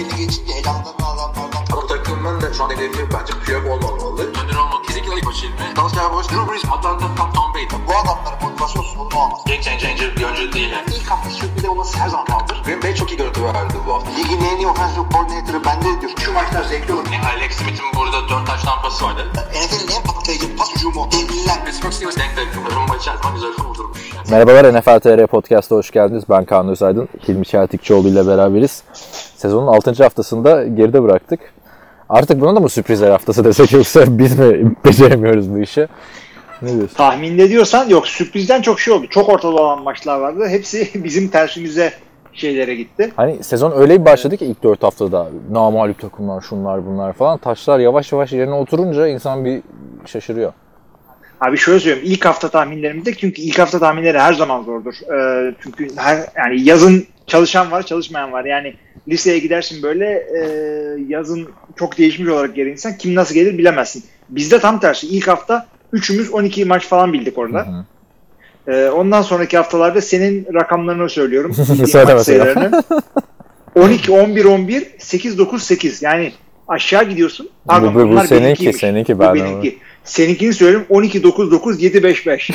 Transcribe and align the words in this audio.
belli 0.00 0.16
geçince 0.16 0.52
elanlarını 0.52 1.06
alanlardan. 1.06 1.62
Ama 1.72 1.86
takımın 1.86 2.40
da 2.40 2.52
şu 2.54 2.64
an 2.64 2.70
hedefi 2.70 3.02
bence 3.14 3.32
Piyok 3.44 3.64
olmamalı. 3.66 4.22
Önder 4.22 4.56
olmalı. 4.56 4.82
Kesinlikle 4.86 5.14
ilk 5.16 5.26
başı 5.26 5.46
ilmi. 5.46 5.76
Dalsya 5.76 6.12
Boş, 6.12 6.26
Drew 6.30 6.52
Brees, 6.52 6.64
Atlanta, 6.64 7.06
Tom, 7.16 7.32
Tom 7.32 7.54
Brady. 7.54 7.74
Bu 7.88 7.92
adamların 8.00 8.38
motivasyon 8.42 8.82
sorunu 8.82 9.16
olmaz. 9.22 9.40
Game 9.46 9.62
changer 9.62 10.16
bir 10.16 10.24
oyuncu 10.24 10.52
değil. 10.52 10.70
Yani. 10.70 10.86
İlk 10.96 11.10
hafta 11.10 11.30
sürpriz 11.30 11.64
olması 11.64 11.98
her 11.98 12.08
zaman 12.08 12.26
kaldır. 12.26 12.62
Green 12.64 12.82
Bay 12.82 12.94
çok 12.94 13.10
iyi 13.12 13.16
görüntü 13.16 13.44
verdi 13.44 13.74
bu 13.86 13.94
hafta. 13.94 14.10
Ligin 14.10 14.40
en 14.44 14.56
iyi 14.56 14.66
offensive 14.66 15.04
coordinator'ı 15.12 15.64
bende 15.64 16.00
diyor. 16.00 16.12
Şu 16.24 16.32
maçlar 16.32 16.64
zevkli 16.64 16.92
olur. 16.94 17.06
Yani 17.12 17.26
Alex 17.26 17.52
Smith'in 17.52 17.88
burada 17.96 18.28
4 18.28 18.46
taş 18.46 18.62
tampası 18.62 19.04
vardı. 19.04 19.22
NFL'in 19.34 19.90
en 19.96 20.02
patlayıcı 20.02 20.56
pas 20.56 20.74
hücumu. 20.74 21.08
Devliler. 21.12 21.64
Pittsburgh 21.64 21.92
Steelers 21.92 22.16
denk 22.16 22.36
denk. 22.36 22.48
Rumba 22.76 22.96
içerisinde 22.96 23.32
güzel 23.34 23.52
kurdurmuş. 23.52 24.00
Merhabalar 24.30 24.74
NFL 24.74 25.00
TR 25.00 25.26
Podcast'a 25.26 25.76
hoş 25.76 25.90
geldiniz. 25.90 26.24
Ben 26.30 26.44
Kaan 26.44 26.68
Özaydın. 26.68 27.08
Hilmi 27.28 27.46
Çeltikçioğlu 27.46 28.08
ile 28.08 28.26
beraberiz. 28.26 28.82
Sezonun 29.40 29.66
6. 29.66 30.02
haftasında 30.02 30.66
geride 30.66 31.02
bıraktık. 31.02 31.40
Artık 32.08 32.40
buna 32.40 32.56
da 32.56 32.60
mı 32.60 32.68
sürprizler 32.68 33.10
haftası 33.10 33.44
desek 33.44 33.72
yoksa 33.72 34.04
biz 34.18 34.38
mi 34.38 34.74
beceremiyoruz 34.84 35.54
bu 35.54 35.58
işi? 35.58 35.88
Ne 36.62 36.72
diyorsun? 36.72 36.96
Tahminde 36.96 37.48
diyorsan 37.48 37.88
yok 37.88 38.08
sürprizden 38.08 38.62
çok 38.62 38.80
şey 38.80 38.94
oldu. 38.94 39.06
Çok 39.10 39.28
ortada 39.28 39.52
olan 39.52 39.82
maçlar 39.82 40.20
vardı. 40.20 40.48
Hepsi 40.48 40.90
bizim 41.04 41.28
tersimize 41.28 41.92
şeylere 42.32 42.74
gitti. 42.74 43.12
Hani 43.16 43.44
sezon 43.44 43.72
öyle 43.76 44.00
bir 44.00 44.04
başladı 44.04 44.36
ki 44.36 44.44
ilk 44.44 44.62
4 44.62 44.82
haftada 44.82 45.28
namalip 45.50 45.98
takımlar 45.98 46.40
şunlar 46.40 46.86
bunlar 46.86 47.12
falan 47.12 47.38
taşlar 47.38 47.78
yavaş 47.78 48.12
yavaş 48.12 48.32
yerine 48.32 48.54
oturunca 48.54 49.06
insan 49.06 49.44
bir 49.44 49.62
şaşırıyor. 50.06 50.52
Abi 51.40 51.56
şöyle 51.56 51.80
söyleyeyim. 51.80 52.06
ilk 52.12 52.24
hafta 52.24 52.48
tahminlerimizde 52.48 53.14
çünkü 53.14 53.42
ilk 53.42 53.58
hafta 53.58 53.78
tahminleri 53.78 54.18
her 54.18 54.32
zaman 54.32 54.62
zordur. 54.62 54.94
Ee, 54.94 55.54
çünkü 55.62 55.88
her 55.96 56.18
yani 56.36 56.62
yazın 56.62 57.06
çalışan 57.26 57.70
var, 57.70 57.82
çalışmayan 57.82 58.32
var. 58.32 58.44
Yani 58.44 58.74
liseye 59.08 59.38
gidersin 59.38 59.82
böyle 59.82 60.06
e, 60.06 60.40
yazın 61.08 61.48
çok 61.76 61.98
değişmiş 61.98 62.28
olarak 62.28 62.54
gelen 62.54 62.70
insan 62.70 62.98
kim 62.98 63.14
nasıl 63.14 63.34
gelir 63.34 63.58
bilemezsin. 63.58 64.04
Bizde 64.28 64.58
tam 64.60 64.80
tersi. 64.80 65.06
İlk 65.06 65.28
hafta 65.28 65.66
üçümüz 65.92 66.30
12 66.34 66.64
maç 66.64 66.86
falan 66.86 67.12
bildik 67.12 67.38
orada. 67.38 67.66
Hı 67.66 67.70
hı. 67.70 67.84
Ee, 68.68 68.90
ondan 68.90 69.22
sonraki 69.22 69.56
haftalarda 69.56 70.00
senin 70.00 70.46
rakamlarını 70.54 71.08
söylüyorum. 71.08 71.56
Maç 71.94 72.20
sayılarını. 72.22 72.82
12, 73.76 74.12
11, 74.12 74.44
11, 74.44 74.86
8, 74.98 75.38
9, 75.38 75.62
8. 75.62 76.02
Yani 76.02 76.32
aşağı 76.68 77.08
gidiyorsun. 77.08 77.48
Pardon, 77.66 77.94
Bu- 77.94 77.98
bu- 77.98 78.04
bu 78.04 78.10
bunlar 78.10 78.26
seninki, 78.26 78.44
benimkiymiş. 78.44 78.76
seninki, 78.76 79.18
Bu 79.18 79.20
ben 79.20 79.34
benimki. 79.34 79.78
Seninkini 80.04 80.52
söyleyeyim 80.52 80.86
12, 80.88 81.22
9, 81.22 81.50
9, 81.50 81.82
7, 81.82 82.02
5, 82.02 82.26
5. 82.26 82.50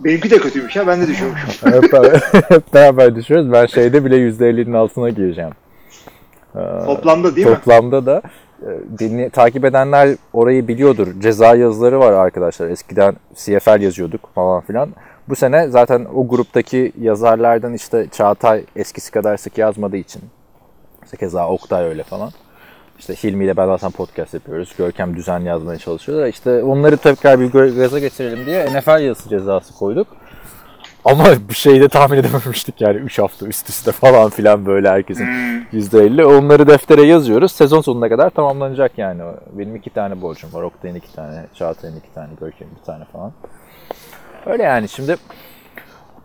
Benimki 0.00 0.30
de 0.30 0.38
kötüymüş 0.38 0.76
ya 0.76 0.86
ben 0.86 1.00
de 1.00 1.08
düşüyormuşum. 1.08 1.72
hep, 1.72 2.50
hep 2.50 2.74
beraber 2.74 3.16
düşüyoruz. 3.16 3.52
Ben 3.52 3.66
şeyde 3.66 4.04
bile 4.04 4.16
%50'nin 4.16 4.72
altına 4.72 5.10
gireceğim. 5.10 5.50
Ee, 6.56 6.84
Toplamda 6.86 7.36
değil 7.36 7.46
mi? 7.46 7.54
Toplamda 7.54 8.06
da 8.06 8.22
e, 8.62 8.98
dinle, 8.98 9.30
takip 9.30 9.64
edenler 9.64 10.16
orayı 10.32 10.68
biliyordur. 10.68 11.08
Ceza 11.20 11.54
yazıları 11.54 12.00
var 12.00 12.12
arkadaşlar. 12.12 12.68
Eskiden 12.68 13.16
CFL 13.34 13.80
yazıyorduk 13.80 14.34
falan 14.34 14.60
filan. 14.60 14.90
Bu 15.28 15.36
sene 15.36 15.68
zaten 15.68 16.06
o 16.14 16.28
gruptaki 16.28 16.92
yazarlardan 17.00 17.74
işte 17.74 18.06
Çağatay 18.12 18.64
eskisi 18.76 19.10
kadar 19.10 19.36
sık 19.36 19.58
yazmadığı 19.58 19.96
için. 19.96 20.22
İşte 21.04 21.16
keza 21.16 21.48
Oktay 21.48 21.84
öyle 21.84 22.02
falan. 22.02 22.30
İşte 23.02 23.14
Hilmi 23.14 23.44
ile 23.44 23.56
ben 23.56 23.66
zaten 23.66 23.90
podcast 23.90 24.34
yapıyoruz. 24.34 24.74
Görkem 24.78 25.16
düzenli 25.16 25.48
yazmaya 25.48 25.78
çalışıyor 25.78 26.18
da 26.18 26.28
işte 26.28 26.62
onları 26.62 26.96
tekrar 26.96 27.40
bir 27.40 27.46
gaza 27.76 27.98
getirelim 27.98 28.46
diye 28.46 28.66
NFL 28.66 29.00
yazısı 29.00 29.28
cezası 29.28 29.74
koyduk. 29.74 30.06
Ama 31.04 31.24
bir 31.48 31.54
şey 31.54 31.80
de 31.80 31.88
tahmin 31.88 32.18
edememiştik 32.18 32.80
yani 32.80 32.96
3 32.96 33.18
hafta 33.18 33.46
üst 33.46 33.68
üste 33.68 33.92
falan 33.92 34.30
filan 34.30 34.66
böyle 34.66 34.88
herkesin 34.88 35.26
%50. 35.72 36.24
Onları 36.24 36.66
deftere 36.66 37.02
yazıyoruz. 37.02 37.52
Sezon 37.52 37.80
sonuna 37.80 38.08
kadar 38.08 38.30
tamamlanacak 38.30 38.98
yani. 38.98 39.22
Benim 39.52 39.76
iki 39.76 39.90
tane 39.90 40.22
borcum 40.22 40.52
var. 40.52 40.62
Oktay'ın 40.62 40.94
iki 40.94 41.12
tane, 41.14 41.46
Çağatay'ın 41.54 41.96
iki 41.96 42.14
tane, 42.14 42.28
Görkem'in 42.40 42.74
bir 42.80 42.84
tane 42.84 43.04
falan. 43.04 43.32
Öyle 44.46 44.62
yani 44.62 44.88
şimdi 44.88 45.16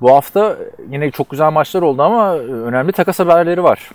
bu 0.01 0.11
hafta 0.11 0.57
yine 0.89 1.11
çok 1.11 1.29
güzel 1.29 1.51
maçlar 1.51 1.81
oldu 1.81 2.01
ama 2.01 2.37
önemli 2.37 2.91
takas 2.91 3.19
haberleri 3.19 3.63
var. 3.63 3.91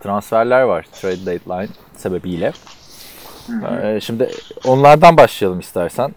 Transferler 0.00 0.62
var 0.62 0.86
trade 0.92 1.26
deadline 1.26 1.68
sebebiyle. 1.96 2.52
Ee, 3.82 4.00
Şimdi 4.00 4.30
onlardan 4.64 5.16
başlayalım 5.16 5.60
istersen. 5.60 6.14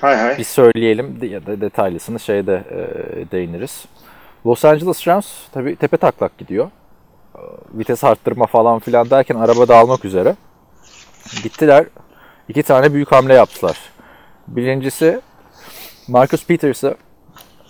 Hay 0.00 0.16
hay. 0.16 0.38
Bir 0.38 0.44
söyleyelim 0.44 1.18
ya 1.22 1.46
da 1.46 1.60
detaylısını 1.60 2.20
şeyde 2.20 2.64
e, 2.70 3.30
değiniriz. 3.30 3.84
Los 4.46 4.64
Angeles 4.64 5.08
Rams 5.08 5.26
tabii 5.52 5.76
tepe 5.76 5.96
taklak 5.96 6.38
gidiyor. 6.38 6.70
E, 7.34 7.40
Vites 7.74 8.04
arttırma 8.04 8.46
falan 8.46 8.78
filan 8.78 9.10
derken 9.10 9.34
araba 9.36 9.68
dağılmak 9.68 10.04
üzere. 10.04 10.36
Gittiler. 11.42 11.84
iki 12.48 12.62
tane 12.62 12.94
büyük 12.94 13.12
hamle 13.12 13.34
yaptılar. 13.34 13.76
Birincisi 14.46 15.20
Marcus 16.08 16.46
Peters'ı 16.46 16.96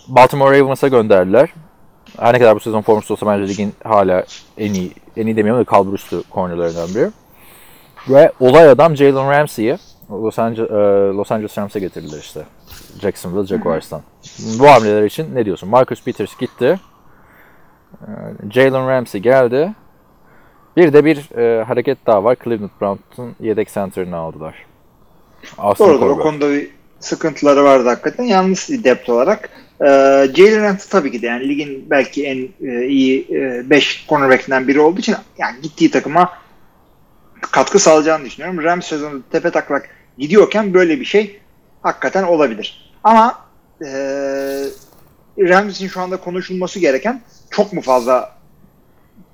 Baltimore 0.08 0.60
Ravens'a 0.60 0.88
gönderdiler. 0.88 1.48
Her 2.18 2.34
ne 2.34 2.38
kadar 2.38 2.56
bu 2.56 2.60
sezon 2.60 2.82
formsuz 2.82 3.10
olsa 3.10 3.26
bence 3.26 3.52
ligin 3.52 3.72
hala 3.84 4.24
en 4.58 4.74
iyi, 4.74 4.92
en 5.16 5.26
iyi 5.26 5.36
demiyorum 5.36 5.60
da 5.60 5.64
kalbur 5.64 5.92
üstü 5.94 6.22
cornerlarından 6.32 6.88
biri. 6.94 7.10
Ve 8.08 8.32
olay 8.40 8.68
adam 8.68 8.96
Jalen 8.96 9.30
Ramsey'i 9.30 9.78
Los 10.10 10.38
Angeles, 10.38 10.70
Los 11.16 11.32
Angeles 11.32 11.58
Rams'e 11.58 11.80
getirdiler 11.80 12.18
işte. 12.18 12.40
Jacksonville 13.00 13.46
Jaguars'tan. 13.46 14.02
Bu 14.58 14.66
hamleler 14.68 15.02
için 15.04 15.34
ne 15.34 15.44
diyorsun? 15.44 15.68
Marcus 15.68 16.04
Peters 16.04 16.38
gitti. 16.38 16.80
E, 18.02 18.10
Jalen 18.50 18.88
Ramsey 18.88 19.20
geldi. 19.20 19.72
Bir 20.76 20.92
de 20.92 21.04
bir 21.04 21.36
e, 21.38 21.64
hareket 21.64 22.06
daha 22.06 22.24
var. 22.24 22.36
Cleveland 22.44 22.70
Browns'un 22.80 23.34
yedek 23.40 23.68
center'ını 23.74 24.16
aldılar. 24.16 24.54
Austin 25.58 25.84
Doğrudur 25.84 26.00
o 26.06 26.08
Corbett. 26.08 26.22
konuda 26.22 26.50
bir 26.50 26.70
sıkıntıları 27.00 27.64
vardı 27.64 27.88
hakikaten. 27.88 28.24
Yalnız 28.24 28.68
depth 28.84 29.10
olarak. 29.10 29.50
Ee, 29.80 29.84
Jalen 30.36 30.62
Ramsey 30.62 30.90
tabii 30.90 31.12
ki 31.12 31.22
de 31.22 31.26
yani 31.26 31.48
ligin 31.48 31.90
belki 31.90 32.26
en 32.26 32.48
e, 32.68 32.86
iyi 32.86 33.28
5 33.70 34.06
cornerback'inden 34.08 34.68
biri 34.68 34.80
olduğu 34.80 35.00
için 35.00 35.16
yani 35.38 35.60
gittiği 35.62 35.90
takıma 35.90 36.32
katkı 37.40 37.78
sağlayacağını 37.78 38.24
düşünüyorum. 38.24 38.62
Rams 38.62 38.86
sezonu 38.86 39.22
tepe 39.32 39.50
taklak 39.50 39.88
gidiyorken 40.18 40.74
böyle 40.74 41.00
bir 41.00 41.04
şey 41.04 41.40
hakikaten 41.82 42.22
olabilir. 42.22 42.92
Ama 43.04 43.38
e, 43.82 43.88
Ramsey'in 45.38 45.90
şu 45.90 46.00
anda 46.00 46.16
konuşulması 46.16 46.78
gereken 46.78 47.20
çok 47.50 47.72
mu 47.72 47.80
fazla 47.80 48.36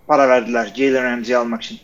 para 0.07 0.29
verdiler 0.29 0.73
Jalen 0.77 1.05
Ramsey'i 1.05 1.37
almak 1.37 1.63
için? 1.63 1.79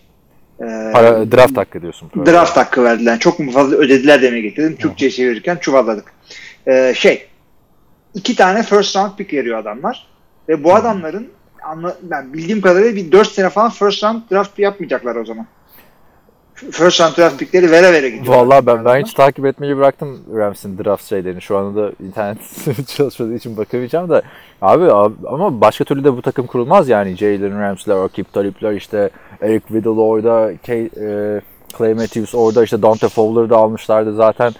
Ee, 0.61 0.91
Para, 0.93 1.33
draft 1.33 1.57
hakkı 1.57 1.83
diyorsun. 1.83 2.11
draft 2.27 2.57
hakkı 2.57 2.85
verdiler. 2.85 3.19
Çok 3.19 3.39
mu 3.39 3.51
fazla 3.53 3.77
ödediler 3.77 4.23
demeye 4.23 4.41
getirdim. 4.41 4.77
Türkçe'ye 4.77 5.11
çevirirken 5.11 5.57
çuvalladık. 5.57 6.13
Ee, 6.69 6.93
şey 6.97 7.27
iki 8.19 8.37
tane 8.37 8.63
first 8.63 8.97
round 8.97 9.17
pick 9.17 9.33
veriyor 9.33 9.59
adamlar. 9.59 10.07
Ve 10.49 10.65
bu 10.65 10.75
adamların 10.75 11.29
anla, 11.63 11.97
ben 12.03 12.33
bildiğim 12.33 12.61
kadarıyla 12.61 12.97
bir 12.97 13.13
4 13.13 13.29
sene 13.29 13.51
falan 13.51 13.71
first 13.71 14.05
round 14.05 14.23
draft 14.31 14.59
yapmayacaklar 14.59 15.17
o 15.17 15.25
zaman. 15.25 15.47
First 16.55 17.01
round 17.01 17.17
draft 17.17 17.39
pickleri 17.39 17.71
vere 17.71 17.93
vere 17.93 18.11
gidiyor. 18.11 18.35
Vallahi 18.35 18.67
ben 18.67 18.85
ben 18.85 19.01
hiç 19.05 19.15
takip 19.15 19.47
etmeyi 19.47 19.77
bıraktım 19.77 20.21
Rams'in 20.37 20.79
draft 20.79 21.05
şeylerini. 21.05 21.43
Şu 21.43 21.59
anda 21.59 21.83
da 21.83 21.93
internet 22.05 22.39
çalışmadığı 22.97 23.35
için 23.35 23.57
bakamayacağım 23.57 24.11
da. 24.11 24.23
Abi, 24.63 24.93
abi 24.93 25.15
ama 25.29 25.61
başka 25.61 25.85
türlü 25.85 26.05
de 26.05 26.17
bu 26.17 26.23
takım 26.23 26.47
kurulmaz 26.47 26.89
yani. 26.89 27.17
Jalen 27.17 27.61
Rams'ler, 27.61 27.97
Akip 27.97 28.33
Talip'ler 28.33 28.73
işte 28.73 29.11
Eric 29.43 29.67
Weddle 29.67 29.89
orada, 29.89 30.53
Kay, 30.67 30.85
e, 30.85 31.41
Clay 31.79 31.95
Matthews 31.95 32.35
orada 32.35 32.65
işte 32.65 32.83
Dante 32.83 33.09
Fowler'ı 33.09 33.51
da 33.51 33.57
almışlardı 33.57 34.15
zaten. 34.15 34.53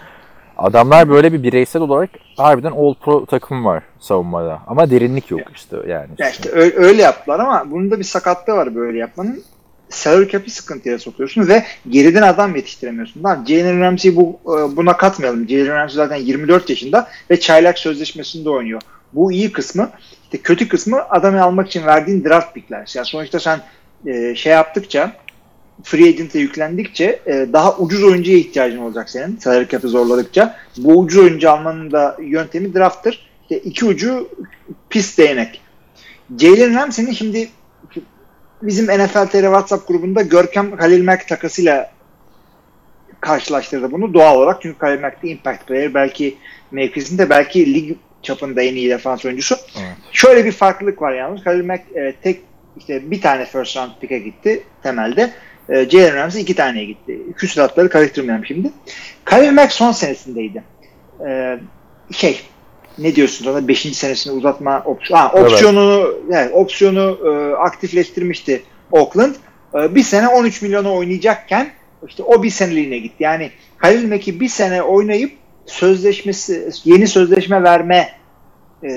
Adamlar 0.59 1.09
böyle 1.09 1.33
bir 1.33 1.43
bireysel 1.43 1.81
olarak 1.81 2.09
harbiden 2.37 2.71
all 2.71 2.93
pro 2.93 3.25
takım 3.25 3.65
var 3.65 3.83
savunmada. 3.99 4.59
Ama 4.67 4.89
derinlik 4.89 5.31
yok 5.31 5.41
işte 5.55 5.77
yani. 5.87 6.09
Ya 6.17 6.29
işte 6.29 6.51
öyle 6.75 7.01
yaptılar 7.01 7.39
ama 7.39 7.71
bunun 7.71 7.91
da 7.91 7.99
bir 7.99 8.03
sakatlığı 8.03 8.53
var 8.53 8.75
böyle 8.75 8.97
yapmanın. 8.97 9.43
Salary 9.89 10.29
cap'i 10.29 10.51
sıkıntıya 10.51 10.99
sokuyorsun 10.99 11.47
ve 11.47 11.63
geriden 11.89 12.21
adam 12.21 12.55
yetiştiremiyorsun. 12.55 13.23
Lan 13.23 13.45
Jalen 13.47 13.81
Ramsey'i 13.81 14.15
bu, 14.15 14.39
e, 14.45 14.77
buna 14.77 14.97
katmayalım. 14.97 15.49
Jalen 15.49 15.75
Ramsey 15.75 15.95
zaten 15.95 16.15
24 16.15 16.69
yaşında 16.69 17.07
ve 17.29 17.39
çaylak 17.39 17.79
sözleşmesinde 17.79 18.49
oynuyor. 18.49 18.81
Bu 19.13 19.31
iyi 19.31 19.51
kısmı. 19.51 19.89
İşte 20.23 20.37
kötü 20.37 20.67
kısmı 20.67 21.09
adamı 21.09 21.43
almak 21.43 21.67
için 21.67 21.85
verdiğin 21.85 22.23
draft 22.23 22.53
pickler. 22.53 22.91
Yani 22.95 23.05
sonuçta 23.05 23.39
sen 23.39 23.59
e, 24.05 24.35
şey 24.35 24.53
yaptıkça 24.53 25.11
free 25.83 26.09
agent'e 26.09 26.39
yüklendikçe 26.39 27.19
e, 27.25 27.47
daha 27.53 27.77
ucuz 27.77 28.03
oyuncuya 28.03 28.37
ihtiyacın 28.37 28.77
olacak 28.77 29.09
senin. 29.09 29.37
Salary 29.37 29.67
cap'i 29.67 29.87
zorladıkça. 29.87 30.55
Bu 30.77 30.99
ucuz 30.99 31.23
oyuncu 31.23 31.51
almanın 31.51 31.91
da 31.91 32.17
yöntemi 32.21 32.73
drafttır. 32.73 33.29
İşte 33.41 33.57
iki 33.59 33.85
ucu 33.85 34.29
pis 34.89 35.17
değnek. 35.17 35.61
Jalen 36.37 36.75
Ramsey'nin 36.75 37.11
şimdi 37.11 37.49
bizim 38.61 38.85
NFL 38.85 39.27
TR 39.27 39.41
WhatsApp 39.41 39.87
grubunda 39.87 40.21
Görkem 40.21 40.77
Halil 40.77 41.03
Mack 41.03 41.27
takasıyla 41.27 41.91
karşılaştırdı 43.21 43.91
bunu 43.91 44.13
doğal 44.13 44.35
olarak. 44.35 44.61
Çünkü 44.61 44.77
Halil 44.79 45.01
Mack 45.01 45.23
de 45.23 45.27
impact 45.27 45.67
player. 45.67 45.93
Belki 45.93 46.37
mevkisinde 46.71 47.29
belki 47.29 47.73
lig 47.73 47.97
çapında 48.21 48.61
en 48.61 48.75
iyi 48.75 48.89
defans 48.89 49.25
oyuncusu. 49.25 49.55
Evet. 49.77 49.97
Şöyle 50.11 50.45
bir 50.45 50.51
farklılık 50.51 51.01
var 51.01 51.13
yalnız. 51.13 51.45
Halil 51.45 51.65
Mack 51.65 51.83
e, 51.95 52.15
tek 52.23 52.41
işte 52.77 53.11
bir 53.11 53.21
tane 53.21 53.45
first 53.45 53.77
round 53.77 53.91
pick'e 54.01 54.19
gitti 54.19 54.63
temelde. 54.83 55.33
E, 55.69 55.89
Jalen 55.89 56.15
Ramsey 56.15 56.41
iki 56.41 56.55
taneye 56.55 56.85
gitti. 56.85 57.19
Küsuratları 57.35 57.89
karıştırmayalım 57.89 58.45
şimdi. 58.45 58.71
Khalil 59.25 59.51
Mack 59.51 59.71
son 59.71 59.91
senesindeydi. 59.91 60.63
E, 61.27 61.59
şey 62.11 62.41
ne 62.97 63.15
diyorsun 63.15 63.51
ona 63.51 63.67
5. 63.67 63.79
senesini 63.79 64.33
uzatma 64.33 64.83
opsiyonu. 64.85 65.21
Ha, 65.21 65.31
opsiyonunu 65.33 66.15
evet. 66.31 66.51
opsiyonu 66.53 67.19
e, 67.25 67.55
aktifleştirmişti 67.55 68.63
Oakland. 68.91 69.35
E, 69.75 69.95
bir 69.95 70.03
sene 70.03 70.27
13 70.27 70.61
milyona 70.61 70.93
oynayacakken 70.93 71.71
işte 72.07 72.23
o 72.23 72.43
bir 72.43 72.49
seneliğine 72.49 72.97
gitti. 72.97 73.23
Yani 73.23 73.51
Halil 73.77 74.09
Mack'i 74.09 74.39
bir 74.39 74.47
sene 74.47 74.83
oynayıp 74.83 75.31
sözleşmesi 75.65 76.69
yeni 76.83 77.07
sözleşme 77.07 77.63
verme 77.63 78.09
e, 78.83 78.89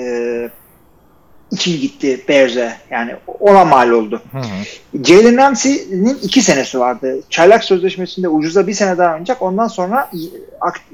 için 1.53 1.81
gitti 1.81 2.21
Bears'e. 2.29 2.73
Yani 2.89 3.15
ona 3.39 3.65
mal 3.65 3.89
oldu. 3.89 4.21
Hı 4.31 4.37
hı. 4.37 5.03
Jalen 5.03 5.37
Ramsey'nin 5.37 6.17
iki 6.21 6.41
senesi 6.41 6.79
vardı. 6.79 7.19
Çaylak 7.29 7.63
sözleşmesinde 7.63 8.29
ucuza 8.29 8.67
bir 8.67 8.73
sene 8.73 8.97
daha 8.97 9.11
oynayacak. 9.11 9.41
Ondan 9.41 9.67
sonra 9.67 10.09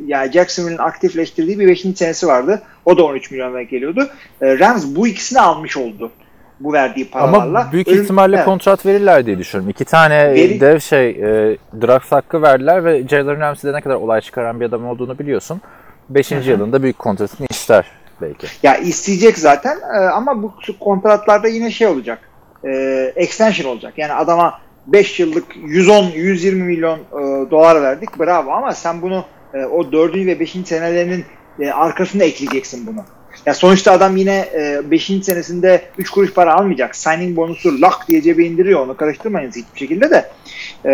yani 0.05 0.31
Jacksonville'in 0.31 0.77
aktifleştirdiği 0.77 1.59
bir 1.59 1.67
beşinci 1.67 1.97
senesi 1.97 2.27
vardı. 2.27 2.61
O 2.85 2.97
da 2.97 3.03
13 3.03 3.31
milyona 3.31 3.61
geliyordu. 3.61 4.09
E, 4.41 4.59
Rams 4.59 4.85
bu 4.95 5.07
ikisini 5.07 5.39
almış 5.39 5.77
oldu 5.77 6.11
bu 6.59 6.73
verdiği 6.73 7.09
paralarla. 7.09 7.61
Ama 7.61 7.71
büyük 7.71 7.87
Ölüm, 7.87 8.03
ihtimalle 8.03 8.35
evet. 8.35 8.45
kontrat 8.45 8.85
verirler 8.85 9.25
diye 9.25 9.37
düşünüyorum. 9.37 9.69
İki 9.69 9.85
tane 9.85 10.33
Veri... 10.33 10.61
dev 10.61 10.79
şey 10.79 11.09
e, 11.09 11.57
draft 11.81 12.11
hakkı 12.11 12.41
verdiler 12.41 12.85
ve 12.85 13.07
Jalen 13.07 13.39
Ramsey'de 13.39 13.77
ne 13.77 13.81
kadar 13.81 13.95
olay 13.95 14.21
çıkaran 14.21 14.59
bir 14.59 14.65
adam 14.65 14.87
olduğunu 14.87 15.19
biliyorsun. 15.19 15.61
Beşinci 16.09 16.49
yılında 16.49 16.83
büyük 16.83 16.99
kontratını 16.99 17.47
ister 17.49 17.85
belki. 18.21 18.47
Ya 18.63 18.77
isteyecek 18.77 19.37
zaten 19.37 19.77
e, 19.95 19.97
ama 19.97 20.43
bu 20.43 20.53
kontratlarda 20.79 21.47
yine 21.47 21.71
şey 21.71 21.87
olacak. 21.87 22.19
E, 22.63 22.69
extension 23.15 23.71
olacak. 23.71 23.93
Yani 23.97 24.13
adama 24.13 24.59
5 24.87 25.19
yıllık 25.19 25.55
110-120 25.55 26.51
milyon 26.53 26.99
e, 26.99 27.51
dolar 27.51 27.81
verdik. 27.81 28.19
Bravo 28.19 28.51
ama 28.51 28.73
sen 28.73 29.01
bunu 29.01 29.25
o 29.71 29.91
4. 29.91 30.15
ve 30.15 30.39
5. 30.39 30.51
senelerinin 30.51 31.25
arkasında 31.73 32.23
ekleyeceksin 32.23 32.87
bunu. 32.87 33.03
Ya 33.45 33.53
sonuçta 33.53 33.91
adam 33.91 34.17
yine 34.17 34.49
5. 34.91 35.09
E, 35.09 35.23
senesinde 35.23 35.81
3 35.97 36.09
kuruş 36.09 36.33
para 36.33 36.53
almayacak. 36.53 36.95
Signing 36.95 37.37
bonusu 37.37 37.81
lak 37.81 38.07
diye 38.07 38.21
cebe 38.21 38.45
indiriyor. 38.45 38.79
Onu 38.79 38.97
karıştırmayın 38.97 39.49
hiçbir 39.49 39.79
şekilde 39.79 40.09
de. 40.09 40.29
E, 40.85 40.91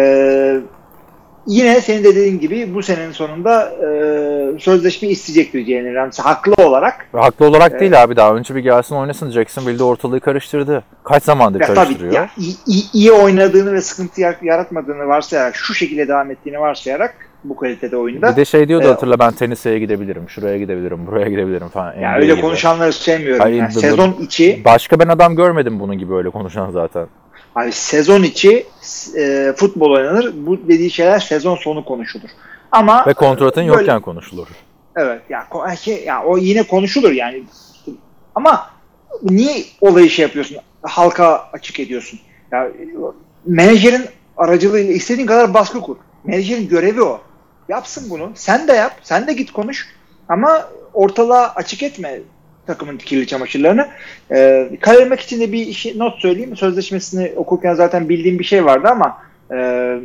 yine 1.48 1.82
senin 1.82 2.04
de 2.04 2.16
dediğin 2.16 2.40
gibi 2.40 2.76
bu 2.76 2.84
senenin 2.84 3.12
sonunda 3.12 3.72
e, 3.72 4.60
sözleşme 4.60 5.08
isteyecektir 5.08 5.66
Jalen 5.66 5.96
Ramsey 5.96 6.24
haklı 6.24 6.66
olarak. 6.66 7.08
Haklı 7.12 7.46
olarak 7.46 7.74
ee, 7.74 7.80
değil 7.80 8.04
abi 8.04 8.16
daha 8.16 8.36
önce 8.36 8.56
bir 8.56 8.60
gelsin 8.60 8.96
oynasın 8.96 9.32
Jacksonville'de 9.32 9.84
ortalığı 9.84 10.20
karıştırdı. 10.20 10.84
Kaç 11.04 11.24
zamandır 11.24 11.60
ya 11.60 11.74
karıştırıyor? 11.74 12.14
Tabii, 12.14 12.16
ya, 12.16 12.30
iyi, 12.68 12.84
iyi 12.94 13.12
oynadığını 13.12 13.74
ve 13.74 13.82
sıkıntı 13.82 14.22
yaratmadığını 14.42 15.08
varsayarak 15.08 15.56
şu 15.56 15.74
şekilde 15.74 16.08
devam 16.08 16.32
ettiğini 16.32 16.60
varsayarak 16.60 17.16
bu 17.44 17.56
kalitede 17.56 17.98
oyunda. 17.98 18.32
Bir 18.32 18.36
de 18.36 18.46
şey 18.46 18.68
diyordu 18.68 18.86
ee, 18.86 18.90
hatırla 18.90 19.20
ben 19.20 19.32
Tennessee'ye 19.32 19.80
gidebilirim, 19.80 20.30
şuraya 20.30 20.58
gidebilirim, 20.58 21.08
buraya 21.08 21.30
gidebilirim 21.30 21.68
falan. 21.68 21.94
Ya 21.94 22.02
yani 22.02 22.16
öyle 22.16 22.32
gibi. 22.32 22.42
konuşanları 22.42 22.94
sevmiyorum. 22.94 23.42
Hayır, 23.42 23.58
yani 23.58 23.74
sezon 23.74 24.16
içi. 24.22 24.62
Başka 24.66 25.00
ben 25.00 25.08
adam 25.08 25.36
görmedim 25.36 25.80
bunun 25.80 25.98
gibi 25.98 26.14
öyle 26.14 26.30
konuşan 26.30 26.72
zaten. 26.72 27.08
Abi 27.56 27.72
sezon 27.72 28.24
içi 28.24 28.66
e, 29.18 29.54
futbol 29.58 29.92
oynanır. 29.92 30.34
Bu 30.36 30.68
dediği 30.68 30.92
şeyler 30.92 31.20
sezon 31.20 31.56
sonu 31.56 31.86
konuşulur. 31.86 32.30
Ama 32.72 33.06
ve 33.08 33.14
kontratın 33.14 33.68
böyle, 33.68 33.82
yokken 33.82 34.02
konuşulur. 34.02 34.48
Evet 34.96 35.22
ya, 35.30 35.48
şey, 35.82 36.04
ya 36.04 36.24
o 36.24 36.38
yine 36.38 36.64
konuşulur 36.64 37.12
yani. 37.12 37.44
Ama 38.36 38.70
niye 39.24 39.64
olayı 39.82 40.10
şey 40.10 40.24
yapıyorsun? 40.24 40.58
Halka 40.82 41.50
açık 41.54 41.80
ediyorsun. 41.80 42.20
Ya 42.52 42.68
menajerin 43.46 44.06
aracılığıyla 44.38 44.94
istediğin 44.94 45.28
kadar 45.28 45.54
baskı 45.54 45.82
kur. 45.82 45.98
Menajerin 46.24 46.68
görevi 46.68 47.02
o. 47.02 47.22
Yapsın 47.70 48.10
bunu. 48.10 48.32
Sen 48.36 48.68
de 48.68 48.74
yap. 48.74 48.94
Sen 49.04 49.28
de 49.28 49.34
git 49.34 49.52
konuş. 49.52 49.88
Ama 50.30 50.70
ortalığa 50.94 51.54
açık 51.56 51.84
etme 51.84 52.20
takımın 52.68 52.98
kirli 52.98 53.28
çamaşırlarını. 53.28 53.88
E, 54.32 54.70
Kalelemek 54.82 55.20
için 55.20 55.42
de 55.42 55.52
bir 55.52 55.74
şey, 55.74 56.00
not 56.00 56.20
söyleyeyim. 56.20 56.56
Sözleşmesini 56.56 57.34
okurken 57.36 57.74
zaten 57.74 58.10
bildiğim 58.10 58.40
bir 58.40 58.44
şey 58.44 58.66
vardı 58.66 58.88
ama 58.92 59.18
e, 59.54 60.00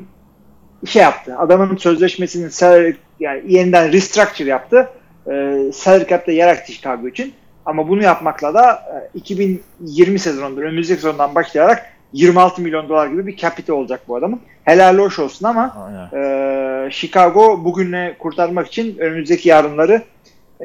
şey 0.87 1.03
yaptı. 1.03 1.39
Adamın 1.39 1.77
sözleşmesinin 1.77 2.49
salary, 2.49 2.93
yani 3.21 3.43
yeniden 3.47 3.93
restructure 3.93 4.49
yaptı. 4.49 4.89
E, 5.27 5.33
salary 5.73 6.07
cap'te 6.09 6.33
yer 6.33 6.49
açtı 6.49 6.73
Chicago 6.73 7.09
için. 7.09 7.33
Ama 7.67 7.89
bunu 7.89 8.03
yapmakla 8.03 8.55
da 8.55 8.73
e, 9.15 9.19
2020 9.19 10.19
sezonunda 10.19 10.61
önümüzdeki 10.61 11.01
sezondan 11.01 11.35
başlayarak 11.35 11.87
26 12.13 12.63
milyon 12.63 12.89
dolar 12.89 13.06
gibi 13.06 13.27
bir 13.27 13.37
capital 13.37 13.75
olacak 13.75 14.01
bu 14.09 14.17
adamın. 14.17 14.41
Helal 14.65 14.99
hoş 14.99 15.19
olsun 15.19 15.47
ama 15.47 15.91
e, 16.15 16.89
Chicago 16.91 17.65
bugünle 17.65 18.17
kurtarmak 18.19 18.67
için 18.67 18.99
önümüzdeki 18.99 19.49
yarınları 19.49 20.03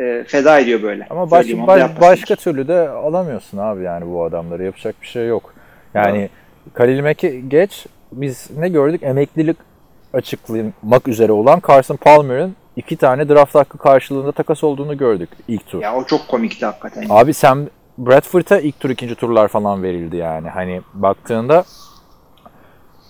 e, 0.02 0.24
feda 0.28 0.60
ediyor 0.60 0.82
böyle. 0.82 1.08
Ama 1.10 1.32
baş, 1.32 1.48
baş, 1.68 2.02
başka 2.02 2.36
türlü 2.36 2.68
de 2.68 2.90
alamıyorsun 2.90 3.58
abi 3.58 3.84
yani 3.84 4.12
bu 4.12 4.24
adamları. 4.24 4.64
Yapacak 4.64 4.96
bir 5.02 5.08
şey 5.08 5.28
yok. 5.28 5.54
Yani 5.94 6.18
evet. 6.18 6.32
Kalil 6.74 7.02
Mack'i 7.02 7.50
geç 7.50 7.86
biz 8.12 8.50
ne 8.58 8.70
gördük? 8.70 9.04
Emeklilik 9.04 9.58
açıklamak 10.14 11.08
üzere 11.08 11.32
olan 11.32 11.62
Carson 11.68 11.96
Palmer'ın 11.96 12.56
iki 12.76 12.98
tane 12.98 13.30
draft 13.30 13.56
hakkı 13.56 13.78
karşılığında 13.78 14.32
takas 14.32 14.64
olduğunu 14.64 14.98
gördük 14.98 15.30
ilk 15.48 15.68
tur. 15.68 15.82
Ya 15.82 15.96
o 15.96 16.04
çok 16.04 16.28
komikti 16.28 16.66
hakikaten. 16.66 17.06
Abi 17.10 17.34
sen 17.34 17.70
Bradford'a 17.98 18.60
ilk 18.60 18.80
tur 18.80 18.90
ikinci 18.90 19.16
turlar 19.16 19.48
falan 19.48 19.84
verildi 19.84 20.18
yani. 20.18 20.50
Hani 20.50 20.82
baktığında 20.94 21.64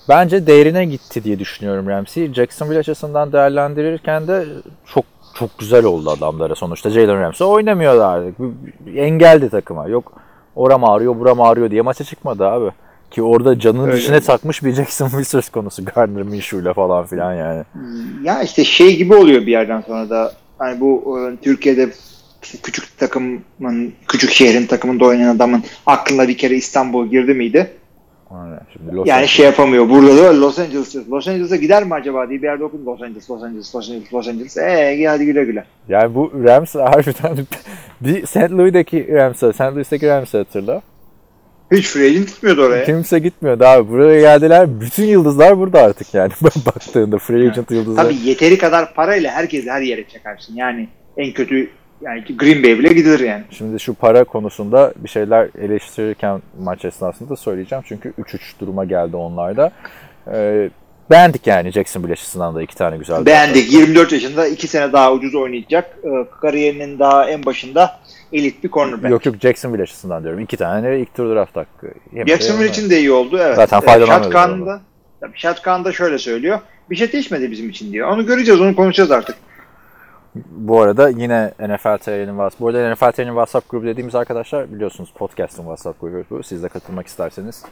bence 0.10 0.48
değerine 0.48 0.86
gitti 0.86 1.24
diye 1.24 1.40
düşünüyorum 1.40 1.88
Ramsey. 1.88 2.34
Jacksonville 2.34 2.80
açısından 2.80 3.32
değerlendirirken 3.32 4.28
de 4.28 4.46
çok 4.86 5.06
çok 5.40 5.60
güzel 5.60 5.86
oldu 5.86 6.10
adamlara 6.10 6.56
sonuçta. 6.56 6.90
Jalen 6.90 7.22
Ramsey 7.22 7.48
oynamıyordu 7.48 8.04
artık. 8.04 8.36
Engeldi 8.96 9.50
takıma. 9.50 9.88
Yok 9.88 10.14
oram 10.56 10.84
ağrıyor 10.84 11.20
buram 11.20 11.42
ağrıyor 11.42 11.72
diye 11.72 11.82
maça 11.82 12.04
çıkmadı 12.04 12.48
abi. 12.48 12.72
Ki 13.12 13.24
orada 13.24 13.60
canının 13.60 13.88
Öyle 13.88 13.98
içine 14.02 14.16
mi? 14.16 14.22
takmış 14.24 14.64
bir 14.64 14.72
Jacksonville 14.72 15.24
söz 15.24 15.50
konusu. 15.50 15.86
Gardner 15.86 16.24
Minshew'le 16.24 16.74
falan 16.74 17.06
filan 17.06 17.34
yani. 17.34 17.64
Ya 18.24 18.44
işte 18.44 18.64
şey 18.64 18.98
gibi 18.98 19.16
oluyor 19.16 19.42
bir 19.42 19.52
yerden 19.52 19.82
sonra 19.82 20.10
da. 20.10 20.34
Hani 20.58 20.80
bu 20.80 21.20
e, 21.20 21.36
Türkiye'de 21.44 21.90
küçük 22.64 22.98
takımın, 22.98 23.94
küçük 24.08 24.32
şehrin 24.32 24.66
takımında 24.68 25.06
oynayan 25.06 25.36
adamın 25.36 25.64
aklına 25.86 26.28
bir 26.28 26.38
kere 26.38 26.56
İstanbul 26.56 27.08
girdi 27.08 27.34
miydi? 27.34 27.72
Aynen. 28.32 28.60
Şimdi 28.74 28.96
Los 28.96 29.08
yani 29.08 29.16
Angeles. 29.16 29.30
şey 29.30 29.46
yapamıyor. 29.46 29.90
Burada 29.90 30.18
da 30.18 30.42
Los 30.42 30.60
Angeles. 30.60 30.96
Los 31.12 31.28
Angeles'a 31.28 31.56
gider 31.56 31.84
mi 31.84 31.94
acaba 31.94 32.30
diye 32.30 32.42
bir 32.42 32.48
yerde 32.48 32.64
okudum. 32.64 32.86
Los 32.86 33.02
Angeles, 33.02 33.30
Los 33.30 33.44
Angeles, 33.44 33.76
Los 33.76 33.90
Angeles, 33.90 34.14
Los 34.14 34.28
Angeles. 34.28 34.58
Eee 34.58 35.06
hadi 35.08 35.26
güle 35.26 35.44
güle. 35.46 35.66
Yani 35.90 36.16
bu 36.16 36.32
Rams 36.44 36.76
harbiden 36.76 37.38
bir 38.02 38.26
St. 38.26 38.52
Louis'daki 38.52 39.08
Rams'ı, 39.14 39.54
St. 39.54 39.62
Louis'taki 39.62 40.08
Rams'ı 40.08 40.38
hatırla. 40.38 40.82
Hiç 41.72 41.88
free 41.88 42.06
agent 42.06 42.28
gitmiyordu 42.28 42.62
oraya. 42.62 42.84
Kimse 42.86 43.20
gitmiyordu 43.20 43.66
abi. 43.66 43.90
Buraya 43.92 44.20
geldiler. 44.22 44.82
Bütün 44.82 45.06
yıldızlar 45.06 45.58
burada 45.58 45.82
artık 45.82 46.14
yani. 46.14 46.32
Baktığında 46.66 47.18
free 47.18 47.50
agent 47.50 47.72
yıldızlar. 47.72 48.04
Tabii 48.04 48.16
yeteri 48.24 48.58
kadar 48.58 48.94
parayla 48.94 49.32
herkes 49.32 49.66
her 49.68 49.82
yere 49.82 50.04
çakarsın. 50.08 50.56
Yani 50.56 50.88
en 51.18 51.34
kötü 51.34 51.70
yani 52.02 52.24
Green 52.38 52.64
Bay 52.64 52.80
bile 52.80 52.94
gidilir 52.94 53.20
yani. 53.20 53.44
Şimdi 53.50 53.80
şu 53.80 53.94
para 53.94 54.24
konusunda 54.24 54.94
bir 54.96 55.10
şeyler 55.10 55.50
eleştirirken 55.62 56.42
maç 56.60 56.86
esnasında 56.86 57.36
söyleyeceğim. 57.36 57.84
Çünkü 57.88 58.14
3-3 58.22 58.40
duruma 58.60 58.86
geldi 58.86 59.16
onlarda. 59.16 59.72
Ee, 60.34 60.70
beğendik 61.12 61.48
yani 61.48 61.72
Jacksonville 61.72 62.14
açısından 62.14 62.56
da 62.56 62.62
iki 62.62 62.76
tane 62.76 62.98
güzel. 62.98 63.26
Beğendik. 63.26 63.74
24 63.74 64.12
yaşında 64.12 64.48
iki 64.48 64.68
sene 64.68 64.94
daha 64.94 65.14
ucuz 65.14 65.36
oynayacak. 65.36 65.98
Ee, 66.04 66.10
kariyerinin 66.42 67.00
daha 67.00 67.30
en 67.30 67.46
başında 67.46 68.00
elit 68.34 68.64
bir 68.64 68.70
cornerback. 68.70 69.12
Yok 69.12 69.26
yok 69.26 69.36
Jacksonville 69.42 69.84
açısından 69.84 70.24
diyorum. 70.24 70.40
İki 70.40 70.58
tane 70.58 71.00
ilk 71.00 71.14
tur 71.16 71.36
draft 71.36 71.56
hakkı. 71.56 71.88
Jacksonville 72.28 72.70
için 72.70 72.90
de 72.90 73.00
iyi 73.00 73.12
oldu. 73.12 73.40
Evet. 73.42 73.56
Zaten 73.56 73.80
faydalanıyoruz. 73.80 74.34
Shotgun'da, 74.34 74.82
Shotgun 75.34 75.86
da 75.86 75.92
şöyle 75.92 76.18
söylüyor. 76.18 76.60
Bir 76.90 76.96
şey 76.96 77.12
değişmedi 77.12 77.52
bizim 77.52 77.70
için 77.70 77.92
diyor. 77.94 78.10
Onu 78.10 78.26
göreceğiz, 78.26 78.62
onu 78.62 78.76
konuşacağız 78.76 79.12
artık. 79.12 79.36
Bu 80.52 80.82
arada 80.82 81.10
yine 81.10 81.52
NFL 81.60 81.98
TR'nin 81.98 82.28
WhatsApp. 82.28 82.62
Bu 82.62 82.68
arada 82.68 82.94
NFL 82.94 83.12
TR'nin 83.12 83.28
WhatsApp 83.28 83.70
grubu 83.70 83.86
dediğimiz 83.86 84.16
arkadaşlar 84.16 84.74
biliyorsunuz 84.74 85.14
podcast'ın 85.16 85.64
WhatsApp 85.64 86.02
grubu. 86.02 86.44
Siz 86.44 86.64
de 86.64 86.70
katılmak 86.70 87.08
isterseniz 87.08 87.64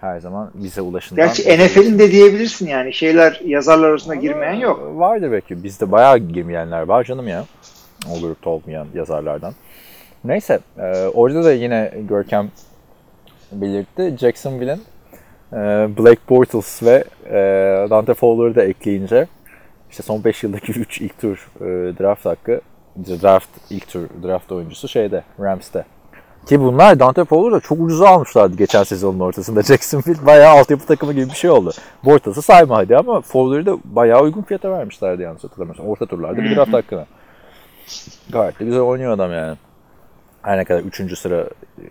her 0.00 0.20
zaman 0.20 0.50
bize 0.54 0.80
ulaşın. 0.80 1.16
Gerçi 1.16 1.42
NFL'in 1.42 1.98
de 1.98 2.10
diyebilirsin 2.10 2.68
yani. 2.68 2.92
Şeyler 2.92 3.40
yazarlar 3.44 3.88
arasında 3.88 4.12
Ama 4.12 4.22
girmeyen 4.22 4.54
yok. 4.54 4.92
Vardır 4.94 5.32
belki. 5.32 5.64
Bizde 5.64 5.92
bayağı 5.92 6.18
girmeyenler 6.18 6.82
var 6.82 7.04
canım 7.04 7.28
ya. 7.28 7.44
O 8.10 8.20
grupta 8.20 8.50
olmayan 8.50 8.86
yazarlardan. 8.94 9.54
Neyse. 10.24 10.58
E, 10.78 11.06
orada 11.14 11.44
da 11.44 11.52
yine 11.52 11.92
Görkem 12.08 12.50
belirtti. 13.52 14.16
Jacksonville'in 14.20 14.82
e, 15.52 15.56
Blake 15.98 16.20
Bortles 16.28 16.82
ve 16.82 17.04
e, 17.26 17.36
Dante 17.90 18.14
Fowler'ı 18.14 18.54
da 18.54 18.64
ekleyince 18.64 19.26
işte 19.90 20.02
son 20.02 20.24
5 20.24 20.42
yıldaki 20.42 20.72
3 20.72 21.00
ilk 21.00 21.20
tur 21.20 21.50
e, 21.60 21.64
draft 21.98 22.26
hakkı 22.26 22.60
draft 22.96 23.48
ilk 23.70 23.88
tur 23.88 24.08
draft 24.22 24.52
oyuncusu 24.52 24.88
şeyde 24.88 25.24
Rams'te. 25.40 25.84
Ki 26.46 26.60
bunlar 26.60 27.00
Dante 27.00 27.24
Fowler'ı 27.24 27.54
da 27.54 27.60
çok 27.60 27.80
ucuza 27.80 28.08
almışlardı 28.08 28.56
geçen 28.56 28.82
sezonun 28.82 29.20
ortasında. 29.20 29.62
Jacksonville 29.68 30.26
bayağı 30.26 30.58
altyapı 30.58 30.86
takımı 30.86 31.12
gibi 31.12 31.26
bir 31.26 31.34
şey 31.34 31.50
oldu. 31.50 31.72
Bortas'ı 32.04 32.42
sayma 32.42 32.76
hadi 32.76 32.96
ama 32.96 33.20
Fowler'ı 33.20 33.66
da 33.66 33.76
bayağı 33.84 34.22
uygun 34.22 34.42
fiyata 34.42 34.70
vermişlerdi 34.70 35.22
yanlış 35.22 35.44
hatırlamıyorsam. 35.44 35.86
Orta 35.86 36.06
turlarda 36.06 36.42
bir 36.42 36.56
draft 36.56 36.72
hakkına. 36.72 37.06
Gayet 38.30 38.60
de 38.60 38.64
güzel 38.64 38.80
oynuyor 38.80 39.12
adam 39.12 39.32
yani. 39.32 39.56
Her 40.42 40.58
ne 40.58 40.64
kadar 40.64 40.80
3. 40.80 41.18
sıra 41.18 41.44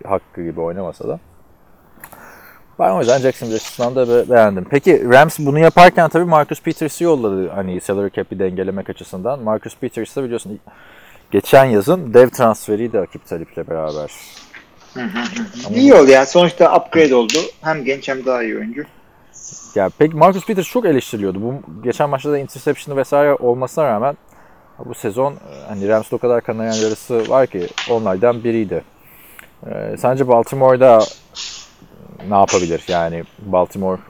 hakkı 0.04 0.42
gibi 0.42 0.60
oynamasa 0.60 1.08
da. 1.08 1.20
Ben 2.80 2.90
o 2.90 2.98
yüzden 2.98 3.18
Jacksonville 3.18 3.56
açısından 3.56 3.94
da 3.96 4.08
be- 4.08 4.30
beğendim. 4.30 4.66
Peki 4.70 5.10
Rams 5.10 5.38
bunu 5.38 5.58
yaparken 5.58 6.08
tabii 6.08 6.24
Marcus 6.24 6.62
Peters'ı 6.62 7.04
yolladı 7.04 7.48
hani 7.48 7.80
salary 7.80 8.10
cap'i 8.10 8.38
dengelemek 8.38 8.90
açısından. 8.90 9.42
Marcus 9.42 9.76
Peters 9.76 10.16
da 10.16 10.24
biliyorsun 10.24 10.60
geçen 11.30 11.64
yazın 11.64 12.14
dev 12.14 12.28
transferiydi 12.28 12.98
Akip 12.98 13.26
Talip'le 13.26 13.56
beraber. 13.70 14.10
İyi 15.74 15.94
oldu 15.94 16.10
yani. 16.10 16.26
Sonuçta 16.26 16.76
upgrade 16.76 17.14
oldu. 17.14 17.38
Hem 17.60 17.84
genç 17.84 18.08
hem 18.08 18.26
daha 18.26 18.42
iyi 18.42 18.56
oyuncu. 18.56 18.82
Ya 19.74 19.90
peki 19.98 20.16
Marcus 20.16 20.46
Peters 20.46 20.66
çok 20.68 20.86
eleştiriliyordu. 20.86 21.42
Bu 21.42 21.54
geçen 21.82 22.10
maçta 22.10 22.32
da 22.32 22.38
interception 22.38 22.96
vesaire 22.96 23.34
olmasına 23.34 23.84
rağmen 23.84 24.16
bu 24.84 24.94
sezon 24.94 25.32
e, 25.32 25.36
hani 25.68 25.88
Rams'da 25.88 26.16
o 26.16 26.18
kadar 26.18 26.40
kanayan 26.40 26.72
yarısı 26.72 27.28
var 27.30 27.46
ki 27.46 27.66
onlardan 27.90 28.44
biriydi. 28.44 28.84
Ee, 29.66 29.96
sence 29.98 30.28
Baltimore'da 30.28 31.00
ne 32.28 32.34
yapabilir? 32.34 32.84
Yani 32.88 33.24
Baltimore 33.38 34.00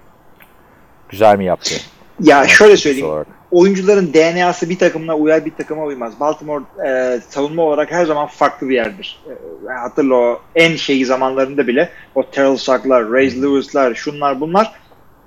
güzel 1.09 1.39
mi 1.39 1.45
yaptı? 1.45 1.75
Ya 2.21 2.49
şöyle 2.49 2.77
söyleyeyim. 2.77 3.09
olarak? 3.09 3.27
oyuncuların 3.51 4.15
DNA'sı 4.15 4.71
bir 4.71 4.79
takımına 4.79 5.17
uyar 5.17 5.45
bir 5.45 5.51
takıma 5.51 5.85
uymaz. 5.85 6.21
Baltimore 6.21 6.65
e, 6.87 7.21
savunma 7.29 7.63
olarak 7.63 7.93
her 7.93 8.07
zaman 8.07 8.27
farklı 8.27 8.69
bir 8.69 8.75
yerdir. 8.75 9.21
E, 9.69 9.73
hatırla 9.73 10.15
o 10.15 10.41
en 10.55 10.77
şey 10.77 11.05
zamanlarında 11.05 11.67
bile 11.67 11.91
o 12.15 12.31
Terrell 12.31 12.57
Sack'lar, 12.57 13.11
Ray 13.11 13.43
Lewis'lar, 13.43 13.95
şunlar 13.95 14.41
bunlar 14.41 14.73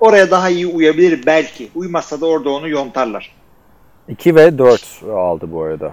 oraya 0.00 0.30
daha 0.30 0.48
iyi 0.48 0.66
uyabilir 0.66 1.26
belki. 1.26 1.70
Uymazsa 1.74 2.20
da 2.20 2.26
orada 2.26 2.50
onu 2.50 2.68
yontarlar. 2.68 3.34
2 4.08 4.34
ve 4.34 4.58
4 4.58 5.02
aldı 5.12 5.52
bu 5.52 5.62
arada. 5.62 5.92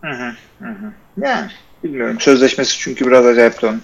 Hı 0.00 0.10
hı, 0.10 0.32
hı. 0.68 0.92
Yani 1.22 1.50
bilmiyorum. 1.84 2.16
Sözleşmesi 2.20 2.78
çünkü 2.78 3.06
biraz 3.06 3.26
acayipti 3.26 3.66
onun. 3.66 3.82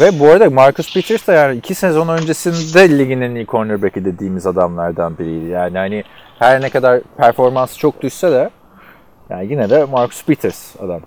Ve 0.00 0.20
bu 0.20 0.28
arada 0.28 0.50
Marcus 0.50 0.94
Peters 0.94 1.26
de 1.26 1.32
yani 1.32 1.56
2 1.56 1.74
sezon 1.74 2.08
öncesinde 2.08 2.98
ligin 2.98 3.20
en 3.20 3.34
iyi 3.34 3.46
cornerback'i 3.46 4.04
dediğimiz 4.04 4.46
adamlardan 4.46 5.18
biriydi. 5.18 5.48
Yani 5.48 5.78
hani 5.78 6.04
her 6.38 6.60
ne 6.60 6.70
kadar 6.70 7.00
performansı 7.16 7.78
çok 7.78 8.02
düşse 8.02 8.30
de 8.30 8.50
yani 9.30 9.50
yine 9.50 9.70
de 9.70 9.84
Marcus 9.84 10.24
Peters 10.24 10.76
adam. 10.80 11.00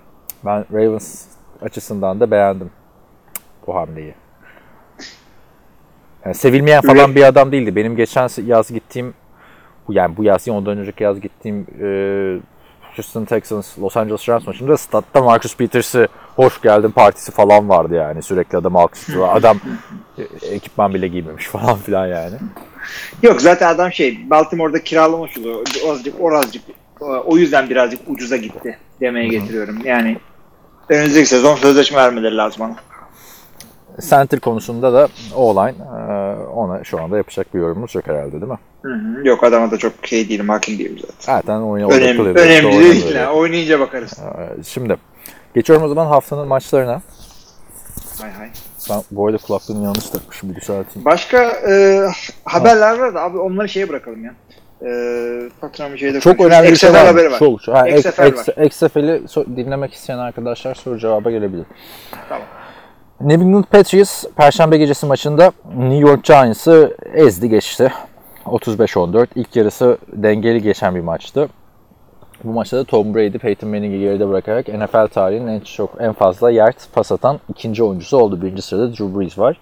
Ben 0.44 0.64
Ravens 0.72 1.24
açısından 1.62 2.20
da 2.20 2.30
beğendim 2.30 2.70
bu 3.66 3.74
hamleyi. 3.74 4.14
Yani 6.24 6.34
sevilmeyen 6.34 6.80
falan 6.80 7.14
bir 7.14 7.22
adam 7.22 7.52
değildi. 7.52 7.76
Benim 7.76 7.96
geçen 7.96 8.28
yaz 8.46 8.72
gittiğim 8.72 9.14
yani 9.88 10.16
bu 10.16 10.24
yaz 10.24 10.48
ondan 10.48 10.78
önceki 10.78 11.04
yaz 11.04 11.20
gittiğim 11.20 11.66
e, 11.82 11.86
Houston 12.96 13.24
Texans 13.24 13.78
Los 13.78 13.96
Angeles 13.96 14.28
Rams 14.28 14.46
maçında 14.46 14.76
statta 14.76 15.22
Marcus 15.22 15.56
Peters'ı 15.56 16.08
hoş 16.36 16.60
geldin 16.60 16.90
partisi 16.90 17.32
falan 17.32 17.68
vardı 17.68 17.94
yani. 17.94 18.22
Sürekli 18.22 18.58
adam 18.58 18.76
alkışlıyor. 18.76 19.28
Adam 19.36 19.60
e, 20.18 20.22
ekipman 20.54 20.94
bile 20.94 21.08
giymemiş 21.08 21.46
falan 21.48 21.76
filan 21.76 22.06
yani. 22.06 22.34
Yok 23.22 23.40
zaten 23.40 23.74
adam 23.74 23.92
şey 23.92 24.30
Baltimore'da 24.30 24.84
kiralamış 24.84 25.38
oluyor. 25.38 25.66
Azıcık 25.90 26.20
orazcık 26.20 26.62
o 27.00 27.36
yüzden 27.36 27.70
birazcık 27.70 28.00
ucuza 28.08 28.36
gitti 28.36 28.78
demeye 29.00 29.28
getiriyorum. 29.28 29.78
Yani 29.84 30.18
önümüzdeki 30.88 31.28
sezon 31.28 31.56
sözleşme 31.56 31.96
vermeleri 31.96 32.36
lazım 32.36 32.62
ona. 32.62 32.76
Center 34.10 34.40
konusunda 34.40 34.92
da 34.92 35.08
o 35.34 35.50
olay 35.50 35.70
e, 35.70 36.04
ona 36.54 36.84
şu 36.84 37.02
anda 37.02 37.16
yapacak 37.16 37.54
bir 37.54 37.58
yorumumuz 37.60 37.94
yok 37.94 38.06
herhalde 38.06 38.32
değil 38.32 38.52
mi? 38.52 38.58
Hı 38.82 38.94
hı. 38.94 39.28
Yok 39.28 39.44
adama 39.44 39.70
da 39.70 39.76
çok 39.76 39.92
şey 40.02 40.28
değilim, 40.28 40.48
hakim 40.48 40.78
değilim 40.78 40.98
zaten. 41.00 41.14
Zaten 41.18 41.60
oyunu 41.60 41.92
Önemli, 41.92 42.22
odaklı 42.22 42.40
önemli 42.40 42.80
değil. 42.80 43.16
Oynayınca 43.34 43.80
bakarız. 43.80 44.12
E, 44.12 44.62
Şimdi 44.64 44.96
geçiyorum 45.56 45.84
o 45.84 45.88
zaman 45.88 46.06
haftanın 46.06 46.48
maçlarına. 46.48 47.02
Hay 48.20 48.30
hay. 48.30 48.48
Ben 48.90 49.02
bu 49.10 49.26
arada 49.26 49.38
kulaklığımı 49.38 49.84
yanlış 49.84 50.10
takmışım 50.10 50.50
bir 50.50 50.54
düzelteyim. 50.60 51.04
Başka 51.04 51.42
e, 51.42 52.06
haberler 52.44 52.98
var 52.98 53.14
da 53.14 53.22
abi 53.22 53.38
onları 53.38 53.68
şeye 53.68 53.88
bırakalım 53.88 54.24
ya. 54.24 54.34
E, 54.82 54.90
patronun 55.60 55.96
şeyde 55.96 56.20
Çok 56.20 56.38
konuşuruz. 56.38 56.58
önemli 56.58 56.70
bir 56.72 56.76
şey 56.76 56.92
var. 56.92 57.06
haberi 57.06 57.30
var. 57.32 57.38
Çok. 57.38 57.68
Ha, 57.68 57.88
XFL 57.88 58.20
var. 58.22 58.64
XFL'i 58.66 59.22
so- 59.26 59.56
dinlemek 59.56 59.92
isteyen 59.94 60.18
arkadaşlar 60.18 60.74
soru 60.74 60.98
cevaba 60.98 61.30
gelebilir. 61.30 61.66
Tamam. 62.28 62.46
New 63.20 63.44
England 63.44 63.64
Patriots 63.64 64.24
Perşembe 64.36 64.76
gecesi 64.78 65.06
maçında 65.06 65.52
New 65.76 66.08
York 66.08 66.24
Giants'ı 66.24 66.96
ezdi 67.14 67.48
geçti. 67.48 67.92
35-14. 68.44 69.26
İlk 69.34 69.56
yarısı 69.56 69.98
dengeli 70.12 70.62
geçen 70.62 70.94
bir 70.94 71.00
maçtı. 71.00 71.48
Bu 72.46 72.52
maçta 72.52 72.76
da 72.76 72.84
Tom 72.84 73.14
Brady, 73.14 73.38
Peyton 73.38 73.70
Manning'i 73.70 74.00
geride 74.00 74.28
bırakarak 74.28 74.68
NFL 74.68 75.06
tarihinin 75.06 75.46
en 75.46 75.60
çok 75.60 75.90
en 76.00 76.12
fazla 76.12 76.50
yard 76.50 76.74
pas 76.94 77.12
atan 77.12 77.40
ikinci 77.48 77.82
oyuncusu 77.82 78.16
oldu. 78.16 78.42
Birinci 78.42 78.62
sırada 78.62 78.88
Drew 78.90 79.18
Brees 79.18 79.38
var. 79.38 79.60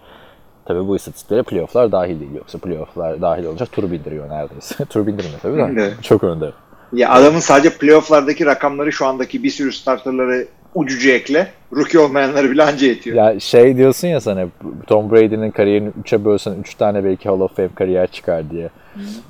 Tabii 0.65 0.89
bu 0.89 0.97
istatistiklere 0.97 1.43
playofflar 1.43 1.93
dahil 1.93 2.21
değil. 2.21 2.35
Yoksa 2.35 2.59
playofflar 2.59 3.23
dahil 3.23 3.45
olacak 3.45 3.73
tur 3.73 3.91
bindiriyor 3.91 4.31
neredeyse. 4.31 4.85
tur 4.91 5.07
bindirmiyor 5.07 5.41
tabii 5.43 5.77
de. 5.77 5.93
Çok 6.03 6.25
önde. 6.25 6.51
Ya 6.95 7.11
adamın 7.11 7.39
sadece 7.39 7.71
playofflardaki 7.79 8.47
rakamları 8.47 8.93
şu 8.93 9.07
andaki 9.07 9.43
bir 9.43 9.51
sürü 9.51 9.73
starterları 9.73 10.47
ucucu 10.75 11.11
ekle. 11.11 11.47
Rookie 11.77 11.99
olmayanları 12.01 12.51
bile 12.51 12.63
anca 12.63 12.87
yetiyor. 12.87 13.17
Ya 13.17 13.41
şey 13.41 13.77
diyorsun 13.77 14.09
ya 14.09 14.21
sana 14.21 14.47
Tom 14.87 15.11
Brady'nin 15.11 15.51
kariyerini 15.51 15.91
3'e 16.05 16.25
bölsen 16.25 16.55
3 16.61 16.75
tane 16.75 17.05
belki 17.05 17.29
Hall 17.29 17.41
of 17.41 17.57
Fame 17.57 17.69
kariyer 17.75 18.07
çıkar 18.07 18.51
diye. 18.51 18.69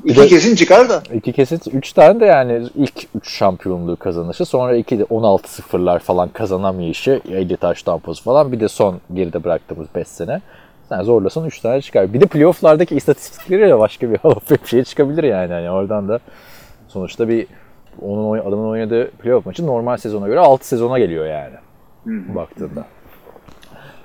İki 0.04 0.21
de- 0.21 0.26
kesin 0.26 0.54
çıkar 0.56 0.88
da. 0.88 1.02
İki 1.14 1.33
kesit 1.33 1.75
3 1.75 1.92
tane 1.92 2.21
de 2.21 2.25
yani 2.25 2.62
ilk 2.75 2.92
3 3.14 3.30
şampiyonluğu 3.33 3.97
kazanışı 3.97 4.44
sonra 4.44 4.76
2 4.76 4.99
de 4.99 5.02
16-0'lar 5.02 5.99
falan 5.99 6.28
kazanamayışı 6.28 7.21
50 7.30 7.56
taş 7.56 7.83
tampos 7.83 8.23
falan 8.23 8.52
bir 8.52 8.61
de 8.61 8.68
son 8.68 9.00
geride 9.14 9.44
bıraktığımız 9.44 9.87
5 9.94 10.09
sene. 10.09 10.40
Sen 10.88 11.02
zorlasan 11.02 11.44
3 11.47 11.61
tane 11.61 11.80
çıkar. 11.83 12.12
Bir 12.14 12.21
de 12.21 12.26
playofflardaki 12.26 12.97
istatistikleriyle 12.97 13.78
başka 13.78 14.11
bir 14.11 14.16
Hall 14.18 14.30
of 14.30 14.49
Fame 14.49 14.59
şey 14.66 14.85
çıkabilir 14.85 15.25
yani. 15.25 15.52
yani 15.52 15.71
oradan 15.71 16.09
da 16.09 16.18
sonuçta 16.95 17.29
bir 17.29 17.47
onun 18.03 18.39
adamın 18.39 18.69
oynadığı 18.69 19.11
playoff 19.11 19.47
maçı 19.47 19.67
normal 19.67 19.97
sezona 19.97 20.27
göre 20.27 20.41
6 20.41 20.69
sezona 20.69 20.99
geliyor 20.99 21.27
yani. 21.27 21.55
Baktığında. 22.35 22.85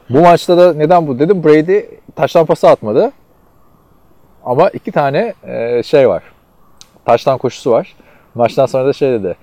Bu 0.10 0.22
maçta 0.22 0.58
da 0.58 0.74
neden 0.74 1.08
bu 1.08 1.20
dedim 1.20 1.44
Brady 1.44 1.82
taştan 2.16 2.46
pası 2.46 2.70
atmadı. 2.70 3.12
Ama 4.44 4.70
iki 4.70 4.92
tane 4.92 5.34
e, 5.44 5.84
şey 5.84 6.10
var. 6.10 6.24
Taştan 7.06 7.38
koşusu 7.38 7.72
var. 7.72 7.96
Maçtan 8.36 8.66
sonra 8.66 8.88
da 8.88 8.94
şey 8.94 9.12
dedi. 9.12 9.36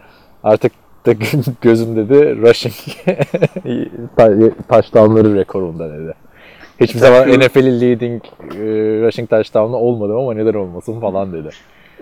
Artık 0.44 0.72
da 1.06 1.12
gözüm 1.62 1.96
dedi 1.96 2.36
rushing 2.36 2.74
touchdownları 4.68 5.34
rekorunda 5.34 5.92
dedi. 5.98 6.14
Hiçbir 6.80 6.98
zaman 6.98 7.28
NFL'in 7.28 7.80
leading 7.80 8.22
e, 8.24 8.58
rushing 9.06 9.30
touchdown'u 9.30 9.76
olmadım 9.76 10.16
ama 10.16 10.34
neden 10.34 10.54
olmasın 10.54 11.00
falan 11.00 11.32
dedi. 11.32 11.50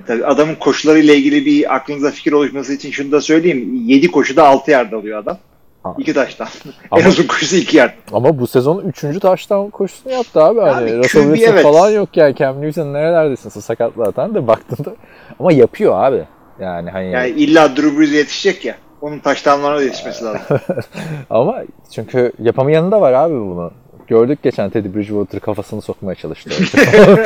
Tabii 0.06 0.26
adamın 0.26 0.54
koşularıyla 0.54 1.14
ilgili 1.14 1.46
bir 1.46 1.74
aklınıza 1.74 2.10
fikir 2.10 2.32
oluşması 2.32 2.72
için 2.72 2.90
şunu 2.90 3.12
da 3.12 3.20
söyleyeyim. 3.20 3.74
7 3.86 4.10
koşuda 4.10 4.46
6 4.46 4.70
yard 4.70 4.92
alıyor 4.92 5.18
adam. 5.18 5.38
Ha. 5.82 5.94
2 5.98 6.14
taştan. 6.14 6.48
Ama- 6.90 7.02
en 7.02 7.06
uzun 7.08 7.26
koşusu 7.26 7.56
2 7.56 7.76
yard. 7.76 7.92
Ama 8.12 8.38
bu 8.38 8.46
sezon 8.46 8.84
3. 8.84 9.00
touchdown 9.20 9.70
koşusunu 9.70 10.12
yaptı 10.12 10.42
abi. 10.42 10.60
Hani 10.60 10.90
Abi, 10.90 10.98
Russell 10.98 11.22
Wilson 11.22 11.52
evet. 11.52 11.62
falan 11.62 11.90
yok 11.90 12.16
yani. 12.16 12.34
Cam 12.36 12.62
Newton 12.62 12.92
nerelerdesin? 12.94 13.60
Sakat 13.60 13.92
zaten 13.96 14.34
de 14.34 14.46
baktığında. 14.46 14.96
Ama 15.40 15.52
yapıyor 15.52 16.04
abi. 16.04 16.24
Yani 16.60 16.90
hani 16.90 17.10
Yani 17.10 17.28
illa 17.30 17.76
Drew 17.76 17.98
Brees'e 17.98 18.16
yetişecek 18.16 18.64
ya. 18.64 18.74
Onun 19.00 19.18
taştanlarına 19.18 19.82
yetişmesi 19.82 20.24
lazım. 20.24 20.40
Ama 21.30 21.62
çünkü 21.94 22.32
yapamayanı 22.38 22.92
da 22.92 23.00
var 23.00 23.12
abi 23.12 23.34
bunu. 23.34 23.72
Gördük 24.06 24.38
geçen 24.42 24.70
Teddy 24.70 24.94
Bridgewater 24.94 25.40
kafasını 25.40 25.82
sokmaya 25.82 26.14
çalıştı. 26.14 26.50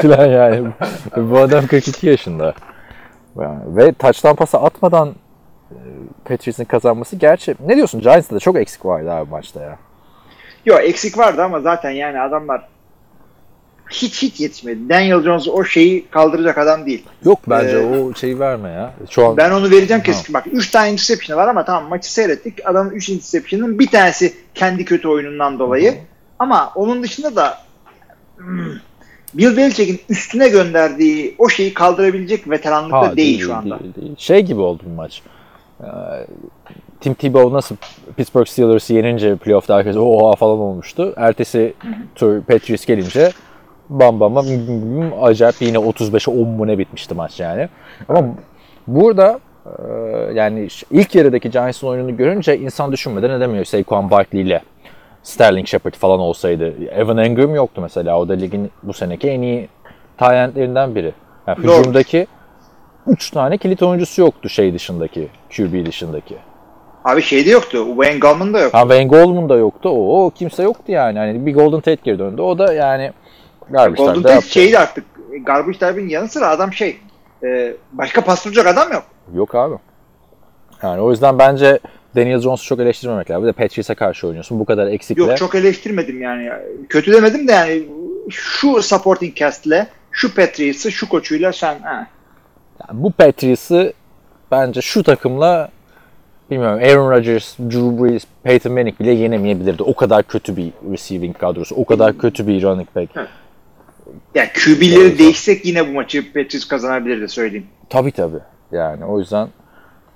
Falan 0.02 0.26
yani. 0.30 0.68
Bu 1.16 1.38
adam 1.38 1.66
42 1.66 2.06
yaşında. 2.06 2.54
Yani 3.40 3.58
ve 3.66 3.92
touchdown 3.92 4.36
pası 4.36 4.58
atmadan 4.58 5.14
e, 5.70 5.76
Patriots'ın 6.24 6.64
kazanması 6.64 7.16
gerçi 7.16 7.54
ne 7.66 7.76
diyorsun 7.76 8.00
Giants'ta 8.00 8.36
da 8.36 8.40
çok 8.40 8.56
eksik 8.56 8.84
vardı 8.84 9.10
abi 9.12 9.30
maçta 9.30 9.62
ya. 9.62 9.78
Yok 10.66 10.80
eksik 10.82 11.18
vardı 11.18 11.42
ama 11.42 11.60
zaten 11.60 11.90
yani 11.90 12.20
adamlar 12.20 12.68
hiç 13.90 14.22
hiç 14.22 14.40
yetişmedi. 14.40 14.88
Daniel 14.88 15.22
Jones 15.22 15.48
o 15.48 15.64
şeyi 15.64 16.08
kaldıracak 16.08 16.58
adam 16.58 16.86
değil. 16.86 17.04
Yok 17.24 17.38
bence 17.48 17.76
Ee, 17.78 17.98
o 17.98 18.14
şeyi 18.14 18.40
verme 18.40 18.68
ya. 18.68 18.94
Şu 19.10 19.26
an 19.26 19.36
Ben 19.36 19.50
onu 19.50 19.70
vereceğim 19.70 20.02
kesin. 20.02 20.34
Bak 20.34 20.44
3 20.52 20.70
tane 20.70 20.92
interception 20.92 21.38
var 21.38 21.48
ama 21.48 21.64
tamam 21.64 21.88
maçı 21.88 22.12
seyrettik. 22.12 22.66
Adamın 22.66 22.90
3 22.90 23.08
interception'ın 23.08 23.78
bir 23.78 23.86
tanesi 23.86 24.34
kendi 24.54 24.84
kötü 24.84 25.08
oyunundan 25.08 25.58
dolayı. 25.58 25.94
Ama 26.38 26.72
onun 26.74 27.02
dışında 27.02 27.36
da 27.36 27.58
hmm, 28.36 28.72
Bill 29.34 29.56
Belichick'in 29.56 30.00
üstüne 30.08 30.48
gönderdiği 30.48 31.34
o 31.38 31.48
şeyi 31.48 31.74
kaldırabilecek 31.74 32.50
veteranlıkta 32.50 33.00
Ha, 33.00 33.16
değil, 33.16 33.40
şu 33.40 33.54
anda. 33.54 33.80
değil, 33.80 33.94
değil. 33.94 34.14
Şey 34.18 34.42
gibi 34.42 34.60
oldu 34.60 34.82
bu 34.86 34.94
maç. 34.94 35.22
Ee, 35.80 35.84
Tim 37.00 37.14
Tebow 37.14 37.56
nasıl 37.56 37.76
Pittsburgh 38.16 38.46
Steelers'ı 38.46 38.94
yenince 38.94 39.36
playoff'ta 39.36 39.76
herkes 39.76 39.96
oha 39.96 40.36
falan 40.36 40.58
olmuştu. 40.58 41.14
Ertesi 41.16 41.74
tur 42.14 42.42
Patriots 42.42 42.86
gelince 42.86 43.30
bam 43.88 44.20
bam 44.20 44.34
bam 44.34 44.46
acayip 45.22 45.62
yine 45.62 45.76
35'e 45.76 46.40
10 46.42 46.48
mu 46.48 46.66
ne 46.66 46.78
bitmişti 46.78 47.14
maç 47.14 47.40
yani. 47.40 47.68
Ama 48.08 48.26
burada 48.86 49.40
e, 49.66 49.72
yani 50.34 50.68
ilk 50.90 51.14
yarıdaki 51.14 51.50
Giants'ın 51.50 51.86
oyununu 51.86 52.16
görünce 52.16 52.58
insan 52.58 52.92
düşünmeden 52.92 53.30
edemiyor. 53.30 53.64
Saquon 53.64 54.10
Barkley 54.10 54.42
ile 54.42 54.62
Sterling 55.22 55.66
Shepard 55.66 55.94
falan 55.94 56.20
olsaydı. 56.20 56.74
Evan 56.90 57.18
Engram 57.18 57.54
yoktu 57.54 57.80
mesela. 57.80 58.18
O 58.18 58.28
da 58.28 58.32
ligin 58.32 58.70
bu 58.82 58.92
seneki 58.92 59.28
en 59.28 59.42
iyi 59.42 59.68
tight 60.18 60.32
endlerinden 60.32 60.94
biri. 60.94 61.12
Yani 61.46 61.64
Doğru. 61.64 61.78
hücumdaki 61.78 62.26
3 63.06 63.30
tane 63.30 63.58
kilit 63.58 63.82
oyuncusu 63.82 64.20
yoktu 64.20 64.48
şey 64.48 64.74
dışındaki, 64.74 65.28
QB 65.56 65.86
dışındaki. 65.86 66.36
Abi 67.04 67.22
şeyde 67.22 67.50
yoktu. 67.50 67.86
Wayne 67.88 68.18
Gallman 68.18 68.54
da 68.54 68.60
yok. 68.60 68.74
Ha 68.74 68.80
Wayne 68.80 69.08
Goldman 69.08 69.48
da 69.48 69.56
yoktu. 69.56 69.88
O, 69.88 70.24
o 70.24 70.30
kimse 70.30 70.62
yoktu 70.62 70.92
yani. 70.92 71.18
Hani 71.18 71.46
bir 71.46 71.54
Golden 71.54 71.80
Tate 71.80 72.00
geri 72.04 72.18
döndü. 72.18 72.42
O 72.42 72.58
da 72.58 72.72
yani 72.72 73.12
garbage 73.70 74.02
Golden 74.02 74.22
Tate 74.22 74.34
yaptı. 74.34 74.48
şeydi 74.48 74.78
artık. 74.78 75.04
Garbage 75.46 75.78
Time'in 75.78 76.08
yanı 76.08 76.28
sıra 76.28 76.48
adam 76.48 76.72
şey. 76.72 76.96
e, 77.44 77.74
başka 77.92 78.20
pas 78.20 78.46
adam 78.46 78.92
yok. 78.92 79.02
Yok 79.34 79.54
abi. 79.54 79.74
Yani 80.82 81.00
o 81.00 81.10
yüzden 81.10 81.38
bence 81.38 81.78
Daniel 82.16 82.40
Jones'u 82.40 82.64
çok 82.64 82.80
eleştirmemek 82.80 83.30
lazım. 83.30 83.42
Bir 83.42 83.48
de 83.48 83.52
Patriots'a 83.52 83.94
karşı 83.94 84.26
oynuyorsun. 84.26 84.60
Bu 84.60 84.64
kadar 84.64 84.86
eksikle. 84.86 85.22
Yok 85.22 85.36
çok 85.36 85.54
eleştirmedim 85.54 86.22
yani. 86.22 86.50
Kötü 86.88 87.12
demedim 87.12 87.48
de 87.48 87.52
yani 87.52 87.88
şu 88.30 88.82
supporting 88.82 89.36
cast'le 89.36 89.86
şu 90.12 90.34
Patriots'ı 90.34 90.92
şu 90.92 91.08
koçuyla 91.08 91.52
sen 91.52 91.78
ha. 91.78 92.06
Yani 92.80 93.02
bu 93.02 93.12
Patriots'ı 93.12 93.92
bence 94.50 94.80
şu 94.80 95.02
takımla 95.02 95.68
bilmiyorum 96.50 96.78
Aaron 96.78 97.10
Rodgers, 97.10 97.58
Drew 97.58 98.02
Brees, 98.02 98.22
Peyton 98.42 98.72
Manning 98.72 99.00
bile 99.00 99.10
yenemeyebilirdi. 99.10 99.82
O 99.82 99.94
kadar 99.94 100.22
kötü 100.22 100.56
bir 100.56 100.72
receiving 100.92 101.38
kadrosu. 101.38 101.74
O 101.74 101.84
kadar 101.84 102.18
kötü 102.18 102.46
bir 102.46 102.62
running 102.62 102.88
back. 102.96 103.10
Yani 104.34 104.48
QB'leri 104.64 105.18
değişsek 105.18 105.64
yine 105.64 105.88
bu 105.88 105.92
maçı 105.92 106.32
Patriots 106.32 106.68
kazanabilirdi 106.68 107.28
söyleyeyim. 107.28 107.66
Tabii 107.90 108.12
tabii. 108.12 108.38
Yani 108.72 109.04
o 109.04 109.18
yüzden 109.18 109.48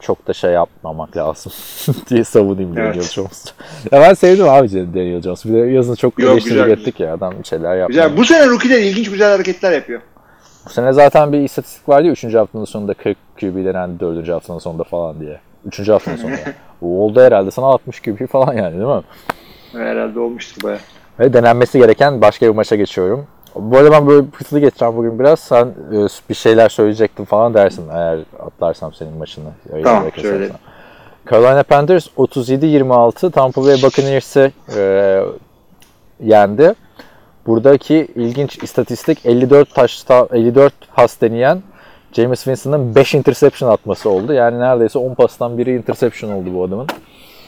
çok 0.03 0.27
da 0.27 0.33
şey 0.33 0.51
yapmamak 0.51 1.17
lazım 1.17 1.53
diye 2.09 2.25
savunayım 2.25 2.79
Evet. 2.79 2.89
Daniel 2.95 3.03
Jones'u. 3.11 3.51
ya 3.93 4.01
ben 4.01 4.15
sevdim 4.15 4.49
abi 4.49 4.73
Daniel 4.95 5.23
Jones. 5.23 5.45
Bir 5.45 5.53
de 5.53 5.59
yazın 5.59 5.95
çok 5.95 6.19
Yok, 6.19 6.33
eleştiri 6.33 6.71
ettik 6.71 7.01
ya 7.01 7.15
adam 7.15 7.35
bir 7.39 7.45
şeyler 7.45 7.77
yaptı. 7.77 7.89
Güzel. 7.93 8.17
Bu 8.17 8.25
sene 8.25 8.47
rookie'ler 8.47 8.79
ilginç 8.79 9.11
güzel 9.11 9.31
hareketler 9.33 9.73
yapıyor. 9.73 10.01
Bu 10.67 10.71
sene 10.71 10.93
zaten 10.93 11.33
bir 11.33 11.41
istatistik 11.41 11.89
vardı 11.89 12.07
ya 12.07 12.13
3. 12.13 12.35
haftanın 12.35 12.65
sonunda 12.65 12.95
40 12.95 13.17
QB 13.41 13.65
denendi 13.65 14.01
4. 14.01 14.29
haftanın 14.29 14.59
sonunda 14.59 14.85
falan 14.85 15.21
diye. 15.21 15.41
3. 15.67 15.89
haftanın 15.89 16.17
sonunda. 16.17 16.37
Oldu 16.83 17.21
herhalde 17.21 17.51
sana 17.51 17.67
60 17.67 18.01
QB 18.01 18.27
falan 18.27 18.53
yani 18.55 18.73
değil 18.73 18.87
mi? 18.97 19.03
Herhalde 19.73 20.21
olmuştur 20.21 20.63
baya. 20.63 20.79
Ve 21.21 21.33
denenmesi 21.33 21.79
gereken 21.79 22.21
başka 22.21 22.47
bir 22.47 22.55
maça 22.55 22.77
geçiyorum. 22.77 23.27
Bu 23.55 23.77
arada 23.77 23.91
ben 23.91 24.07
böyle 24.07 24.27
hızlı 24.35 24.61
geçeceğim 24.61 24.97
bugün 24.97 25.19
biraz. 25.19 25.41
Sen 25.41 25.65
e, 25.67 26.07
bir 26.29 26.35
şeyler 26.35 26.69
söyleyecektin 26.69 27.25
falan 27.25 27.55
dersin 27.55 27.89
eğer 27.93 28.19
atlarsam 28.47 28.95
senin 28.95 29.17
maçını. 29.19 29.51
Tamam, 29.85 30.05
sana. 30.23 30.49
Carolina 31.31 31.63
Panthers 31.63 32.07
37-26 32.17 33.31
Tampa 33.31 33.65
Bay 33.65 33.83
Buccaneers'ı 33.83 34.53
e, 34.77 35.23
yendi. 36.21 36.75
Buradaki 37.47 38.09
ilginç 38.15 38.63
istatistik 38.63 39.27
54 39.27 39.75
taşta 39.75 40.29
54 40.33 40.75
pas 40.95 41.21
deneyen 41.21 41.63
James 42.13 42.39
Winston'ın 42.39 42.95
5 42.95 43.15
interception 43.15 43.71
atması 43.71 44.11
oldu. 44.11 44.33
Yani 44.33 44.61
neredeyse 44.61 44.99
10 44.99 45.15
pastan 45.15 45.59
biri 45.59 45.77
interception 45.77 46.33
oldu 46.33 46.55
bu 46.55 46.65
adamın. 46.65 46.87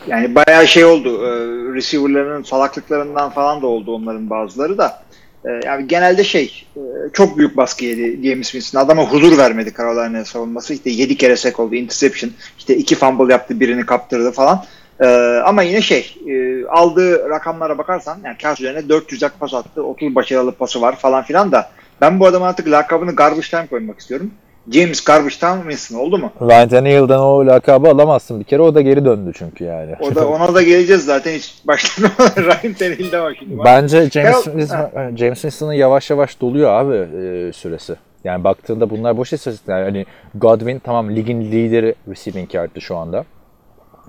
Yani 0.07 0.35
bayağı 0.35 0.67
şey 0.67 0.85
oldu. 0.85 1.27
E, 1.27 1.31
receiver'ların 1.75 2.43
salaklıklarından 2.43 3.31
falan 3.31 3.63
da 3.63 3.67
oldu 3.67 3.95
onların 3.95 4.31
bazıları 4.31 4.79
da. 4.79 5.04
E, 5.45 5.61
yani 5.65 5.89
genelde 5.89 6.25
şey 6.25 6.67
e, 6.77 6.81
çok 7.13 7.39
büyük 7.39 7.57
baskı 7.57 7.85
yedi 7.85 8.29
James 8.29 8.51
Winston. 8.51 8.81
Adama 8.81 9.05
huzur 9.05 9.39
vermedi 9.39 9.73
Carolina'ya 9.77 10.25
savunması. 10.25 10.75
İşte 10.75 10.91
7 10.91 11.17
kere 11.17 11.37
sek 11.37 11.61
oldu. 11.61 11.75
Interception. 11.75 12.31
İşte 12.59 12.77
2 12.77 12.95
fumble 12.95 13.33
yaptı. 13.33 13.61
Birini 13.61 13.87
kaptırdı 13.87 14.33
falan. 14.33 14.65
E, 15.01 15.07
ama 15.45 15.63
yine 15.63 15.83
şey 15.83 16.17
e, 16.29 16.67
aldığı 16.67 17.29
rakamlara 17.29 17.79
bakarsan 17.79 18.19
yani 18.25 18.37
kağıt 18.39 18.61
üzerine 18.61 18.89
400 18.89 19.23
yak 19.23 19.41
pas 19.41 19.55
attı. 19.55 19.83
30 19.83 20.15
başarılı 20.15 20.53
pası 20.53 20.81
var 20.81 20.97
falan 20.97 21.25
filan 21.25 21.53
da 21.53 21.71
ben 22.01 22.21
bu 22.21 22.27
adama 22.27 22.47
artık 22.47 22.71
lakabını 22.71 23.17
Garbage 23.17 23.49
Time 23.49 23.67
koymak 23.67 24.01
istiyorum. 24.01 24.31
James 24.73 25.05
Garbage 25.05 25.31
Winston 25.35 25.99
oldu 25.99 26.19
mu? 26.19 26.33
Ryan 26.43 26.69
Tannehill'den 26.69 27.19
o 27.19 27.47
lakabı 27.47 27.89
alamazsın 27.89 28.41
bir 28.41 28.45
kere. 28.45 28.63
O 28.63 28.75
da 28.75 28.81
geri 28.81 29.05
döndü 29.05 29.33
çünkü 29.35 29.65
yani. 29.65 29.95
O 30.01 30.15
da 30.15 30.29
ona 30.29 30.55
da 30.55 30.63
geleceğiz 30.63 31.05
zaten 31.05 31.33
hiç 31.33 31.55
başlamadan 31.65 32.31
Ryan 32.45 32.75
Tannehill'de 32.75 33.21
var 33.21 33.37
şimdi. 33.39 33.65
Bence 33.65 34.11
James, 34.11 34.47
Winston- 34.47 35.17
James 35.17 35.41
Winston'ın 35.41 35.73
yavaş 35.73 36.11
yavaş 36.11 36.41
doluyor 36.41 36.71
abi 36.71 36.95
e, 36.97 37.53
süresi. 37.53 37.97
Yani 38.25 38.45
baktığında 38.45 38.91
bunlar 38.91 39.17
boş 39.17 39.33
istatistikler. 39.33 39.85
Yani 39.85 40.07
Godwin 40.35 40.79
tamam 40.79 41.17
ligin 41.17 41.41
lideri 41.41 41.95
receiving 42.09 42.55
yard'ı 42.55 42.81
şu 42.81 42.97
anda. 42.97 43.25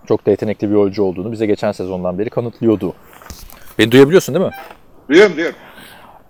Çok 0.07 0.25
da 0.25 0.31
yetenekli 0.31 0.69
bir 0.69 0.75
oyuncu 0.75 1.03
olduğunu 1.03 1.31
bize 1.31 1.45
geçen 1.45 1.71
sezondan 1.71 2.19
beri 2.19 2.29
kanıtlıyordu. 2.29 2.93
Beni 3.79 3.91
duyabiliyorsun 3.91 4.35
değil 4.35 4.45
mi? 4.45 4.51
Duyuyorum 5.09 5.35
duyuyorum. 5.35 5.57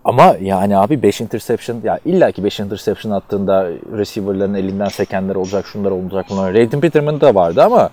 Ama 0.06 0.36
yani 0.42 0.78
abi 0.78 1.04
5 1.04 1.22
interception 1.22 1.82
ya 1.84 2.00
illa 2.06 2.32
ki 2.32 2.44
5 2.44 2.60
interception 2.60 3.12
attığında 3.12 3.70
receiver'ların 3.98 4.54
elinden 4.54 4.88
sekenler 4.88 5.36
olacak, 5.36 5.66
şunlar 5.66 5.92
olacak, 5.92 6.26
bunlar. 6.30 6.54
Raiden 6.54 6.82
Peterman 6.82 7.22
da 7.22 7.36
vardı 7.36 7.64
ama 7.64 7.90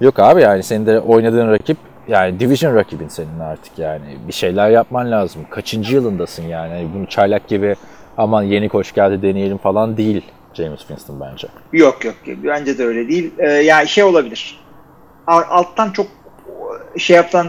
yok 0.00 0.18
abi 0.18 0.42
yani 0.42 0.62
senin 0.62 0.86
de 0.86 1.00
oynadığın 1.00 1.50
rakip 1.50 1.76
yani 2.08 2.40
division 2.40 2.74
rakibin 2.74 3.08
senin 3.08 3.40
artık 3.40 3.78
yani. 3.78 4.04
Bir 4.28 4.32
şeyler 4.32 4.70
yapman 4.70 5.10
lazım. 5.10 5.42
Kaçıncı 5.50 5.94
yılındasın 5.94 6.42
yani. 6.42 6.72
Hani 6.72 6.88
bunu 6.94 7.06
çaylak 7.06 7.48
gibi 7.48 7.76
aman 8.16 8.42
yeni 8.42 8.68
koç 8.68 8.94
geldi 8.94 9.22
deneyelim 9.22 9.58
falan 9.58 9.96
değil 9.96 10.22
James 10.54 10.80
Winston 10.80 11.20
bence. 11.20 11.48
Yok 11.72 12.04
yok 12.04 12.14
bence 12.26 12.78
de 12.78 12.84
öyle 12.84 13.08
değil. 13.08 13.32
Ee, 13.38 13.48
yani 13.48 13.88
şey 13.88 14.04
olabilir. 14.04 14.60
Alttan 15.26 15.90
çok 15.90 16.06
şey 16.98 17.16
yaptan 17.16 17.46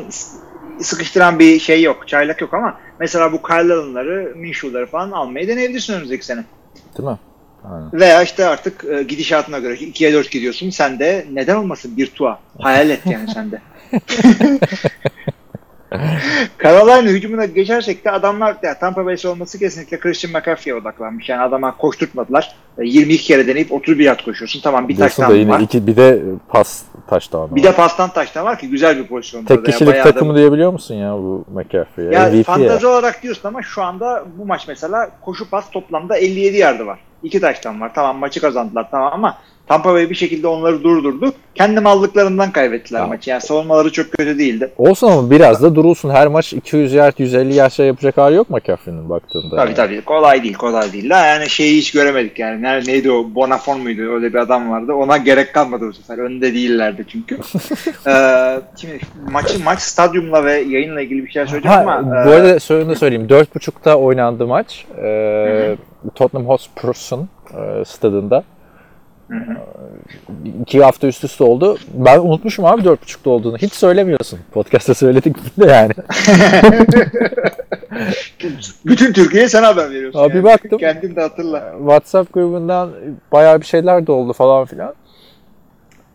sıkıştıran 0.79 1.39
bir 1.39 1.59
şey 1.59 1.83
yok. 1.83 2.07
Çaylak 2.07 2.41
yok 2.41 2.53
ama 2.53 2.77
mesela 2.99 3.31
bu 3.31 3.41
Kyle 3.41 3.73
Allen'ları, 3.73 4.33
Minshew'ları 4.35 4.85
falan 4.85 5.11
almayı 5.11 5.47
deneyebilirsin 5.47 5.93
önümüzdeki 5.93 6.25
sene. 6.25 6.43
Değil 6.97 7.09
mi? 7.09 7.17
Aynen. 7.63 7.89
Veya 7.93 8.23
işte 8.23 8.45
artık 8.45 8.85
e, 8.85 9.03
gidişatına 9.03 9.59
göre 9.59 9.73
2'ye 9.73 10.13
4 10.13 10.31
gidiyorsun. 10.31 10.69
Sen 10.69 10.99
de 10.99 11.25
neden 11.31 11.55
olmasın 11.55 11.97
bir 11.97 12.07
tua. 12.07 12.39
Hayal 12.59 12.89
et 12.89 13.01
yani 13.05 13.29
sen 13.33 13.51
de. 13.51 13.61
Carolina 16.63 17.09
hücumuna 17.09 17.45
geçersek 17.45 18.05
de 18.05 18.11
adamlar 18.11 18.55
ya 18.63 18.79
Tampa 18.79 19.05
Bay 19.05 19.17
olması 19.25 19.59
kesinlikle 19.59 19.99
Christian 19.99 20.33
McCaffrey'e 20.33 20.75
odaklanmış. 20.75 21.29
Yani 21.29 21.41
adama 21.41 21.77
koşturtmadılar. 21.77 22.55
E, 22.77 22.85
22 22.85 23.23
kere 23.23 23.47
deneyip 23.47 23.71
31 23.71 24.03
yard 24.03 24.19
koşuyorsun. 24.25 24.61
Tamam 24.61 24.87
bir 24.87 24.97
da 24.97 24.99
taştan 24.99 25.33
yine 25.33 25.51
var. 25.51 25.59
iki, 25.59 25.87
bir 25.87 25.95
de 25.95 26.21
pas 26.49 26.83
taştan 27.07 27.55
Bir 27.55 27.63
de 27.63 27.71
pastan 27.71 28.09
taştan 28.09 28.45
var 28.45 28.59
ki 28.59 28.69
güzel 28.69 28.97
bir 28.97 29.07
pozisyonda. 29.07 29.47
Tek 29.47 29.65
da 29.65 29.71
kişilik 29.71 29.95
da- 29.95 30.03
takımı 30.03 30.35
diyebiliyor 30.35 30.71
musun 30.71 30.95
ya 30.95 31.13
bu 31.13 31.45
McCaffrey'e? 31.53 32.13
Ya 32.13 32.29
MVP 32.29 32.37
ya. 32.37 32.43
fantazi 32.43 32.87
olarak 32.87 33.23
diyorsun 33.23 33.47
ama 33.47 33.61
şu 33.61 33.83
anda 33.83 34.25
bu 34.37 34.45
maç 34.45 34.67
mesela 34.67 35.09
koşu 35.21 35.49
pas 35.49 35.71
toplamda 35.71 36.17
57 36.17 36.57
yardı 36.57 36.85
var. 36.85 36.99
İki 37.23 37.41
taştan 37.41 37.81
var. 37.81 37.91
Tamam 37.95 38.17
maçı 38.17 38.41
kazandılar 38.41 38.87
tamam 38.91 39.13
ama 39.13 39.37
Tampa 39.67 39.93
Bay 39.93 40.09
bir 40.09 40.15
şekilde 40.15 40.47
onları 40.47 40.83
durdurdu. 40.83 41.33
Kendi 41.55 41.79
mallıklarından 41.79 42.51
kaybettiler 42.51 42.99
Tamam. 42.99 43.15
maçı. 43.15 43.29
Yani 43.29 43.41
savunmaları 43.41 43.91
çok 43.91 44.11
kötü 44.11 44.39
değildi. 44.39 44.71
Olsun 44.77 45.07
ama 45.11 45.31
biraz 45.31 45.63
da 45.63 45.75
durulsun. 45.75 46.09
Her 46.09 46.27
maç 46.27 46.53
200 46.53 46.93
yard, 46.93 47.13
150 47.17 47.53
yard 47.53 47.71
şey 47.71 47.87
yapacak 47.87 48.17
hali 48.17 48.35
yok 48.35 48.49
McCaffrey'nin 48.49 49.09
baktığında. 49.09 49.55
Tabii 49.55 49.59
yani. 49.59 49.75
tabii. 49.75 50.01
Kolay 50.01 50.43
değil, 50.43 50.53
kolay 50.53 50.93
değil. 50.93 51.09
La 51.09 51.25
yani 51.25 51.49
şeyi 51.49 51.77
hiç 51.77 51.91
göremedik 51.91 52.39
yani. 52.39 52.61
Nerede 52.61 52.91
neydi 52.91 53.11
o? 53.11 53.35
Bonafon 53.35 53.79
muydu? 53.79 54.01
Öyle 54.01 54.33
bir 54.33 54.37
adam 54.37 54.71
vardı. 54.71 54.93
Ona 54.93 55.17
gerek 55.17 55.53
kalmadı 55.53 55.87
bu 55.87 55.93
sefer. 55.93 56.17
Önde 56.17 56.53
değillerdi 56.53 57.05
çünkü. 57.07 57.35
ee, 58.07 58.59
şimdi 58.81 58.99
maçı 59.31 59.63
maç 59.63 59.79
stadyumla 59.79 60.45
ve 60.45 60.53
yayınla 60.53 61.01
ilgili 61.01 61.25
bir 61.25 61.31
şeyler 61.31 61.47
söyleyeceğim 61.47 61.87
Ha, 61.87 61.95
ama 61.95 62.25
bu 62.25 62.29
e, 62.29 62.35
arada 62.35 62.89
da 62.89 62.95
söyleyeyim. 62.95 63.27
4.30'da 63.27 63.97
oynandı 63.97 64.47
maç. 64.47 64.85
Ee, 65.03 65.75
Tottenham 66.15 66.47
Hotspur'un 66.47 67.29
e, 67.53 67.85
stadında. 67.85 68.43
Ee, 69.31 69.35
İki 70.61 70.83
hafta 70.83 71.07
üst 71.07 71.23
üste 71.23 71.43
oldu. 71.43 71.77
Ben 71.93 72.19
unutmuşum 72.19 72.65
abi 72.65 72.81
4.30'da 72.81 73.29
olduğunu. 73.29 73.57
Hiç 73.57 73.73
söylemiyorsun. 73.73 74.39
Podcast'ta 74.51 74.93
söyledik 74.93 75.35
de 75.59 75.65
yani. 75.71 75.93
bütün 78.85 79.13
Türkiye'ye 79.13 79.49
sen 79.49 79.63
haber 79.63 79.89
veriyorsun. 79.91 80.19
Abi 80.19 80.35
yani. 80.35 80.43
baktım. 80.43 80.79
Kendin 80.79 81.15
de 81.15 81.21
hatırla. 81.21 81.73
WhatsApp 81.79 82.33
grubundan 82.33 82.89
bayağı 83.31 83.61
bir 83.61 83.65
şeyler 83.65 84.07
de 84.07 84.11
oldu 84.11 84.33
falan 84.33 84.65
filan. 84.65 84.93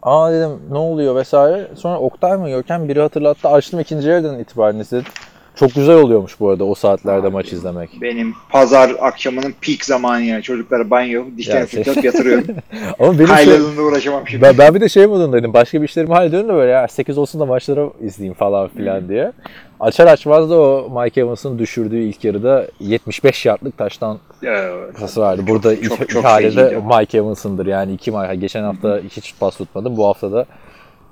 Aa 0.03 0.33
dedim 0.33 0.51
ne 0.71 0.79
oluyor 0.79 1.17
vesaire. 1.17 1.69
Sonra 1.75 1.99
Oktay 1.99 2.37
mı 2.37 2.49
Görkem 2.49 2.89
biri 2.89 3.01
hatırlattı. 3.01 3.49
Açtım 3.49 3.81
ikinci 3.81 4.09
yerden 4.09 4.39
itibaren 4.39 4.79
izledim. 4.79 5.13
Çok 5.57 5.75
güzel 5.75 5.97
oluyormuş 5.97 6.41
bu 6.41 6.51
arada 6.51 6.65
o 6.65 6.75
saatlerde 6.75 7.29
maç 7.29 7.53
izlemek. 7.53 7.91
Benim 8.01 8.35
pazar 8.51 8.93
akşamının 9.01 9.55
peak 9.61 9.85
zamanı 9.85 10.23
yani. 10.23 10.43
Çocuklara 10.43 10.91
banyo, 10.91 11.25
dişlerini 11.37 11.61
Ya, 11.61 11.67
şey- 11.67 11.83
fırçalıp 11.85 12.05
yatırıyorum. 12.05 12.45
Ama 12.99 13.13
benim 13.13 13.27
şu, 13.27 13.35
Haylalığında 13.35 13.83
uğraşamam 13.83 14.29
şimdi. 14.29 14.43
ben, 14.43 14.59
ben 14.59 14.75
bir 14.75 14.81
de 14.81 14.89
şey 14.89 15.07
modundaydım. 15.07 15.53
Başka 15.55 15.83
bir 15.83 15.89
işlerimi 15.89 16.15
hallediyorum 16.15 16.49
da 16.49 16.55
böyle 16.55 16.71
ya 16.73 16.89
8 16.89 17.19
olsun 17.19 17.41
da 17.41 17.47
maçları 17.47 17.91
izleyeyim 18.01 18.35
falan 18.35 18.69
filan 18.69 19.09
diye. 19.09 19.33
Açar 19.81 20.07
açmaz 20.07 20.51
da 20.51 20.61
o 20.61 21.01
Mike 21.03 21.21
Evans'ın 21.21 21.59
düşürdüğü 21.59 21.99
ilk 21.99 22.25
yarıda 22.25 22.67
75 22.81 23.47
yardlık 23.47 23.79
taştan 23.79 24.19
Evet. 24.43 24.99
pası 25.01 25.21
vardı. 25.21 25.43
Burada 25.49 25.77
çok- 25.77 25.85
ilk 26.01 26.09
çok 26.09 26.25
ihalede 26.25 26.51
feciydi. 26.51 26.83
Mike 26.99 27.19
Evans'ındır. 27.19 27.67
Yani 27.67 27.93
iki 27.93 28.13
geçen 28.41 28.63
hafta 28.63 29.01
hiç 29.11 29.35
pas 29.41 29.57
tutmadım. 29.57 29.97
Bu 29.97 30.07
hafta 30.07 30.33
da 30.33 30.47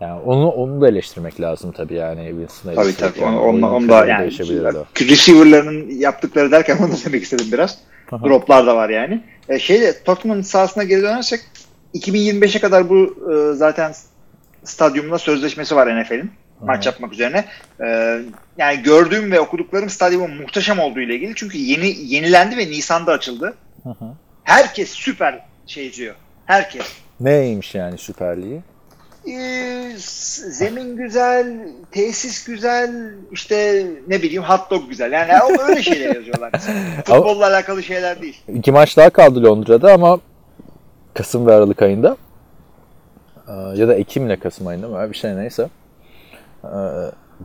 yani 0.01 0.21
onu 0.21 0.49
onu 0.49 0.81
da 0.81 0.89
eleştirmek 0.89 1.41
lazım 1.41 1.73
tabii 1.73 1.95
yani 1.95 2.21
Evans'ın 2.21 2.75
Tabii 2.75 2.97
tabii. 2.97 3.21
yani. 3.21 3.39
Onu, 3.39 3.75
onu, 3.75 3.89
da 3.89 4.07
yani 4.07 4.27
receiver'ların 5.01 5.91
yaptıkları 5.91 6.51
derken 6.51 6.77
onu 6.77 6.93
da 6.93 6.97
demek 7.05 7.23
istedim 7.23 7.47
biraz. 7.53 7.79
Aha. 8.13 8.25
Droplar 8.25 8.67
da 8.67 8.77
var 8.77 8.89
yani. 8.89 9.23
E, 9.49 9.59
şeyde 9.59 10.03
Tottenham'ın 10.05 10.43
sahasına 10.43 10.85
geri 10.85 11.03
dönersek 11.03 11.41
2025'e 11.95 12.61
kadar 12.61 12.89
bu 12.89 13.17
e, 13.33 13.55
zaten 13.55 13.93
stadyumla 14.65 15.19
sözleşmesi 15.19 15.77
var 15.77 16.03
NFL'in 16.03 16.31
maç 16.61 16.87
yapmak 16.87 17.13
üzerine. 17.13 17.45
E, 17.81 18.19
yani 18.59 18.83
gördüğüm 18.83 19.33
ve 19.33 19.41
okuduklarım 19.41 19.91
stadyumun 19.91 20.37
muhteşem 20.37 20.79
olduğu 20.79 21.01
ile 21.01 21.15
ilgili. 21.15 21.33
Çünkü 21.37 21.59
yeni 21.59 22.15
yenilendi 22.15 22.57
ve 22.57 22.67
Nisan'da 22.67 23.13
açıldı. 23.13 23.55
Hı. 23.83 23.95
Herkes 24.45 24.91
süper 24.91 25.45
şey 25.67 25.93
diyor. 25.93 26.15
Herkes. 26.47 26.87
Neymiş 27.21 27.75
yani 27.75 27.99
Süper 27.99 28.37
Ee, 29.29 29.93
zemin 30.51 30.97
güzel, 30.97 31.69
tesis 31.91 32.45
güzel, 32.45 33.15
işte 33.33 33.87
ne 34.09 34.23
bileyim 34.23 34.43
hot 34.43 34.71
dog 34.71 34.89
güzel. 34.89 35.13
Yani 35.13 35.33
öyle 35.69 35.83
şeyler 35.83 36.15
yazıyorlar. 36.15 36.51
Futbolla 37.05 37.47
alakalı 37.47 37.83
şeyler 37.83 38.23
değil. 38.23 38.43
İki 38.55 38.73
maç 38.73 38.97
daha 38.97 39.11
kaldı 39.11 39.43
Londra'da 39.45 39.93
ama 39.93 40.19
Kasım 41.15 41.47
ve 41.47 41.55
Aralık 41.55 41.83
ayında. 41.83 42.17
Ee, 43.49 43.53
Ya 43.75 43.89
da 43.89 43.95
Ekim 43.95 44.27
ile 44.27 44.37
Kasım 44.39 44.67
ayında 44.67 44.89
mı? 44.89 45.11
Bir 45.11 45.17
şey 45.17 45.37
neyse. 45.37 45.69
Ee, 46.65 46.69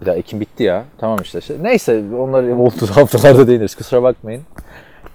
Bir 0.02 0.06
daha 0.06 0.16
Ekim 0.16 0.40
bitti 0.40 0.64
ya. 0.64 0.84
Tamam 0.98 1.20
işte. 1.24 1.42
Şey- 1.42 1.58
Neyse 1.62 2.04
onları 2.20 2.56
olduğu 2.58 2.88
haftalarda 2.96 3.48
değiniriz. 3.48 3.76
Kusura 3.76 4.04
bakmayın. 4.04 4.42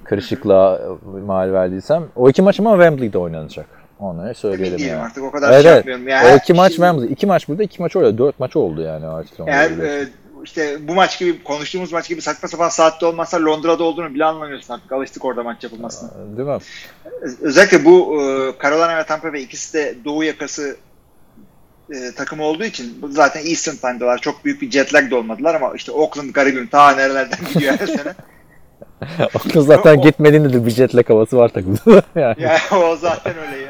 Karışıklığa 0.05 0.81
mal 1.27 1.53
verdiysem. 1.53 2.05
O 2.17 2.29
iki 2.31 2.43
maç 2.43 2.61
ama 2.61 2.73
Wembley'de 2.73 3.19
oynanacak. 3.19 3.67
Emin 4.03 4.33
söyleyelim 4.33 4.79
yani. 4.89 5.03
artık 5.03 5.25
o 5.25 5.31
kadar 5.31 5.53
Evet, 5.53 5.63
şey 5.63 5.73
yapmıyorum. 5.73 6.09
Yani 6.09 6.29
O 6.33 6.37
iki 6.37 6.53
maç 6.55 6.73
şimdi- 6.73 7.07
iki 7.07 7.27
maç 7.27 7.49
burada, 7.49 7.63
iki 7.63 7.83
maç 7.83 7.97
orada. 7.97 8.19
Dört 8.19 8.41
maç 8.41 8.57
oldu 8.57 8.83
yani 8.83 9.07
artık. 9.07 9.33
Eğer 9.47 9.71
e, 9.71 10.09
işte 10.45 10.89
bu 10.89 10.95
maç 10.95 11.19
gibi 11.19 11.43
konuştuğumuz 11.45 11.93
maç 11.93 12.09
gibi 12.09 12.21
saçma 12.23 12.49
sapan 12.49 12.69
saatte 12.69 13.07
olmazsa 13.07 13.45
Londra'da 13.45 13.85
olduğunu 13.85 14.15
bile 14.15 14.25
anlamıyorsun 14.25 14.75
artık. 14.75 14.93
Alıştık 14.93 15.25
orada 15.25 15.43
maç 15.43 15.65
yapılmasına. 15.65 16.11
Değil 16.37 16.49
mi? 16.49 16.59
Özellikle 17.41 17.85
bu 17.85 18.23
e, 18.23 18.25
Carolina 18.63 18.97
ve 18.97 19.05
Tampa 19.05 19.33
Bay 19.33 19.43
ikisi 19.43 19.75
de 19.75 19.95
doğu 20.05 20.25
yakası 20.25 20.77
e, 21.91 22.15
takımı 22.17 22.43
olduğu 22.45 22.65
için 22.65 22.99
zaten 23.11 23.41
Eastern 23.47 23.75
Time'dalar. 23.77 24.19
Çok 24.19 24.45
büyük 24.45 24.63
bir 24.63 24.71
jet 24.71 24.95
lag 24.95 25.11
da 25.11 25.17
olmadılar 25.17 25.55
ama 25.55 25.73
işte 25.77 25.93
Oakland 25.93 26.31
garibim 26.31 26.67
ta 26.67 26.91
nerelerden 26.93 27.39
gidiyor 27.55 27.75
her 27.81 27.87
sene. 27.87 28.15
Aklı 29.35 29.63
zaten 29.63 29.99
O- 29.99 30.03
gitmediğinde 30.03 30.53
de 30.53 30.67
bir 30.67 30.71
jet 30.71 30.95
lag 30.97 31.09
havası 31.11 31.37
var 31.37 31.49
takımda. 31.49 31.81
yani. 32.21 32.37
Yani 32.43 32.59
o 32.85 32.97
zaten 32.97 33.35
öyle 33.39 33.57
ya. 33.63 33.70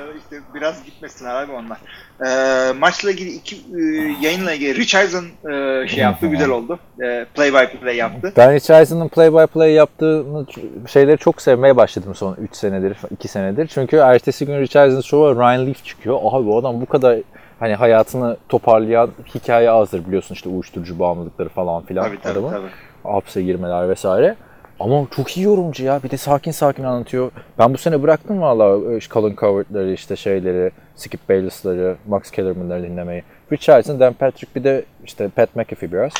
Biraz 0.54 0.84
gitmesinler 0.84 1.34
abi 1.34 1.52
onlar. 1.52 1.78
Ee, 2.26 2.72
maçla 2.72 3.10
ilgili 3.10 3.30
iki 3.30 3.56
e, 3.56 3.80
yayınla 4.20 4.52
ilgili 4.52 4.74
Richardson 4.74 5.24
e, 5.50 5.88
şey 5.88 5.98
yaptı 5.98 6.26
güzel 6.26 6.48
oldu. 6.48 6.78
E, 7.02 7.26
play 7.34 7.52
by 7.52 7.76
play 7.78 7.96
yaptı. 7.96 8.32
Ben 8.36 8.52
Richardson'ın 8.54 9.08
play 9.08 9.32
by 9.32 9.44
play 9.46 9.72
yaptığını 9.72 10.46
şeyleri 10.88 11.18
çok 11.18 11.42
sevmeye 11.42 11.76
başladım 11.76 12.14
son 12.14 12.34
3 12.34 12.56
senedir, 12.56 12.96
2 13.10 13.28
senedir. 13.28 13.66
Çünkü 13.66 13.96
ertesi 13.96 14.46
gün 14.46 14.60
Richardson 14.60 15.00
şova 15.00 15.34
Ryan 15.34 15.66
Leaf 15.66 15.84
çıkıyor. 15.84 16.18
Abi 16.22 16.46
bu 16.46 16.58
adam 16.58 16.80
bu 16.80 16.86
kadar 16.86 17.18
hani 17.60 17.74
hayatını 17.74 18.36
toparlayan 18.48 19.10
hikaye 19.34 19.70
azdır 19.70 20.06
biliyorsun 20.06 20.34
işte 20.34 20.48
uyuşturucu 20.48 20.98
bağımlılıkları 20.98 21.48
falan 21.48 21.82
filan 21.84 22.04
Tabii 22.04 22.20
tabii 22.22 22.32
adamın. 22.32 22.50
tabii. 22.50 23.12
Hapse 23.12 23.42
girmeler 23.42 23.88
vesaire. 23.88 24.36
Ama 24.80 25.06
çok 25.16 25.36
iyi 25.36 25.46
yorumcu 25.46 25.84
ya. 25.84 26.02
Bir 26.02 26.10
de 26.10 26.16
sakin 26.16 26.50
sakin 26.50 26.84
anlatıyor. 26.84 27.30
Ben 27.58 27.74
bu 27.74 27.78
sene 27.78 28.02
bıraktım 28.02 28.40
valla 28.40 28.96
işte 28.96 29.14
Colin 29.14 29.36
Coward'ları 29.36 29.92
işte 29.92 30.16
şeyleri, 30.16 30.70
Skip 30.96 31.28
Bayless'ları, 31.28 31.96
Max 32.08 32.30
Kellerman'ları 32.30 32.82
dinlemeyi. 32.82 33.22
Richardson, 33.52 34.00
Dan 34.00 34.12
Patrick 34.12 34.54
bir 34.54 34.64
de 34.64 34.84
işte 35.04 35.28
Pat 35.28 35.56
McAfee 35.56 35.92
biraz. 35.92 36.12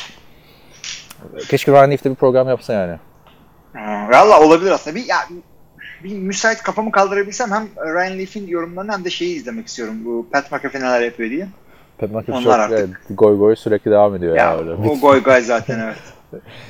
Keşke 1.49 1.73
Ryan 1.73 1.91
Leaf'te 1.91 2.11
bir 2.11 2.15
program 2.15 2.49
yapsa 2.49 2.73
yani. 2.73 2.97
Valla 4.13 4.41
olabilir 4.41 4.71
aslında. 4.71 4.97
Bir, 4.97 5.05
ya, 5.07 5.17
bir 6.05 6.19
müsait 6.19 6.63
kafamı 6.63 6.93
kaldırabilsem 6.93 7.51
hem 7.51 7.69
Ryan 7.95 8.19
Leaf'in 8.19 8.47
yorumlarını 8.47 8.93
hem 8.93 9.05
de 9.05 9.11
şeyi 9.11 9.37
izlemek 9.37 9.67
istiyorum. 9.67 9.95
Bu 10.05 10.27
Pat 10.33 10.53
McAfee 10.53 10.81
neler 10.81 11.01
yapıyor 11.01 11.31
diye. 11.31 11.49
Pat 11.99 12.11
McAfee 12.11 12.35
Onlar 12.35 12.43
çok 12.45 12.53
artık. 12.53 12.79
evet, 12.79 12.91
goy 13.11 13.39
goy 13.39 13.57
sürekli 13.57 13.91
devam 13.91 14.15
ediyor 14.15 14.37
ya, 14.37 14.43
Ya, 14.45 14.59
öyle. 14.59 14.73
o 14.73 14.99
goy 15.01 15.23
goy 15.23 15.41
zaten 15.41 15.79
evet. 15.81 15.97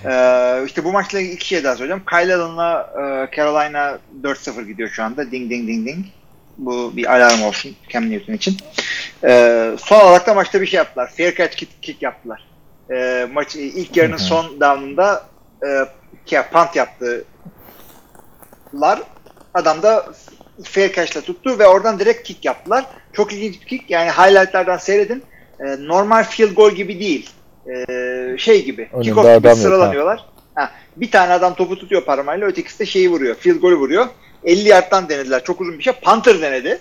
Ee, 0.05 0.63
işte 0.67 0.85
bu 0.85 0.93
maçla 0.93 1.21
iki 1.21 1.47
şey 1.49 1.65
daha 1.65 1.77
söyleyeceğim. 1.77 2.03
Kyle 2.11 2.35
Allen'la 2.35 2.93
e, 2.95 3.37
Carolina 3.37 3.99
4-0 4.23 4.67
gidiyor 4.67 4.89
şu 4.89 5.03
anda. 5.03 5.31
Ding 5.31 5.51
ding 5.51 5.69
ding 5.69 5.87
ding. 5.87 6.07
Bu 6.59 6.97
bir 6.97 7.15
alarm 7.17 7.43
olsun 7.43 7.77
Cam 7.89 8.11
Newton 8.11 8.33
için. 8.33 8.57
Ee, 9.25 9.71
son 9.79 10.01
olarak 10.01 10.27
da 10.27 10.35
maçta 10.35 10.61
bir 10.61 10.67
şey 10.67 10.79
yaptılar. 10.79 11.13
Fair 11.17 11.37
catch 11.37 11.57
kick, 11.57 11.83
kick 11.83 12.03
yaptılar. 12.03 12.47
Ee, 12.91 13.29
maç 13.33 13.57
ilk 13.57 13.97
yarının 13.97 14.17
son 14.17 14.61
down'ında 14.61 15.25
e, 15.67 15.87
punt 16.53 16.77
yaptılar. 16.77 17.23
Adam 19.55 19.83
da 19.83 20.07
fair 20.63 20.93
catch'la 20.93 21.21
tuttu 21.21 21.59
ve 21.59 21.67
oradan 21.67 21.99
direkt 21.99 22.23
kick 22.23 22.45
yaptılar. 22.45 22.85
Çok 23.13 23.33
ilginç 23.33 23.61
bir 23.61 23.67
kick. 23.67 23.91
Yani 23.91 24.11
highlightlardan 24.11 24.77
seyredin. 24.77 25.23
Ee, 25.61 25.77
normal 25.81 26.25
field 26.25 26.55
goal 26.55 26.71
gibi 26.71 27.01
değil. 27.01 27.31
Ee, 27.71 28.39
şey 28.39 28.65
gibi. 28.65 28.89
Önünde 28.93 29.05
Kickoff 29.05 29.37
gibi 29.39 29.47
yok, 29.49 29.57
sıralanıyorlar. 29.57 30.25
Ha, 30.55 30.71
bir 30.97 31.11
tane 31.11 31.33
adam 31.33 31.55
topu 31.55 31.79
tutuyor 31.79 32.05
parmağıyla 32.05 32.47
ötekisi 32.47 32.79
de 32.79 32.87
şeyi 32.87 33.11
vuruyor. 33.11 33.35
Field 33.35 33.61
golü 33.61 33.77
vuruyor. 33.77 34.07
50 34.45 34.69
yardtan 34.69 35.09
denediler. 35.09 35.45
Çok 35.45 35.61
uzun 35.61 35.79
bir 35.79 35.83
şey. 35.83 35.93
Punter 35.93 36.41
denedi. 36.41 36.79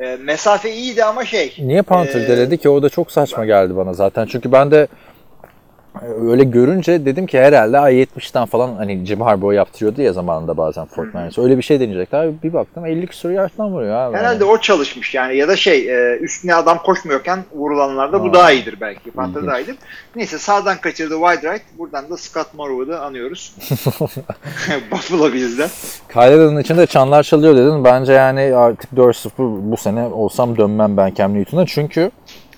Ee, 0.00 0.18
mesafe 0.20 0.72
iyiydi 0.74 1.04
ama 1.04 1.24
şey. 1.24 1.54
Niye 1.58 1.82
Panther 1.82 2.20
Ee, 2.20 2.28
denedi 2.28 2.58
ki? 2.58 2.68
O 2.68 2.82
da 2.82 2.88
çok 2.88 3.12
saçma 3.12 3.44
geldi 3.44 3.76
bana 3.76 3.92
zaten. 3.92 4.26
Çünkü 4.26 4.52
ben 4.52 4.70
de 4.70 4.88
öyle 6.00 6.44
görünce 6.44 7.06
dedim 7.06 7.26
ki 7.26 7.40
herhalde 7.40 7.76
I-70'ten 7.76 8.46
falan 8.46 8.74
hani 8.74 9.06
Jim 9.06 9.20
Harbaugh 9.20 9.54
yaptırıyordu 9.54 10.02
ya 10.02 10.12
zamanında 10.12 10.56
bazen 10.56 10.86
Fortnite. 10.86 11.42
Öyle 11.42 11.58
bir 11.58 11.62
şey 11.62 11.80
deneyecekler. 11.80 12.42
Bir 12.42 12.52
baktım 12.52 12.86
50 12.86 13.06
küsur 13.06 13.30
yardtan 13.30 13.72
vuruyor 13.72 13.96
abi. 13.96 14.16
Herhalde 14.16 14.44
o 14.44 14.58
çalışmış 14.58 15.14
yani 15.14 15.36
ya 15.36 15.48
da 15.48 15.56
şey 15.56 15.90
e, 15.90 16.18
üstüne 16.18 16.54
adam 16.54 16.78
koşmuyorken 16.78 17.38
vurulanlarda 17.54 18.22
bu 18.22 18.34
daha 18.34 18.52
iyidir 18.52 18.76
belki. 18.80 19.10
Panther 19.10 19.46
daha 19.46 19.60
iyidir. 19.60 19.76
Neyse 20.16 20.38
sağdan 20.38 20.80
kaçırdı 20.80 21.14
wide 21.14 21.52
right. 21.52 21.62
Buradan 21.78 22.10
da 22.10 22.16
Scott 22.16 22.54
Morwood'u 22.54 22.96
anıyoruz. 22.96 23.56
Buffalo 24.90 25.32
Bills'den. 25.32 25.68
Kyler'ın 26.12 26.60
içinde 26.60 26.86
çanlar 26.86 27.22
çalıyor 27.22 27.56
dedin. 27.56 27.84
Bence 27.84 28.12
yani 28.12 28.40
artık 28.56 28.92
4-0 28.92 29.30
bu 29.70 29.76
sene 29.76 30.04
olsam 30.06 30.56
dönmem 30.56 30.96
ben 30.96 31.14
Cam 31.14 31.34
Newton'a. 31.34 31.66
Çünkü 31.66 32.10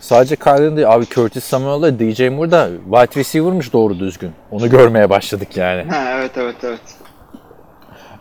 sadece 0.04 0.36
Kyler'ın 0.36 0.76
değil 0.76 0.92
abi 0.92 1.06
Curtis 1.06 1.44
Samuel'la 1.44 1.98
DJ 1.98 2.20
Moore 2.20 2.50
da 2.50 2.68
wide 2.84 3.20
receiver'mış 3.20 3.72
doğru 3.72 3.98
düzgün. 3.98 4.32
Onu 4.50 4.70
görmeye 4.70 5.10
başladık 5.10 5.56
yani. 5.56 5.82
Ha, 5.90 6.04
evet 6.18 6.30
evet 6.36 6.56
evet. 6.62 6.80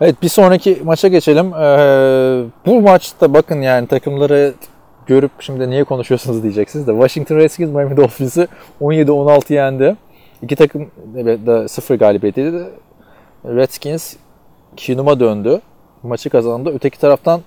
Evet 0.01 0.21
bir 0.21 0.29
sonraki 0.29 0.81
maça 0.83 1.07
geçelim. 1.07 1.53
Ee, 1.53 2.43
bu 2.65 2.81
maçta 2.81 3.33
bakın 3.33 3.61
yani 3.61 3.87
takımları 3.87 4.53
görüp 5.07 5.31
şimdi 5.39 5.69
niye 5.69 5.83
konuşuyorsunuz 5.83 6.43
diyeceksiniz 6.43 6.87
de 6.87 6.91
Washington 6.91 7.35
Redskins 7.35 7.69
Miami 7.69 7.97
Dolphins'i 7.97 8.47
17-16 8.81 9.53
yendi. 9.53 9.95
İki 10.41 10.55
takım 10.55 10.91
de 11.15 11.67
sıfır 11.67 11.95
galibiyetiydi. 11.95 12.63
Redskins 13.45 14.15
Kinum'a 14.77 15.19
döndü. 15.19 15.61
Maçı 16.03 16.29
kazandı. 16.29 16.71
Öteki 16.75 16.99
taraftan 16.99 17.41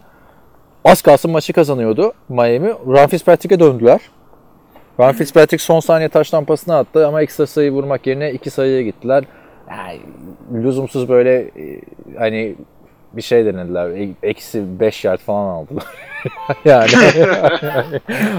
az 0.85 1.03
kalsın 1.03 1.31
maçı 1.31 1.53
kazanıyordu 1.53 2.13
Miami. 2.29 2.69
Ryan 2.87 3.09
Fitzpatrick'e 3.09 3.61
döndüler. 3.61 4.01
Ryan 5.01 5.13
Fitzpatrick 5.13 5.65
son 5.65 5.81
saniye 5.81 6.09
taş 6.09 6.31
tampasını 6.31 6.77
attı 6.77 7.07
ama 7.07 7.23
ekstra 7.23 7.47
sayı 7.47 7.71
vurmak 7.71 8.07
yerine 8.07 8.33
iki 8.33 8.51
sayıya 8.51 8.83
gittiler. 8.83 9.25
Yani, 9.71 10.01
lüzumsuz 10.65 11.09
böyle 11.09 11.39
e, 11.41 11.81
hani 12.19 12.57
bir 13.13 13.23
şey 13.23 13.45
denediler. 13.47 13.91
E- 13.91 14.29
Eksi 14.29 14.81
5 14.81 15.05
yard 15.05 15.19
falan 15.21 15.49
aldılar. 15.49 15.85
yani 16.65 16.91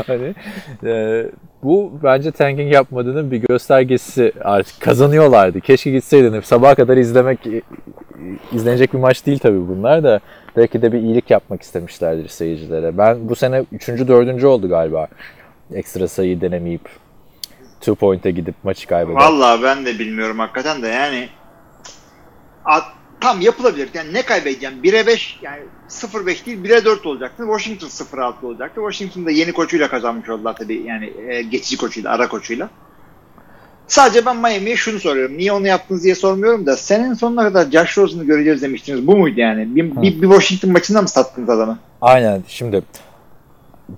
hani 0.08 0.34
e, 0.86 1.26
bu 1.64 1.92
bence 2.04 2.32
tanking 2.32 2.74
yapmadığının 2.74 3.32
bir 3.32 3.38
göstergesi 3.38 4.32
artık 4.42 4.82
kazanıyorlardı. 4.82 5.62
Keşke 5.62 5.92
gitseydin. 5.92 6.34
Hep 6.34 6.46
sabaha 6.46 6.76
kadar 6.76 6.98
izlemek 6.98 7.48
e, 7.48 7.62
izlenecek 8.54 8.94
bir 8.94 9.00
maç 9.00 9.26
değil 9.26 9.40
tabii 9.40 9.68
bunlar 9.68 10.04
da. 10.04 10.20
Belki 10.58 10.82
de 10.82 10.92
bir 10.92 11.00
iyilik 11.00 11.32
yapmak 11.32 11.62
istemişlerdir 11.62 12.28
seyircilere. 12.28 12.98
Ben 12.98 13.30
bu 13.30 13.36
sene 13.36 13.64
3. 13.72 13.88
4. 13.88 14.44
oldu 14.44 14.70
galiba. 14.70 15.08
Ekstra 15.74 16.08
sayı 16.08 16.42
denemeyip 16.42 16.90
two 17.80 17.96
point'e 17.96 18.32
gidip 18.32 18.56
maçı 18.64 18.88
kaybeder. 18.88 19.16
Vallahi 19.16 19.64
ben 19.64 19.86
de 19.86 20.00
bilmiyorum 20.00 20.40
hakikaten 20.40 20.82
de 20.82 20.88
yani 20.88 21.30
a- 22.66 22.82
tam 23.22 23.42
yapılabilir. 23.42 23.90
Yani 23.94 24.14
ne 24.14 24.22
kaybedeceğim? 24.22 24.76
1'e 24.84 25.08
5 25.08 25.40
yani 25.42 25.62
0-5 25.90 26.46
değil 26.46 26.64
1'e 26.64 26.86
4 26.86 27.06
olacaktı. 27.06 27.44
Washington 27.48 27.88
0-6 27.88 28.46
olacaktı. 28.46 28.82
Washington'da 28.90 29.32
yeni 29.32 29.52
koçuyla 29.52 29.88
kazanmış 29.90 30.30
oldular 30.30 30.56
tabii 30.56 30.84
yani 30.86 31.14
e, 31.28 31.42
geçici 31.42 31.78
koçuyla, 31.78 32.12
ara 32.12 32.28
koçuyla. 32.30 32.70
Sadece 33.88 34.26
ben 34.26 34.38
Miami'ye 34.38 34.76
şunu 34.76 35.00
soruyorum. 35.00 35.38
Niye 35.38 35.52
onu 35.52 35.68
yaptınız 35.68 36.04
diye 36.04 36.16
sormuyorum 36.16 36.66
da 36.66 36.78
senin 36.78 37.14
sonuna 37.14 37.44
kadar 37.44 37.72
Josh 37.72 37.98
Rosen'ı 37.98 38.24
göreceğiz 38.24 38.62
demiştiniz. 38.62 39.08
Bu 39.08 39.18
muydu 39.18 39.40
yani? 39.40 39.76
Bir, 39.76 39.96
bir, 40.02 40.22
bir 40.22 40.28
Washington 40.30 40.72
maçında 40.72 41.02
mı 41.02 41.08
sattınız 41.08 41.50
adamı? 41.50 41.80
Aynen 42.02 42.44
şimdi 42.48 42.82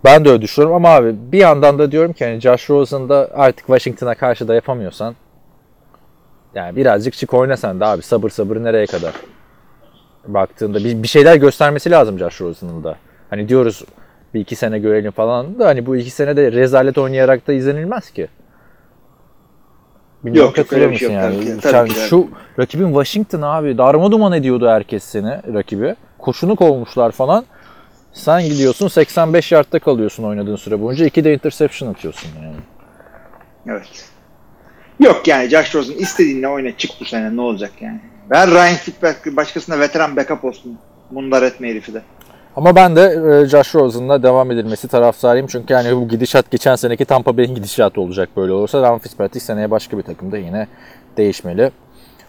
ben 0.06 0.25
de 0.25 0.30
öyle 0.30 0.41
düşünüyorum 0.41 0.75
ama 0.75 0.89
abi 0.89 1.15
bir 1.32 1.38
yandan 1.38 1.80
da 1.80 1.91
diyorum 1.91 2.13
ki 2.13 2.25
hani 2.25 2.39
Josh 2.39 2.69
Rosen 2.69 3.10
da 3.10 3.30
artık 3.34 3.65
Washington'a 3.67 4.15
karşı 4.15 4.47
da 4.47 4.56
yapamıyorsan 4.56 5.15
yani 6.56 6.75
birazcık 6.75 7.13
çık 7.13 7.34
oyna 7.34 7.58
sen 7.58 7.80
de 7.80 7.86
abi 7.86 8.02
sabır 8.02 8.30
sabır 8.30 8.63
nereye 8.63 8.86
kadar 8.86 9.13
baktığında 10.28 10.80
bir, 10.80 11.04
bir 11.04 11.08
şeyler 11.08 11.36
göstermesi 11.36 11.91
lazım 11.91 12.19
Josh 12.19 12.41
Rosen'ın 12.41 12.84
da. 12.84 12.95
Hani 13.30 13.49
diyoruz 13.49 13.84
bir 14.34 14.39
iki 14.39 14.56
sene 14.56 14.80
görelim 14.80 15.12
falan 15.12 15.60
da 15.60 15.67
hani 15.67 15.86
bu 15.86 15.95
iki 15.95 16.10
sene 16.10 16.38
de 16.38 16.52
rezalet 16.52 16.97
oynayarak 16.97 17.47
da 17.47 17.54
izlenilmez 17.54 18.12
ki. 18.12 18.28
Bilmiyorum 20.23 20.47
Yok, 20.47 20.56
katılıyor 20.56 20.93
şey 20.93 21.10
musun 21.10 21.23
yok. 21.23 21.34
yani? 21.45 21.60
Tabii 21.62 21.89
tabii. 21.89 21.89
şu 21.89 22.28
rakibin 22.60 22.88
Washington 22.88 23.41
abi 23.41 23.78
darma 23.78 24.12
duman 24.12 24.34
ediyordu 24.34 24.69
herkes 24.69 25.04
seni 25.04 25.54
rakibi. 25.54 25.95
Koşunu 26.17 26.56
kovmuşlar 26.56 27.12
falan. 27.12 27.45
Sen 28.13 28.41
gidiyorsun 28.41 28.88
85 28.88 29.52
yardta 29.52 29.80
kalıyorsun 29.80 30.24
oynadığın 30.24 30.56
süre 30.56 30.82
boyunca. 30.82 31.06
iki 31.06 31.24
de 31.24 31.34
interception 31.34 31.89
atıyorsun 31.89 32.30
yani. 32.43 32.56
Evet. 33.67 34.06
Yok 35.00 35.28
yani 35.28 35.50
Josh 35.50 35.76
Rosen 35.76 35.93
istediğinle 35.93 36.48
oyna 36.48 36.78
çık 36.78 36.91
bu 37.00 37.06
sene 37.06 37.36
ne 37.36 37.41
olacak 37.41 37.72
yani. 37.82 38.00
Ben 38.30 38.52
Ryan 38.52 38.76
Fitzpatrick 38.76 39.38
başkasına 39.38 39.80
veteran 39.80 40.15
backup 40.15 40.45
olsun. 40.45 40.78
Mundar 41.12 41.43
etme 41.43 41.69
herifi 41.69 41.93
de. 41.93 42.02
Ama 42.56 42.76
ben 42.76 42.95
de 42.95 43.02
e, 43.02 43.45
Josh 43.45 43.76
Rosen'la 43.76 44.24
devam 44.24 44.52
edilmesi 44.52 44.88
taraftarıyım. 44.88 45.48
Çünkü 45.48 45.74
yani 45.74 45.95
bu 45.95 46.08
gidişat 46.08 46.52
geçen 46.52 46.76
seneki 46.76 47.06
Tampa 47.06 47.38
Bay'in 47.38 47.56
gidişatı 47.56 48.02
olacak 48.02 48.30
böyle 48.38 48.52
olursa. 48.52 48.82
Ryan 48.82 49.00
Fitzpatrick 49.00 49.45
seneye 49.45 49.72
başka 49.72 49.98
bir 49.98 50.04
takımda 50.04 50.38
yine 50.38 50.67
değişmeli. 51.17 51.72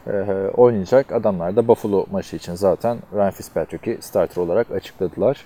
E, 0.06 0.12
oynayacak. 0.56 1.12
Adamlar 1.12 1.56
da 1.56 1.68
Buffalo 1.68 2.06
maçı 2.10 2.36
için 2.36 2.54
zaten 2.54 2.98
Ryan 3.14 3.30
Fitzpatrick'i 3.30 3.98
starter 4.00 4.42
olarak 4.42 4.70
açıkladılar. 4.70 5.44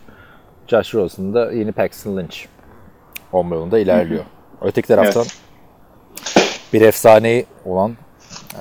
Josh 0.69 0.95
Rosen 0.95 1.35
da 1.35 1.53
yeni 1.53 1.73
Paxton 1.73 2.17
Lynch 2.17 2.37
olma 3.33 3.55
yolunda 3.55 3.79
ilerliyor. 3.79 4.25
Öteki 4.63 4.89
taraftan 4.89 5.23
Evet. 5.23 5.37
bir 6.73 6.81
efsaneyi 6.81 7.47
olan 7.65 7.97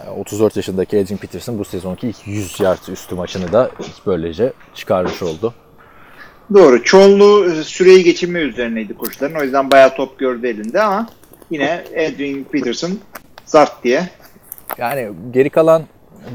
e, 0.08 0.10
34 0.10 0.56
yaşındaki 0.56 1.00
Adrian 1.00 1.18
Peterson 1.18 1.60
bu 1.60 1.66
sezonki 1.66 2.08
ilk 2.08 2.28
100 2.28 2.60
yard 2.60 2.88
üstü 2.88 3.16
maçını 3.16 3.52
da 3.52 3.72
böylece 4.06 4.54
çıkarmış 4.74 5.24
oldu. 5.24 5.54
Doğru. 6.54 6.84
Çoğunluğu 6.84 7.46
e, 7.46 7.64
süreyi 7.64 8.04
geçirme 8.04 8.40
üzerineydi 8.40 8.94
koşuların. 8.94 9.36
O 9.36 9.44
yüzden 9.44 9.72
bayağı 9.72 9.96
top 9.96 10.20
gördü 10.20 10.48
elinde 10.48 10.82
ama 10.82 11.10
yine 11.50 11.84
Adrian 11.92 12.44
Peterson 12.44 12.92
zart 13.46 13.84
diye. 13.84 14.10
Yani 14.78 15.10
geri 15.32 15.50
kalan 15.50 15.84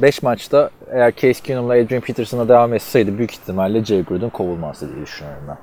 5 0.03 0.23
maçta 0.23 0.71
eğer 0.93 1.13
Case 1.17 1.43
Keenum'la 1.43 1.73
Adrian 1.73 2.01
Peterson'a 2.01 2.49
devam 2.49 2.75
etseydi 2.75 3.19
büyük 3.19 3.33
ihtimalle 3.33 3.85
Jay 3.85 4.05
Gruden 4.05 4.31
kovulmazdı 4.31 4.95
diye 4.95 5.07
düşünüyorum 5.07 5.43
ben. 5.49 5.59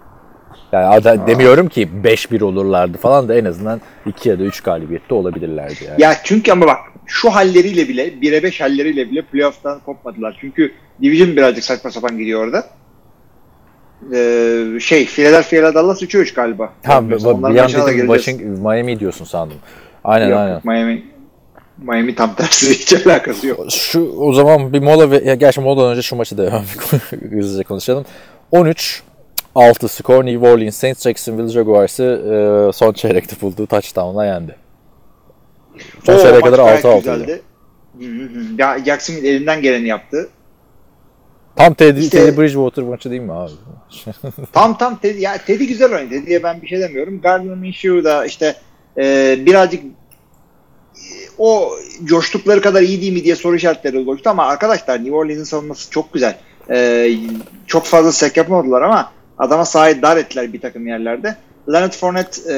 Yani 0.71 0.85
ada- 0.85 1.27
demiyorum 1.27 1.67
ki 1.69 1.89
5-1 2.03 2.43
olurlardı 2.43 2.97
falan 2.97 3.29
da 3.29 3.35
en 3.35 3.45
azından 3.45 3.81
2 4.05 4.29
ya 4.29 4.39
da 4.39 4.43
3 4.43 4.61
galibiyette 4.61 5.13
olabilirlerdi 5.13 5.75
yani. 5.89 6.01
Ya 6.01 6.13
çünkü 6.23 6.51
ama 6.51 6.67
bak 6.67 6.77
şu 7.05 7.29
halleriyle 7.29 7.87
bile 7.87 8.07
1'e 8.07 8.43
5 8.43 8.61
halleriyle 8.61 9.11
bile 9.11 9.21
playoff'tan 9.21 9.79
kopmadılar. 9.79 10.37
Çünkü 10.41 10.71
division 11.01 11.35
birazcık 11.35 11.63
saçma 11.63 11.91
sapan 11.91 12.17
gidiyor 12.17 12.43
orada. 12.43 12.63
Ee, 14.13 14.79
şey 14.79 15.05
Philadelphia 15.05 15.57
ile 15.57 15.73
Dallas 15.73 16.03
3'e 16.03 16.21
3 16.21 16.33
galiba. 16.33 16.73
Ha, 16.85 17.09
bir 17.09 17.13
an 17.15 17.73
da 17.73 17.87
dedim. 17.87 18.07
Washington, 18.07 18.47
Miami 18.47 18.99
diyorsun 18.99 19.25
sandım. 19.25 19.57
Aynen 20.03 20.29
Yok, 20.29 20.39
aynen. 20.39 20.61
Miami 20.63 21.03
Miami 21.77 22.15
tam 22.15 22.35
tersi 22.35 22.69
hiç 22.79 22.93
alakası 22.93 23.47
yok. 23.47 23.71
Şu 23.71 24.11
o 24.17 24.33
zaman 24.33 24.73
bir 24.73 24.79
mola 24.79 25.11
ve 25.11 25.21
ya 25.25 25.35
gerçi 25.35 25.61
moladan 25.61 25.91
önce 25.91 26.01
şu 26.01 26.15
maçı 26.15 26.37
da 26.37 26.43
hemen 26.45 27.31
hızlıca 27.39 27.63
konuşalım. 27.63 28.05
13 28.51 29.03
6 29.55 29.87
skor 29.87 30.25
New 30.25 30.47
Orleans 30.49 30.75
Saints 30.75 31.03
Jacksonville 31.03 31.47
Jaguars'ı 31.49 32.03
e, 32.03 32.73
son 32.73 32.93
çeyrekte 32.93 33.35
bulduğu 33.41 33.67
touchdown'la 33.67 34.25
yendi. 34.25 34.55
Son 36.05 36.17
çeyreğe 36.17 36.41
kadar 36.41 36.57
gayet 36.57 36.85
6 36.85 36.89
6 36.89 36.97
güzeldi. 36.97 37.41
Hı 37.99 38.05
hı 38.05 38.23
hı. 38.23 38.43
Ya 38.57 38.79
Jacksonville 38.85 39.29
elinden 39.29 39.61
geleni 39.61 39.87
yaptı. 39.87 40.29
Tam 41.55 41.73
Teddy, 41.73 41.99
İşte- 41.99 42.17
Teddy 42.17 42.41
Bridgewater 42.41 42.83
maçı 42.83 43.09
değil 43.09 43.21
mi 43.21 43.33
abi? 43.33 43.51
Tam 44.53 44.77
tam 44.77 44.97
Teddy, 44.97 45.19
ya 45.21 45.37
Teddy 45.37 45.63
güzel 45.63 45.93
oynadı. 45.95 46.09
Teddy'ye 46.09 46.43
ben 46.43 46.61
bir 46.61 46.67
şey 46.67 46.79
demiyorum. 46.79 47.21
Gardner 47.21 47.55
Minshew 47.55 48.03
da 48.03 48.25
işte 48.25 48.55
e, 48.97 49.35
birazcık 49.45 49.83
o 51.37 51.71
coştukları 52.03 52.61
kadar 52.61 52.81
iyi 52.81 53.01
değil 53.01 53.13
mi 53.13 53.23
diye 53.23 53.35
soru 53.35 53.55
işaretleri 53.55 53.97
oluştu 53.99 54.29
ama 54.29 54.45
arkadaşlar 54.45 54.99
New 54.99 55.15
Orleans'ın 55.15 55.43
savunması 55.43 55.91
çok 55.91 56.13
güzel. 56.13 56.37
E, 56.69 57.09
çok 57.67 57.85
fazla 57.85 58.11
sek 58.11 58.37
yapamadılar 58.37 58.81
ama 58.81 59.11
adama 59.37 59.65
sahayı 59.65 60.01
dar 60.01 60.17
ettiler 60.17 60.53
bir 60.53 60.61
takım 60.61 60.87
yerlerde. 60.87 61.35
Leonard 61.73 61.93
Fournette 61.93 62.53
e, 62.53 62.57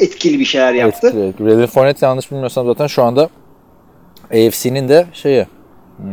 etkili 0.00 0.38
bir 0.38 0.44
şeyler 0.44 0.72
yaptı. 0.74 1.06
Etkili. 1.06 1.50
Redden 1.50 1.66
Fournette 1.66 2.06
yanlış 2.06 2.30
bilmiyorsam 2.30 2.66
zaten 2.66 2.86
şu 2.86 3.02
anda 3.02 3.28
AFC'nin 4.30 4.88
de 4.88 5.06
şeyi 5.12 5.46
hmm, 5.96 6.08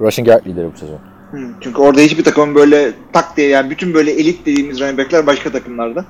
rushing 0.00 0.28
yard 0.28 0.46
lideri 0.46 0.72
bu 0.74 0.78
sezon. 0.78 0.98
Hı, 1.30 1.38
Çünkü 1.60 1.80
orada 1.80 2.00
hiçbir 2.00 2.24
takımın 2.24 2.54
böyle 2.54 2.92
tak 3.12 3.36
diye 3.36 3.48
yani 3.48 3.70
bütün 3.70 3.94
böyle 3.94 4.10
elit 4.10 4.46
dediğimiz 4.46 4.80
running 4.80 4.98
backler 4.98 5.26
başka 5.26 5.52
takımlarda. 5.52 6.04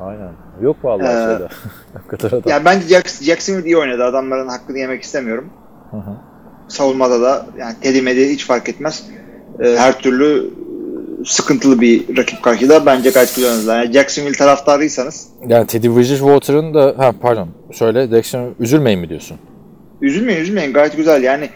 Aynen. 0.00 0.30
Yok 0.62 0.76
vallahi 0.84 1.06
Ee, 1.08 1.36
şeyde. 1.38 1.48
kadar 2.08 2.28
adam. 2.38 2.42
Ya 2.50 2.64
bence 2.64 2.88
Jackson, 2.88 3.24
Jacksonville 3.24 3.66
iyi 3.66 3.76
oynadı. 3.76 4.04
Adamların 4.04 4.48
hakkını 4.48 4.78
yemek 4.78 5.02
istemiyorum. 5.02 5.50
Hı 5.90 5.96
hı. 5.96 6.16
Savunmada 6.68 7.20
da 7.20 7.46
yani 7.58 7.74
Teddy 7.80 8.00
Medi 8.00 8.28
hiç 8.28 8.46
fark 8.46 8.68
etmez. 8.68 9.04
Ee, 9.60 9.76
her 9.78 9.98
türlü 9.98 10.50
e, 11.20 11.24
sıkıntılı 11.24 11.80
bir 11.80 12.16
rakip 12.16 12.42
karşıda 12.42 12.86
bence 12.86 13.10
gayet 13.10 13.34
güzel 13.36 13.50
oynadılar. 13.50 13.82
Yani 13.82 13.92
Jacksonville 13.92 14.32
taraftarıysanız 14.38 15.28
Yani 15.48 15.66
Teddy 15.66 15.88
Bridgewater'ın 15.88 16.74
da 16.74 16.94
ha 16.98 17.12
pardon 17.22 17.48
söyle 17.72 18.10
Dexter 18.10 18.44
üzülmeyin 18.60 19.00
mi 19.00 19.08
diyorsun? 19.08 19.36
üzülmeyin 20.02 20.40
üzülmeyin 20.40 20.72
gayet 20.72 20.96
güzel. 20.96 21.22
Yani 21.22 21.50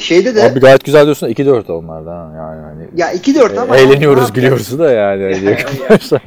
şeyde 0.00 0.34
de 0.34 0.42
Abi 0.42 0.60
gayet 0.60 0.84
güzel 0.84 1.04
diyorsun 1.04 1.28
2-4 1.28 1.72
onlarda 1.72 2.10
ha 2.10 2.32
yani 2.36 2.62
hani. 2.62 2.88
ya 3.00 3.12
2-4 3.12 3.60
ama 3.60 3.76
E, 3.76 3.78
ne 3.78 3.82
eğleniyoruz 3.82 4.32
gülüyoruz 4.32 4.78
da 4.78 4.92
yani. 4.92 5.22
Hani 5.34 5.44
Ya, 5.44 5.50
arkadaşlar. 5.52 6.22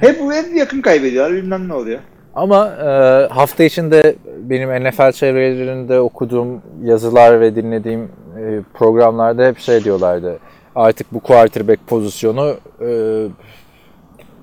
Hep, 0.00 0.20
hep 0.20 0.56
yakın 0.56 0.80
kaybediyorlar 0.80 1.34
bilmem 1.34 1.68
ne 1.68 1.74
oluyor. 1.74 2.00
Ama 2.34 2.66
e, 2.66 2.88
hafta 3.32 3.64
içinde 3.64 4.16
benim 4.38 4.84
NFL 4.84 5.12
çevrelerinde 5.12 6.00
okuduğum 6.00 6.62
yazılar 6.82 7.40
ve 7.40 7.56
dinlediğim 7.56 8.02
e, 8.38 8.60
programlarda 8.74 9.46
hep 9.46 9.58
şey 9.58 9.84
diyorlardı. 9.84 10.38
Artık 10.74 11.12
bu 11.12 11.20
quarterback 11.20 11.86
pozisyonu 11.86 12.56
e, 12.80 12.88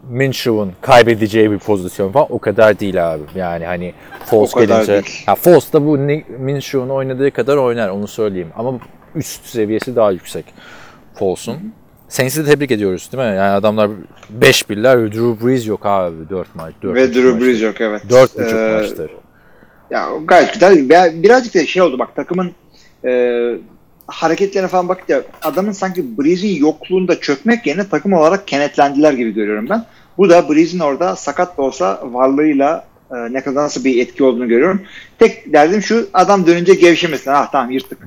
Minshew'un 0.10 0.72
kaybedeceği 0.82 1.52
bir 1.52 1.60
pozisyon 1.60 2.12
falan 2.12 2.28
o 2.30 2.40
kadar 2.40 2.80
değil 2.80 3.14
abi. 3.14 3.24
Yani 3.36 3.66
hani 3.66 3.94
Foles 4.26 4.54
gelince 4.54 4.94
değil. 4.94 5.24
ha 5.26 5.36
Foles 5.36 5.74
da 5.74 5.86
bu 5.86 5.98
Minshew'un 6.40 6.90
oynadığı 6.90 7.32
kadar 7.32 7.58
oynar 7.58 7.90
onu 7.90 8.08
söyleyeyim. 8.08 8.50
Ama 8.56 8.80
üst 9.16 9.46
seviyesi 9.46 9.96
daha 9.96 10.12
yüksek 10.12 10.46
Foles'un. 11.14 11.74
Saints'i 12.14 12.46
de 12.46 12.52
tebrik 12.52 12.72
ediyoruz 12.72 13.10
değil 13.12 13.24
mi? 13.24 13.38
Yani 13.38 13.52
adamlar 13.52 13.92
5 14.30 14.70
birler 14.70 15.12
Drew 15.14 15.48
Brees 15.48 15.68
yok 15.68 15.86
abi 15.86 16.30
4 16.30 16.56
maç. 16.56 16.74
4 16.84 16.96
Ve 16.96 17.14
Drew 17.14 17.42
Brees 17.42 17.62
yok 17.62 17.82
evet. 17.82 18.02
4,5 18.10 18.76
Ee, 18.76 18.82
maçtır. 18.82 19.12
Ya 19.92 20.10
gayet 20.26 20.54
güzel. 20.54 20.90
Ya 20.90 21.24
Birazcık 21.24 21.56
da 21.56 21.66
şey 21.66 21.82
oldu 21.82 22.00
bak 22.00 22.16
takımın 22.16 22.52
e, 23.06 23.12
hareketlerine 24.08 24.68
falan 24.68 24.90
bakınca 24.90 25.24
adamın 25.42 25.72
sanki 25.72 26.18
Breeze'in 26.18 26.60
yokluğunda 26.60 27.20
çökmek 27.20 27.68
yerine 27.68 27.90
takım 27.90 28.14
olarak 28.14 28.48
kenetlendiler 28.48 29.14
gibi 29.14 29.34
görüyorum 29.34 29.70
ben. 29.70 29.86
Bu 30.18 30.30
da 30.30 30.50
Breeze'in 30.50 30.82
orada 30.82 31.16
sakat 31.16 31.58
da 31.58 31.62
olsa 31.62 32.00
varlığıyla 32.04 32.86
e, 33.12 33.34
ne 33.34 33.42
kadar 33.42 33.64
nasıl 33.64 33.86
bir 33.86 34.02
etki 34.02 34.24
olduğunu 34.24 34.48
görüyorum. 34.48 34.82
Tek 35.20 35.54
derdim 35.54 35.82
şu 35.82 36.10
adam 36.14 36.48
dönünce 36.48 36.74
gevşemesin. 36.74 37.32
Ah 37.32 37.52
tamam 37.52 37.72
yırttık. 37.72 38.00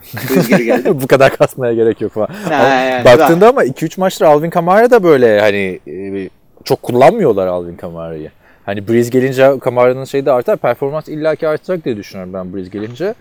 Geri 0.48 0.64
geldi. 0.64 0.90
Bu 1.02 1.06
kadar 1.06 1.36
kasmaya 1.36 1.74
gerek 1.74 2.00
yok 2.00 2.12
falan. 2.12 2.26
Ha, 2.26 2.54
Ama 2.54 2.68
yani, 2.68 3.04
baktığında 3.04 3.48
ama 3.48 3.64
2-3 3.64 4.00
maçtır 4.00 4.26
Alvin 4.26 4.50
Kamara 4.50 4.90
da 4.90 5.02
böyle 5.02 5.40
hani 5.40 5.80
e, 5.88 6.28
çok 6.64 6.82
kullanmıyorlar 6.82 7.46
Alvin 7.46 7.76
Kamara'yı. 7.76 8.30
Hani 8.66 8.88
Breeze 8.88 9.10
gelince 9.10 9.58
Kamara'nın 9.60 10.04
şeyi 10.04 10.26
de 10.26 10.32
artar. 10.32 10.56
Performans 10.56 11.08
illaki 11.08 11.48
artacak 11.48 11.84
diye 11.84 11.96
düşünüyorum 11.96 12.34
ben 12.34 12.54
Breeze 12.54 12.70
gelince. 12.70 13.14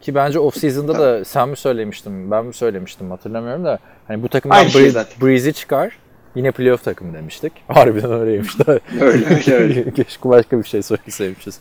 Ki 0.00 0.14
bence 0.14 0.38
off 0.38 0.56
season'da 0.56 0.98
da 0.98 1.24
sen 1.24 1.48
mi 1.48 1.56
söylemiştin, 1.56 2.30
ben 2.30 2.44
mi 2.44 2.54
söylemiştim 2.54 3.10
hatırlamıyorum 3.10 3.64
da 3.64 3.78
hani 4.08 4.22
bu 4.22 4.28
takımdan 4.28 4.64
şey 4.66 4.80
Breeze, 4.82 4.92
zaten. 4.92 5.26
Breeze'i 5.26 5.52
çıkar. 5.52 5.98
Yine 6.34 6.50
playoff 6.50 6.84
takımı 6.84 7.14
demiştik. 7.14 7.52
Harbiden 7.68 8.12
öyleymiş. 8.12 8.52
Öyle 9.00 9.26
öyle 9.26 9.54
öyle. 9.54 9.90
Keşke 9.94 10.28
başka 10.28 10.58
bir 10.58 10.64
şey 10.64 10.82
söyleseymişiz. 10.82 11.58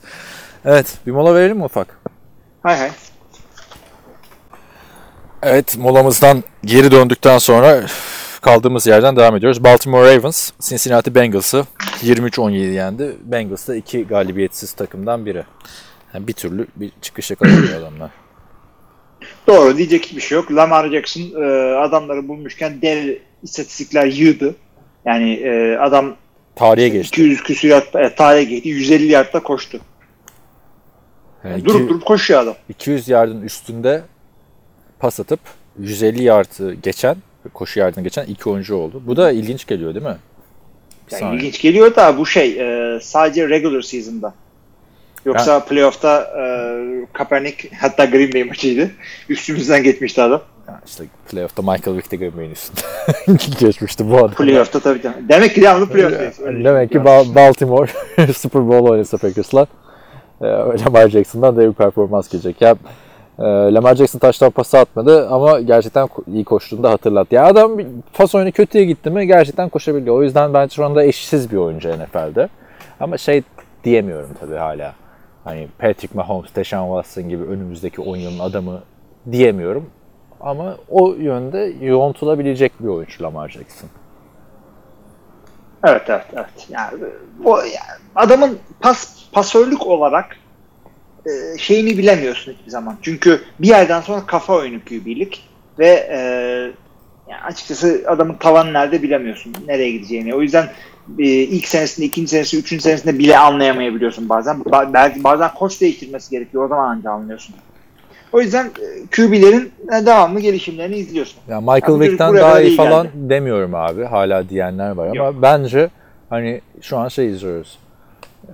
Evet 0.66 0.98
bir 1.08 1.12
mola 1.12 1.36
verelim 1.36 1.58
mi 1.58 1.64
ufak? 1.64 1.98
hay 2.64 2.78
hay. 2.78 2.92
Evet 5.44 5.78
molamızdan 5.78 6.44
geri 6.66 6.92
döndükten 6.92 7.38
sonra 7.38 7.84
kaldığımız 8.42 8.88
yerden 8.88 9.16
devam 9.16 9.36
ediyoruz. 9.36 9.64
Baltimore 9.64 10.16
Ravens 10.16 10.52
Cincinnati 10.60 11.16
Bengals'ı 11.16 11.66
23-17 12.02 12.56
yendi. 12.58 13.18
Bengals 13.24 13.68
da 13.68 13.76
iki 13.76 14.08
galibiyetsiz 14.08 14.74
takımdan 14.74 15.26
biri. 15.26 15.44
Yani 16.14 16.28
bir 16.28 16.34
türlü 16.34 16.68
bir 16.76 16.92
çıkış 17.02 17.32
yakalamıyor 17.32 17.80
adamlar. 17.80 18.12
Doğru 19.48 19.78
diyecek 19.78 20.06
hiçbir 20.06 20.22
şey 20.22 20.36
yok. 20.36 20.52
Lamar 20.52 20.90
Jackson 20.90 21.22
e, 21.22 21.76
adamları 21.76 22.28
bulmuşken 22.28 22.82
dev 22.82 23.16
istatistikler 23.44 24.06
yığdı. 24.06 24.56
Yani 25.06 25.34
e, 25.34 25.78
adam 25.78 26.16
Tarihe 26.56 26.90
geçti. 26.90 27.22
200 27.22 27.44
küsur 27.44 27.68
yard 27.70 27.94
e, 27.94 28.16
tarihe 28.16 28.44
geçti. 28.44 28.70
150 28.70 29.06
yardta 29.12 29.44
koştu. 29.44 29.80
Yani 31.44 31.66
durup 31.66 31.82
iki- 31.82 31.90
durup 31.90 32.06
koşuyor 32.06 32.40
adam. 32.42 32.56
200 32.70 33.08
yardın 33.08 33.42
üstünde 33.42 34.02
pas 35.00 35.20
atıp 35.20 35.40
150 35.80 36.24
yardı 36.24 36.74
geçen, 36.74 37.16
koşu 37.54 37.80
yardını 37.80 38.04
geçen 38.04 38.26
iki 38.26 38.50
oyuncu 38.50 38.76
oldu. 38.76 39.02
Bu 39.06 39.18
da 39.18 39.32
ilginç 39.32 39.68
geliyor 39.68 39.96
değil 39.96 40.06
mi? 40.06 40.18
Yani 41.12 41.20
saniye. 41.20 41.38
ilginç 41.38 41.62
geliyor 41.62 41.96
da 41.96 42.18
bu 42.18 42.26
şey 42.26 42.50
e, 42.96 43.00
sadece 43.02 43.50
regular 43.50 43.82
season'da. 43.82 44.34
Yoksa 45.26 45.66
playoff'ta 45.66 46.22
e, 46.22 46.44
Kaepernick 47.14 47.70
hatta 47.80 48.06
Green 48.06 48.34
Bay 48.34 48.44
maçıydı. 48.44 48.92
Üstümüzden 49.30 49.84
geçmişti 49.84 50.22
adam. 50.22 50.42
Ya 50.68 50.82
işte 50.86 51.04
playoff'ta 51.32 51.62
Michael 51.62 51.98
Vick 51.98 52.12
de 52.12 52.16
Green 52.16 52.38
Bay'in 52.38 52.52
üstünde 52.52 52.82
geçmişti 53.60 54.12
bu 54.12 54.18
adam. 54.18 54.32
Playoff'ta 54.34 54.80
tabii. 54.80 55.02
tabii. 55.02 55.30
Demek 55.30 55.56
ki 55.56 55.62
devamlı 55.62 55.90
playoff'tayız. 55.90 56.40
Öyle 56.40 56.64
Demek 56.64 56.92
ki 56.92 56.98
yani. 56.98 57.08
Ba- 57.08 57.36
Baltimore 57.36 57.88
Super 58.34 58.68
Bowl 58.68 58.90
oynasa 58.92 59.18
Packers'la 59.18 59.68
e, 60.42 60.46
Lamar 60.86 61.10
Jackson'dan 61.10 61.58
da 61.58 61.62
bir 61.70 61.74
performans 61.74 62.30
gelecek. 62.30 62.62
Ya 62.62 62.76
e, 63.40 63.44
Lamar 63.44 63.96
Jackson 63.96 64.20
taştan 64.20 64.52
pası 64.52 64.80
atmadı 64.80 65.28
ama 65.30 65.60
gerçekten 65.62 66.10
iyi 66.34 66.44
koştuğunu 66.46 66.84
da 66.84 66.90
hatırlattı. 66.92 67.36
Ya 67.36 67.46
adam 67.46 67.72
pas 68.14 68.36
oyunu 68.36 68.52
kötüye 68.52 68.86
gitti 68.86 69.10
mi 69.10 69.28
gerçekten 69.28 69.70
koşabiliyor. 69.70 70.16
O 70.16 70.24
yüzden 70.24 70.54
bence 70.54 70.76
şu 70.76 70.86
anda 70.86 71.04
eşsiz 71.04 71.52
bir 71.52 71.58
oyuncu 71.58 71.90
NFL'de. 71.90 72.50
Ama 73.00 73.18
şey 73.18 73.42
diyemiyorum 73.84 74.30
tabii 74.40 74.56
hala. 74.56 74.94
Hani 75.44 75.68
Patrick 75.80 76.16
Mahomes, 76.18 76.56
Deshaun 76.56 77.02
Watson 77.04 77.30
gibi 77.30 77.44
önümüzdeki 77.44 78.02
10 78.02 78.16
yılın 78.18 78.40
adamı 78.40 78.82
diyemiyorum. 79.32 79.86
Ama 80.44 80.78
o 80.90 81.14
yönde 81.14 81.74
yoğuntulabilecek 81.82 82.72
bir 82.80 82.88
oyuncu 82.88 83.24
Lamar 83.24 83.50
Jackson. 83.50 83.90
Evet 85.84 86.02
evet 86.08 86.26
evet. 86.34 86.68
Yani 86.70 87.04
o 87.46 87.58
yani 87.58 88.02
adamın 88.16 88.60
pas 88.80 89.30
pasörlük 89.32 89.88
olarak 89.88 90.38
e, 91.26 91.58
şeyini 91.58 91.98
bilemiyorsun 91.98 92.54
hiçbir 92.54 92.72
zaman. 92.72 92.98
Çünkü 93.02 93.42
bir 93.60 93.68
yerden 93.68 94.02
sonra 94.02 94.26
kafa 94.26 94.56
oyunu 94.56 94.80
QB'lik 94.80 95.50
ve 95.80 96.08
e, 96.12 96.18
yani 97.32 97.42
açıkçası 97.44 98.04
adamın 98.08 98.34
tavanı 98.34 98.74
nerede 98.74 99.04
bilemiyorsun. 99.04 99.54
Nereye 99.68 99.92
gideceğini. 99.92 100.36
O 100.36 100.42
yüzden 100.42 100.70
e, 101.20 101.24
ilk 101.26 101.68
senesinde, 101.68 102.06
ikinci 102.06 102.28
senesinde, 102.30 102.62
üçüncü 102.62 102.84
senesinde 102.84 103.20
bile 103.20 103.38
anlayamayabiliyorsun 103.38 104.30
bazen. 104.30 104.56
Ba- 104.56 104.94
belki 104.94 105.24
bazen 105.24 105.54
koç 105.54 105.82
değiştirmesi 105.82 106.32
gerekiyor. 106.32 106.66
O 106.66 106.68
zaman 106.68 106.90
anca 106.90 107.12
anlıyorsun. 107.12 107.56
O 108.34 108.42
yüzden 108.42 108.66
e, 108.66 109.06
QB'lerin 109.16 109.72
devamlı 110.06 110.40
gelişimlerini 110.40 110.96
izliyorsun. 110.96 111.40
Ya 111.50 111.62
Michael 111.62 111.76
Ya 111.82 111.88
bu 111.88 111.98
çocuk 111.98 112.02
Vick'ten 112.12 112.36
daha 112.36 112.62
iyi 112.62 112.76
falan 112.78 113.04
geldi. 113.04 113.14
demiyorum 113.30 113.76
abi. 113.76 114.04
Hala 114.04 114.50
diyenler 114.50 114.92
var 114.92 115.06
ama 115.08 115.16
Yok. 115.16 115.36
bence 115.42 115.90
hani 116.30 116.62
şu 116.82 116.98
an 116.98 117.08
şey 117.08 117.30
izliyoruz. 117.30 117.80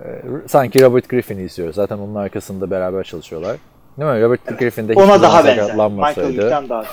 Ee, 0.04 0.22
sanki 0.46 0.82
Robert 0.82 1.08
Griffin'i 1.08 1.42
izliyoruz. 1.42 1.76
Zaten 1.76 1.98
onun 1.98 2.14
arkasında 2.14 2.70
beraber 2.70 3.04
çalışıyorlar. 3.04 3.56
Değil 3.98 4.10
mi? 4.10 4.22
Robert 4.22 4.58
Griffin 4.58 4.88
de 4.88 4.92
hiçbir 4.92 5.04
Ona 5.04 5.22
daha 5.22 5.44
benzer. 5.44 5.74
Michael 5.90 6.28
Vick'ten 6.28 6.68
daha. 6.68 6.84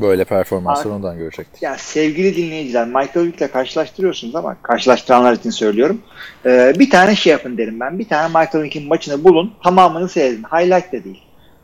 böyle 0.00 0.24
performansları 0.24 0.94
ondan 0.94 1.18
görecektik. 1.18 1.62
Ya 1.62 1.76
sevgili 1.78 2.36
dinleyiciler 2.36 2.86
Michael 2.86 3.26
Vick'le 3.26 3.52
karşılaştırıyorsunuz 3.52 4.36
ama 4.36 4.56
karşılaştıranlar 4.62 5.32
için 5.32 5.50
söylüyorum. 5.50 6.00
Ee, 6.46 6.72
bir 6.78 6.90
tane 6.90 7.14
şey 7.16 7.30
yapın 7.30 7.58
derim 7.58 7.80
ben. 7.80 7.98
Bir 7.98 8.08
tane 8.08 8.28
Michael 8.28 8.64
Vick'in 8.64 8.88
maçını 8.88 9.24
bulun. 9.24 9.52
Tamamını 9.64 10.08
seyredin. 10.08 10.42
Highlight 10.52 10.92
de 10.92 11.04
değil. 11.04 11.22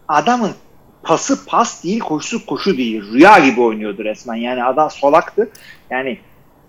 Adamın 0.09 0.51
pası 1.03 1.47
pas 1.47 1.85
değil, 1.85 2.01
koşusu 2.01 2.47
koşu 2.47 2.77
değil. 2.77 3.13
Rüya 3.13 3.39
gibi 3.39 3.61
oynuyordu 3.61 4.05
resmen. 4.05 4.35
Yani 4.35 4.65
adam 4.65 4.91
solaktı. 4.91 5.51
Yani 5.91 6.19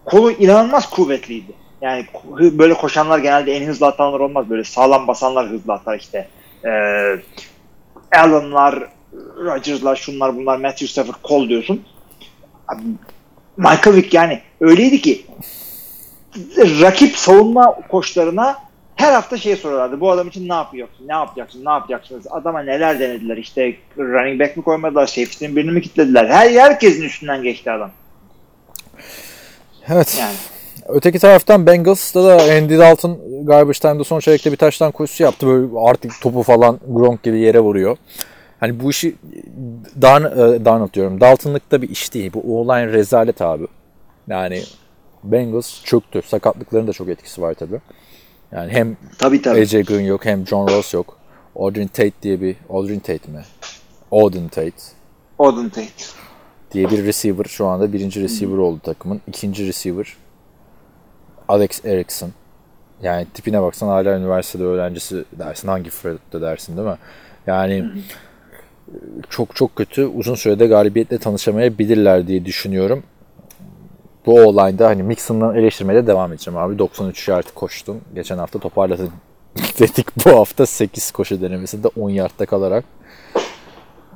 kolu 0.05 0.31
inanılmaz 0.31 0.89
kuvvetliydi. 0.89 1.51
Yani 1.81 2.05
böyle 2.31 2.73
koşanlar 2.73 3.19
genelde 3.19 3.53
en 3.53 3.67
hızlı 3.67 3.87
atanlar 3.87 4.19
olmaz. 4.19 4.49
Böyle 4.49 4.63
sağlam 4.63 5.07
basanlar 5.07 5.47
hızlı 5.47 5.73
atar 5.73 5.99
işte. 5.99 6.27
Ee, 6.65 6.69
Allen'lar, 8.11 8.89
Rodgers'lar, 9.37 9.95
şunlar 9.95 10.35
bunlar, 10.35 10.57
Matthew 10.57 10.87
Stafford, 10.87 11.15
kol 11.23 11.49
diyorsun. 11.49 11.83
Abi, 12.67 12.81
Michael 13.57 13.95
Vick 13.95 14.13
yani 14.13 14.41
öyleydi 14.61 15.01
ki 15.01 15.25
rakip 16.57 17.17
savunma 17.17 17.75
koçlarına 17.89 18.57
her 18.99 19.13
hafta 19.13 19.37
şey 19.37 19.55
soruyorlardı. 19.55 19.99
Bu 19.99 20.11
adam 20.11 20.27
için 20.27 20.49
ne 20.49 20.53
yapıyorsun? 20.53 21.07
Ne 21.07 21.13
yapacaksın? 21.13 21.65
Ne 21.65 21.69
yapacaksınız? 21.69 22.27
Adama 22.29 22.61
neler 22.61 22.99
denediler? 22.99 23.37
İşte 23.37 23.75
running 23.97 24.41
back 24.41 24.57
mi 24.57 24.63
koymadılar? 24.63 25.07
Safety'nin 25.07 25.55
birini 25.55 25.71
mi 25.71 25.81
kilitlediler? 25.81 26.25
Her 26.25 26.51
herkesin 26.51 27.03
üstünden 27.03 27.43
geçti 27.43 27.71
adam. 27.71 27.91
Evet. 29.89 30.17
Yani 30.19 30.35
Öteki 30.87 31.19
taraftan 31.19 31.65
Bengals'ta 31.65 32.23
da 32.23 32.53
Andy 32.57 32.77
Dalton 32.77 33.19
garbage 33.43 33.79
time'da 33.79 34.03
son 34.03 34.19
çeyrekte 34.19 34.51
bir 34.51 34.57
taştan 34.57 34.91
koşusu 34.91 35.23
yaptı. 35.23 35.47
Böyle 35.47 35.67
artık 35.79 36.21
topu 36.21 36.43
falan 36.43 36.79
Gronk 36.87 37.23
gibi 37.23 37.39
yere 37.39 37.59
vuruyor. 37.59 37.97
Hani 38.59 38.79
bu 38.79 38.89
işi 38.89 39.15
Darn, 40.01 40.23
e, 40.23 40.65
Darnold 40.65 40.93
diyorum. 40.93 41.21
Dalton'lıkta 41.21 41.81
bir 41.81 41.89
iş 41.89 42.13
değil. 42.13 42.31
Bu 42.33 42.59
O-line 42.59 42.87
rezalet 42.87 43.41
abi. 43.41 43.67
Yani 44.27 44.61
Bengals 45.23 45.83
çöktü. 45.83 46.21
Sakatlıkların 46.25 46.87
da 46.87 46.93
çok 46.93 47.09
etkisi 47.09 47.41
var 47.41 47.53
tabii. 47.53 47.79
Yani 48.51 48.71
hem 48.71 48.97
tabii 49.17 49.41
tabii. 49.41 49.59
AJ 49.59 49.71
Green 49.71 50.05
yok 50.05 50.25
hem 50.25 50.47
John 50.47 50.67
Ross 50.67 50.93
yok. 50.93 51.17
Audrey 51.55 51.87
Tate 51.87 52.11
diye 52.21 52.41
bir 52.41 52.55
Audrey 52.69 52.99
Tate 52.99 53.31
mi? 53.31 53.43
Auden 54.11 54.47
Tate 54.47 54.71
Odin 55.37 55.69
Tate. 55.69 55.87
diye 56.71 56.89
bir 56.89 57.05
receiver 57.05 57.43
şu 57.43 57.67
anda 57.67 57.93
birinci 57.93 58.21
receiver 58.21 58.57
oldu 58.57 58.79
takımın. 58.83 59.21
İkinci 59.27 59.67
receiver 59.67 60.17
Alex 61.47 61.85
Erickson. 61.85 62.31
Yani 63.01 63.27
tipine 63.33 63.61
baksan 63.61 63.87
hala 63.87 64.17
üniversitede 64.17 64.63
öğrencisi 64.63 65.25
dersin. 65.31 65.67
Hangi 65.67 65.89
Fred'de 65.89 66.41
dersin 66.41 66.77
değil 66.77 66.87
mi? 66.87 66.97
Yani 67.47 67.85
çok 69.29 69.55
çok 69.55 69.75
kötü. 69.75 70.05
Uzun 70.05 70.35
sürede 70.35 70.67
galibiyetle 70.67 71.17
tanışamayabilirler 71.17 72.27
diye 72.27 72.45
düşünüyorum. 72.45 73.03
Bu 74.25 74.41
olayda 74.41 74.87
hani 74.87 75.03
Mixon'dan 75.03 75.55
eleştirmeye 75.55 76.03
de 76.03 76.07
devam 76.07 76.33
edeceğim 76.33 76.57
abi. 76.57 76.79
93 76.79 77.27
yard 77.27 77.45
koştun. 77.55 78.01
Geçen 78.15 78.37
hafta 78.37 78.59
toparladın 78.59 79.11
dedik. 79.79 80.25
Bu 80.25 80.29
hafta 80.39 80.65
8 80.65 81.11
koşu 81.11 81.41
denemesinde 81.41 81.87
10 81.87 82.09
yardta 82.09 82.45
kalarak. 82.45 82.85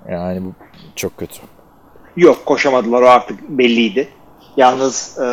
Yani 0.09 0.45
bu 0.45 0.53
çok 0.95 1.17
kötü. 1.17 1.39
Yok 2.17 2.45
koşamadılar 2.45 3.01
o 3.01 3.07
artık 3.07 3.49
belliydi. 3.49 4.07
Yalnız 4.57 5.17
e, 5.19 5.27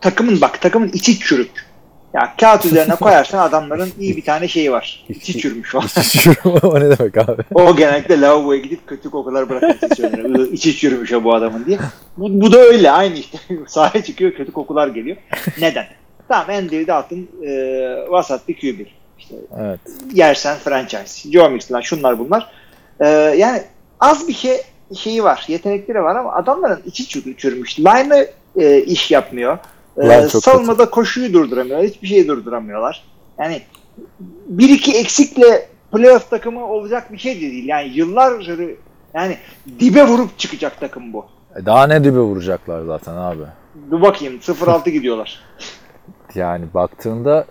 takımın 0.00 0.40
bak 0.40 0.60
takımın 0.60 0.88
içi 0.88 1.18
çürük. 1.18 1.67
Ya 2.14 2.34
kağıt 2.40 2.64
üzerine 2.64 2.94
koyarsan 3.00 3.38
adamların 3.38 3.90
iyi 3.98 4.16
bir 4.16 4.24
tane 4.24 4.48
şeyi 4.48 4.72
var. 4.72 5.04
İçi 5.08 5.38
çürümüş 5.38 5.74
var. 5.74 5.84
o 6.62 6.80
ne 6.80 6.98
demek 6.98 7.16
abi? 7.18 7.42
O 7.54 7.76
genellikle 7.76 8.20
lavaboya 8.20 8.60
gidip 8.60 8.86
kötü 8.86 9.10
kokular 9.10 9.48
bırakmak 9.48 9.82
istiyor. 9.82 10.52
İçi 10.52 10.76
çürümüş 10.76 11.12
o 11.12 11.24
bu 11.24 11.34
adamın 11.34 11.66
diye. 11.66 11.78
Bu, 12.16 12.40
bu 12.40 12.52
da 12.52 12.58
öyle 12.58 12.90
aynı 12.90 13.14
işte. 13.14 13.38
Sahaya 13.66 14.04
çıkıyor 14.04 14.32
kötü 14.32 14.52
kokular 14.52 14.88
geliyor. 14.88 15.16
Neden? 15.60 15.86
Tamam 16.28 16.46
Andy 16.50 16.86
Dalton 16.86 17.28
e, 17.46 17.50
vasat 18.08 18.48
bir 18.48 18.54
QB. 18.54 18.86
İşte 19.18 19.34
Evet. 19.60 19.80
yersen 20.12 20.56
franchise. 20.58 21.30
Joe 21.30 21.50
Mixon 21.50 21.80
şunlar 21.80 22.18
bunlar. 22.18 22.50
E, 23.00 23.08
yani 23.38 23.62
az 24.00 24.28
bir 24.28 24.32
şey 24.34 24.56
şeyi 24.96 25.24
var. 25.24 25.44
Yetenekleri 25.48 26.02
var 26.02 26.16
ama 26.16 26.32
adamların 26.32 26.82
içi 26.86 27.02
çür- 27.04 27.36
çürümüş. 27.36 27.78
Line'ı 27.78 28.30
e, 28.56 28.82
iş 28.82 29.10
yapmıyor. 29.10 29.58
E, 29.98 30.04
Line 30.04 30.28
çok 30.28 30.44
savunmada 30.44 30.90
koşuyu 30.90 31.32
durduramıyorlar. 31.32 31.88
Hiçbir 31.88 32.08
şeyi 32.08 32.28
durduramıyorlar. 32.28 33.04
Yani 33.38 33.62
bir 34.46 34.68
iki 34.68 34.96
eksikle 34.96 35.68
playoff 35.92 36.30
takımı 36.30 36.66
olacak 36.66 37.12
bir 37.12 37.18
şey 37.18 37.36
de 37.36 37.40
değil. 37.40 37.68
Yani 37.68 37.88
yıllar 37.88 38.48
yani 39.14 39.36
dibe 39.80 40.04
vurup 40.04 40.38
çıkacak 40.38 40.80
takım 40.80 41.12
bu. 41.12 41.26
E 41.56 41.66
daha 41.66 41.86
ne 41.86 42.04
dibe 42.04 42.18
vuracaklar 42.18 42.84
zaten 42.84 43.14
abi. 43.14 43.42
Dur 43.90 44.02
bakayım 44.02 44.38
0-6 44.38 44.90
gidiyorlar. 44.90 45.40
Yani 46.34 46.64
baktığında 46.74 47.46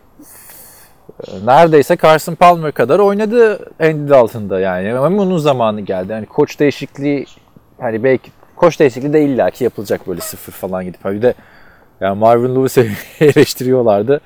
e, 1.27 1.45
neredeyse 1.45 1.97
Carson 1.97 2.35
Palmer 2.35 2.71
kadar 2.71 2.99
oynadı 2.99 3.69
Andy 3.79 4.09
Dalton'da 4.09 4.59
yani. 4.59 4.93
Ama 4.93 5.21
onun 5.21 5.37
zamanı 5.37 5.81
geldi. 5.81 6.11
Yani 6.11 6.25
koç 6.25 6.59
değişikliği 6.59 7.25
hani 7.79 8.03
belki 8.03 8.31
koç 8.55 8.79
değişikliği 8.79 9.13
de 9.13 9.25
illaki 9.25 9.63
yapılacak 9.63 10.07
böyle 10.07 10.21
sıfır 10.21 10.51
falan 10.51 10.85
gidip. 10.85 11.05
Bir 11.05 11.21
de 11.21 11.33
yani 12.01 12.19
Marvin 12.19 12.55
Lewis'i 12.55 12.91
eleştiriyorlardı. 13.25 14.21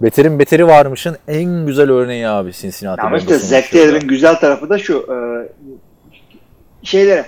Beterin 0.00 0.38
beteri 0.38 0.66
varmışın 0.66 1.16
en 1.28 1.66
güzel 1.66 1.90
örneği 1.90 2.28
abi 2.28 2.52
Cincinnati. 2.52 3.02
Ama 3.02 3.18
işte 3.18 3.38
Zack. 3.38 3.72
Taylor'ın 3.72 4.08
güzel 4.08 4.34
tarafı 4.34 4.70
da 4.70 4.78
şu. 4.78 5.06
E, 5.12 5.16
şeylere 6.82 7.24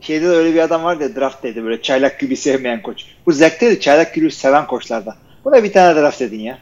şeyde 0.00 0.26
de 0.26 0.30
öyle 0.30 0.54
bir 0.54 0.60
adam 0.60 0.84
vardı 0.84 1.02
ya 1.02 1.16
draft 1.16 1.42
dedi 1.42 1.64
böyle 1.64 1.82
çaylak 1.82 2.20
gibi 2.20 2.36
sevmeyen 2.36 2.82
koç. 2.82 3.04
Bu 3.26 3.32
Zack 3.32 3.60
Taylor 3.60 3.80
çaylak 3.80 4.14
gibi 4.14 4.30
seven 4.30 4.66
koçlardan. 4.66 5.14
Buna 5.44 5.64
bir 5.64 5.72
tane 5.72 6.00
draft 6.00 6.22
edin 6.22 6.40
ya. 6.40 6.58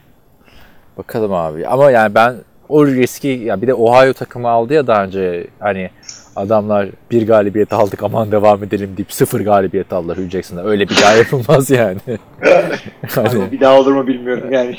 Bakalım 0.99 1.33
abi. 1.33 1.67
Ama 1.67 1.91
yani 1.91 2.15
ben 2.15 2.37
o 2.69 2.87
riski 2.87 3.29
ya 3.29 3.63
bir 3.63 3.67
de 3.67 3.75
Ohio 3.75 4.13
takımı 4.13 4.49
aldı 4.49 4.75
ya 4.75 4.87
daha 4.87 5.05
önce 5.05 5.47
hani 5.61 5.91
adamlar 6.37 6.89
bir 7.11 7.27
galibiyet 7.27 7.73
aldık 7.73 8.03
aman 8.03 8.33
devam 8.33 8.65
edelim 8.65 8.95
deyip 8.97 9.13
sıfır 9.13 9.41
galibiyet 9.41 9.93
aldılar 9.93 10.19
Hugh 10.19 10.31
Jackson'da. 10.31 10.65
Öyle 10.65 10.89
bir 10.89 10.97
daha 11.03 11.13
yapılmaz 11.17 11.71
yani. 11.71 11.99
hani 13.15 13.53
Bir 13.53 13.61
daha 13.61 13.81
olur 13.81 13.93
mu 13.93 14.07
bilmiyorum 14.07 14.53
yani. 14.53 14.77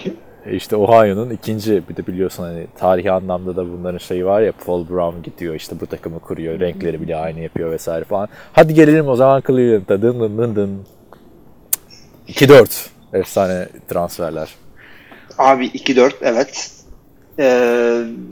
işte 0.52 0.76
Ohio'nun 0.76 1.30
ikinci 1.30 1.84
bir 1.90 1.96
de 1.98 2.08
biliyorsun 2.08 2.44
hani 2.44 2.68
tarihi 2.80 3.12
anlamda 3.12 3.56
da 3.56 3.66
bunların 3.72 3.98
şeyi 3.98 4.26
var 4.26 4.42
ya 4.42 4.52
Paul 4.66 4.90
Brown 4.90 5.22
gidiyor 5.24 5.56
işte 5.56 5.76
bu 5.80 5.86
takımı 5.88 6.20
kuruyor 6.20 6.60
renkleri 6.60 7.02
bile 7.02 7.16
aynı 7.16 7.40
yapıyor 7.40 7.72
vesaire 7.72 8.04
falan. 8.06 8.28
Hadi 8.54 8.74
gelelim 8.74 9.08
o 9.08 9.16
zaman 9.16 9.44
Cleveland'a 9.48 10.02
dın 10.02 10.20
dın 10.20 10.38
dın 10.38 10.56
dın. 10.56 10.80
2-4 12.28 12.88
efsane 13.14 13.68
transferler. 13.88 14.50
Abi 15.38 15.66
2-4 15.66 16.12
evet. 16.22 16.72
Ee, 17.40 17.44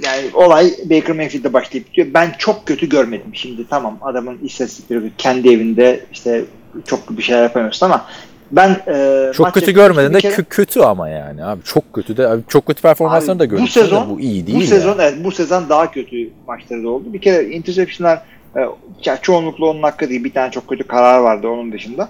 yani 0.05 0.29
olay 0.33 0.73
Baker 0.85 1.15
Mayfield'de 1.15 1.53
başlayıp 1.53 1.87
bitiyor. 1.87 2.07
Ben 2.13 2.31
çok 2.37 2.65
kötü 2.65 2.89
görmedim 2.89 3.31
şimdi. 3.33 3.67
Tamam 3.69 3.97
adamın 4.01 4.37
istatistikleri 4.43 5.11
kendi 5.17 5.49
evinde 5.53 5.99
işte 6.13 6.45
çok 6.85 7.17
bir 7.17 7.23
şeyler 7.23 7.43
yapamıyorsun 7.43 7.85
ama 7.85 8.05
ben 8.51 8.77
e, 8.87 9.31
Çok 9.33 9.53
kötü 9.53 9.71
görmedin 9.71 10.13
de 10.13 10.17
kere- 10.17 10.33
kö- 10.35 10.45
kötü 10.49 10.79
ama 10.79 11.09
yani 11.09 11.45
abi 11.45 11.61
çok 11.63 11.93
kötü 11.93 12.17
de 12.17 12.27
abi 12.27 12.41
çok 12.47 12.65
kötü 12.65 12.81
performanslarını 12.81 13.39
da 13.39 13.45
gördük. 13.45 13.63
Bu 13.63 13.67
sezon 13.67 14.09
bu 14.09 14.19
iyi 14.19 14.47
değil. 14.47 14.59
Bu 14.59 14.63
sezon 14.63 14.99
evet 14.99 15.15
bu 15.23 15.31
sezon 15.31 15.69
daha 15.69 15.91
kötü 15.91 16.29
maçları 16.47 16.83
da 16.83 16.89
oldu. 16.89 17.13
Bir 17.13 17.21
kere 17.21 17.43
interception'lar 17.45 18.21
e, 18.57 18.59
ya 19.05 19.17
çoğunlukla 19.21 19.65
onun 19.65 19.83
hakkı 19.83 20.09
değil. 20.09 20.23
Bir 20.23 20.33
tane 20.33 20.51
çok 20.51 20.67
kötü 20.67 20.83
karar 20.83 21.19
vardı 21.19 21.47
onun 21.47 21.71
dışında. 21.71 22.09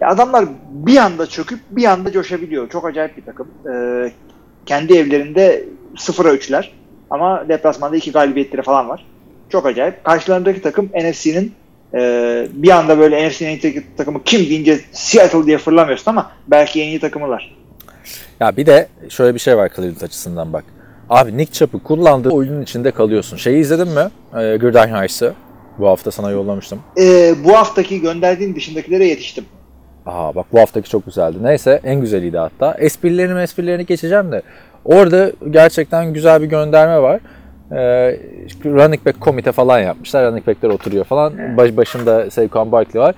Ya 0.00 0.08
adamlar 0.08 0.44
bir 0.70 0.96
anda 0.96 1.26
çöküp 1.26 1.60
bir 1.70 1.84
anda 1.84 2.12
coşabiliyor. 2.12 2.68
Çok 2.68 2.84
acayip 2.86 3.16
bir 3.16 3.22
takım. 3.24 3.48
E, 3.72 3.74
kendi 4.66 4.94
evlerinde 4.96 5.64
0'a 5.96 6.34
3'ler 6.34 6.68
ama 7.10 7.48
deplasmanda 7.48 7.96
iki 7.96 8.12
galibiyetleri 8.12 8.62
falan 8.62 8.88
var. 8.88 9.06
Çok 9.48 9.66
acayip. 9.66 10.04
Karşılarındaki 10.04 10.62
takım 10.62 10.90
NFC'nin 10.94 11.54
e, 11.94 12.48
bir 12.52 12.70
anda 12.70 12.98
böyle 12.98 13.28
NFC'nin 13.28 13.50
en 13.50 13.58
iyi 13.58 13.84
takımı 13.96 14.24
kim 14.24 14.40
deyince 14.40 14.80
Seattle 14.92 15.46
diye 15.46 15.58
fırlamıyorsun 15.58 16.10
ama 16.10 16.30
belki 16.48 16.82
en 16.82 16.88
iyi 16.88 17.00
takımılar. 17.00 17.56
Ya 18.40 18.56
bir 18.56 18.66
de 18.66 18.88
şöyle 19.08 19.34
bir 19.34 19.40
şey 19.40 19.56
var 19.56 19.70
Cleveland 19.76 20.00
açısından 20.00 20.52
bak. 20.52 20.64
Abi 21.10 21.36
Nick 21.36 21.52
Chubb'ı 21.52 21.82
kullandığı 21.82 22.30
oyunun 22.30 22.62
içinde 22.62 22.90
kalıyorsun. 22.90 23.36
Şeyi 23.36 23.60
izledin 23.60 23.88
mi? 23.88 24.10
Ee, 24.40 24.56
Gürden 24.56 24.88
Heiss'ı. 24.94 25.34
Bu 25.78 25.88
hafta 25.88 26.10
sana 26.10 26.30
yollamıştım. 26.30 26.80
E, 27.00 27.34
bu 27.44 27.56
haftaki 27.56 28.00
gönderdiğin 28.00 28.54
dışındakilere 28.54 29.06
yetiştim. 29.06 29.44
Aha 30.06 30.34
bak 30.34 30.46
bu 30.52 30.58
haftaki 30.60 30.90
çok 30.90 31.06
güzeldi. 31.06 31.36
Neyse 31.42 31.80
en 31.84 32.00
güzeliydi 32.00 32.38
hatta. 32.38 32.74
Esprilerini 32.78 33.40
esprilerini 33.40 33.86
geçeceğim 33.86 34.32
de. 34.32 34.42
Orada 34.84 35.32
gerçekten 35.50 36.12
güzel 36.12 36.42
bir 36.42 36.46
gönderme 36.46 37.02
var. 37.02 37.20
Ee, 37.72 38.20
running 38.64 39.06
back 39.06 39.20
komite 39.20 39.52
falan 39.52 39.78
yapmışlar. 39.78 40.26
Running 40.26 40.46
backler 40.46 40.68
oturuyor 40.68 41.04
falan. 41.04 41.56
Baş, 41.56 41.76
başında 41.76 42.30
Saquon 42.30 42.72
Barkley 42.72 43.02
var. 43.02 43.14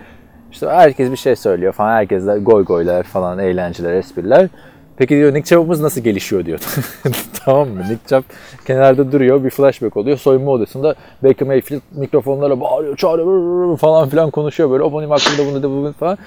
İşte 0.53 0.69
herkes 0.69 1.11
bir 1.11 1.17
şey 1.17 1.37
söylüyor 1.37 1.73
falan. 1.73 1.93
Herkes 1.93 2.27
de 2.27 2.39
goy 2.39 2.65
goylar 2.65 3.03
falan, 3.03 3.39
eğlenceler, 3.39 3.93
espriler. 3.95 4.49
Peki 4.97 5.15
diyor 5.15 5.35
Nick 5.35 5.49
Chubb'ımız 5.49 5.81
nasıl 5.81 6.01
gelişiyor 6.01 6.45
diyor. 6.47 6.61
tamam 7.45 7.69
mı? 7.69 7.81
Nick 7.81 8.09
Chubb 8.09 8.23
kenarda 8.67 9.13
duruyor. 9.13 9.45
Bir 9.45 9.51
flashback 9.51 9.97
oluyor. 9.97 10.17
Soyunma 10.17 10.51
odasında 10.51 10.95
Baker 11.23 11.49
Mayfield 11.49 11.81
mikrofonlara 11.93 12.61
bağırıyor, 12.61 12.97
çağırıyor 12.97 13.79
falan 13.79 14.09
filan 14.09 14.31
konuşuyor 14.31 14.71
böyle. 14.71 14.83
O 14.83 14.99
benim 14.99 15.11
hakkımda 15.11 15.51
bunu 15.51 15.63
da 15.63 15.71
bunu 15.71 15.93
falan. 15.93 16.19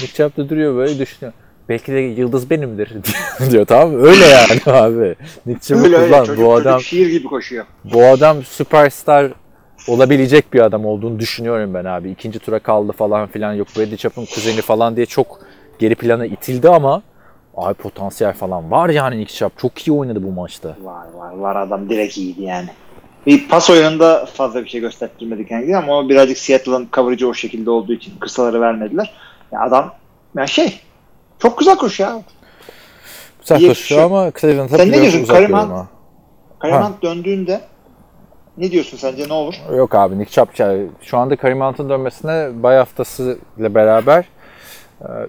Nick 0.00 0.14
Chubb 0.14 0.36
da 0.36 0.48
duruyor 0.48 0.76
böyle 0.76 0.98
düşünüyor. 0.98 1.32
Belki 1.70 1.92
de 1.92 1.98
yıldız 1.98 2.50
benimdir 2.50 2.92
diyor 3.50 3.66
tamam 3.66 3.90
mı? 3.90 4.02
Öyle 4.06 4.24
yani 4.24 4.60
abi. 4.78 5.14
Nick 5.46 5.60
Chubb'ı 5.60 5.84
Öyle 5.84 5.96
öyle 5.96 6.06
kullan. 6.08 6.24
çocuk, 6.24 6.44
Bu 6.44 6.50
çocuk 6.50 6.66
adam 6.66 6.80
şiir 6.80 7.06
gibi 7.10 7.26
koşuyor. 7.26 7.64
bu 7.84 8.04
adam 8.04 8.42
süperstar 8.42 9.32
olabilecek 9.88 10.52
bir 10.54 10.60
adam 10.60 10.86
olduğunu 10.86 11.18
düşünüyorum 11.18 11.74
ben 11.74 11.84
abi. 11.84 12.10
İkinci 12.10 12.38
tura 12.38 12.58
kaldı 12.58 12.92
falan 12.92 13.26
filan 13.26 13.52
yok 13.52 13.68
Bradley 13.76 13.96
Chap'ın 13.96 14.24
kuzeni 14.24 14.60
falan 14.62 14.96
diye 14.96 15.06
çok 15.06 15.38
geri 15.78 15.94
plana 15.94 16.26
itildi 16.26 16.68
ama 16.68 17.02
abi 17.56 17.74
potansiyel 17.74 18.32
falan 18.34 18.70
var 18.70 18.88
yani 18.88 19.18
Nick 19.18 19.34
Chubb. 19.34 19.50
Çok 19.60 19.88
iyi 19.88 19.92
oynadı 19.92 20.22
bu 20.22 20.32
maçta. 20.32 20.68
Var 20.82 21.06
var 21.14 21.32
var 21.36 21.56
adam 21.56 21.88
direkt 21.90 22.16
iyiydi 22.16 22.42
yani. 22.42 22.68
Bir 23.26 23.48
pas 23.48 23.70
oyununda 23.70 24.26
fazla 24.26 24.64
bir 24.64 24.68
şey 24.68 24.80
göstermedi 24.80 25.46
kendini 25.48 25.76
ama 25.76 26.08
birazcık 26.08 26.38
Seattle'ın 26.38 26.88
coverage'ı 26.92 27.28
o 27.28 27.34
şekilde 27.34 27.70
olduğu 27.70 27.92
için 27.92 28.12
kısaları 28.20 28.60
vermediler. 28.60 29.14
Ya 29.52 29.60
adam 29.60 29.94
yani 30.36 30.48
şey 30.48 30.80
çok 31.40 31.58
güzel 31.58 31.76
koşuyor 31.78 32.10
ya. 32.10 32.22
Güzel 33.40 33.68
koşuyor 33.68 34.02
ama 34.02 34.32
Cleveland'a 34.40 34.76
Sen 34.76 34.92
ne 34.92 35.02
diyorsun? 35.02 35.52
ha. 35.52 35.86
Kayman 36.58 36.92
döndüğünde 37.02 37.60
ne 38.58 38.70
diyorsun 38.70 38.96
sence 38.96 39.28
ne 39.28 39.32
olur? 39.32 39.54
Yok 39.76 39.94
abi 39.94 40.18
Nick 40.18 40.46
yani 40.58 40.86
şu 41.02 41.18
anda 41.18 41.36
Kareem 41.36 41.60
Hunt'ın 41.60 41.90
dönmesine 41.90 42.62
bay 42.62 42.76
haftası 42.76 43.38
ile 43.58 43.74
beraber 43.74 44.24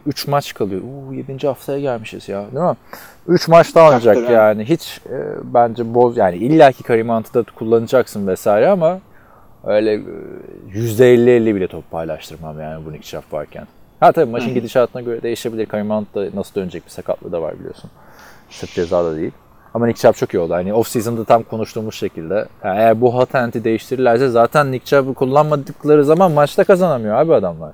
3 0.06 0.28
maç 0.28 0.54
kalıyor. 0.54 0.82
Uuu 0.82 1.14
7. 1.14 1.48
haftaya 1.48 1.80
gelmişiz 1.80 2.30
ya 2.30 2.46
değil 2.52 2.66
mi? 2.66 2.76
3 3.28 3.48
maç 3.48 3.76
daha 3.76 3.86
oynayacak 3.86 4.16
Çaktır 4.16 4.34
yani. 4.34 4.66
Hiç 4.66 5.02
e, 5.10 5.18
bence 5.44 5.94
boz 5.94 6.18
yani 6.18 6.36
illaki 6.36 6.84
Kareem 6.84 7.10
Hunt'ı 7.10 7.34
da 7.34 7.52
kullanacaksın 7.56 8.28
vesaire 8.28 8.70
ama 8.70 9.00
öyle 9.64 9.94
e, 9.94 10.00
%50-50 10.74 11.56
bile 11.56 11.68
top 11.68 11.92
paylaştırmam 11.92 12.60
yani 12.60 12.86
bu 12.86 12.92
Nick 12.92 13.04
Chubb 13.04 13.34
varken. 13.34 13.68
Ha 14.02 14.12
tabii 14.12 14.32
maçın 14.32 14.54
gidişatına 14.54 15.02
göre 15.02 15.22
değişebilir. 15.24 15.66
Kareem 15.66 15.90
Hunt 15.90 16.16
da 16.16 16.26
nasıl 16.34 16.56
dönecek 16.56 16.86
bir 16.86 16.90
sakatlığı 16.92 17.32
da 17.32 17.42
var 17.42 17.60
biliyorsun. 17.60 17.90
Sırf 18.50 18.74
ceza 18.74 19.06
da 19.06 19.16
değil. 19.18 19.32
Ama 19.74 19.88
Nick 19.88 20.02
Chubb 20.02 20.16
çok 20.16 20.34
iyi 20.34 20.40
oldu. 20.40 20.54
Hani 20.54 20.74
off 20.74 20.88
season'da 20.88 21.26
tam 21.26 21.44
konuştuğumuz 21.44 21.96
şekilde. 21.96 22.48
Yani 22.64 22.80
eğer 22.80 23.02
bu 23.02 23.18
hatenti 23.18 23.64
değiştirirlerse 23.64 24.28
zaten 24.30 24.72
Nick 24.72 24.86
Chubb'ı 24.86 25.14
kullanmadıkları 25.14 26.06
zaman 26.06 26.32
maçta 26.32 26.64
kazanamıyor 26.64 27.16
abi 27.16 27.34
adamlar. 27.34 27.72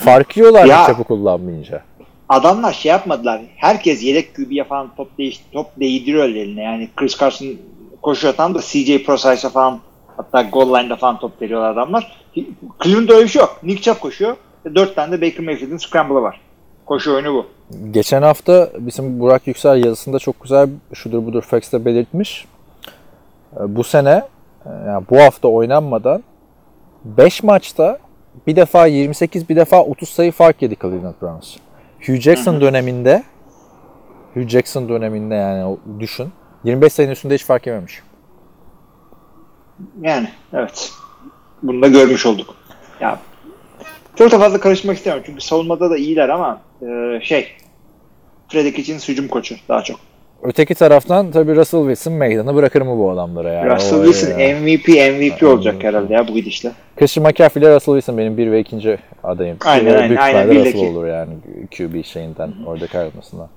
Fark 0.00 0.36
yiyorlar 0.36 0.64
Ya. 0.64 0.78
Nick 0.80 0.92
Chubb'ı 0.92 1.04
kullanmayınca. 1.04 1.82
Adamlar 2.28 2.72
şey 2.72 2.90
yapmadılar. 2.90 3.40
Herkes 3.56 4.02
yedek 4.02 4.36
QB'ye 4.36 4.64
falan 4.64 4.90
top 4.96 5.18
değiş 5.18 5.44
top 5.52 5.66
değdiriyor 5.80 6.24
eline. 6.24 6.62
Yani 6.62 6.88
Chris 6.96 7.18
Carson 7.18 7.48
koşuyor 8.02 8.34
tam 8.34 8.54
da 8.54 8.60
CJ 8.62 9.04
Prosize'a 9.06 9.50
falan 9.50 9.80
hatta 10.16 10.42
goal 10.42 10.74
line'da 10.78 10.96
falan 10.96 11.18
top 11.18 11.42
veriyorlar 11.42 11.70
adamlar. 11.70 12.26
Cleveland'da 12.84 13.14
öyle 13.14 13.24
bir 13.24 13.28
şey 13.28 13.40
yok. 13.40 13.58
Nick 13.62 13.82
Chubb 13.82 14.00
koşuyor. 14.00 14.36
Dört 14.74 14.96
tane 14.96 15.12
de 15.12 15.26
Baker 15.26 15.44
Mayfield'in 15.44 15.76
scramble'ı 15.76 16.22
var. 16.22 16.40
Koşu 16.86 17.14
oyunu 17.14 17.34
bu. 17.34 17.46
Geçen 17.90 18.22
hafta 18.22 18.70
bizim 18.78 19.20
Burak 19.20 19.46
Yüksel 19.46 19.84
yazısında 19.84 20.18
çok 20.18 20.42
güzel 20.42 20.68
şudur 20.94 21.26
budur 21.26 21.42
Fax'te 21.42 21.84
belirtmiş. 21.84 22.46
Ee, 23.56 23.76
Bu 23.76 23.84
sene 23.84 24.22
e, 24.66 24.70
yani 24.86 25.04
bu 25.10 25.18
hafta 25.20 25.48
oynanmadan 25.48 26.22
5 27.04 27.42
maçta 27.42 27.98
bir 28.46 28.56
defa 28.56 28.86
28 28.86 29.48
bir 29.48 29.56
defa 29.56 29.82
30 29.82 30.08
sayı 30.08 30.32
fark 30.32 30.62
yedi 30.62 30.76
Cleveland 30.82 31.14
Browns. 31.22 31.56
Hugh 32.06 32.20
Jackson 32.20 32.60
döneminde 32.60 33.22
Hugh 34.34 34.48
Jackson 34.48 34.88
döneminde 34.88 35.34
yani 35.34 35.76
düşün 36.00 36.28
25 36.64 36.92
sayının 36.92 37.12
üstünde 37.12 37.34
hiç 37.34 37.44
fark 37.44 37.66
yememiş. 37.66 38.02
Yani 40.00 40.28
evet. 40.52 40.92
Bunu 41.62 41.82
da 41.82 41.88
görmüş 41.88 42.26
olduk. 42.26 42.54
Ya 43.00 43.18
çok 44.16 44.32
da 44.32 44.38
fazla 44.38 44.60
karışmak 44.60 44.96
istemiyorum. 44.96 45.24
Çünkü 45.26 45.40
savunmada 45.40 45.90
da 45.90 45.96
iyiler 45.96 46.28
ama 46.28 46.60
e, 46.82 47.20
şey 47.22 47.48
Fredrik 48.48 48.78
için 48.78 48.98
hücum 48.98 49.28
koçu 49.28 49.54
daha 49.68 49.82
çok. 49.82 50.00
Öteki 50.42 50.74
taraftan 50.74 51.30
tabii 51.30 51.56
Russell 51.56 51.80
Wilson 51.80 52.12
meydanı 52.12 52.54
bırakır 52.54 52.82
mı 52.82 52.98
bu 52.98 53.10
adamları 53.10 53.48
yani? 53.48 53.74
Russell 53.74 54.04
Wilson 54.04 54.38
ya. 54.38 54.60
MVP 54.60 54.88
MVP 54.88 55.42
olacak 55.42 55.84
herhalde 55.84 56.14
ya 56.14 56.28
bu 56.28 56.32
gidişle. 56.34 56.72
Christian 56.96 57.26
McCaffrey 57.26 57.62
ile 57.62 57.74
Russell 57.74 57.94
Wilson 57.94 58.18
benim 58.18 58.36
bir 58.36 58.50
ve 58.50 58.60
ikinci 58.60 58.98
adayım. 59.24 59.56
Aynen, 59.64 59.90
Ee, 59.90 59.96
aynen, 59.96 60.08
Büyük 60.08 60.20
aynen, 60.20 60.64
Russell 60.64 60.86
olur 60.90 61.06
yani 61.06 61.32
QB 61.76 62.04
şeyinden 62.04 62.52
oradaki 62.66 62.98
ayrılmasından. 62.98 63.48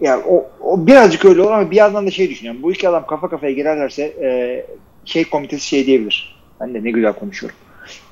Ya 0.00 0.18
o, 0.28 0.46
o 0.60 0.86
birazcık 0.86 1.24
öyle 1.24 1.42
olur 1.42 1.50
ama 1.50 1.70
bir 1.70 1.76
yandan 1.76 2.06
da 2.06 2.10
şey 2.10 2.30
düşünüyorum. 2.30 2.62
Bu 2.62 2.72
iki 2.72 2.88
adam 2.88 3.06
kafa 3.06 3.28
kafaya 3.30 3.52
girerlerse 3.52 4.02
e, 4.02 4.66
şey 5.04 5.24
komitesi 5.24 5.66
şey 5.66 5.86
diyebilir. 5.86 6.36
Ben 6.60 6.74
de 6.74 6.84
ne 6.84 6.90
güzel 6.90 7.12
konuşuyorum. 7.12 7.58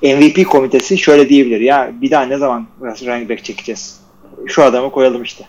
MVP 0.01 0.47
komitesi 0.49 0.97
şöyle 0.97 1.29
diyebilir. 1.29 1.59
Ya 1.59 1.91
bir 2.01 2.11
daha 2.11 2.23
ne 2.25 2.37
zaman 2.37 2.67
running 2.81 3.29
back 3.29 3.43
çekeceğiz? 3.43 4.01
Şu 4.47 4.63
adamı 4.63 4.91
koyalım 4.91 5.23
işte. 5.23 5.43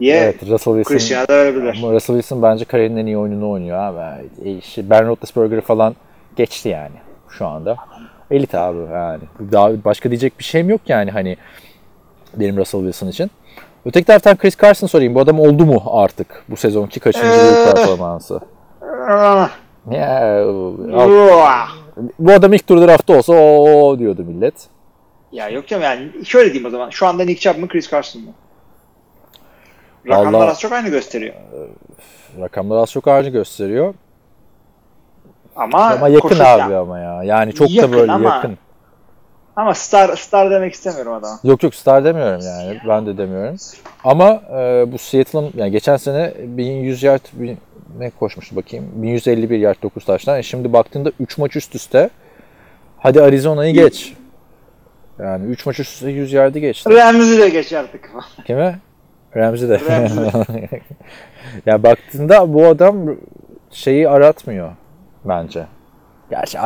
Diye 0.00 0.16
Evet 0.16 0.34
Russell 0.42 0.74
Wilson. 0.74 0.82
Christian'a 0.94 1.28
da 1.28 1.36
verebilirler. 1.36 1.74
Russell 1.74 2.16
Wilson 2.16 2.42
bence 2.42 2.64
kariyerinin 2.64 2.96
en 3.00 3.06
iyi 3.06 3.18
oyununu 3.18 3.50
oynuyor 3.50 3.78
abi. 3.78 3.98
E, 4.44 4.52
işte 4.52 4.90
Ben 4.90 5.06
Roethlisberger'ı 5.08 5.60
falan 5.60 5.96
geçti 6.36 6.68
yani 6.68 6.94
şu 7.38 7.46
anda. 7.46 7.76
Elit 8.30 8.54
abi 8.54 8.78
yani. 8.92 9.22
Daha 9.52 9.84
başka 9.84 10.10
diyecek 10.10 10.38
bir 10.38 10.44
şeyim 10.44 10.70
yok 10.70 10.80
yani 10.88 11.10
hani 11.10 11.36
benim 12.36 12.56
Russell 12.56 12.80
Wilson 12.80 13.08
için. 13.08 13.30
Öteki 13.86 14.06
taraftan 14.06 14.36
Chris 14.36 14.56
Carson 14.58 14.86
sorayım. 14.86 15.14
Bu 15.14 15.20
adam 15.20 15.40
oldu 15.40 15.66
mu 15.66 15.82
artık 15.86 16.44
bu 16.48 16.56
sezonki 16.56 17.00
kaçıncı 17.00 17.26
Ee. 17.28 17.72
performansı? 17.72 18.40
Ya. 19.90 20.44
Bu 22.18 22.32
adam 22.32 22.52
ilk 22.52 22.66
tur 22.66 22.82
draftta 22.82 23.16
olsa 23.18 23.32
o 23.32 23.98
diyordu 23.98 24.24
millet. 24.24 24.54
Ya 25.32 25.48
yok 25.48 25.68
canım 25.68 25.82
yani 25.82 26.10
şöyle 26.24 26.52
diyeyim 26.52 26.66
o 26.66 26.70
zaman. 26.70 26.90
Şu 26.90 27.06
anda 27.06 27.24
Nick 27.24 27.40
Chubb 27.40 27.60
mı 27.60 27.68
Chris 27.68 27.90
Carson 27.90 28.22
mı? 28.22 28.30
Rakamlar 30.08 30.32
Vallahi- 30.32 30.50
az 30.50 30.60
çok 30.60 30.72
aynı 30.72 30.88
gösteriyor. 30.88 31.34
Rakamlar 32.40 32.76
az 32.82 32.90
çok 32.92 33.08
ağacı 33.08 33.30
gösteriyor. 33.30 33.94
Ama, 35.56 35.78
Ama 35.90 36.08
yakın 36.08 36.40
abi 36.40 36.74
ama 36.74 36.98
ya. 36.98 37.22
Yani 37.22 37.52
çok 37.52 37.70
Yakın 37.70 37.92
da 37.92 37.96
böyle 37.96 38.12
ama- 38.12 38.34
yakın. 38.34 38.58
Ama 39.56 39.74
star 39.74 40.16
star 40.16 40.50
demek 40.50 40.72
istemiyorum 40.74 41.12
adama. 41.12 41.38
Yok 41.44 41.62
yok 41.62 41.74
star 41.74 42.04
demiyorum 42.04 42.40
yani. 42.44 42.78
Ben 42.88 43.06
de 43.06 43.18
demiyorum. 43.18 43.56
Ama 44.04 44.30
e, 44.30 44.92
bu 44.92 44.98
Seattle'ın 44.98 45.50
yani 45.56 45.70
geçen 45.70 45.96
sene 45.96 46.32
1100 46.38 47.02
yard 47.02 47.20
ne 47.98 48.10
koşmuştu 48.10 48.56
bakayım. 48.56 48.86
1151 48.94 49.58
yard 49.58 49.82
9 49.82 50.04
taştan. 50.04 50.38
E 50.38 50.42
şimdi 50.42 50.72
baktığında 50.72 51.12
3 51.20 51.38
maç 51.38 51.56
üst 51.56 51.74
üste. 51.74 52.10
Hadi 52.98 53.22
Arizona'yı 53.22 53.74
geç. 53.74 54.14
Yani 55.18 55.46
3 55.46 55.66
maç 55.66 55.80
üst 55.80 55.92
üste 55.92 56.10
100 56.10 56.32
yardı 56.32 56.58
geçti. 56.58 56.90
Ramsey 56.90 57.38
de 57.38 57.48
geç 57.48 57.72
artık. 57.72 58.10
Kime? 58.46 58.78
Ramsey 59.36 59.68
de. 59.68 59.80
Ramsey. 59.90 60.68
ya 61.66 61.82
baktığında 61.82 62.54
bu 62.54 62.66
adam 62.66 63.16
şeyi 63.70 64.08
aratmıyor 64.08 64.72
bence. 65.24 65.66
Gerçi 66.32 66.58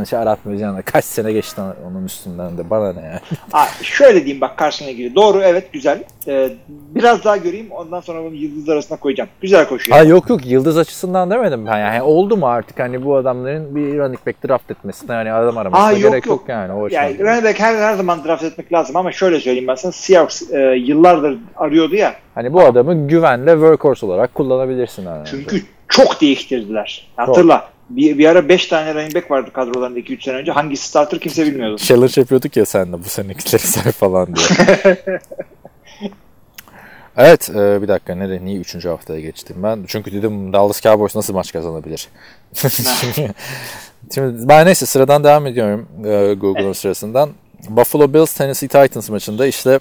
dışı 0.00 0.18
aratmıyor. 0.18 0.60
Yani 0.60 0.82
kaç 0.82 1.04
sene 1.04 1.32
geçti 1.32 1.60
onun 1.86 2.04
üstünden 2.04 2.58
de. 2.58 2.70
Bana 2.70 2.92
ne 2.92 3.00
yani. 3.00 3.20
Ha, 3.52 3.66
şöyle 3.82 4.24
diyeyim 4.24 4.40
bak 4.40 4.56
karşına 4.56 4.88
ilgili. 4.88 5.14
Doğru 5.14 5.42
evet 5.42 5.72
güzel. 5.72 6.04
Ee, 6.28 6.50
biraz 6.68 7.24
daha 7.24 7.36
göreyim 7.36 7.70
ondan 7.70 8.00
sonra 8.00 8.24
bunu 8.24 8.34
yıldızlar 8.34 8.74
arasına 8.74 8.98
koyacağım. 8.98 9.30
Güzel 9.40 9.68
koşuyor. 9.68 9.98
Ha 9.98 10.04
yok 10.04 10.30
yok 10.30 10.46
yıldız 10.46 10.78
açısından 10.78 11.30
demedim 11.30 11.66
ben 11.66 11.78
yani 11.78 12.02
oldu 12.02 12.36
mu 12.36 12.46
artık 12.46 12.78
hani 12.78 13.04
bu 13.04 13.16
adamların 13.16 13.76
bir 13.76 13.98
running 13.98 14.26
back 14.26 14.48
draft 14.48 14.70
etmesine 14.70 15.14
yani 15.14 15.32
adam 15.32 15.58
aramasına 15.58 15.86
Aa, 15.86 15.92
yok, 15.92 16.10
gerek 16.10 16.26
yok, 16.26 16.40
yok. 16.40 16.48
yani 16.48 16.72
o 16.72 16.88
Yani 16.88 17.18
running 17.18 17.44
back 17.44 17.60
her, 17.60 17.76
her 17.76 17.94
zaman 17.94 18.24
draft 18.24 18.44
etmek 18.44 18.72
lazım 18.72 18.96
ama 18.96 19.12
şöyle 19.12 19.40
söyleyeyim 19.40 19.68
ben 19.68 19.74
sana. 19.74 19.92
Seahawks 19.92 20.50
e, 20.52 20.58
yıllardır 20.60 21.38
arıyordu 21.56 21.94
ya. 21.94 22.14
Hani 22.34 22.52
bu 22.52 22.60
adamı 22.60 23.08
güvenle 23.08 23.52
workhorse 23.52 24.06
olarak 24.06 24.34
kullanabilirsin 24.34 25.04
yani. 25.04 25.26
Çünkü 25.30 25.62
çok 25.88 26.20
değiştirdiler. 26.20 27.08
Hatırla. 27.16 27.75
Bir, 27.90 28.18
bir 28.18 28.26
ara 28.26 28.48
5 28.48 28.66
tane 28.66 28.94
running 28.94 29.14
back 29.14 29.30
vardı 29.30 29.50
kadrolarında 29.52 29.98
2-3 29.98 30.24
sene 30.24 30.36
önce. 30.36 30.52
Hangisi 30.52 30.88
starter 30.88 31.20
kimse 31.20 31.46
bilmiyordu. 31.46 31.78
challenge 31.78 32.12
yapıyorduk 32.16 32.56
ya 32.56 32.66
sen 32.66 32.92
de 32.92 33.04
bu 33.04 33.08
senekileri 33.08 33.62
say 33.62 33.92
falan 33.92 34.28
diye. 34.36 34.46
evet 37.16 37.50
e, 37.50 37.82
bir 37.82 37.88
dakika 37.88 38.14
nereye 38.14 38.44
niye 38.44 38.58
3. 38.58 38.84
haftaya 38.84 39.20
geçtim 39.20 39.56
ben? 39.62 39.84
Çünkü 39.86 40.12
dedim 40.12 40.52
Dallas 40.52 40.82
Cowboys 40.82 41.16
nasıl 41.16 41.34
maç 41.34 41.52
kazanabilir? 41.52 42.08
Şimdi 44.14 44.48
ben 44.48 44.66
neyse 44.66 44.86
sıradan 44.86 45.24
devam 45.24 45.46
ediyorum 45.46 45.88
e, 46.04 46.34
Google'ın 46.34 46.72
sırasından. 46.72 47.30
Buffalo 47.68 48.14
Bills 48.14 48.34
Tennessee 48.34 48.68
Titans 48.68 49.10
maçında 49.10 49.46
işte 49.46 49.80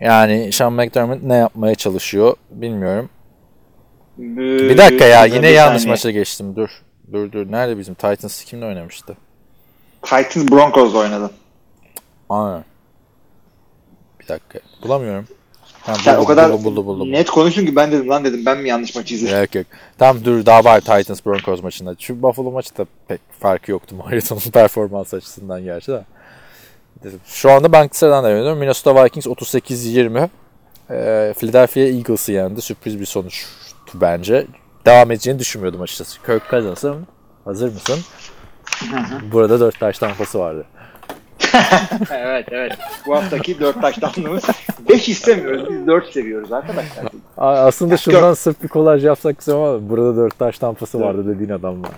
yani 0.00 0.52
Sean 0.52 0.72
McDermott 0.72 1.22
ne 1.22 1.34
yapmaya 1.34 1.74
çalışıyor 1.74 2.36
bilmiyorum. 2.50 3.08
Bir 4.18 4.78
dakika 4.78 5.04
ya 5.04 5.24
yine 5.24 5.48
yanlış 5.50 5.86
maça 5.86 6.10
geçtim. 6.10 6.56
Dur. 6.56 6.68
Dur 7.12 7.32
dur. 7.32 7.52
Nerede 7.52 7.78
bizim 7.78 7.94
Titans 7.94 8.44
kimle 8.44 8.66
oynamıştı? 8.66 9.16
Titans 10.02 10.50
Broncos'la 10.50 10.98
oynadı. 10.98 11.30
Aynen. 12.28 12.64
Bir 14.20 14.28
dakika. 14.28 14.58
Bulamıyorum. 14.82 15.26
Ha, 15.80 15.94
Sen 15.94 16.14
buldum, 16.14 16.24
o 16.24 16.28
kadar 16.28 16.52
buldum, 16.52 16.64
buldum, 16.64 16.86
buldum. 16.86 17.12
net 17.12 17.30
konuştun 17.30 17.66
ki 17.66 17.76
ben 17.76 17.92
dedim 17.92 18.08
lan 18.08 18.24
dedim 18.24 18.46
ben 18.46 18.58
mi 18.58 18.68
yanlış 18.68 18.94
maçı 18.94 19.14
izledim? 19.14 19.38
Yok 19.40 19.54
yok. 19.54 19.66
Tamam 19.98 20.24
dur 20.24 20.46
daha 20.46 20.64
var 20.64 20.80
Titans 20.80 21.26
Broncos 21.26 21.62
maçında. 21.62 21.94
Şu 21.98 22.22
Buffalo 22.22 22.50
maçı 22.50 22.76
da 22.76 22.86
pek 23.08 23.20
farkı 23.40 23.70
yoktu 23.70 23.96
Mariota'nın 24.04 24.40
performans 24.40 25.14
açısından 25.14 25.64
gerçi 25.64 25.92
de. 25.92 26.04
Şu 27.26 27.50
anda 27.50 27.72
ben 27.72 27.88
sıradan 27.92 28.24
devam 28.24 28.36
ediyorum. 28.36 28.58
Minnesota 28.58 29.04
Vikings 29.04 29.26
38-20. 29.26 30.28
Ee, 30.90 31.34
Philadelphia 31.38 31.80
Eagles'ı 31.80 32.32
yendi. 32.32 32.62
Sürpriz 32.62 33.00
bir 33.00 33.06
sonuçtu 33.06 33.48
bence. 34.00 34.46
Devam 34.86 35.10
edeceğini 35.10 35.38
düşünmüyordum 35.38 35.82
açıkçası. 35.82 36.22
Kirk 36.22 36.50
Cousins'ın 36.50 37.06
hazır 37.44 37.72
mısın? 37.72 37.98
Burada 39.32 39.60
4 39.60 39.80
taş 39.80 39.98
tampası 39.98 40.38
vardı. 40.38 40.64
evet 42.10 42.46
evet. 42.50 42.72
Bu 43.06 43.16
haftaki 43.16 43.60
4 43.60 43.80
taştanlığımız 43.80 44.44
5 44.88 45.08
istemiyoruz. 45.08 45.68
Biz 45.70 45.86
4 45.86 46.12
seviyoruz 46.12 46.52
arkadaşlar. 46.52 47.04
Aa, 47.38 47.66
Aslında 47.66 47.96
şundan 47.96 48.34
sırf 48.34 48.62
bir 48.62 48.68
kolaj 48.68 49.04
yapsak 49.04 49.38
güzel 49.38 49.54
ama 49.54 49.88
burada 49.90 50.16
4 50.16 50.38
taş 50.38 50.58
tampası 50.58 51.00
vardı 51.00 51.34
dediğin 51.34 51.50
adam 51.50 51.82
var. 51.82 51.90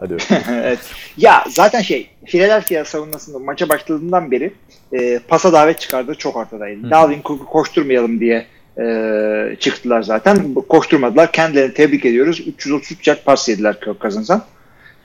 Hadi 0.00 0.16
evet. 0.50 0.78
Ya 1.16 1.44
zaten 1.48 1.80
şey 1.80 2.10
Philadelphia 2.26 2.84
savunmasında 2.84 3.38
maça 3.38 3.68
başladığından 3.68 4.30
beri 4.30 4.54
e, 4.92 5.18
pasa 5.18 5.52
davet 5.52 5.80
çıkardığı 5.80 6.14
çok 6.14 6.36
ortadaydı. 6.36 6.90
Dalvin 6.90 7.22
Cook'u 7.24 7.46
koşturmayalım 7.46 8.20
diye 8.20 8.46
e, 8.78 9.56
çıktılar 9.60 10.02
zaten. 10.02 10.54
Koşturmadılar. 10.54 11.32
Kendilerini 11.32 11.74
tebrik 11.74 12.04
ediyoruz. 12.04 12.40
333 12.40 13.08
yard 13.08 13.24
pas 13.24 13.48
yediler 13.48 13.80
Kirk 13.80 14.00
Cousins'a. 14.00 14.46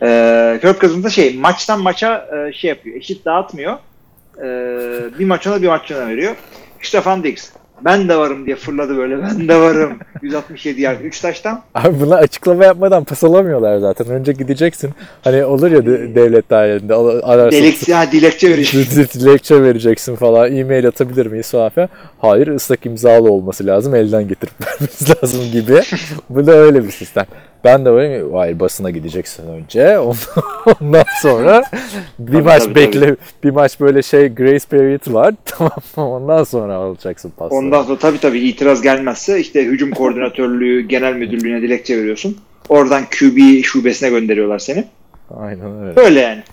E, 0.02 0.60
Kirk 0.62 0.82
Cousins 0.82 1.04
da 1.04 1.10
şey 1.10 1.38
maçtan 1.38 1.82
maça 1.82 2.28
e, 2.36 2.54
şey 2.54 2.70
yapıyor. 2.70 2.96
Eşit 2.96 3.26
dağıtmıyor. 3.26 3.78
E, 4.38 4.48
bir 5.20 5.26
maç 5.26 5.48
ona 5.48 5.62
bir 5.62 5.68
maç 5.68 5.92
ona 5.92 6.08
veriyor. 6.08 6.36
Stefan 6.82 7.24
Diggs 7.24 7.52
ben 7.86 8.10
de 8.10 8.18
varım 8.18 8.46
diye 8.46 8.56
fırladı 8.56 8.98
böyle. 8.98 9.18
Ben 9.24 9.48
de 9.48 9.56
varım. 9.56 9.94
167 10.22 10.82
yard 10.82 11.02
3 11.02 11.20
taştan. 11.20 11.62
Abi 11.76 12.00
buna 12.00 12.16
açıklama 12.16 12.66
yapmadan 12.66 13.04
pas 13.04 13.24
alamıyorlar 13.24 13.78
zaten. 13.78 14.08
Önce 14.08 14.32
gideceksin. 14.34 14.90
Hani 15.22 15.46
olur 15.46 15.72
ya 15.72 15.86
de- 15.86 16.16
devlet 16.16 16.50
dairinde 16.50 16.94
al- 16.94 17.20
ararsın. 17.24 17.60
Dilekçe, 17.60 17.94
ha, 17.94 18.12
dilekçe 18.12 18.50
veriyor. 18.50 18.68
Dilekçe 19.14 19.64
vereceksin 19.64 20.16
falan. 20.16 20.56
E-mail 20.56 20.88
atabilir 20.88 21.26
miyiz 21.26 21.52
falan 21.52 21.70
filan. 21.70 21.90
Hayır 22.20 22.48
ıslak 22.48 22.86
imzalı 22.86 23.32
olması 23.32 23.66
lazım. 23.66 23.96
Elden 23.96 24.28
getirip 24.28 24.54
vermemiz 24.66 25.10
lazım 25.24 25.52
gibi. 25.52 25.82
Bu 26.30 26.48
da 26.48 26.52
öyle 26.52 26.84
bir 26.84 26.92
sistem. 26.92 27.26
Ben 27.64 27.86
de 27.86 27.90
öyle 27.90 28.24
mi? 28.24 28.34
Hayır 28.34 28.60
basına 28.60 28.90
gideceksin 28.90 29.48
önce. 29.48 30.00
Ondan, 30.00 31.04
sonra 31.22 31.64
bir 32.20 32.32
Tabii, 32.32 32.42
maç 32.42 32.64
tabii, 32.64 32.76
bekle. 32.76 33.16
Bir 33.44 33.50
maç 33.50 33.80
böyle 33.80 34.02
şey 34.02 34.36
grace 34.36 34.66
period 34.70 35.14
var. 35.14 35.34
Tamam 35.46 35.72
mı? 35.98 36.10
Ondan 36.10 36.44
sonra 36.44 36.76
alacaksın 36.76 37.34
pasları. 37.38 37.60
Ondan 37.60 37.84
sonra 37.84 38.00
tabii 38.00 38.20
tabii 38.20 38.40
itiraz 38.40 38.82
gelmezse 38.82 39.40
işte 39.40 39.66
hücum 39.66 39.92
koordinatörlüğü 39.96 40.82
genel 40.82 41.14
müdürlüğüne 41.14 41.62
dilekçe 41.62 41.98
veriyorsun. 41.98 42.38
Oradan 42.70 43.04
QB 43.20 43.64
şubesine 43.64 44.10
gönderiyorlar 44.10 44.60
seni. 44.60 44.86
Aynen 45.38 45.82
öyle. 45.82 46.00
Öyle 46.00 46.20
yani. 46.20 46.44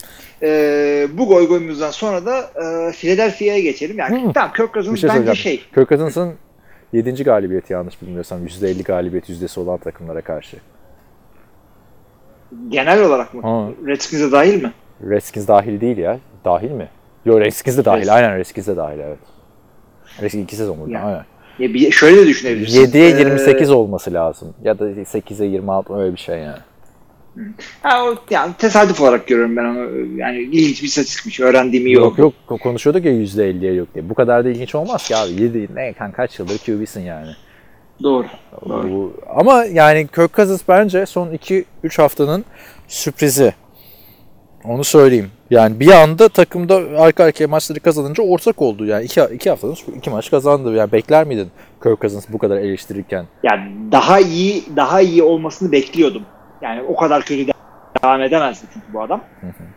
Ee, 0.43 1.09
bu 1.13 1.29
goy 1.29 1.49
goyumuzdan 1.49 1.91
sonra 1.91 2.27
da 2.27 2.39
e, 2.39 2.93
Philadelphia'ya 2.93 3.61
geçelim. 3.61 3.99
Yani 3.99 4.29
Hı. 4.29 4.33
tamam 4.33 4.53
Kirk 4.57 4.75
Cousins 4.75 5.01
şey 5.01 5.11
bence 5.11 5.35
şey. 5.35 5.63
Kirk 5.75 5.89
Cousins'ın 5.89 6.35
7. 6.93 7.25
galibiyeti 7.25 7.73
yanlış 7.73 8.03
bilmiyorsam 8.03 8.47
%50 8.47 8.83
galibiyet 8.83 9.29
yüzdesi 9.29 9.61
olan 9.61 9.79
takımlara 9.79 10.21
karşı. 10.21 10.57
Genel 12.69 13.05
olarak 13.05 13.35
mı? 13.35 13.43
Ha. 13.43 13.69
Redskins'e 13.87 14.33
dahil 14.33 14.63
mi? 14.63 14.73
Redskins 15.11 15.49
dahil 15.49 15.81
değil 15.81 15.99
ya. 15.99 16.19
Dahil 16.45 16.71
mi? 16.71 16.89
Yok 17.25 17.41
Redskins 17.41 17.77
de 17.79 17.85
dahil. 17.85 17.97
Redskins. 17.99 18.17
Aynen 18.17 18.37
Redskins 18.39 18.67
de 18.67 18.77
dahil 18.77 18.99
evet. 18.99 19.19
Redskins 20.23 20.45
2 20.45 20.57
sezon 20.57 20.81
burada. 20.81 20.93
Yani. 20.93 21.05
Aynen. 21.05 21.25
Ya 21.59 21.75
bir, 21.75 21.91
şöyle 21.91 22.17
de 22.17 22.27
düşünebilirsin. 22.27 22.85
7'ye 22.87 23.07
Ee, 23.11 23.19
28 23.19 23.71
olması 23.71 24.13
lazım. 24.13 24.55
Ya 24.65 24.79
da 24.79 24.91
8'e 24.91 25.47
26 25.47 25.95
öyle 25.97 26.13
bir 26.15 26.21
şey 26.21 26.39
yani. 26.39 26.59
ha, 27.83 28.05
o, 28.05 28.15
yani 28.31 28.53
tesadüf 28.59 29.01
olarak 29.01 29.27
görüyorum 29.27 29.57
ben 29.57 29.65
onu. 29.65 30.07
Yani 30.17 30.39
ilginç 30.39 30.83
bir 30.83 30.87
istatistikmiş. 30.87 31.41
Öğrendiğim 31.41 31.87
iyi 31.87 31.93
Yok 31.95 32.13
oldu. 32.13 32.21
yok 32.51 32.61
konuşuyorduk 32.61 33.05
ya 33.05 33.13
%50'ye 33.13 33.75
yok 33.75 33.95
diye. 33.95 34.09
Bu 34.11 34.15
kadar 34.15 34.45
da 34.45 34.49
ilginç 34.49 34.75
olmaz 34.75 35.09
ki 35.09 35.17
abi. 35.17 35.43
7 35.43 35.69
ne 35.75 35.93
kan 35.93 36.13
kaç 36.13 36.39
yıldır 36.39 36.59
QB'sin 36.59 37.01
yani. 37.01 37.31
Doğru. 38.03 38.27
Doğru. 38.69 38.91
Bu, 38.91 39.13
ama 39.37 39.65
yani 39.65 40.07
Kirk 40.07 40.35
Cousins 40.35 40.63
bence 40.69 41.07
son 41.07 41.29
2-3 41.29 41.65
haftanın 42.03 42.45
sürprizi. 42.89 43.55
Onu 44.65 44.85
söyleyeyim. 44.85 45.31
Yani 45.51 45.81
bir 45.81 45.91
anda 45.93 46.29
takımda 46.29 46.81
arka 46.99 47.25
arkaya 47.25 47.47
maçları 47.49 47.81
kazanınca 47.81 48.23
ortak 48.23 48.63
oldu. 48.63 48.87
Yani 48.87 49.05
iki, 49.05 49.21
iki 49.21 49.51
haftanın 49.51 49.77
iki 49.97 50.11
maç 50.11 50.31
kazandı. 50.31 50.75
Yani 50.75 50.93
bekler 50.93 51.27
miydin 51.27 51.49
Kirk 51.83 52.01
Cousins 52.01 52.27
bu 52.29 52.39
kadar 52.39 52.57
eleştirirken? 52.57 53.27
Yani 53.43 53.93
daha 53.93 54.21
iyi 54.21 54.63
daha 54.77 55.01
iyi 55.01 55.23
olmasını 55.23 55.73
bekliyordum. 55.73 56.23
Yani 56.63 56.83
o 56.83 56.97
kadar 56.97 57.23
kötü 57.23 57.47
de- 57.47 57.53
devam 58.05 58.23
edemezdi 58.23 58.67
çünkü 58.75 58.87
bu 58.93 59.03
adam. 59.03 59.21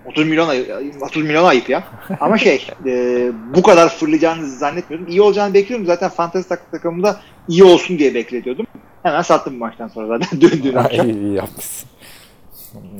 30 0.06 0.26
milyon 0.28 0.48
ay- 0.50 0.66
30 1.02 1.24
milyon 1.24 1.44
ayıp 1.46 1.70
ya. 1.70 1.84
Ama 2.20 2.38
şey 2.38 2.68
e, 2.86 3.32
bu 3.56 3.62
kadar 3.62 3.90
fırlayacağını 3.90 4.48
zannetmiyordum. 4.50 5.08
İyi 5.10 5.22
olacağını 5.22 5.54
bekliyordum. 5.54 5.88
Zaten 5.88 6.10
fantasy 6.10 6.48
tak- 6.50 6.72
takımında 6.72 7.20
iyi 7.48 7.64
olsun 7.64 8.00
diye 8.00 8.14
bekliyordum. 8.14 8.66
Hemen 9.04 9.22
sattım 9.22 9.54
bu 9.54 9.58
maçtan 9.58 9.88
sonra 9.88 10.08
zaten 10.08 10.42
döndüğün 10.42 10.76
akşam. 10.76 11.10
iyi, 11.10 11.20
iyi 11.20 11.34
yapmışsın. 11.34 11.90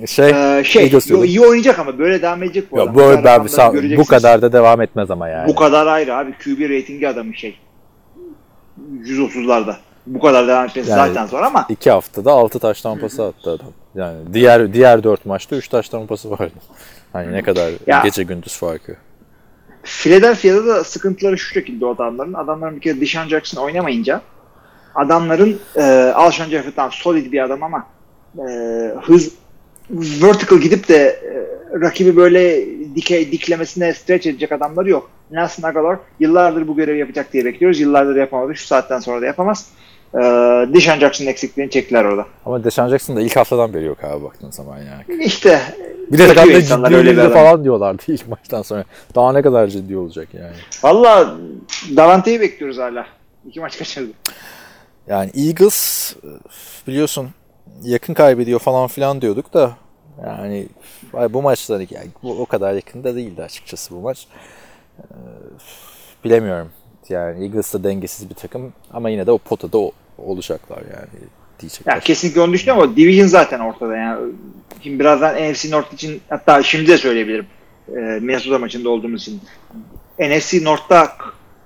Şey, 0.06 0.30
Ee, 0.60 0.64
şey 0.64 0.92
yo, 1.10 1.24
iyi 1.24 1.42
oynayacak 1.42 1.80
ama 1.80 1.98
böyle 1.98 2.22
devam 2.22 2.44
edecek 2.44 2.72
bu 2.72 2.78
Ya 2.78 2.84
adam. 2.84 2.96
ben, 2.98 3.12
rakamları 3.24 3.50
sen- 3.50 3.98
bu 3.98 4.06
kadar 4.06 4.42
da 4.42 4.54
devam 4.54 4.82
etmez 4.82 5.12
ama 5.12 5.28
yani. 5.30 5.48
Bu 5.48 5.56
kadar 5.56 5.88
ayrı 5.88 6.16
abi. 6.16 6.32
QB 6.32 6.60
ratingi 6.70 7.08
adamın 7.08 7.34
şey. 7.34 7.60
130'larda. 9.04 9.76
Bu 10.08 10.20
kadar 10.20 10.48
devam 10.48 10.66
etmesi 10.66 10.90
Yani- 10.90 11.08
zaten 11.14 11.26
zor 11.28 11.42
ama 11.42 11.66
İki 11.70 11.92
haftada 11.92 12.32
6 12.32 12.60
taş 12.60 12.82
tampası 12.82 13.24
attı 13.26 13.50
adam. 13.52 13.68
Yani 13.96 14.18
diğer 14.34 14.74
diğer 14.74 15.04
4 15.04 15.26
maçta 15.26 15.56
3 15.56 15.68
taş 15.68 15.90
tampası 15.90 16.32
vardı. 16.32 16.54
Hani 17.14 17.32
ne 17.34 17.42
kadar 17.42 17.72
Ya. 17.88 18.02
gece 18.04 18.24
gündüz 18.24 18.58
farkı. 18.58 18.96
Philadelphia'da 19.84 20.66
da 20.66 20.84
sıkıntıları 20.84 21.38
şu 21.38 21.54
şekilde 21.54 21.86
o 21.86 21.90
adamların. 21.96 22.34
Adamların 22.34 22.76
bir 22.76 22.82
kere 22.82 23.02
Deshaun 23.02 23.28
Jackson 23.28 23.62
oynamayınca 23.62 24.22
adamların 24.96 25.60
e, 25.76 25.82
Alshon 26.16 26.46
Jeffrey 26.46 26.74
tam 26.74 26.92
solid 26.92 27.32
bir 27.32 27.44
adam 27.44 27.64
ama 27.64 27.88
e, 28.38 28.42
hız 29.04 29.32
vertical 29.92 30.60
gidip 30.60 30.88
de 30.88 30.96
e, 30.98 31.80
rakibi 31.82 32.16
böyle 32.16 32.66
dikey 32.96 33.32
diklemesine 33.32 33.94
stretch 33.94 34.28
edecek 34.28 34.52
adamları 34.52 34.90
yok. 34.90 35.10
Nelson 35.32 35.64
Aguilar 35.64 35.98
yıllardır 36.20 36.68
bu 36.68 36.76
görevi 36.76 37.00
yapacak 37.00 37.34
diye 37.34 37.46
bekliyoruz. 37.46 37.80
Yıllardır 37.80 38.16
yapamadı. 38.16 38.56
Şu 38.56 38.68
saatten 38.68 39.00
sonra 39.00 39.22
da 39.22 39.26
yapamaz. 39.26 39.68
E, 40.14 40.20
Deshaun 40.74 41.00
Jackson'ın 41.00 41.30
eksikliğini 41.30 41.72
çektiler 41.72 42.06
orada. 42.06 42.26
Ama 42.46 42.64
Deshaun 42.64 42.90
Jackson 42.90 43.16
da 43.16 43.22
ilk 43.22 43.36
haftadan 43.36 43.74
beri 43.74 43.86
yok 43.86 44.04
abi 44.04 44.24
baktığın 44.24 44.52
zaman 44.52 44.78
yani. 44.78 45.24
İşte 45.24 45.62
Bir 46.12 46.18
de 46.18 46.58
insanlar 46.58 46.90
ciddi 46.90 46.98
öyle 46.98 47.18
bir 47.18 47.34
falan 47.34 47.64
diyorlardı 47.64 48.04
ilk 48.08 48.28
maçtan 48.28 48.62
sonra. 48.62 48.84
Daha 49.16 49.34
ne 49.34 49.42
kadar 49.42 49.68
ciddi 49.68 49.98
olacak 49.98 50.28
yani. 50.34 50.56
valla 50.84 51.36
Davante'yi 51.96 52.42
bekliyoruz 52.42 52.78
hala. 52.78 53.06
İki 53.48 53.60
maç 53.60 53.78
kaçırdı. 53.78 54.12
Yani 55.08 55.32
Eagles 55.36 56.16
biliyorsun 56.88 57.30
yakın 57.84 58.14
kaybediyor 58.14 58.60
falan 58.60 58.88
filan 58.88 59.22
diyorduk 59.22 59.54
da 59.54 59.72
yani 60.26 60.68
bu 61.30 61.42
maçlar 61.42 61.80
yani 61.80 62.08
bu 62.24 62.42
o 62.42 62.46
kadar 62.46 62.74
yakında 62.74 63.16
değildi 63.16 63.44
açıkçası 63.44 63.96
bu 63.96 64.00
maç. 64.00 64.28
Ee, 65.00 65.04
bilemiyorum. 66.24 66.70
Yani 67.12 67.44
Eagles 67.46 67.74
da 67.74 67.84
dengesiz 67.84 68.30
bir 68.30 68.36
takım 68.36 68.74
ama 68.94 69.10
yine 69.10 69.28
de 69.28 69.32
o 69.32 69.38
potada 69.38 69.78
o- 69.78 69.92
olacaklar 70.18 70.78
yani 70.78 71.26
diyecekler. 71.60 71.94
Ya 71.94 72.00
kesinlikle 72.00 72.42
onu 72.42 72.54
düşünüyorum 72.54 72.84
ama 72.84 72.96
Division 72.96 73.28
zaten 73.28 73.60
ortada 73.60 73.98
yani. 73.98 74.32
Şimdi 74.84 75.00
birazdan 75.00 75.52
NFC 75.52 75.72
North 75.72 75.94
için 75.94 76.22
hatta 76.30 76.64
şimdi 76.64 76.88
de 76.88 76.98
söyleyebilirim. 76.98 77.46
E, 77.90 78.00
Minnesota 78.00 78.60
maçında 78.60 78.90
olduğumuz 78.90 79.22
için. 79.22 79.42
NFC 80.20 80.64
North'ta 80.64 81.16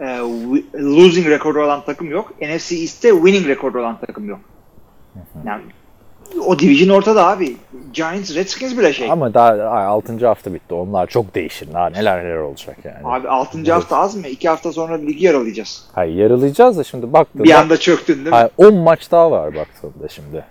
e, 0.01 0.05
losing 0.79 1.27
rekoru 1.27 1.65
olan 1.65 1.85
takım 1.85 2.09
yok. 2.11 2.33
NFC 2.41 2.75
East'te 2.75 3.09
winning 3.09 3.47
rekoru 3.47 3.79
olan 3.81 3.99
takım 4.07 4.29
yok. 4.29 4.39
Yani 5.45 5.61
o 6.39 6.59
division 6.59 6.97
ortada 6.97 7.27
abi. 7.27 7.57
Giants, 7.93 8.35
Redskins 8.35 8.77
bile 8.77 8.93
şey. 8.93 9.05
Abi, 9.05 9.11
Ama 9.13 9.33
daha 9.33 9.69
6. 9.87 10.27
hafta 10.27 10.53
bitti. 10.53 10.73
Onlar 10.73 11.07
çok 11.07 11.35
değişir. 11.35 11.67
Daha 11.73 11.89
neler 11.89 12.23
neler 12.25 12.37
olacak 12.37 12.77
yani. 12.83 13.27
6. 13.27 13.73
hafta 13.73 13.97
az 13.97 14.15
mı? 14.15 14.27
2 14.27 14.49
hafta 14.49 14.71
sonra 14.73 14.95
ligi 14.95 15.25
yaralayacağız. 15.25 15.85
Hayır 15.93 16.15
yarılayacağız 16.15 16.77
da 16.77 16.83
şimdi 16.83 17.13
baktığında 17.13 17.43
Bir 17.43 17.51
anda 17.51 17.77
çöktün 17.77 18.13
değil 18.15 18.25
mi? 18.27 18.31
Hayır, 18.31 18.49
10 18.57 18.73
maç 18.75 19.11
daha 19.11 19.31
var 19.31 19.55
baktığında 19.55 20.07
şimdi. 20.07 20.45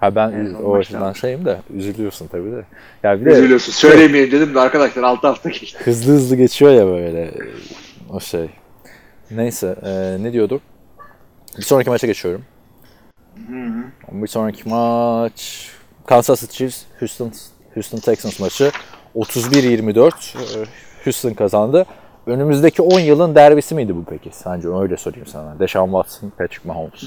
Ha 0.00 0.14
ben 0.14 0.30
Evet, 0.30 0.56
o 0.64 0.74
açıdan 0.74 1.02
var. 1.02 1.14
şeyim 1.14 1.44
de 1.44 1.56
üzülüyorsun 1.74 2.26
tabii 2.26 2.52
de. 2.52 2.64
Ya 3.02 3.20
bir 3.20 3.26
de 3.26 3.30
Üzülüyorsun. 3.30 3.72
Söylemeyeyim 3.72 4.32
dedim 4.32 4.54
de 4.54 4.60
arkadaşlar 4.60 5.02
6 5.02 5.26
hafta 5.26 5.48
geçti. 5.48 5.78
hızlı 5.84 6.12
hızlı 6.12 6.36
geçiyor 6.36 6.72
ya 6.72 6.86
böyle 6.86 7.30
o 8.12 8.20
şey. 8.20 8.50
Neyse 9.30 9.76
e, 9.84 10.16
ne 10.22 10.32
diyorduk? 10.32 10.62
Bir 11.58 11.62
sonraki 11.62 11.90
maça 11.90 12.06
geçiyorum. 12.06 12.42
Bir 14.12 14.26
sonraki 14.26 14.68
maç 14.68 15.68
Kansas 16.06 16.40
City 16.40 16.56
Chiefs 16.56 16.82
Houston 17.00 17.32
Houston 17.74 17.98
Texans 17.98 18.40
maçı 18.40 18.70
31-24 19.16 20.08
e, 20.08 20.66
Houston 21.04 21.34
kazandı. 21.34 21.86
Önümüzdeki 22.26 22.82
10 22.82 23.00
yılın 23.00 23.34
derbisi 23.34 23.74
miydi 23.74 23.96
bu 23.96 24.04
peki? 24.04 24.30
Sence 24.32 24.68
öyle 24.68 24.96
sorayım 24.96 25.26
sana. 25.26 25.58
Deshaun 25.58 25.86
Watson, 25.86 26.30
Patrick 26.38 26.68
Mahomes. 26.68 27.02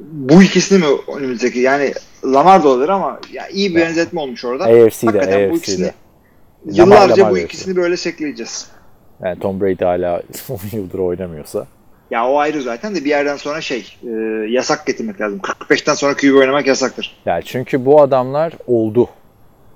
Bu 0.00 0.42
ikisini 0.42 0.78
mi 0.78 0.86
önümüzdeki? 1.16 1.58
Yani 1.58 1.92
Lamar 2.24 2.64
da 2.64 2.68
olur 2.68 2.88
ama 2.88 3.20
ya 3.32 3.48
iyi 3.48 3.70
bir 3.70 3.80
benzetme 3.80 4.20
olmuş 4.20 4.44
orada. 4.44 4.64
AFC'de, 4.64 5.06
Hakikaten 5.06 5.50
bu 5.50 5.54
AFC'de. 5.54 5.56
ikisini 5.56 5.86
Lamar, 6.66 6.96
yıllarca 6.96 7.16
Lamar 7.16 7.30
bu 7.30 7.36
diyorsun. 7.36 7.46
ikisini 7.54 7.76
böyle 7.76 7.96
sekleyeceğiz. 7.96 8.66
Yani 9.24 9.38
Tom 9.40 9.60
Brady 9.60 9.84
hala 9.84 10.22
10 10.48 10.58
yıldır 10.72 10.98
oynamıyorsa. 10.98 11.66
Ya 12.10 12.28
o 12.28 12.38
ayrı 12.38 12.62
zaten 12.62 12.94
de 12.94 13.04
bir 13.04 13.08
yerden 13.10 13.36
sonra 13.36 13.60
şey 13.60 13.96
e, 14.04 14.10
yasak 14.48 14.86
getirmek 14.86 15.20
lazım. 15.20 15.38
45'ten 15.38 15.94
sonra 15.94 16.14
QB 16.16 16.34
oynamak 16.34 16.66
yasaktır. 16.66 17.16
Yani 17.26 17.42
çünkü 17.44 17.84
bu 17.84 18.02
adamlar 18.02 18.52
oldu. 18.66 19.08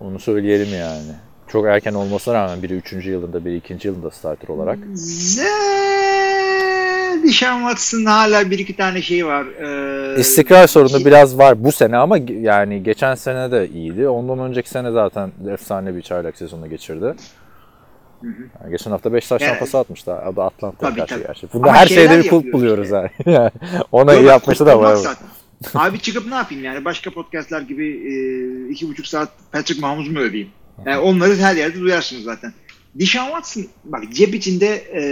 Onu 0.01 0.19
söyleyelim 0.19 0.79
yani. 0.79 1.13
Çok 1.49 1.67
erken 1.67 1.95
olmasına 1.95 2.35
rağmen 2.35 2.63
biri 2.63 2.75
3. 2.75 2.93
yılında 2.93 3.45
biri 3.45 3.57
2. 3.57 3.79
yılında 3.89 4.11
starter 4.11 4.49
olarak. 4.49 4.79
Dishon 7.23 7.59
Watson'ın 7.59 8.05
hala 8.05 8.51
bir 8.51 8.59
iki 8.59 8.77
tane 8.77 9.03
şey 9.03 9.27
var. 9.27 9.47
Ee, 9.47 10.21
İstikrar 10.21 10.67
sorunu 10.67 11.05
biraz 11.05 11.39
var 11.39 11.65
bu 11.65 11.73
sene 11.73 11.97
ama 11.97 12.19
yani 12.41 12.83
geçen 12.83 13.15
sene 13.15 13.51
de 13.51 13.69
iyiydi. 13.69 14.09
Ondan 14.09 14.39
önceki 14.39 14.69
sene 14.71 14.91
zaten 14.91 15.33
efsane 15.51 15.97
bir 15.97 16.03
çaylak 16.03 16.37
sezonu 16.37 16.71
geçirdi. 16.71 17.15
Yani 18.63 18.71
geçen 18.71 18.91
hafta 18.91 19.13
5 19.13 19.29
taş 19.29 19.43
Yani- 19.43 19.51
tampası 19.51 19.79
atmıştı. 19.79 20.15
Adı 20.15 20.43
Atlanta'ya 20.43 20.91
Tabii, 20.91 21.01
karşı 21.01 21.15
tabii. 21.15 21.27
gerçi. 21.27 21.47
Bunda 21.53 21.69
Ama 21.69 21.77
her 21.79 21.87
şeyde 21.87 22.19
bir 22.25 22.29
kulp 22.29 22.53
buluyoruz 22.53 22.85
işte. 22.85 23.11
ha. 23.25 23.51
Ona 23.93 24.15
iyi 24.15 24.25
yapmıştı 24.25 24.67
da 24.67 24.79
var. 24.81 24.99
Abi 25.75 25.99
çıkıp 26.01 26.27
ne 26.27 26.35
yapayım 26.35 26.65
yani 26.65 26.85
başka 26.85 27.11
podcastlar 27.11 27.61
gibi 27.61 27.87
e, 27.89 28.15
iki 28.71 28.89
buçuk 28.89 29.07
saat 29.07 29.29
Patrick 29.53 29.81
Mahmut'u 29.81 30.11
mu 30.13 30.19
öveyim? 30.19 30.49
Yani 30.87 30.99
onları 30.99 31.37
her 31.37 31.57
yerde 31.57 31.81
duyarsınız 31.81 32.23
zaten. 32.23 32.53
Deshaun 32.95 33.27
Watson 33.27 33.65
bak 33.85 34.03
cep 34.13 34.35
içinde 34.35 34.67
e, 34.95 35.03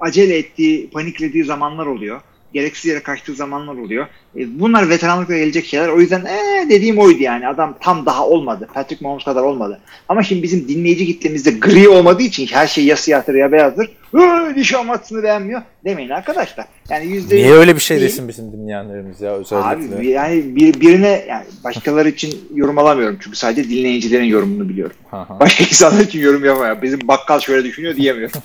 acele 0.00 0.38
ettiği, 0.38 0.90
paniklediği 0.90 1.44
zamanlar 1.44 1.86
oluyor. 1.86 2.20
Gereksiz 2.52 2.84
yere 2.90 3.00
kaçtığı 3.02 3.34
zamanlar 3.34 3.74
oluyor. 3.74 4.06
E, 4.36 4.60
bunlar 4.60 4.88
veteranlıkla 4.88 5.36
gelecek 5.36 5.66
şeyler. 5.66 5.88
O 5.88 6.00
yüzden 6.00 6.24
ee, 6.24 6.66
dediğim 6.70 6.98
oydu 6.98 7.22
yani. 7.22 7.48
Adam 7.48 7.76
tam 7.80 8.06
daha 8.06 8.26
olmadı. 8.26 8.68
Patrick 8.74 9.04
Mahomes 9.04 9.24
kadar 9.24 9.42
olmadı. 9.42 9.80
Ama 10.08 10.22
şimdi 10.22 10.42
bizim 10.42 10.68
dinleyici 10.68 11.06
kitlemizde 11.06 11.50
gri 11.50 11.88
olmadığı 11.88 12.22
için 12.22 12.46
her 12.46 12.66
şey 12.66 12.84
ya 12.84 12.96
siyahtır 12.96 13.34
ya 13.34 13.52
beyazdır. 13.52 13.90
"Ee, 14.14 14.56
Deshaun 14.56 14.84
Watson'ı 14.86 15.22
beğenmiyor. 15.22 15.62
Demeyin 15.84 16.10
arkadaşlar. 16.10 16.66
Yani 16.90 17.06
yüzde 17.06 17.36
Niye 17.36 17.52
öyle 17.52 17.74
bir 17.76 17.80
şey 17.80 18.00
değil. 18.00 18.08
desin 18.10 18.28
bizim 18.28 18.52
dinleyenlerimiz 18.52 19.20
ya 19.20 19.32
özellikle? 19.32 19.96
Abi 19.96 20.06
yani 20.06 20.56
bir, 20.56 20.80
birine 20.80 21.24
yani 21.28 21.44
başkaları 21.64 22.08
için 22.08 22.34
yorum 22.54 22.78
alamıyorum 22.78 23.18
çünkü 23.22 23.36
sadece 23.36 23.70
dinleyicilerin 23.70 24.24
yorumunu 24.24 24.68
biliyorum. 24.68 24.96
Aha. 25.12 25.40
Başka 25.40 25.64
insanlar 25.64 26.00
için 26.00 26.20
yorum 26.20 26.44
yapamıyorum. 26.44 26.82
Bizim 26.82 27.08
bakkal 27.08 27.40
şöyle 27.40 27.64
düşünüyor 27.64 27.96
diyemiyorum. 27.96 28.40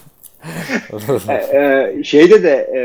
Ee, 1.29 1.95
şeyde 2.03 2.43
de 2.43 2.49
e, 2.75 2.81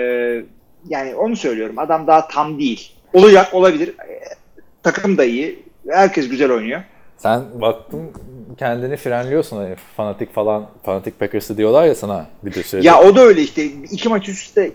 yani 0.88 1.14
onu 1.14 1.36
söylüyorum. 1.36 1.78
Adam 1.78 2.06
daha 2.06 2.28
tam 2.28 2.58
değil. 2.58 2.92
Olacak, 3.12 3.54
olabilir. 3.54 3.88
E, 3.88 4.20
takım 4.82 5.18
da 5.18 5.24
iyi. 5.24 5.62
Herkes 5.88 6.28
güzel 6.28 6.52
oynuyor. 6.52 6.80
Sen 7.18 7.42
baktın 7.60 8.10
kendini 8.58 8.96
frenliyorsun 8.96 9.56
hani 9.56 9.74
fanatik 9.96 10.34
falan 10.34 10.66
fanatik 10.84 11.20
Packers'ı 11.20 11.56
diyorlar 11.56 11.86
ya 11.86 11.94
sana 11.94 12.26
bir 12.42 12.54
de 12.54 12.62
söyle. 12.62 12.86
Ya 12.86 13.02
o 13.02 13.16
da 13.16 13.20
öyle 13.20 13.42
işte. 13.42 13.64
İki 13.64 14.08
maç 14.08 14.28
üst 14.28 14.46
üste 14.46 14.70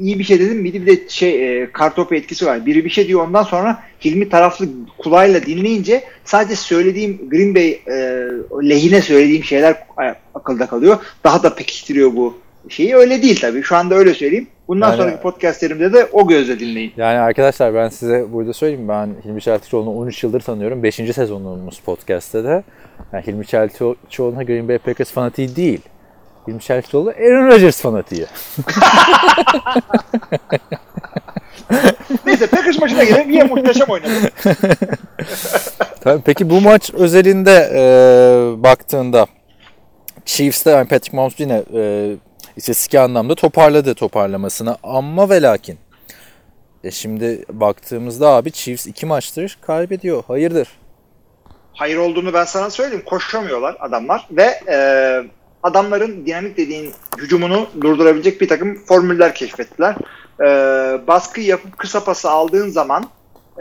iyi 0.00 0.18
bir 0.18 0.24
şey 0.24 0.40
dedim. 0.40 0.64
De, 0.64 0.72
bir 0.74 0.86
de 0.86 1.08
şey 1.08 1.62
e, 1.62 1.72
kartopu 1.72 2.14
etkisi 2.14 2.46
var. 2.46 2.66
Biri 2.66 2.84
bir 2.84 2.90
şey 2.90 3.08
diyor 3.08 3.26
ondan 3.26 3.42
sonra 3.42 3.82
Hilmi 4.04 4.28
taraflı 4.28 4.66
kulağıyla 4.98 5.46
dinleyince 5.46 6.04
sadece 6.24 6.56
söylediğim 6.56 7.30
Green 7.30 7.54
Bay 7.54 7.68
e, 7.68 7.92
lehine 8.68 9.02
söylediğim 9.02 9.44
şeyler 9.44 9.76
akılda 10.34 10.66
kalıyor. 10.66 10.96
Daha 11.24 11.42
da 11.42 11.54
pekiştiriyor 11.54 12.16
bu 12.16 12.38
şeyi. 12.68 12.96
Öyle 12.96 13.22
değil 13.22 13.40
tabii. 13.40 13.62
Şu 13.62 13.76
anda 13.76 13.94
öyle 13.94 14.14
söyleyeyim. 14.14 14.46
Bundan 14.68 14.88
Yani- 14.88 14.96
sonraki 14.96 15.20
podcastlerimde 15.22 15.92
de 15.92 16.08
o 16.12 16.28
gözle 16.28 16.60
dinleyin. 16.60 16.92
Yani 16.96 17.18
arkadaşlar 17.18 17.74
ben 17.74 17.88
size 17.88 18.32
burada 18.32 18.52
söyleyeyim 18.52 18.88
ben 18.88 19.10
Hilmi 19.24 19.40
Çeltikçioğlu'nu 19.42 19.98
13 19.98 20.24
yıldır 20.24 20.40
tanıyorum. 20.40 20.82
5. 20.82 20.94
sezonumuz 20.94 21.80
podcast'te 21.80 22.44
de. 22.44 22.62
Yani 23.12 23.26
Hilmi 23.26 23.46
Çeltikçioğlu'na 23.46 24.42
Green 24.42 24.68
Bay 24.68 24.78
Packers 24.78 25.12
fanatiği 25.12 25.56
değil. 25.56 25.80
Hilmi 26.48 26.60
Çeltikçioğlu 26.60 27.10
Aaron 27.10 27.46
Rodgers 27.46 27.80
fanatiği. 27.80 28.26
Neyse 32.26 32.46
Packers 32.46 32.78
maçına 32.80 33.04
gelelim. 33.04 33.30
Yine 33.30 33.44
muhteşem 33.44 33.88
oynadı. 33.88 34.10
Tabii, 36.00 36.22
peki 36.24 36.50
bu 36.50 36.60
maç 36.60 36.90
özelinde 36.94 37.70
e, 37.74 37.82
baktığında 38.62 39.26
Chiefs'te 40.24 40.70
yani 40.70 40.88
Patrick 40.88 41.16
Mahomes 41.16 41.40
yine 41.40 41.62
e, 41.74 42.14
istatistik 42.58 42.94
anlamda 42.94 43.34
toparladı 43.34 43.94
toparlamasını 43.94 44.76
ama 44.82 45.30
ve 45.30 45.42
lakin 45.42 45.78
e 46.84 46.90
şimdi 46.90 47.44
baktığımızda 47.52 48.28
abi 48.28 48.52
Chiefs 48.52 48.86
iki 48.86 49.06
maçtır 49.06 49.58
kaybediyor. 49.62 50.24
Hayırdır? 50.26 50.68
hayır 51.78 51.96
olduğunu 51.96 52.32
ben 52.32 52.44
sana 52.44 52.70
söyleyeyim. 52.70 53.04
Koşamıyorlar 53.06 53.76
adamlar 53.80 54.26
ve 54.30 54.60
e, 54.68 54.78
adamların 55.62 56.26
dinamik 56.26 56.56
dediğin 56.56 56.92
hücumunu 57.18 57.68
durdurabilecek 57.80 58.40
bir 58.40 58.48
takım 58.48 58.84
formüller 58.84 59.34
keşfettiler. 59.34 59.96
E, 60.40 60.46
baskı 61.06 61.40
yapıp 61.40 61.78
kısa 61.78 62.04
pası 62.04 62.30
aldığın 62.30 62.68
zaman 62.68 63.10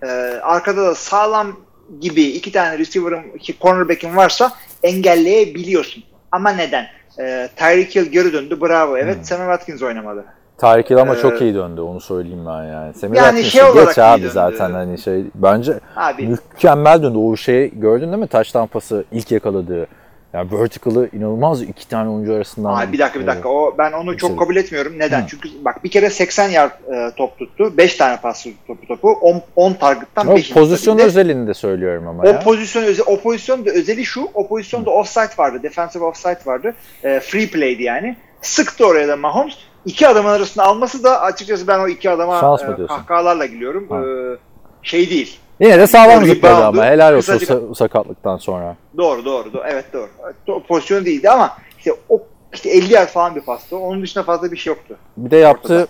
e, 0.03 0.07
arkada 0.41 0.85
da 0.85 0.95
sağlam 0.95 1.59
gibi 2.01 2.23
iki 2.23 2.51
tane 2.51 2.77
receiver'ın, 2.77 3.23
iki 3.35 3.59
cornerback'in 3.59 4.15
varsa 4.15 4.51
engelleyebiliyorsun. 4.83 6.03
Ama 6.31 6.49
neden? 6.49 6.87
Ee, 7.19 7.49
Tyreek 7.55 7.95
Hill 7.95 8.05
geri 8.05 8.33
döndü. 8.33 8.61
Bravo. 8.61 8.97
Evet. 8.97 9.15
Hmm. 9.17 9.23
Sammy 9.23 9.41
Watkins 9.43 9.81
oynamadı. 9.83 10.25
Tarık 10.57 10.89
Hill 10.89 10.97
ama 10.97 11.15
Ee, 11.15 11.19
çok 11.19 11.41
iyi 11.41 11.53
döndü 11.55 11.81
onu 11.81 12.01
söyleyeyim 12.01 12.45
ben 12.45 12.63
yani. 12.63 12.93
Semih 12.93 13.17
Yani 13.17 13.43
Watkins'i 13.43 13.73
şey 13.75 13.85
geç 13.85 13.97
abi 13.97 14.21
döndü. 14.21 14.31
zaten 14.33 14.71
hani 14.71 14.97
şey 14.97 15.23
bence 15.35 15.73
Abi 15.95 16.27
mükemmel 16.27 17.03
döndü. 17.03 17.17
O 17.17 17.35
şeyi 17.35 17.79
gördün 17.79 18.07
değil 18.07 18.17
mi? 18.19 18.27
Taş 18.27 18.51
tampası 18.51 19.03
ilk 19.11 19.31
yakaladığı. 19.31 19.87
Yani 20.33 20.51
vertical'ı 20.51 21.09
inanılmaz 21.13 21.61
iki 21.61 21.87
tane 21.87 22.09
oyuncu 22.09 22.33
arasından. 22.33 22.73
Abi 22.73 22.93
bir 22.93 22.99
dakika 22.99 23.19
bir 23.19 23.27
dakika. 23.27 23.49
O 23.49 23.75
ben 23.77 23.91
onu 23.91 24.17
çok 24.17 24.29
Mesela- 24.29 24.39
kabul 24.39 24.55
etmiyorum. 24.55 24.99
Neden? 24.99 25.21
Hı. 25.21 25.27
Çünkü 25.27 25.49
bak 25.65 25.83
bir 25.83 25.91
kere 25.91 26.09
80 26.09 26.49
yard 26.49 26.71
e, 26.71 27.11
top 27.15 27.39
tuttu. 27.39 27.77
5 27.77 27.95
tane 27.95 28.17
pas 28.21 28.45
topu 28.67 28.87
topu. 28.87 29.11
10 29.11 29.41
10 29.55 29.73
target'tan 29.73 30.27
O 30.27 30.35
5 30.35 30.53
pozisyon 30.53 30.99
özelinde 30.99 31.53
söylüyorum 31.53 32.07
ama 32.07 32.23
O 32.23 32.27
ya. 32.27 32.39
pozisyon 32.39 32.83
özel, 32.83 33.05
o 33.07 33.19
pozisyon 33.19 33.65
da 33.65 33.69
özeli 33.69 34.05
şu. 34.05 34.29
O 34.33 34.47
pozisyonda 34.47 34.89
offside 34.89 35.37
vardı. 35.37 35.63
Defensive 35.63 36.03
offside 36.03 36.39
vardı. 36.45 36.73
E, 37.03 37.19
free 37.19 37.47
play'di 37.47 37.83
yani. 37.83 38.17
Sıktı 38.41 38.87
oraya 38.87 39.07
da 39.07 39.15
Mahomes. 39.17 39.53
İki 39.85 40.07
adamın 40.07 40.29
arasında 40.29 40.65
alması 40.65 41.03
da 41.03 41.21
açıkçası 41.21 41.67
ben 41.67 41.79
o 41.79 41.87
iki 41.87 42.09
adama 42.09 42.37
e, 42.37 42.85
kahkahalarla 42.87 43.45
gülüyorum. 43.45 43.83
E, 43.83 44.37
şey 44.83 45.09
değil. 45.09 45.39
Yine 45.59 45.79
de 45.79 45.87
sağlam 45.87 46.25
zıpladı 46.25 46.65
ama 46.65 46.85
helal 46.85 47.13
olsun 47.13 47.33
kısacık- 47.33 47.49
sa- 47.49 47.75
sakatlıktan 47.75 48.37
sonra. 48.37 48.75
Doğru 48.97 49.25
doğru. 49.25 49.53
doğru. 49.53 49.63
Evet 49.67 49.85
doğru. 49.93 50.07
O 50.47 50.63
pozisyon 50.63 51.05
değildi 51.05 51.29
ama 51.29 51.57
işte 51.77 51.93
o 52.09 52.21
işte 52.53 52.69
50 52.69 52.93
yard 52.93 53.07
falan 53.07 53.35
bir 53.35 53.41
pastı. 53.41 53.77
Onun 53.77 54.01
dışında 54.01 54.23
fazla 54.23 54.51
bir 54.51 54.57
şey 54.57 54.73
yoktu. 54.73 54.95
Bir 55.17 55.31
de 55.31 55.37
yaptığı 55.37 55.87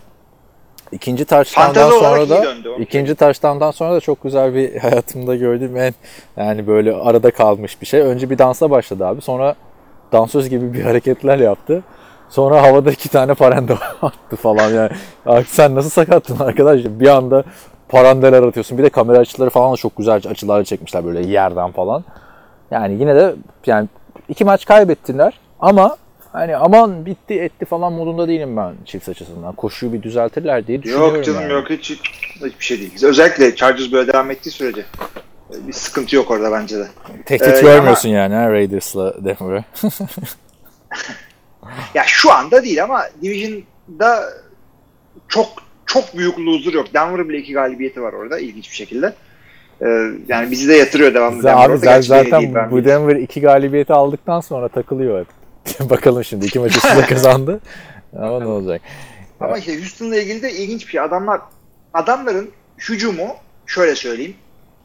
ikinci 0.91 1.25
touchdown'dan 1.25 1.73
Fantezi 1.73 2.05
olarak 2.05 2.27
sonra 2.27 2.29
da 2.29 2.55
ikinci 2.79 3.15
touchdown'dan 3.15 3.71
sonra 3.71 3.93
da 3.95 3.99
çok 3.99 4.23
güzel 4.23 4.55
bir 4.55 4.75
hayatımda 4.79 5.35
gördüğüm 5.35 5.77
en 5.77 5.93
yani 6.37 6.67
böyle 6.67 6.93
arada 6.95 7.31
kalmış 7.31 7.81
bir 7.81 7.85
şey. 7.85 8.01
Önce 8.01 8.29
bir 8.29 8.37
dansa 8.37 8.71
başladı 8.71 9.05
abi. 9.05 9.21
Sonra 9.21 9.55
dansöz 10.11 10.49
gibi 10.49 10.73
bir 10.73 10.81
hareketler 10.83 11.37
yaptı. 11.37 11.83
Sonra 12.29 12.61
havada 12.63 12.91
iki 12.91 13.09
tane 13.09 13.33
parende 13.33 13.73
attı 14.01 14.35
falan 14.35 14.69
yani. 14.69 15.43
Sen 15.47 15.75
nasıl 15.75 15.89
sakattın 15.89 16.39
arkadaş? 16.39 16.81
Bir 16.85 17.07
anda 17.07 17.43
parandeler 17.89 18.43
atıyorsun. 18.43 18.77
Bir 18.77 18.83
de 18.83 18.89
kamera 18.89 19.17
açıları 19.19 19.49
falan 19.49 19.73
da 19.73 19.77
çok 19.77 19.97
güzel 19.97 20.15
açılarla 20.15 20.63
çekmişler 20.63 21.05
böyle 21.05 21.27
yerden 21.27 21.71
falan. 21.71 22.03
Yani 22.71 22.93
yine 22.99 23.15
de 23.15 23.35
yani 23.65 23.87
iki 24.29 24.45
maç 24.45 24.65
kaybettiler 24.65 25.39
ama 25.59 25.97
hani 26.31 26.57
aman 26.57 27.05
bitti 27.05 27.33
etti 27.33 27.65
falan 27.65 27.93
modunda 27.93 28.27
değilim 28.27 28.57
ben 28.57 28.73
Chiefs 28.85 29.09
açısından. 29.09 29.55
Koşuyu 29.55 29.93
bir 29.93 30.03
düzeltirler 30.03 30.67
diye 30.67 30.83
düşünüyorum. 30.83 31.15
Yok 31.15 31.25
canım 31.25 31.41
yani. 31.41 31.53
yok 31.53 31.69
hiç 31.69 31.91
hiçbir 32.35 32.65
şey 32.65 32.79
değil. 32.79 33.05
Özellikle 33.05 33.55
Chargers 33.55 33.91
böyle 33.91 34.13
devam 34.13 34.31
ettiği 34.31 34.51
sürece 34.51 34.81
e, 35.53 35.67
bir 35.67 35.73
sıkıntı 35.73 36.15
yok 36.15 36.31
orada 36.31 36.51
bence 36.51 36.77
de. 36.77 36.87
Tehdit 37.25 37.47
Ee, 37.47 37.61
görmüyorsun 37.61 38.09
yani 38.09 38.35
ha, 38.35 38.51
Raiders'la 38.51 39.25
Denver'ı. 39.25 39.63
Ya 41.93 42.03
şu 42.05 42.31
anda 42.31 42.63
değil 42.63 42.83
ama 42.83 43.03
Division'da 43.21 44.23
çok 45.27 45.47
çok 45.87 46.17
büyük 46.17 46.39
loser 46.39 46.73
yok. 46.73 46.93
Denver'ın 46.93 47.29
bile 47.29 47.37
iki 47.37 47.53
galibiyeti 47.53 48.01
var 48.01 48.13
orada 48.13 48.39
ilginç 48.39 48.71
bir 48.71 48.75
şekilde. 48.75 49.13
Ee, 49.81 50.11
yani 50.27 50.51
bizi 50.51 50.67
de 50.67 50.73
yatırıyor 50.73 51.13
devamlı. 51.13 51.43
Denver 51.43 51.65
Abi 51.65 51.73
orada. 51.73 52.01
zaten, 52.01 52.31
beni 52.31 52.41
değil, 52.41 52.55
ben 52.55 52.71
bu 52.71 52.77
biliyorum. 52.77 53.09
Denver 53.09 53.21
iki 53.21 53.41
galibiyeti 53.41 53.93
aldıktan 53.93 54.39
sonra 54.39 54.67
takılıyor 54.67 55.19
hep. 55.19 55.27
Bakalım 55.89 56.23
şimdi 56.23 56.45
iki 56.45 56.59
maçı 56.59 56.81
size 56.81 57.01
kazandı. 57.09 57.59
Ama 58.17 58.39
ne 58.39 58.45
olacak? 58.45 58.81
Ama 59.39 59.57
işte 59.57 59.77
Houston'la 59.77 60.17
ilgili 60.17 60.41
de 60.41 60.51
ilginç 60.51 60.85
bir 60.85 60.91
şey. 60.91 61.01
Adamlar 61.01 61.41
adamların 61.93 62.49
hücumu 62.89 63.27
şöyle 63.65 63.95
söyleyeyim. 63.95 64.35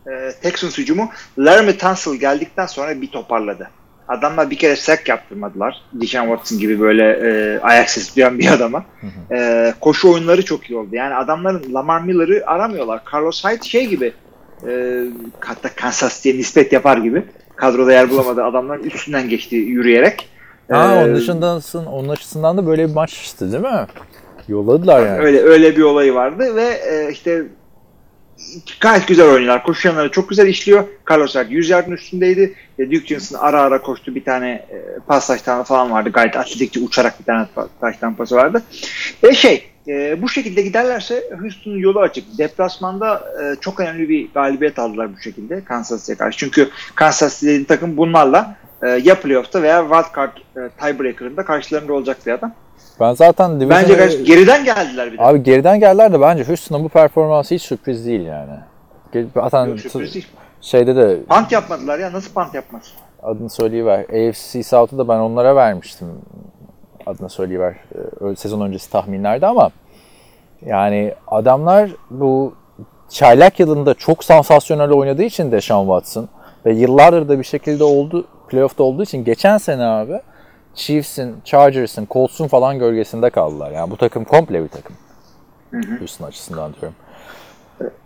E, 0.07 0.33
Texans 0.43 0.79
hücumu 0.79 1.11
Laramie 1.39 1.79
Tunsil 1.79 2.15
geldikten 2.15 2.67
sonra 2.67 3.01
bir 3.01 3.09
toparladı. 3.11 3.71
Adamlar 4.19 4.51
bir 4.51 4.59
kere 4.59 4.77
sack 4.77 5.09
yaptırmadılar. 5.09 5.81
Deshaun 5.93 6.27
Watson 6.27 6.59
gibi 6.59 6.81
böyle 6.81 7.05
e, 7.13 7.61
ayak 7.61 7.91
sesi 7.91 8.17
duyan 8.17 8.39
bir 8.39 8.53
adama. 8.53 8.85
E, 9.33 9.75
koşu 9.81 10.13
oyunları 10.13 10.45
çok 10.45 10.71
iyi 10.71 10.77
oldu. 10.79 10.89
Yani 10.93 11.15
adamların 11.15 11.75
Lamar 11.75 12.01
Miller'ı 12.01 12.43
aramıyorlar. 12.47 13.01
Carlos 13.15 13.45
Hyde 13.45 13.69
şey 13.69 13.87
gibi 13.87 14.13
e, 14.69 15.03
hatta 15.41 15.69
Kansas 15.77 16.17
City'ye 16.17 16.37
nispet 16.39 16.73
yapar 16.73 16.97
gibi 16.99 17.23
kadroda 17.57 17.93
yer 17.93 18.11
bulamadı. 18.11 18.45
Adamların 18.45 18.85
üstünden 18.85 19.29
geçti 19.29 19.57
yürüyerek. 19.57 20.29
Ha, 20.71 20.95
E, 20.95 21.05
onun 21.05 21.15
dışındasın, 21.17 21.87
onun 21.87 22.09
açısından 22.09 22.57
da 22.59 22.67
böyle 22.67 22.89
bir 22.89 22.95
maç 22.95 23.13
işte 23.13 23.53
değil 23.53 23.63
mi? 23.63 23.87
Yolladılar 24.49 25.07
yani. 25.07 25.19
Öyle 25.19 25.41
öyle 25.43 25.77
bir 25.77 25.83
olayı 25.83 26.15
vardı 26.15 26.57
ve 26.57 26.65
e, 26.65 27.13
işte 27.13 27.43
gayet 28.81 29.09
güzel 29.09 29.27
oynuyorlar. 29.27 29.63
Koşu 29.63 29.89
yanları 29.89 30.11
çok 30.11 30.29
güzel 30.29 30.47
işliyor. 30.47 30.85
Carlos 31.11 31.35
Hyde 31.35 31.55
100 31.55 31.71
yardın 31.71 31.93
üstündeydi. 31.93 32.55
E, 32.79 32.87
Duke 32.87 33.07
Johnson 33.07 33.39
ara 33.39 33.61
ara 33.61 33.83
koştu. 33.83 34.15
Bir 34.15 34.25
tane 34.25 34.51
e, 34.51 34.99
pas 35.07 35.27
taştanı 35.27 35.65
falan 35.65 35.91
vardı. 35.91 36.11
Gayet 36.11 36.37
atletikçe 36.37 36.81
uçarak 36.81 37.21
bir 37.21 37.25
tane 37.25 37.47
taştan 37.81 38.15
pası 38.15 38.37
vardı. 38.37 38.63
Ve 39.23 39.35
şey 39.35 39.73
e, 39.89 40.23
bu 40.23 40.29
şekilde 40.29 40.63
giderlerse 40.63 41.25
Houston'un 41.41 41.79
yolu 41.79 42.01
açık. 42.01 42.39
Deplasmanda 42.39 43.25
e, 43.43 43.61
çok 43.61 43.81
önemli 43.81 44.09
bir 44.09 44.29
galibiyet 44.35 44.79
aldılar 44.79 45.17
bu 45.17 45.21
şekilde 45.21 45.65
Kansas 45.65 46.01
City'ye 46.01 46.17
karşı. 46.17 46.39
Çünkü 46.39 46.71
Kansas 46.95 47.35
City 47.35 47.47
dediğin 47.47 47.65
takım 47.65 47.97
bunlarla 47.97 48.57
e, 48.83 48.89
ya 48.89 49.21
playoff'ta 49.21 49.63
veya 49.63 49.83
wild 49.83 50.17
card 50.17 50.37
e, 50.37 50.71
tiebreaker'ında 50.81 51.45
karşılarında 51.45 51.93
olacak 51.93 52.17
bir 52.27 52.33
adam. 52.33 52.55
Ben 53.03 53.15
zaten 53.15 53.61
Division'ı- 53.61 53.83
Bence 53.83 53.95
gayet 53.95 54.27
geriden 54.27 54.65
geldiler 54.65 55.13
bir 55.13 55.19
de. 55.19 55.23
Abi 55.23 55.43
geriden 55.43 55.81
geldiler 55.81 56.13
de 56.13 56.21
bence 56.21 56.45
Houston'ın 56.45 56.85
bu 56.85 56.89
performansı 56.89 57.55
hiç 57.55 57.63
sürpriz 57.63 58.07
değil 58.07 58.21
yani. 58.21 58.51
Zaten 59.35 59.67
Yok, 59.67 59.81
sürpriz 59.81 60.15
değil. 60.15 60.27
şeyde 60.61 60.97
de 60.97 61.23
Pant 61.29 61.53
yapmadılar 61.53 61.99
ya. 61.99 62.13
Nasıl 62.13 62.33
pant 62.33 62.55
yapmaz? 62.55 62.83
adını 63.23 63.51
söyleyiver. 63.51 63.99
AFC 64.01 64.63
South'u 64.63 64.99
da 64.99 65.09
ben 65.09 65.19
onlara 65.19 65.57
vermiştim. 65.57 66.09
Adını 67.07 67.29
söyleyiver. 67.31 67.75
Ee, 68.33 68.37
Sezon 68.37 68.61
öncesi 68.61 68.91
tahminlerde 68.91 69.47
ama 69.47 69.71
yani 70.67 71.15
adamlar 71.27 71.91
bu 72.11 72.55
çaylak 73.11 73.61
yılında 73.61 73.95
çok 73.95 74.25
sansasyonel 74.25 74.91
oynadığı 74.91 75.23
için 75.23 75.53
Deshaun 75.53 75.85
Watson 75.87 76.29
ve 76.67 76.73
yıllardır 76.75 77.29
da 77.29 77.39
bir 77.39 77.45
şekilde 77.45 77.85
oldu 77.85 78.27
playoff'ta 78.49 78.83
olduğu 78.85 79.03
için 79.03 79.25
geçen 79.25 79.59
sene 79.59 79.85
abi 79.85 80.21
Chiefs'in, 80.75 81.35
Chargers'ın, 81.45 82.09
Colts'un 82.11 82.49
falan 82.49 82.79
gölgesinde 82.79 83.31
kaldılar. 83.31 83.71
Yani 83.71 83.91
bu 83.91 83.97
takım 83.97 84.25
komple 84.25 84.65
bir 84.65 84.69
takım. 84.69 84.97
Houston 85.99 86.27
açısından 86.27 86.75
diyorum. 86.81 86.95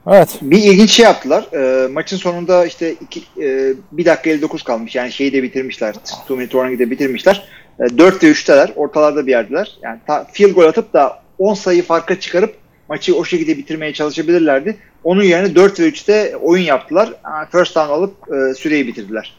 Evet. 0.06 0.38
Bir 0.42 0.62
ilginç 0.62 0.90
şey 0.90 1.04
yaptılar. 1.04 1.46
Ee, 1.52 1.88
maçın 1.88 2.16
sonunda 2.16 2.66
işte 2.66 2.92
iki, 2.92 3.20
e, 3.42 3.74
1 3.92 4.04
dakika 4.04 4.30
59 4.30 4.62
kalmış. 4.62 4.94
Yani 4.94 5.12
şeyi 5.12 5.32
de 5.32 5.42
bitirmişler. 5.42 5.94
2 6.24 6.32
minute 6.32 6.50
warning'i 6.50 6.78
de 6.78 6.90
bitirmişler. 6.90 7.48
E, 7.80 7.98
4 7.98 8.24
ve 8.24 8.26
3'teler. 8.26 8.74
Ortalarda 8.74 9.26
bir 9.26 9.30
yerdeler. 9.30 9.78
Yani 9.82 10.00
ta, 10.06 10.26
field 10.32 10.54
goal 10.54 10.68
atıp 10.68 10.92
da 10.92 11.22
10 11.38 11.54
sayı 11.54 11.82
farka 11.82 12.20
çıkarıp 12.20 12.54
maçı 12.88 13.16
o 13.16 13.24
şekilde 13.24 13.58
bitirmeye 13.58 13.92
çalışabilirlerdi. 13.92 14.76
Onun 15.04 15.22
yerine 15.22 15.54
4 15.54 15.80
ve 15.80 15.88
3'te 15.88 16.36
oyun 16.36 16.64
yaptılar. 16.64 17.12
First 17.52 17.76
down 17.76 17.90
alıp 17.90 18.14
e, 18.32 18.54
süreyi 18.54 18.86
bitirdiler. 18.86 19.36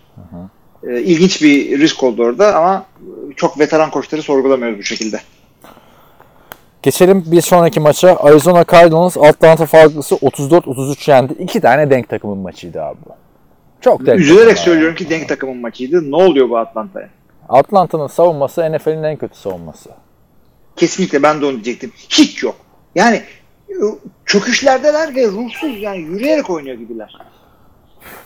E, 0.84 1.02
ilginç 1.02 1.42
bir 1.44 1.80
risk 1.80 2.04
oldu 2.04 2.24
orada 2.24 2.56
ama 2.56 2.86
çok 3.36 3.60
veteran 3.60 3.92
koçları 3.92 4.22
sorgulamıyoruz 4.22 4.80
bu 4.80 4.84
şekilde. 4.84 5.20
Geçelim 6.82 7.24
bir 7.28 7.42
sonraki 7.42 7.80
maça. 7.80 8.16
Arizona 8.16 8.66
Cardinals 8.72 9.18
Atlanta 9.18 9.66
Falcons'ı 9.66 10.16
34-33 10.16 11.12
yendi. 11.12 11.34
İki 11.40 11.62
tane 11.62 11.90
denk 11.90 12.10
takımın 12.10 12.38
maçıydı 12.38 12.82
abi 12.82 12.98
bu. 13.06 13.10
Çok 13.82 14.06
denk 14.06 14.20
Üzülerek 14.20 14.58
söylüyorum 14.58 14.96
ki 14.96 15.10
denk 15.10 15.30
takımın 15.30 15.58
maçıydı. 15.58 16.12
Ne 16.12 16.16
oluyor 16.16 16.50
bu 16.50 16.58
Atlanta'ya? 16.58 17.10
Atlanta'nın 17.50 18.08
savunması 18.08 18.72
NFL'in 18.72 19.04
en 19.04 19.18
kötü 19.18 19.38
savunması. 19.38 19.90
Kesinlikle 20.76 21.24
ben 21.24 21.42
de 21.42 21.46
onu 21.46 21.54
diyecektim. 21.54 21.92
Hiç 22.10 22.44
yok. 22.44 22.56
Yani 22.96 23.22
e, 23.70 23.76
çöküşlerdeler 24.26 25.16
ve 25.16 25.28
ruhsuz 25.28 25.82
yani 25.82 25.98
yürüyerek 25.98 26.50
oynuyor 26.50 26.78
gibiler. 26.78 27.18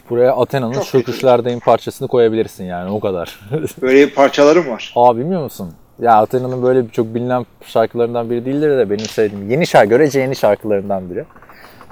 Buraya 0.10 0.32
Athena'nın 0.32 0.82
çöküşlerdeyim 0.82 1.60
parçasını 1.60 2.08
koyabilirsin 2.08 2.64
yani 2.64 2.92
o 2.92 3.00
kadar. 3.00 3.40
Böyle 3.82 4.08
bir 4.08 4.14
parçalarım 4.14 4.70
var. 4.70 4.94
Aa 4.96 5.18
bilmiyor 5.18 5.44
musun? 5.44 5.74
Ya 6.02 6.14
Athena'nın 6.14 6.64
böyle 6.64 6.88
çok 6.92 7.16
bilinen 7.16 7.46
şarkılarından 7.66 8.30
biri 8.30 8.46
değildir 8.46 8.78
de 8.78 8.90
benim 8.90 9.06
sevdiğim. 9.06 9.50
Yeni 9.50 9.68
şarkı, 9.68 9.90
görece 9.90 10.20
yeni 10.20 10.36
şarkılarından 10.36 11.10
biri. 11.10 11.26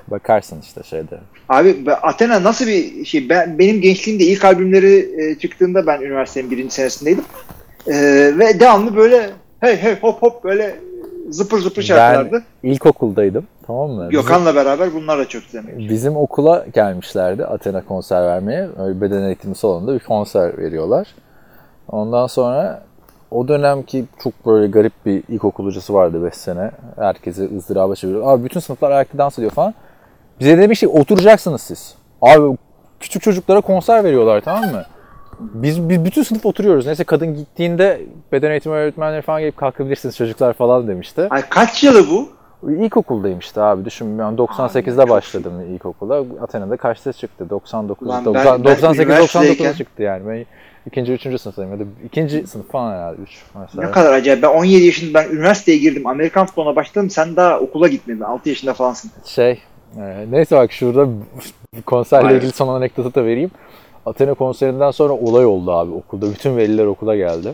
Bakarsın 0.07 0.61
işte 0.61 0.83
şeyde. 0.83 1.19
Abi 1.49 1.91
Athena 2.01 2.43
nasıl 2.43 2.67
bir 2.67 3.05
şey? 3.05 3.29
Ben, 3.29 3.59
benim 3.59 3.81
gençliğimde 3.81 4.23
ilk 4.23 4.45
albümleri 4.45 5.09
e, 5.21 5.39
çıktığında 5.39 5.87
ben 5.87 6.01
üniversitenin 6.01 6.51
birinci 6.51 6.73
senesindeydim. 6.73 7.23
E, 7.87 7.93
ve 8.39 8.59
devamlı 8.59 8.95
böyle 8.95 9.29
hey 9.59 9.77
hey 9.77 9.95
hop 10.01 10.21
hop 10.21 10.43
böyle 10.43 10.75
zıpır 11.29 11.59
zıpır 11.59 11.81
şarkılardı. 11.81 12.43
Ben 12.63 12.69
ilkokuldaydım 12.69 13.47
tamam 13.69 13.91
mı? 13.91 14.09
Gökhan'la 14.09 14.55
beraber 14.55 14.93
bunlar 14.93 15.19
da 15.19 15.27
çöktü 15.27 15.53
demek. 15.53 15.89
Bizim 15.89 16.17
okula 16.17 16.65
gelmişlerdi 16.73 17.45
Athena 17.45 17.85
konser 17.85 18.21
vermeye. 18.21 18.69
Öyle 18.79 19.01
beden 19.01 19.21
eğitimi 19.21 19.55
salonunda 19.55 19.93
bir 19.93 19.99
konser 19.99 20.57
veriyorlar. 20.57 21.07
Ondan 21.87 22.27
sonra 22.27 22.83
o 23.31 23.47
dönemki 23.47 24.05
çok 24.23 24.45
böyle 24.45 24.67
garip 24.67 24.93
bir 25.05 25.23
ilkokul 25.29 25.65
hocası 25.65 25.93
vardı 25.93 26.23
5 26.23 26.33
sene. 26.33 26.71
Herkesi 26.95 27.49
ızdıraba 27.57 27.95
çeviriyor. 27.95 28.33
Abi 28.33 28.43
bütün 28.43 28.59
sınıflar 28.59 28.91
ayakta 28.91 29.17
dans 29.17 29.39
ediyor 29.39 29.51
falan. 29.51 29.73
Bize 30.39 30.57
demiş 30.57 30.79
ki 30.79 30.87
oturacaksınız 30.87 31.61
siz. 31.61 31.95
Abi 32.21 32.57
küçük 32.99 33.21
çocuklara 33.21 33.61
konser 33.61 34.03
veriyorlar 34.03 34.41
tamam 34.41 34.71
mı? 34.71 34.83
Biz, 35.39 35.89
biz 35.89 36.05
bütün 36.05 36.23
sınıf 36.23 36.45
oturuyoruz. 36.45 36.85
Neyse 36.85 37.03
kadın 37.03 37.35
gittiğinde 37.35 38.01
beden 38.31 38.51
eğitimi 38.51 38.75
öğretmenleri 38.75 39.21
falan 39.21 39.41
gelip 39.41 39.57
kalkabilirsiniz 39.57 40.17
çocuklar 40.17 40.53
falan 40.53 40.87
demişti. 40.87 41.27
Ay 41.29 41.41
kaç 41.49 41.83
yılı 41.83 42.09
bu? 42.09 42.38
İlkokuldayım 42.67 43.39
işte 43.39 43.61
abi 43.61 43.85
düşün 43.85 44.19
ben 44.19 44.33
98'de 44.37 45.01
Abi, 45.01 45.09
başladım 45.09 45.53
ilkokula. 45.75 46.23
Atina'da 46.41 46.77
kaçta 46.77 47.13
çıktı? 47.13 47.49
99, 47.49 48.07
Ulan 48.07 48.25
ben- 48.25 48.33
90, 48.33 48.45
ben 48.57 48.63
98 48.63 48.99
99'da 48.99 49.43
üniversitedeyken- 49.43 49.77
çıktı 49.77 50.03
yani. 50.03 50.27
Ben 50.29 50.45
ikinci, 50.87 51.13
üçüncü 51.13 51.37
sınıftayım 51.39 51.71
ya 51.71 51.79
da 51.79 51.83
ikinci 52.05 52.47
sınıf 52.47 52.71
falan 52.71 52.91
herhalde 52.93 53.21
3 53.21 53.43
mesela. 53.61 53.85
Ne 53.87 53.91
kadar 53.91 54.13
acayip. 54.13 54.43
Ben 54.43 54.47
17 54.49 54.85
yaşında 54.85 55.13
ben 55.19 55.29
üniversiteye 55.35 55.77
girdim. 55.77 56.07
Amerikan 56.07 56.45
futboluna 56.45 56.75
başladım. 56.75 57.09
Sen 57.09 57.35
daha 57.35 57.59
okula 57.59 57.87
gitmedin. 57.87 58.21
6 58.21 58.49
yaşında 58.49 58.73
falansın. 58.73 59.11
Şey, 59.25 59.51
e, 59.97 60.25
neyse 60.31 60.55
bak 60.55 60.71
şurada 60.71 61.07
konserle 61.85 62.23
Hayır. 62.25 62.37
ilgili 62.37 62.51
son 62.51 62.67
anekdotu 62.67 63.15
da 63.15 63.25
vereyim. 63.25 63.51
Athena 64.05 64.33
konserinden 64.33 64.91
sonra 64.91 65.13
olay 65.13 65.45
oldu 65.45 65.71
abi 65.71 65.91
okulda. 65.91 66.31
Bütün 66.31 66.57
veliler 66.57 66.85
okula 66.85 67.15
geldi. 67.15 67.53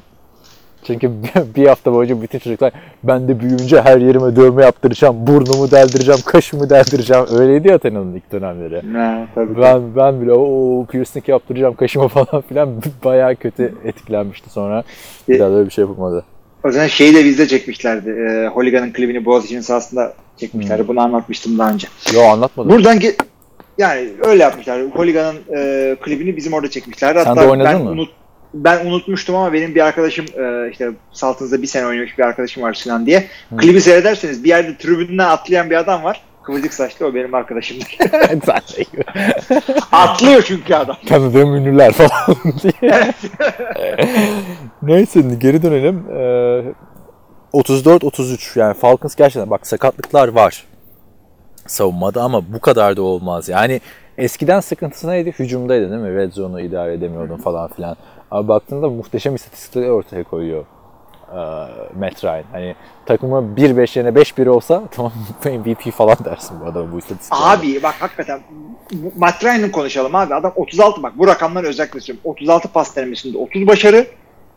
Çünkü 0.87 1.11
bir 1.55 1.67
hafta 1.67 1.93
boyunca 1.93 2.21
bütün 2.21 2.39
çocuklar 2.39 2.73
ben 3.03 3.27
de 3.27 3.39
büyüyünce 3.39 3.81
her 3.81 3.97
yerime 3.97 4.35
dövme 4.35 4.63
yaptıracağım, 4.63 5.27
burnumu 5.27 5.71
deldireceğim, 5.71 6.21
kaşımı 6.25 6.69
deldireceğim. 6.69 7.25
Öyleydi 7.39 7.67
ya 7.67 7.75
Athena'nın 7.75 8.15
ilk 8.15 8.31
dönemleri. 8.31 8.93
Ne 8.93 9.27
tabii. 9.35 9.61
Ben 9.61 9.95
ben 9.95 10.21
bile 10.21 10.33
o 10.33 10.85
piercing 10.85 11.29
yaptıracağım 11.29 11.75
kaşıma 11.75 12.07
falan 12.25 12.41
filan 12.41 12.69
bayağı 13.03 13.35
kötü 13.35 13.73
etkilenmişti 13.85 14.49
sonra. 14.49 14.83
Bir 15.29 15.39
daha 15.39 15.49
da 15.49 15.55
öyle 15.55 15.65
bir 15.65 15.73
şey 15.73 15.81
yapılmadı. 15.81 16.25
O 16.63 16.71
zaman 16.71 16.87
şeyi 16.87 17.15
de 17.15 17.25
bizde 17.25 17.47
çekmişlerdi. 17.47 18.09
E, 18.09 18.47
Holigan'ın 18.47 18.93
klibini 18.93 19.25
Boğaziçi'nin 19.25 19.61
sahasında 19.61 20.13
çekmişlerdi. 20.37 20.81
Hmm. 20.81 20.87
Bunu 20.87 21.01
anlatmıştım 21.01 21.57
daha 21.57 21.71
önce. 21.71 21.87
Yo 22.13 22.21
anlatmadım. 22.21 22.71
Buradan 22.71 22.97
ge- 22.97 23.15
yani 23.77 24.09
öyle 24.21 24.43
yapmışlar. 24.43 24.81
Holigan'ın 24.93 25.35
e, 25.55 25.95
klibini 26.01 26.37
bizim 26.37 26.53
orada 26.53 26.69
çekmişlerdi. 26.69 27.19
Sen 27.19 27.25
Hatta 27.25 27.41
de 27.41 27.47
oynadın 27.47 27.73
ben 27.73 27.81
mı? 27.81 27.89
Unut, 27.89 28.09
ben 28.55 28.85
unutmuştum 28.85 29.35
ama 29.35 29.53
benim 29.53 29.75
bir 29.75 29.81
arkadaşım 29.81 30.25
e, 30.37 30.71
işte 30.71 30.89
Saltınız'da 31.11 31.61
bir 31.61 31.67
sene 31.67 31.87
oynamış 31.87 32.17
bir 32.17 32.23
arkadaşım 32.23 32.63
var 32.63 32.73
Sinan 32.73 33.05
diye. 33.05 33.27
Klibi 33.57 33.81
seyrederseniz 33.81 34.43
bir 34.43 34.49
yerde 34.49 34.77
tribünden 34.77 35.25
atlayan 35.29 35.69
bir 35.69 35.75
adam 35.75 36.03
var. 36.03 36.21
Kıvırcık 36.43 36.73
saçlı 36.73 37.05
o 37.05 37.13
benim 37.13 37.33
arkadaşım. 37.33 37.77
Zaten 38.45 38.85
Atlıyor 39.91 40.41
çünkü 40.41 40.75
adam. 40.75 40.97
tanıdığım 41.07 41.55
ünlüler 41.55 41.91
falan 41.93 42.35
diye. 42.63 43.13
Neyse 44.81 45.21
geri 45.39 45.63
dönelim. 45.63 46.05
Ee, 46.09 46.63
34-33 47.53 48.59
yani 48.59 48.73
Falcons 48.73 49.15
gerçekten 49.15 49.49
bak 49.49 49.67
sakatlıklar 49.67 50.27
var 50.27 50.63
savunmada 51.67 52.21
ama 52.23 52.53
bu 52.53 52.59
kadar 52.59 52.97
da 52.97 53.01
olmaz. 53.01 53.49
Yani 53.49 53.81
eskiden 54.17 54.59
sıkıntısı 54.59 55.07
neydi? 55.07 55.33
Hücumdaydı 55.39 55.89
değil 55.91 56.01
mi? 56.01 56.15
Red 56.15 56.31
zone'u 56.31 56.59
idare 56.59 56.93
edemiyordun 56.93 57.37
falan 57.37 57.67
filan. 57.67 57.95
Ama 58.31 58.47
baktığında 58.47 58.89
muhteşem 58.89 59.35
istatistikleri 59.35 59.91
ortaya 59.91 60.23
koyuyor 60.23 60.65
e, 61.31 61.37
Matt 61.99 62.23
Ryan. 62.23 62.43
Hani 62.51 62.75
takımı 63.05 63.35
1-5 63.57 63.99
yerine 63.99 64.21
5-1 64.21 64.49
olsa 64.49 64.83
tamam 64.91 65.13
MVP 65.45 65.91
falan 65.91 66.17
dersin 66.25 66.59
bu 66.61 66.65
adamın 66.65 66.91
bu 66.91 66.99
istatistiklerine. 66.99 67.45
Abi 67.45 67.83
bak 67.83 67.95
hakikaten 67.99 68.39
Matt 69.17 69.43
Ryan'ın 69.43 69.69
konuşalım 69.69 70.15
abi. 70.15 70.35
Adam 70.35 70.51
36 70.55 71.03
bak 71.03 71.13
bu 71.17 71.27
rakamları 71.27 71.67
özellikle 71.67 71.99
söylüyorum. 71.99 72.31
36 72.31 72.67
pas 72.67 72.95
denemesinde 72.95 73.37
30 73.37 73.67
başarı, 73.67 74.07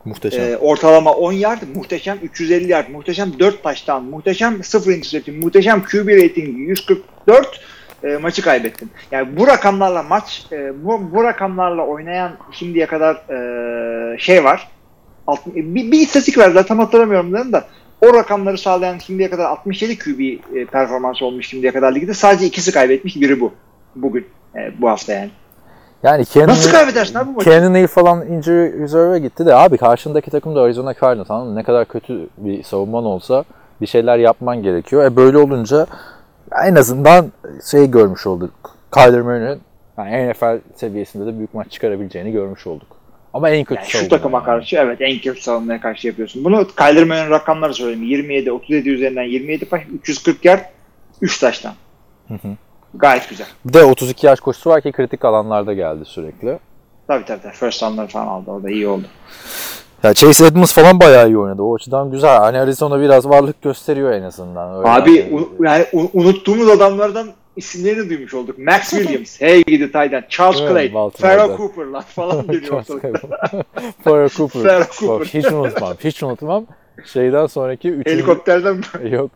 muhteşem. 0.04 0.52
e, 0.52 0.56
ortalama 0.56 1.12
10 1.12 1.32
yard, 1.32 1.62
muhteşem 1.74 2.18
350 2.22 2.70
yard, 2.70 2.88
muhteşem 2.88 3.38
4 3.38 3.62
taştan, 3.62 4.04
muhteşem 4.04 4.64
0 4.64 4.92
interception, 4.92 5.36
muhteşem 5.36 5.82
QB 5.82 6.08
ratingi 6.08 6.60
144 6.60 7.60
e, 8.04 8.16
maçı 8.16 8.42
kaybettin. 8.42 8.90
Yani 9.10 9.36
bu 9.36 9.46
rakamlarla 9.46 10.02
maç, 10.02 10.46
e, 10.52 10.84
bu, 10.84 11.14
bu 11.14 11.24
rakamlarla 11.24 11.82
oynayan 11.86 12.32
şimdiye 12.52 12.86
kadar 12.86 13.14
e, 13.14 14.18
şey 14.18 14.44
var. 14.44 14.68
Alt, 15.26 15.46
bir, 15.46 15.92
bir 15.92 16.00
istatistik 16.00 16.38
verdiler 16.38 16.66
tam 16.66 16.78
hatırlamıyorum 16.78 17.34
dedim 17.34 17.52
da 17.52 17.64
o 18.00 18.14
rakamları 18.14 18.58
sağlayan 18.58 18.98
şimdiye 18.98 19.30
kadar 19.30 19.44
67 19.44 19.98
QB 19.98 20.20
e, 20.56 20.64
performansı 20.64 21.24
olmuş 21.24 21.48
şimdiye 21.48 21.72
kadar 21.72 21.94
ligde. 21.94 22.14
Sadece 22.14 22.46
ikisi 22.46 22.72
kaybetmiş. 22.72 23.16
Biri 23.16 23.40
bu. 23.40 23.52
Bugün. 23.96 24.26
e, 24.54 24.80
bu 24.80 24.88
hafta 24.88 25.12
yani. 25.12 25.30
Yani 26.02 26.24
Kenan 26.24 26.48
Nasıl 26.48 26.72
kaybedersin 26.72 27.14
abi 27.14 27.28
bu 27.28 27.32
maçı? 27.32 27.50
Kenan 27.50 27.74
Neal 27.74 27.86
falan 27.86 28.26
injury 28.26 28.80
reserve'e 28.80 29.18
gitti 29.18 29.46
de 29.46 29.54
abi 29.54 29.78
karşındaki 29.78 30.30
takım 30.30 30.56
da 30.56 30.60
Arizona 30.60 30.94
Cardinals 30.94 31.28
tamam 31.28 31.48
mı? 31.48 31.54
Ne 31.54 31.62
kadar 31.62 31.84
kötü 31.84 32.28
bir 32.36 32.62
savunman 32.62 33.04
olsa 33.04 33.44
bir 33.80 33.86
şeyler 33.86 34.18
yapman 34.18 34.62
gerekiyor. 34.62 35.04
E 35.04 35.16
böyle 35.16 35.38
olunca 35.38 35.86
en 36.66 36.74
azından 36.74 37.32
şey 37.70 37.90
görmüş 37.90 38.26
olduk. 38.26 38.50
Kyler 38.94 39.22
Murray'nin 39.22 39.60
yani 39.98 40.30
NFL 40.32 40.60
seviyesinde 40.76 41.26
de 41.26 41.38
büyük 41.38 41.54
maç 41.54 41.72
çıkarabileceğini 41.72 42.32
görmüş 42.32 42.66
olduk. 42.66 42.96
Ama 43.34 43.50
en 43.50 43.64
kötü 43.64 43.80
Yani 43.80 43.88
şu 43.88 44.08
takıma 44.08 44.38
yani. 44.38 44.44
karşı 44.44 44.76
evet 44.76 44.98
en 45.00 45.18
kötü 45.18 45.42
savunmaya 45.42 45.80
karşı 45.80 46.06
yapıyorsun. 46.06 46.44
Bunu 46.44 46.66
Kyler 46.76 47.04
Murray'ın 47.04 47.30
rakamları 47.30 47.74
söyleyeyim. 47.74 48.02
27, 48.02 48.52
37 48.52 48.90
üzerinden 48.90 49.22
27 49.22 49.64
pas, 49.64 49.80
340 49.92 50.44
yard, 50.44 50.60
3 51.20 51.38
taştan. 51.38 51.72
Gayet 52.94 53.28
güzel. 53.28 53.46
Bir 53.64 53.72
de 53.72 53.84
32 53.84 54.26
yaş 54.26 54.40
koşusu 54.40 54.70
var 54.70 54.80
ki 54.80 54.92
kritik 54.92 55.24
alanlarda 55.24 55.72
geldi 55.72 56.04
sürekli. 56.04 56.58
Tabii 57.06 57.24
tabii. 57.24 57.42
tabii. 57.42 57.54
First 57.54 57.82
down'ları 57.82 58.06
falan 58.06 58.26
aldı. 58.26 58.50
O 58.50 58.62
da 58.62 58.70
iyi 58.70 58.88
oldu. 58.88 59.06
Ya 60.02 60.14
Chase 60.14 60.46
Edmonds 60.46 60.72
falan 60.74 61.00
bayağı 61.00 61.28
iyi 61.28 61.38
oynadı. 61.38 61.62
O 61.62 61.74
açıdan 61.74 62.10
güzel. 62.10 62.36
Hani 62.38 62.58
Arizona 62.60 63.00
biraz 63.00 63.28
varlık 63.28 63.62
gösteriyor 63.62 64.12
en 64.12 64.22
azından. 64.22 64.76
Öyle 64.78 64.88
Abi 64.88 65.12
yani. 65.14 65.34
u- 65.34 65.64
yani 65.64 65.86
u- 65.92 66.10
unuttuğumuz 66.14 66.68
adamlardan 66.68 67.28
isimlerini 67.56 68.10
duymuş 68.10 68.34
olduk. 68.34 68.58
Max 68.58 68.90
Williams, 68.90 69.40
hey 69.40 69.62
gidi 69.64 69.86
Tyden, 69.92 70.24
Charles 70.28 70.58
Clay. 70.58 70.92
Farrah 71.16 71.56
Cooper 71.56 71.84
lan 71.84 72.02
falan 72.02 72.48
dönüyor 72.52 72.72
ortalıkta. 72.72 73.10
Farrah 74.04 74.28
Cooper. 74.36 74.62
Farrah 74.62 74.80
Bak, 74.80 74.92
Cooper. 74.98 75.26
hiç 75.26 75.46
unutmam. 75.52 75.94
Hiç 76.04 76.22
unutmam. 76.22 76.66
Şeyden 77.04 77.46
sonraki 77.46 77.90
üçüncü... 77.90 78.10
Helikopterden 78.10 78.82
Yok. 79.10 79.30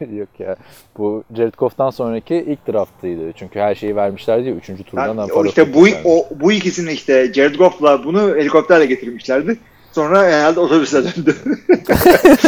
Yok 0.12 0.28
ya. 0.38 0.56
Bu 0.98 1.24
Jared 1.36 1.54
Goff'tan 1.58 1.90
sonraki 1.90 2.34
ilk 2.34 2.68
draftıydı. 2.68 3.32
Çünkü 3.32 3.60
her 3.60 3.74
şeyi 3.74 3.96
vermişlerdi 3.96 4.48
ya. 4.48 4.54
Üçüncü 4.54 4.82
turdan 4.84 5.06
Yani 5.08 5.32
o 5.32 5.44
işte 5.44 5.74
bu 5.74 5.84
vermiş. 5.84 6.00
o 6.04 6.26
bu 6.40 6.52
ikisini 6.52 6.92
işte 6.92 7.32
Jared 7.32 7.54
Goff'la 7.54 8.04
bunu 8.04 8.36
helikopterle 8.36 8.86
getirmişlerdi. 8.86 9.58
Sonra 9.92 10.22
herhalde 10.22 10.60
otobüsle 10.60 10.98
döndü. 11.04 11.36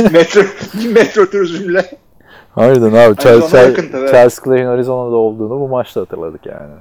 metro 0.13 0.41
metro 0.95 1.27
turizmle. 1.27 1.85
Harbiden 2.51 2.93
abi. 2.93 3.17
Evet. 3.25 4.11
Charles 4.11 4.41
Clay'in 4.45 4.67
Arizona'da 4.67 5.17
olduğunu 5.17 5.61
bu 5.61 5.69
maçta 5.69 6.01
hatırladık 6.01 6.47
yani. 6.47 6.73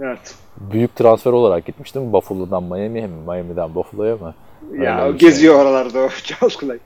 Evet. 0.00 0.34
Büyük 0.60 0.96
transfer 0.96 1.32
olarak 1.32 1.66
gitmiştim. 1.66 2.12
Buffalo'dan 2.12 2.62
Miami'ye 2.62 3.06
mi? 3.06 3.16
Miami'den 3.26 3.74
Buffalo'ya 3.74 4.16
mı? 4.16 4.34
Ya 4.78 5.02
Öyle 5.02 5.18
şey. 5.18 5.28
geziyor 5.28 5.54
oralarda 5.54 5.98
o 5.98 6.08
Charles 6.24 6.58
Clay. 6.60 6.78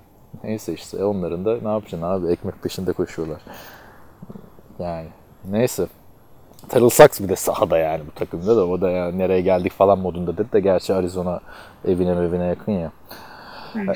Neyse 0.44 0.72
işte 0.72 1.04
onların 1.04 1.44
da 1.44 1.58
ne 1.62 1.68
yapacaksın 1.68 2.02
abi 2.02 2.32
ekmek 2.32 2.62
peşinde 2.62 2.92
koşuyorlar. 2.92 3.40
Yani 4.78 5.06
neyse. 5.50 5.86
Terrell 6.68 6.88
Sachs 6.88 7.20
bir 7.20 7.28
de 7.28 7.36
sahada 7.36 7.78
yani 7.78 8.00
bu 8.06 8.10
takımda 8.18 8.56
da 8.56 8.66
o 8.66 8.80
da 8.80 8.90
yani 8.90 9.18
nereye 9.18 9.40
geldik 9.40 9.72
falan 9.72 9.98
modundadır 9.98 10.52
da 10.52 10.58
gerçi 10.58 10.94
Arizona 10.94 11.40
evine 11.88 12.10
evine 12.10 12.44
yakın 12.44 12.72
ya. 12.72 12.92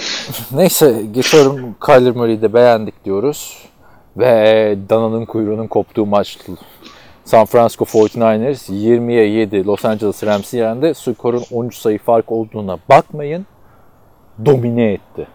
Neyse 0.52 1.02
geçiyorum 1.12 1.76
Kyler 1.86 2.16
Murray'i 2.16 2.42
de 2.42 2.54
beğendik 2.54 3.04
diyoruz. 3.04 3.68
Ve 4.16 4.78
Dana'nın 4.88 5.24
kuyruğunun 5.24 5.66
koptuğu 5.66 6.06
maç 6.06 6.38
San 7.24 7.44
Francisco 7.44 7.84
49ers 7.84 8.72
20'ye 8.72 9.26
7 9.28 9.66
Los 9.66 9.84
Angeles 9.84 10.24
Rams'i 10.24 10.56
yendi. 10.56 10.94
Skorun 10.94 11.42
13 11.52 11.76
sayı 11.76 11.98
fark 11.98 12.32
olduğuna 12.32 12.78
bakmayın. 12.88 13.46
Domine 14.44 14.82
etti. 14.92 15.26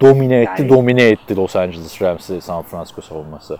Domine 0.00 0.36
etti, 0.40 0.60
Yani- 0.60 0.70
domine 0.70 1.02
etti 1.02 1.34
Los 1.34 1.54
Angeles 1.56 2.00
Rams'i 2.00 2.40
San 2.40 2.62
Francisco 2.62 3.00
savunması. 3.00 3.58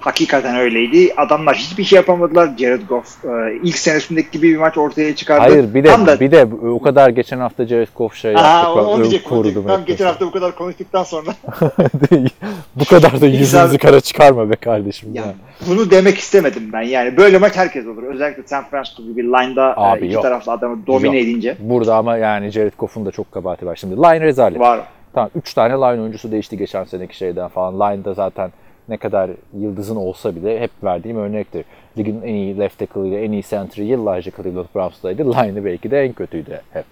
Hakikaten 0.00 0.56
öyleydi. 0.56 1.14
Adamlar 1.16 1.56
hiçbir 1.56 1.84
şey 1.84 1.96
yapamadılar. 1.96 2.50
Jared 2.58 2.88
Goff 2.88 3.24
e, 3.24 3.28
ilk 3.62 3.78
senesindeki 3.78 4.30
gibi 4.30 4.52
bir 4.52 4.56
maç 4.56 4.78
ortaya 4.78 5.16
çıkardı. 5.16 5.40
Hayır 5.42 5.74
bir 5.74 5.84
de 5.84 5.88
Tam 5.88 6.06
da 6.06 6.20
bir 6.20 6.30
de 6.30 6.46
o 6.68 6.82
kadar 6.82 7.08
geçen 7.10 7.38
hafta 7.38 7.66
Jared 7.66 7.88
Goff 7.96 8.14
şey 8.14 8.36
Aa, 8.36 8.40
yaptı. 8.40 8.70
onu 8.72 8.94
ö- 9.00 9.02
diyecektim. 9.02 9.30
korudum 9.30 9.66
Tam 9.66 9.84
geçen 9.84 10.06
hafta 10.06 10.26
bu 10.26 10.30
kadar 10.30 10.54
konuştuktan 10.54 11.02
sonra 11.02 11.30
bu 12.76 12.84
kadar 12.84 13.20
da 13.20 13.26
yüzünüzü 13.26 13.78
kara 13.78 14.00
çıkarma 14.00 14.50
be 14.50 14.56
kardeşim. 14.56 15.08
yani 15.14 15.26
ya. 15.26 15.34
bunu 15.68 15.90
demek 15.90 16.18
istemedim 16.18 16.70
ben. 16.72 16.82
Yani 16.82 17.16
böyle 17.16 17.38
maç 17.38 17.56
herkes 17.56 17.86
olur. 17.86 18.02
Özellikle 18.02 18.42
San 18.46 18.64
Francisco 18.64 19.02
gibi 19.02 19.22
line'da 19.22 19.70
e, 19.70 19.74
Abi 19.76 20.04
iki 20.06 20.14
yok. 20.14 20.22
taraflı 20.22 20.52
adamı 20.52 20.86
domine 20.86 21.16
Yok. 21.18 21.26
edince 21.26 21.56
Burada 21.60 21.96
ama 21.96 22.16
yani 22.16 22.50
Jared 22.50 22.72
Goff'un 22.78 23.06
da 23.06 23.10
çok 23.10 23.32
kabahati 23.32 23.66
var. 23.66 23.76
Şimdi 23.76 23.96
line 23.96 24.20
rezalet. 24.20 24.60
var. 24.60 24.80
Tamam 25.14 25.30
3 25.34 25.54
tane 25.54 25.74
line 25.74 26.00
oyuncusu 26.02 26.32
değişti 26.32 26.56
geçen 26.58 26.84
seneki 26.84 27.16
şeyden 27.16 27.48
falan. 27.48 27.74
Line'da 27.80 28.14
zaten 28.14 28.50
ne 28.88 28.96
kadar 28.96 29.30
yıldızın 29.58 29.96
olsa 29.96 30.36
bile 30.36 30.60
hep 30.60 30.70
verdiğim 30.84 31.16
örnektir. 31.18 31.64
Ligin 31.98 32.22
en 32.22 32.34
iyi 32.34 32.58
left 32.58 32.78
tackle'ıyla 32.78 33.18
en 33.18 33.32
iyi 33.32 33.42
center'ı 33.42 33.84
yıllarca 33.84 34.32
Cleveland 34.36 34.66
Browns'taydı. 34.74 35.24
Line'ı 35.32 35.64
belki 35.64 35.90
de 35.90 36.02
en 36.04 36.12
kötüydü 36.12 36.60
hep. 36.70 36.84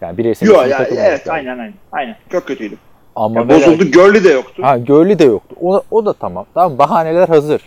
Yani 0.00 0.18
bireysel 0.18 0.46
üstün 0.46 0.60
ya 0.60 0.86
evet 0.90 1.26
yani. 1.26 1.34
aynen 1.34 1.58
aynen. 1.58 1.74
Aynen. 1.92 2.16
Çok 2.32 2.46
kötüydü. 2.46 2.76
Ama 3.16 3.40
Ya 3.40 3.48
böyle- 3.48 3.66
bozuldu. 3.66 3.90
Gurley 3.90 4.24
de 4.24 4.28
yoktu. 4.30 4.62
Ha 4.62 4.78
Gurley 4.78 5.18
de 5.18 5.24
yoktu. 5.24 5.56
O, 5.60 5.82
o 5.90 6.06
da 6.06 6.12
tamam. 6.12 6.46
Tamam 6.54 6.78
bahaneler 6.78 7.28
hazır. 7.28 7.62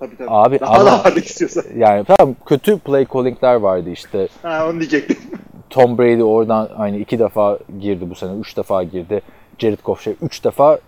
Tabii 0.00 0.16
tabii. 0.16 0.30
Abi 0.30 0.60
Daha 0.60 0.74
ama- 0.74 0.84
da 0.86 1.04
varlık 1.04 1.24
istiyorsan. 1.26 1.62
Yani 1.76 2.04
tamam 2.04 2.34
kötü 2.46 2.78
play 2.78 3.06
calling'ler 3.14 3.54
vardı 3.54 3.90
işte. 3.90 4.28
Ha, 4.42 4.66
onu 4.70 4.80
diyecektim. 4.80 5.16
Tom 5.70 5.98
Brady 5.98 6.22
oradan 6.22 6.68
hani 6.76 6.98
iki 6.98 7.18
defa 7.18 7.58
girdi 7.80 8.10
bu 8.10 8.14
sene. 8.14 8.32
Üç 8.40 8.56
defa 8.56 8.82
girdi. 8.82 9.20
Jared 9.58 9.78
Goff 9.84 10.02
şey 10.02 10.14
üç 10.22 10.44
defa 10.44 10.78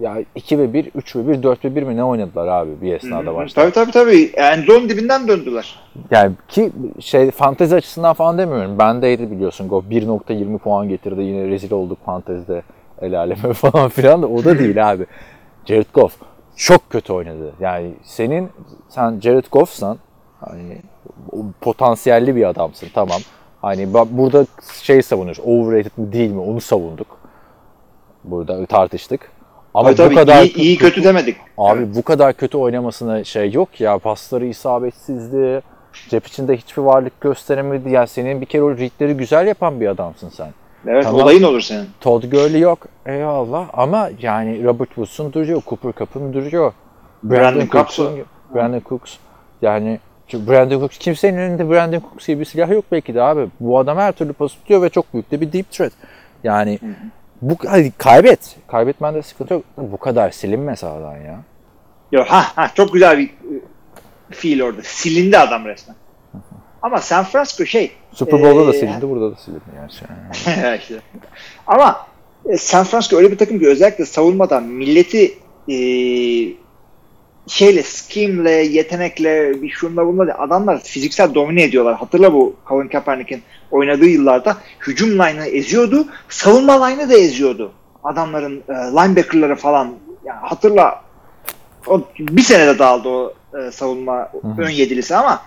ya 0.00 0.18
2 0.34 0.58
ve 0.58 0.72
1, 0.72 0.90
3 0.94 1.16
ve 1.16 1.28
1, 1.28 1.42
4 1.42 1.64
ve 1.64 1.74
1 1.76 1.82
mi 1.82 1.96
ne 1.96 2.04
oynadılar 2.04 2.46
abi 2.46 2.70
bir 2.82 2.94
esnada 2.94 3.34
başta. 3.34 3.60
tabii 3.62 3.72
tabii 3.72 3.90
tabii. 3.90 4.32
Endzone 4.36 4.88
dibinden 4.88 5.28
döndüler. 5.28 5.80
Yani 6.10 6.32
ki 6.48 6.72
şey 7.00 7.30
fantezi 7.30 7.74
açısından 7.74 8.12
falan 8.12 8.38
demiyorum. 8.38 8.78
Bendeydi 8.78 9.30
biliyorsun. 9.30 9.68
Goff 9.68 9.84
1.20 9.84 10.58
puan 10.58 10.88
getirdi. 10.88 11.22
Yine 11.22 11.48
rezil 11.48 11.72
olduk 11.72 11.98
fantezide 12.04 12.62
el 13.02 13.18
aleme 13.18 13.52
falan 13.52 13.88
filan 13.88 14.22
da 14.22 14.26
o 14.26 14.44
da 14.44 14.58
değil 14.58 14.90
abi. 14.90 15.06
Jared 15.64 15.86
Goff 15.94 16.16
çok 16.56 16.90
kötü 16.90 17.12
oynadı. 17.12 17.52
Yani 17.60 17.90
senin 18.02 18.48
sen 18.88 19.20
Jared 19.20 19.44
Goff'san 19.52 19.98
hani 20.40 20.78
potansiyelli 21.60 22.36
bir 22.36 22.48
adamsın 22.48 22.88
tamam. 22.94 23.20
Hani 23.60 23.94
burada 23.94 24.46
şey 24.82 25.02
savunuyoruz. 25.02 25.42
Overrated 25.44 25.92
mi 25.96 26.12
değil 26.12 26.30
mi 26.30 26.40
onu 26.40 26.60
savunduk. 26.60 27.18
Burada 28.24 28.66
tartıştık. 28.66 29.37
Ama 29.74 29.88
Tabii 29.88 29.98
bu 29.98 30.02
tabii 30.02 30.14
kadar 30.14 30.42
iyi, 30.42 30.54
iyi 30.54 30.78
kötü 30.78 31.04
demedik. 31.04 31.36
Abi 31.58 31.94
bu 31.94 32.02
kadar 32.02 32.32
kötü 32.32 32.56
oynamasına 32.58 33.24
şey 33.24 33.52
yok 33.52 33.80
ya. 33.80 33.98
Pasları 33.98 34.46
isabetsizdi. 34.46 35.62
Cep 36.08 36.26
içinde 36.26 36.56
hiçbir 36.56 36.82
varlık 36.82 37.20
gösteremedi. 37.20 37.90
Yani 37.90 38.08
senin 38.08 38.40
bir 38.40 38.46
kere 38.46 38.62
o 38.62 38.70
readleri 38.70 39.14
güzel 39.16 39.46
yapan 39.46 39.80
bir 39.80 39.86
adamsın 39.88 40.28
sen. 40.28 40.48
Evet 40.86 41.04
Tamam. 41.04 41.20
olayın 41.22 41.42
olur 41.42 41.60
senin. 41.60 41.86
Todd 42.00 42.24
Gurley 42.24 42.60
yok. 42.60 42.86
Eyvallah. 43.06 43.68
Ama 43.72 44.10
yani 44.22 44.64
Robert 44.64 44.88
Woods'un 44.88 45.32
duruyor. 45.32 45.62
Cooper 45.66 45.92
Cup'ın 45.98 46.32
duruyor. 46.32 46.72
Brandon 47.22 47.60
Cooks 47.66 47.96
Cooks'un- 47.96 48.24
Brandon 48.54 48.82
Cooks. 48.88 49.14
Yani 49.62 49.98
Brandon 50.32 50.78
Cooks 50.80 50.98
kimsenin 50.98 51.38
elinde 51.38 51.70
Brandon 51.70 52.00
Cooks 52.00 52.26
gibi 52.26 52.40
bir 52.40 52.44
silah 52.44 52.70
yok 52.70 52.84
belki 52.92 53.14
de 53.14 53.22
abi. 53.22 53.48
Bu 53.60 53.78
adam 53.78 53.98
her 53.98 54.12
türlü 54.12 54.32
pas 54.32 54.52
tutuyor 54.52 54.82
ve 54.82 54.88
çok 54.88 55.14
büyük 55.14 55.30
de 55.30 55.40
bir 55.40 55.52
deep 55.52 55.70
threat. 55.70 55.92
Yani 56.44 56.78
bu 57.42 57.56
hadi 57.66 57.92
kaybet. 57.98 58.56
Kaybetmende 58.68 59.22
sıkıntı 59.22 59.54
yok. 59.54 59.64
Bu 59.76 59.96
kadar 59.96 60.30
silinme 60.30 60.76
sahadan 60.76 61.16
ya. 61.16 61.40
Yok 62.12 62.26
ha 62.26 62.44
ha 62.56 62.70
çok 62.74 62.92
güzel 62.92 63.18
bir 63.18 63.26
e, 63.26 63.60
fiil 64.30 64.62
orada. 64.62 64.82
Silindi 64.82 65.38
adam 65.38 65.64
resmen. 65.64 65.96
Ama 66.82 67.00
San 67.00 67.24
Francisco 67.24 67.66
şey 67.66 67.92
Super 68.12 68.42
Bowl'da 68.42 68.66
da 68.66 68.76
Ee, 68.76 68.80
silindi, 68.80 69.08
burada 69.08 69.30
da 69.30 69.36
silindi 69.36 69.60
yani. 69.76 70.76
işte. 70.78 70.94
Ama 71.66 72.06
e, 72.48 72.56
San 72.56 72.84
Francisco 72.84 73.16
öyle 73.16 73.30
bir 73.30 73.38
takım 73.38 73.58
ki 73.58 73.68
özellikle 73.68 74.06
savunmadan 74.06 74.64
milleti 74.64 75.38
e, 75.68 75.76
şeyle, 77.46 77.82
scheme'le, 77.82 78.74
yetenekle, 78.74 79.62
bir 79.62 79.70
şunla 79.70 80.06
bunla 80.06 80.38
adamlar 80.38 80.80
fiziksel 80.80 81.34
domine 81.34 81.62
ediyorlar. 81.62 81.94
Hatırla 81.94 82.32
bu 82.32 82.56
Colin 82.68 82.88
Kaepernick'in 82.88 83.42
oynadığı 83.70 84.06
yıllarda 84.06 84.56
hücum 84.86 85.10
line'ı 85.10 85.46
eziyordu, 85.46 86.06
savunma 86.28 86.86
line'ı 86.86 87.08
da 87.10 87.14
eziyordu. 87.18 87.72
Adamların 88.04 88.62
e, 88.68 88.72
linebacker'ları 88.72 89.56
falan. 89.56 89.94
Yani 90.24 90.38
hatırla 90.40 91.02
o 91.86 92.00
bir 92.18 92.42
senede 92.42 92.78
dağıldı 92.78 93.08
o 93.08 93.32
e, 93.58 93.70
savunma 93.70 94.28
ön 94.58 94.70
yedilisi 94.70 95.16
ama 95.16 95.42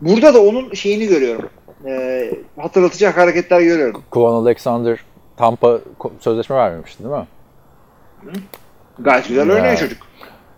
burada 0.00 0.34
da 0.34 0.42
onun 0.42 0.74
şeyini 0.74 1.06
görüyorum. 1.06 1.48
E, 1.86 2.30
hatırlatacak 2.60 3.16
hareketler 3.16 3.60
görüyorum. 3.60 4.02
Kuvan 4.10 4.32
Alexander 4.32 4.98
Tampa 5.36 5.78
sözleşme 6.20 6.56
vermemişti 6.56 7.04
değil 7.04 7.14
mi? 7.14 7.26
Gayet 8.98 9.28
güzel 9.28 9.48
Ya. 9.48 9.54
oynuyor 9.54 9.76
çocuk. 9.76 9.98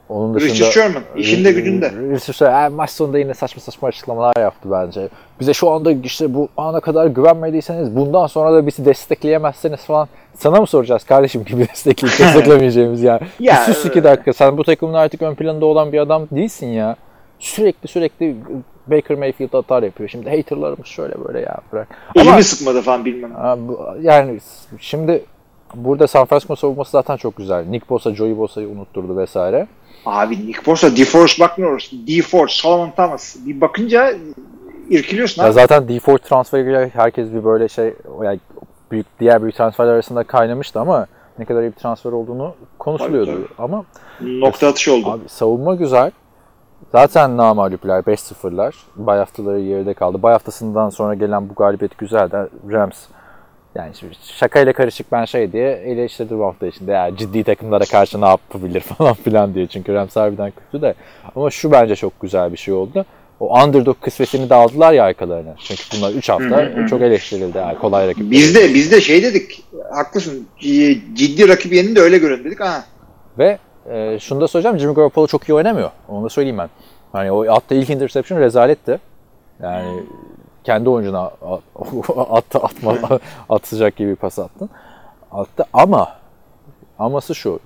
Onun 0.09 0.35
Richard 0.35 0.51
dışında 0.51 0.71
Sherman, 0.71 1.03
işinde 1.17 1.53
gücünde. 1.53 1.91
Richard 1.91 2.35
Sherman 2.35 2.73
maç 2.73 2.91
sonunda 2.91 3.19
yine 3.19 3.35
saçma 3.35 3.63
saçma 3.63 3.89
açıklamalar 3.89 4.37
yaptı 4.41 4.69
bence. 4.71 5.09
Bize 5.41 5.55
şu 5.55 5.71
anda 5.71 5.93
işte 5.93 6.35
bu 6.35 6.49
ana 6.57 6.81
kadar 6.81 7.07
güvenmediyseniz 7.07 7.97
bundan 7.97 8.27
sonra 8.27 8.53
da 8.53 8.67
bizi 8.67 8.85
destekleyemezseniz 8.85 9.81
falan 9.81 10.09
sana 10.35 10.61
mı 10.61 10.67
soracağız 10.67 11.05
kardeşim 11.05 11.45
gibi 11.45 11.61
destekleyip 11.69 12.19
desteklemeyeceğimiz 12.19 13.03
ya. 13.03 13.21
Ya, 13.41 13.65
bir 13.69 13.73
sus 13.75 13.85
iki 13.85 14.05
dakika. 14.05 14.33
Sen 14.33 14.59
bu 14.59 14.65
takımın 14.65 14.95
artık 14.95 15.23
ön 15.23 15.35
planında 15.35 15.67
olan 15.67 15.93
bir 15.93 15.99
adam 15.99 16.27
değilsin 16.31 16.67
ya. 16.67 16.97
Sürekli 17.39 17.89
sürekli 17.89 18.37
Baker 18.87 19.17
Mayfield 19.19 19.53
atar 19.53 19.83
yapıyor. 19.83 20.09
Şimdi 20.09 20.31
haterlarımız 20.37 20.87
şöyle 20.87 21.25
böyle 21.25 21.41
ya 21.41 21.57
bırak. 21.73 21.89
Ama- 22.17 22.31
Elimi 22.31 22.45
sıkmadı 22.45 22.83
falan 22.83 23.05
bilmem. 23.05 23.33
Yani 24.03 24.39
şimdi 24.81 25.25
burada 25.75 26.07
San 26.07 26.25
Francisco 26.27 26.57
savunması 26.57 26.91
zaten 26.91 27.17
çok 27.17 27.37
güzel. 27.37 27.65
Nick 27.67 27.89
Bosa, 27.89 28.15
Joey 28.15 28.39
Bosa'yı 28.39 28.69
unutturdu 28.69 29.17
vesaire. 29.17 29.67
Abi 30.07 30.47
Nick 30.47 30.67
Bosa, 30.67 30.97
DeForest 30.97 31.41
Buckner, 31.41 31.91
DeForest, 32.09 32.55
Solomon 32.55 32.91
Thomas. 32.91 33.37
Bir 33.47 33.61
bakınca 33.61 34.13
irkiliyorsun 34.91 35.43
Ya 35.43 35.49
abi. 35.49 35.55
zaten 35.55 35.83
D4 35.83 36.19
transferiyle 36.19 36.91
herkes 36.95 37.33
bir 37.33 37.45
böyle 37.45 37.69
şey 37.69 37.95
yani 38.25 38.41
büyük 38.91 39.07
diğer 39.21 39.43
büyük 39.43 39.55
transferler 39.57 39.93
arasında 39.93 40.25
kaynamıştı 40.25 40.81
ama 40.81 41.07
ne 41.39 41.45
kadar 41.45 41.63
iyi 41.63 41.71
bir 41.71 41.77
transfer 41.77 42.13
olduğunu 42.13 42.55
konuşuluyordu. 42.79 43.33
Tabii, 43.33 43.47
Ama 43.59 43.85
Nokta 44.21 44.69
atışı 44.69 44.95
oldu. 44.95 45.11
abi 45.11 45.29
savunma 45.29 45.75
güzel. 45.75 46.11
Zaten 46.93 47.37
namalüpler 47.37 48.01
5-0'lar. 48.03 48.75
Bay 48.97 49.19
haftaları 49.19 49.61
geride 49.65 49.95
kaldı. 49.95 50.23
Bay 50.23 50.33
haftasından 50.33 50.91
sonra 50.91 51.15
gelen 51.15 51.49
bu 51.49 51.55
galibiyet 51.55 51.99
güzel 51.99 52.31
de 52.31 52.49
Rams 52.73 53.05
yani 53.79 53.91
şimdi 54.01 54.14
şakayla 54.22 54.72
karışık 54.72 55.12
ben 55.12 55.24
şey 55.24 55.53
diye 55.53 55.70
eleştirdim 55.72 56.41
hafta 56.41 56.66
içinde. 56.66 56.93
Ya 56.93 57.16
ciddi 57.16 57.45
takımlara 57.45 57.85
karşı 57.85 58.20
ne 58.20 58.27
yapabilir 58.27 58.81
falan 58.99 59.14
filan 59.14 59.55
diye. 59.55 59.66
Çünkü 59.66 59.95
Rams 59.95 60.16
harbiden 60.16 60.53
kötü 60.57 60.83
de. 60.83 60.95
Ama 61.37 61.51
şu 61.51 61.72
bence 61.72 61.97
çok 61.97 62.20
güzel 62.20 62.53
bir 62.53 62.57
şey 62.57 62.74
oldu. 62.74 63.05
O 63.41 63.62
underdog 63.62 64.01
kısmetini 64.01 64.51
de 64.51 64.55
aldılar 64.55 64.93
ya 64.93 65.05
arkalarına. 65.05 65.55
Çünkü 65.59 65.83
bunlar 65.97 66.11
3 66.12 66.29
hafta 66.29 66.87
çok 66.87 67.03
eleştirildi. 67.03 67.59
Yani 67.59 67.79
kolay 67.79 68.09
rakip. 68.09 68.31
Biz 68.31 68.55
de, 68.55 68.74
biz 68.74 68.93
de 68.93 69.01
şey 69.01 69.22
dedik, 69.22 69.64
haklısın, 69.93 70.47
ciddi 71.14 71.49
rakip 71.49 71.72
yenin 71.72 71.97
de 71.97 72.01
öyle 72.01 72.18
görün 72.18 72.45
dedik. 72.45 72.61
Ha. 72.61 72.85
Ve 73.39 73.59
e, 73.91 74.18
şunu 74.20 74.41
da 74.41 74.49
söyleyeceğim. 74.49 74.79
Jimmy 74.79 74.95
Garoppolo 74.95 75.27
çok 75.27 75.49
iyi 75.49 75.55
oynamıyor. 75.55 75.91
Onu 76.09 76.24
da 76.24 76.29
söyleyeyim 76.29 76.59
ben. 76.59 76.70
Hani 77.12 77.33
o 77.33 77.53
attığı 77.53 77.74
ilk 77.74 77.91
interception 77.91 78.41
rezaletti. 78.41 78.99
Yani 79.62 80.03
kendi 80.67 80.89
oyuncuna 80.89 81.25
at, 81.25 81.62
at, 82.31 82.57
atma, 82.57 83.19
atacak 83.49 83.97
gibi 83.97 84.11
bir 84.11 84.17
pas 84.17 84.39
attın. 84.39 84.71
Attı 85.33 85.64
ama 85.73 86.09
aması 86.99 87.35
şu. 87.35 87.61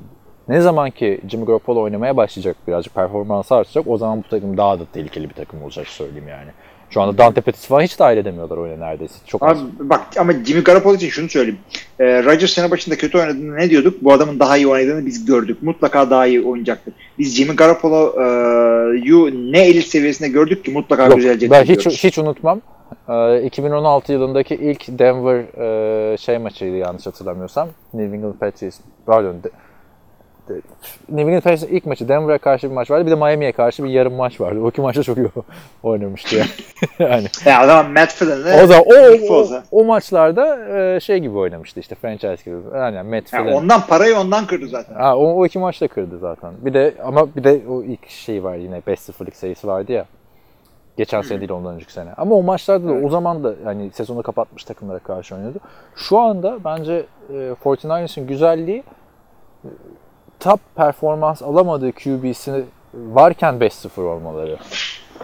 Ne 0.48 0.60
zaman 0.60 0.90
ki 0.90 1.20
Jimmy 1.28 1.46
Garoppolo 1.46 1.80
oynamaya 1.80 2.16
başlayacak 2.16 2.56
birazcık 2.68 2.94
performansı 2.94 3.54
artacak 3.54 3.86
o 3.86 3.98
zaman 3.98 4.18
bu 4.18 4.28
takım 4.28 4.56
daha 4.56 4.80
da 4.80 4.82
tehlikeli 4.92 5.28
bir 5.28 5.34
takım 5.34 5.62
olacak 5.62 5.86
söyleyeyim 5.86 6.28
yani. 6.28 6.50
Şu 6.90 7.00
anda 7.00 7.18
Dante 7.18 7.40
Pettis 7.40 7.66
falan 7.66 7.82
hiç 7.82 7.98
dahil 7.98 8.16
edemiyorlar 8.16 8.56
oyuna 8.56 8.86
neredeyse. 8.86 9.14
Çok 9.26 9.42
az. 9.42 9.58
Abi 9.58 9.68
bak 9.80 10.00
ama 10.18 10.32
Jimmy 10.32 10.62
Garoppolo 10.62 10.94
için 10.94 11.08
şunu 11.08 11.28
söyleyeyim. 11.28 11.58
Ee, 12.00 12.24
Rodgers 12.24 12.52
sene 12.52 12.70
başında 12.70 12.96
kötü 12.96 13.18
oynadığını 13.18 13.56
ne 13.56 13.70
diyorduk? 13.70 14.02
Bu 14.02 14.12
adamın 14.12 14.40
daha 14.40 14.56
iyi 14.56 14.66
oynadığını 14.66 15.06
biz 15.06 15.24
gördük. 15.24 15.62
Mutlaka 15.62 16.10
daha 16.10 16.26
iyi 16.26 16.42
oynayacaktır. 16.42 16.94
Biz 17.18 17.36
Jimmy 17.36 17.56
Garoppolo'yu 17.56 19.52
ne 19.52 19.60
elit 19.60 19.86
seviyesinde 19.86 20.28
gördük 20.28 20.64
ki 20.64 20.70
mutlaka 20.70 21.04
Yok, 21.06 21.16
güzelce 21.16 21.50
ben 21.50 21.62
hiç 21.62 21.68
diyoruz. 21.68 22.04
hiç 22.04 22.18
unutmam. 22.18 22.60
Ee, 23.08 23.42
2016 23.42 24.12
yılındaki 24.12 24.54
ilk 24.54 24.98
Denver 24.98 25.44
e, 26.12 26.16
şey 26.16 26.38
maçıydı 26.38 26.76
yanlış 26.76 27.06
hatırlamıyorsam. 27.06 27.68
New 27.94 28.16
England 28.16 28.34
Patriots 28.34 28.78
pardon. 29.06 29.36
New 31.08 31.20
England 31.30 31.42
Patriots'ın 31.42 31.68
ilk 31.68 31.86
maçı 31.86 32.08
Denver'a 32.08 32.38
karşı 32.38 32.70
bir 32.70 32.74
maç 32.74 32.90
vardı. 32.90 33.06
Bir 33.06 33.10
de 33.10 33.14
Miami'ye 33.14 33.52
karşı 33.52 33.84
bir 33.84 33.88
yarım 33.90 34.14
maç 34.14 34.40
vardı. 34.40 34.60
O 34.60 34.68
iki 34.68 34.80
maçta 34.80 35.02
çok 35.02 35.18
iyi 35.18 35.28
oynamıştı 35.82 36.36
yani. 36.36 36.48
yani. 37.10 37.26
Ya 37.46 37.60
adam 37.60 37.92
Matt 37.92 38.12
Flynn'le 38.12 38.64
O 38.64 38.68
da 38.68 38.80
o, 38.80 39.34
o, 39.34 39.46
o 39.70 39.84
maçlarda 39.84 40.58
e, 40.78 41.00
şey 41.00 41.18
gibi 41.18 41.38
oynamıştı 41.38 41.80
işte 41.80 41.94
franchise 41.94 42.50
gibi. 42.50 42.56
Yani 42.76 43.02
Matt 43.02 43.30
Flynn. 43.30 43.52
ondan 43.52 43.80
parayı 43.86 44.16
ondan 44.16 44.46
kırdı 44.46 44.68
zaten. 44.68 44.94
Ha, 44.94 45.16
o, 45.16 45.34
o 45.34 45.46
iki 45.46 45.58
maçta 45.58 45.88
kırdı 45.88 46.18
zaten. 46.18 46.50
Bir 46.58 46.74
de 46.74 46.94
ama 47.04 47.36
bir 47.36 47.44
de 47.44 47.60
o 47.68 47.82
ilk 47.82 48.08
şey 48.08 48.44
var 48.44 48.54
yine 48.54 48.78
5-0'lık 48.78 49.36
serisi 49.36 49.66
vardı 49.66 49.92
ya. 49.92 50.04
Geçen 51.00 51.22
sene 51.22 51.40
değil 51.40 51.50
ondan 51.50 51.74
önceki 51.74 51.92
sene. 51.92 52.12
Ama 52.16 52.34
o 52.34 52.42
maçlarda 52.42 52.88
da 52.88 52.92
o 52.92 53.10
zaman 53.10 53.44
da 53.44 53.54
yani 53.66 53.90
sezonu 53.94 54.22
kapatmış 54.22 54.64
takımlara 54.64 54.98
karşı 54.98 55.34
oynuyordu. 55.34 55.58
Şu 55.96 56.18
anda 56.18 56.58
bence 56.64 57.06
e, 57.30 57.34
49ers'ın 57.64 58.26
güzelliği 58.26 58.82
e, 59.64 59.68
top 60.40 60.60
performans 60.76 61.42
alamadığı 61.42 61.92
QB'si 61.92 62.64
varken 62.94 63.54
5-0 63.54 64.00
olmaları. 64.00 64.56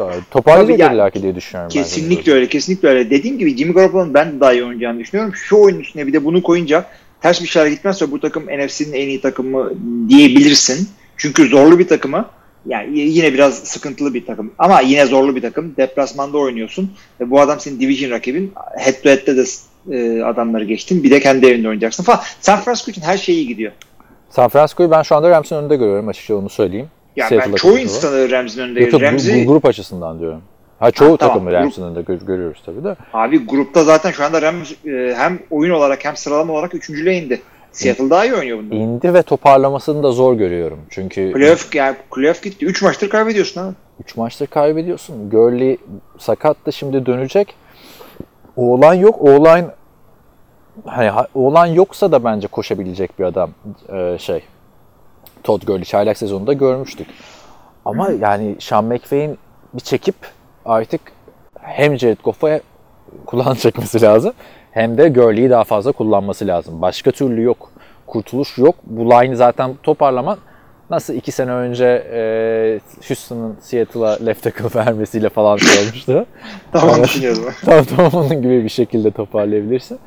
E, 0.01 0.05
Toparlayacak 0.31 0.79
Tabii 0.79 0.95
illa 0.95 1.03
yani 1.03 1.11
ki 1.11 1.23
diye 1.23 1.35
düşünüyorum. 1.35 1.73
Kesinlikle 1.73 2.33
öyle, 2.33 2.49
kesinlikle 2.49 2.89
öyle. 2.89 3.11
Dediğim 3.11 3.39
gibi 3.39 3.57
Jimmy 3.57 3.75
Garoppolo'nun 3.75 4.15
ben 4.15 4.37
de 4.37 4.41
daha 4.41 4.53
iyi 4.53 4.65
oynayacağını 4.65 4.99
düşünüyorum. 4.99 5.35
Şu 5.35 5.63
oyun 5.63 5.81
üstüne 5.81 6.07
bir 6.07 6.13
de 6.13 6.25
bunu 6.25 6.43
koyunca 6.43 6.85
ters 7.21 7.43
bir 7.43 7.49
şeyler 7.49 7.67
gitmezse 7.67 8.11
bu 8.11 8.21
takım 8.21 8.43
NFC'nin 8.43 8.93
en 8.93 9.09
iyi 9.09 9.21
takımı 9.21 9.73
diyebilirsin. 10.09 10.89
Çünkü 11.17 11.49
zorlu 11.49 11.79
bir 11.79 11.89
takımı 11.89 12.27
yani 12.67 12.99
yine 12.99 13.33
biraz 13.35 13.55
sıkıntılı 13.55 14.15
bir 14.15 14.27
takım 14.27 14.53
ama 14.59 14.81
yine 14.81 15.07
zorlu 15.07 15.37
bir 15.37 15.43
takım. 15.43 15.75
Deplasmanda 15.77 16.39
oynuyorsun. 16.39 16.93
Ve 17.21 17.31
bu 17.31 17.41
adam 17.41 17.61
senin 17.61 17.81
division 17.81 18.11
rakibin. 18.11 18.53
Head 18.79 18.95
to 19.03 19.09
head'de 19.11 19.37
de 19.37 19.45
e, 19.93 20.23
adamları 20.23 20.65
geçtin. 20.65 21.03
Bir 21.03 21.11
de 21.11 21.21
kendi 21.21 21.47
evinde 21.47 21.69
oynayacaksın 21.69 22.05
falan. 22.05 22.21
San 22.41 22.61
Francisco 22.61 22.91
için 22.91 23.03
her 23.03 23.19
şey 23.19 23.35
iyi 23.35 23.47
gidiyor. 23.47 23.73
San 24.31 24.49
Francisco'yu 24.49 24.91
ben 24.91 25.03
şu 25.03 25.17
anda 25.17 25.31
Rams'in 25.31 25.57
önünde 25.57 25.77
görüyorum 25.77 26.09
açıkça 26.09 26.37
onu 26.37 26.49
söyleyeyim. 26.49 26.87
Ya 27.17 27.29
Seattle'da 27.29 27.53
ben 27.53 27.57
çoğu 27.57 27.79
insanı 27.79 28.31
Rams'in 28.31 28.61
önünde 28.61 28.81
Yok, 28.81 28.93
yok, 28.93 29.03
bu- 29.03 29.05
Ramsey 29.07 29.47
bu 29.47 29.53
grup 29.53 29.65
açısından 29.65 30.21
diyorum. 30.21 30.43
Ha 30.79 30.91
çoğu 30.91 31.13
Ha, 31.13 31.17
tamam. 31.17 31.35
takımı 31.35 31.51
Grup- 31.51 31.61
Rams'in 31.63 31.83
önünde 31.83 32.01
gö- 32.01 32.27
görüyoruz 32.27 32.63
tabii 32.67 32.85
de. 32.85 32.97
abi 33.13 33.47
grupta 33.47 33.85
zaten 33.85 34.11
şu 34.11 34.25
anda 34.25 34.43
Rams 34.43 34.73
e, 34.87 35.15
hem 35.17 35.39
oyun 35.51 35.71
olarak 35.73 36.05
hem 36.05 36.17
sıralama 36.17 36.53
olarak 36.53 36.75
üçüncülüğe 36.75 37.19
indi. 37.23 37.43
Seattle 37.77 38.11
daha 38.11 38.25
iyi 38.25 38.35
oynuyor 38.35 38.59
bunda. 38.59 38.75
İndi 38.75 39.15
ve 39.15 39.23
toparlamasını 39.23 40.03
da 40.03 40.11
zor 40.13 40.35
görüyorum. 40.35 40.79
Çünkü 40.91 41.33
Playoff, 41.33 41.75
yani 41.75 41.97
playoff 42.15 42.43
gitti. 42.43 42.67
3 42.67 42.83
maçtır 42.83 43.09
kaybediyorsun 43.11 43.61
abi. 43.61 43.75
3 44.01 44.17
maçtır 44.17 44.47
kaybediyorsun. 44.47 45.31
Gurley 45.31 45.77
sakattı 46.19 46.73
şimdi 46.73 47.07
dönecek. 47.07 47.55
Oğlan 48.57 48.95
yok. 48.95 49.21
Oğlan 49.21 49.73
hani 50.87 51.09
ha- 51.09 51.29
oğlan 51.35 51.67
yoksa 51.67 52.13
da 52.13 52.25
bence 52.25 52.47
koşabilecek 52.49 53.19
bir 53.19 53.25
adam 53.25 53.51
Ee, 53.93 54.17
şey. 54.21 54.43
Todd 55.45 55.63
Gurley 55.67 55.85
çaylak 55.85 56.19
sezonunda 56.19 56.53
görmüştük. 56.53 57.07
Ama 57.85 58.11
yani 58.11 58.57
Sean 58.61 58.85
McVay'in 58.85 59.39
bir 59.75 59.81
çekip 59.81 60.15
artık 60.65 61.01
hem 61.61 61.99
Jared 61.99 62.19
Goff'a 62.25 62.61
kulağını 63.27 63.57
çekmesi 63.57 64.03
lazım 64.03 64.33
hem 64.77 64.99
de 64.99 65.09
Gurley'i 65.09 65.51
daha 65.51 65.65
fazla 65.65 65.93
kullanması 65.93 66.47
lazım. 66.47 66.83
Başka 66.83 67.11
türlü 67.11 67.43
yok. 67.43 67.71
Kurtuluş 68.07 68.59
yok. 68.59 68.75
Bu 68.85 69.11
line'ı 69.11 69.37
zaten 69.37 69.75
toparlaman 69.83 70.39
nasıl 70.91 71.15
iki 71.15 71.33
sene 71.33 71.51
önce 71.51 71.85
e, 72.13 72.21
Houston'ın 73.09 73.57
Seattle'a 73.61 74.19
left 74.27 74.43
tackle 74.43 74.81
vermesiyle 74.81 75.29
falan 75.29 75.57
şey 75.57 75.83
olmuştu. 75.83 76.27
Tamam 76.73 77.05
düşünüyorum. 77.05 77.45
tamam 77.65 77.85
tamam 77.97 78.11
onun 78.15 78.43
gibi 78.43 78.65
bir 78.65 78.69
şekilde 78.69 79.11
toparlayabilirsin. 79.11 79.99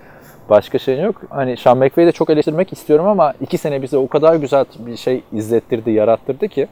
Başka 0.49 0.79
şey 0.79 0.99
yok. 0.99 1.21
Hani 1.29 1.57
Sean 1.57 1.77
McVay'i 1.77 2.07
de 2.07 2.11
çok 2.11 2.29
eleştirmek 2.29 2.73
istiyorum 2.73 3.07
ama 3.07 3.33
iki 3.41 3.57
sene 3.57 3.81
bize 3.81 3.97
o 3.97 4.07
kadar 4.07 4.35
güzel 4.35 4.65
bir 4.79 4.97
şey 4.97 5.23
izlettirdi, 5.33 5.91
yarattırdı 5.91 6.47
ki 6.47 6.67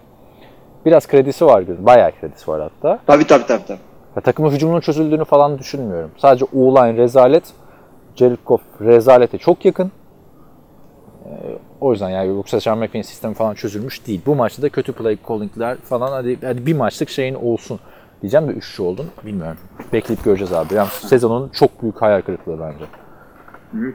biraz 0.85 1.07
kredisi 1.07 1.45
var. 1.45 1.63
Bayağı 1.85 2.11
kredisi 2.21 2.51
var 2.51 2.61
hatta. 2.61 2.99
tabii 3.07 3.27
tabii 3.27 3.45
tabii. 3.45 3.65
tabii. 3.67 3.79
Ya, 4.15 4.21
takımın 4.21 4.51
hücumunun 4.51 4.79
çözüldüğünü 4.79 5.25
falan 5.25 5.59
düşünmüyorum. 5.59 6.11
Sadece 6.17 6.45
O-line 6.55 6.97
rezalet. 6.97 7.43
Goff 8.45 8.61
rezalete 8.81 9.37
çok 9.37 9.65
yakın. 9.65 9.91
Ee, 11.25 11.29
o 11.81 11.91
yüzden 11.91 12.09
yani 12.09 12.27
yoksa 12.27 12.61
Sean 12.61 12.77
McVay'in 12.77 13.01
sistemi 13.01 13.33
falan 13.33 13.53
çözülmüş 13.53 14.07
değil. 14.07 14.21
Bu 14.25 14.35
maçta 14.35 14.61
da 14.61 14.69
kötü 14.69 14.93
play 14.93 15.17
calling'ler 15.27 15.77
falan 15.77 16.11
hadi, 16.11 16.37
hadi 16.41 16.65
bir 16.65 16.75
maçlık 16.75 17.09
şeyin 17.09 17.33
olsun 17.33 17.79
diyeceğim 18.21 18.47
de 18.47 18.51
üçlü 18.51 18.83
oldun. 18.83 19.05
Bilmiyorum. 19.25 19.57
Bekleyip 19.93 20.23
göreceğiz 20.23 20.53
abi. 20.53 20.73
Yani 20.73 20.89
sezonun 20.89 21.49
çok 21.49 21.81
büyük 21.81 22.01
hayal 22.01 22.21
kırıklığı 22.21 22.59
bence. 22.59 22.85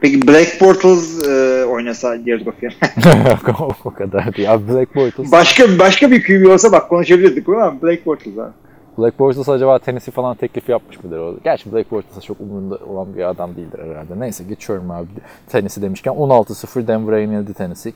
Peki 0.01 0.29
Black 0.29 0.61
Bortles 0.61 1.29
e, 1.29 1.65
oynasa 1.65 2.19
Jared 2.19 2.47
Goff 3.45 3.87
o 3.87 3.91
kadar 3.91 4.37
değil. 4.37 4.53
Abi 4.53 4.73
Black 4.73 4.95
Bortles, 4.95 5.33
başka 5.33 5.79
başka 5.79 6.11
bir 6.11 6.25
QB 6.25 6.51
olsa 6.51 6.73
bak 6.73 6.89
konuşabilirdik 6.89 7.49
ama 7.49 7.83
Black 7.83 8.07
Bortles 8.07 8.39
abi. 8.39 8.53
Black 8.99 9.19
Bortles 9.19 9.49
acaba 9.49 9.79
Tennessee 9.79 10.13
falan 10.13 10.37
teklif 10.37 10.69
yapmış 10.69 11.05
mıdır? 11.05 11.19
O? 11.19 11.37
Gerçi 11.45 11.73
Black 11.73 11.91
Bortles 11.91 12.25
çok 12.25 12.41
umurunda 12.41 12.77
olan 12.77 13.15
bir 13.17 13.25
adam 13.25 13.57
değildir 13.57 13.79
herhalde. 13.91 14.21
Neyse 14.21 14.45
geçiyorum 14.45 14.91
abi. 14.91 15.07
Tennessee 15.49 15.83
demişken 15.83 16.13
16-0 16.13 16.87
Denver'a 16.87 17.19
yenildi 17.19 17.55
Tennessee. 17.55 17.93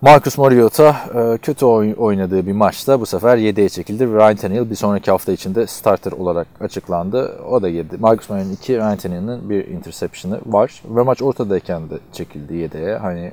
Marcus 0.00 0.38
Mariota 0.38 0.96
e, 1.14 1.38
kötü 1.38 1.64
oy- 1.66 1.94
oynadığı 1.98 2.46
bir 2.46 2.52
maçta 2.52 3.00
bu 3.00 3.06
sefer 3.06 3.38
7'ye 3.38 3.68
çekildi. 3.68 4.06
Ryan 4.06 4.36
Tannehill 4.36 4.70
bir 4.70 4.74
sonraki 4.74 5.10
hafta 5.10 5.32
içinde 5.32 5.66
starter 5.66 6.12
olarak 6.12 6.46
açıklandı. 6.60 7.38
O 7.50 7.62
da 7.62 7.68
7. 7.68 7.96
Marcus 7.96 8.30
Mariota'nın 8.30 8.54
2, 8.54 8.76
Ryan 8.76 8.96
Tannehill'in 8.96 9.50
bir 9.50 9.66
interception'ı 9.68 10.40
var. 10.46 10.82
Ve 10.84 11.02
maç 11.02 11.22
ortadayken 11.22 11.90
de 11.90 11.94
çekildi 12.12 12.54
7'ye. 12.54 12.96
Hani 12.96 13.32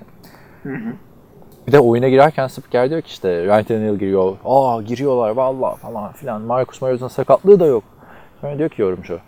bir 1.68 1.72
de 1.72 1.80
oyuna 1.80 2.10
girerken 2.10 2.48
spiker 2.48 2.90
diyor 2.90 3.02
ki 3.02 3.08
işte 3.08 3.44
Ryan 3.44 3.64
Tannehill 3.64 4.00
giriyor. 4.00 4.38
Aa 4.46 4.82
giriyorlar 4.82 5.30
valla 5.30 5.76
falan 5.76 6.12
filan. 6.12 6.42
Marcus 6.42 6.82
Mariota'nın 6.82 7.10
sakatlığı 7.10 7.60
da 7.60 7.66
yok. 7.66 7.84
Sonra 8.42 8.58
diyor 8.58 8.70
ki 8.70 8.82
yorumcu. 8.82 9.20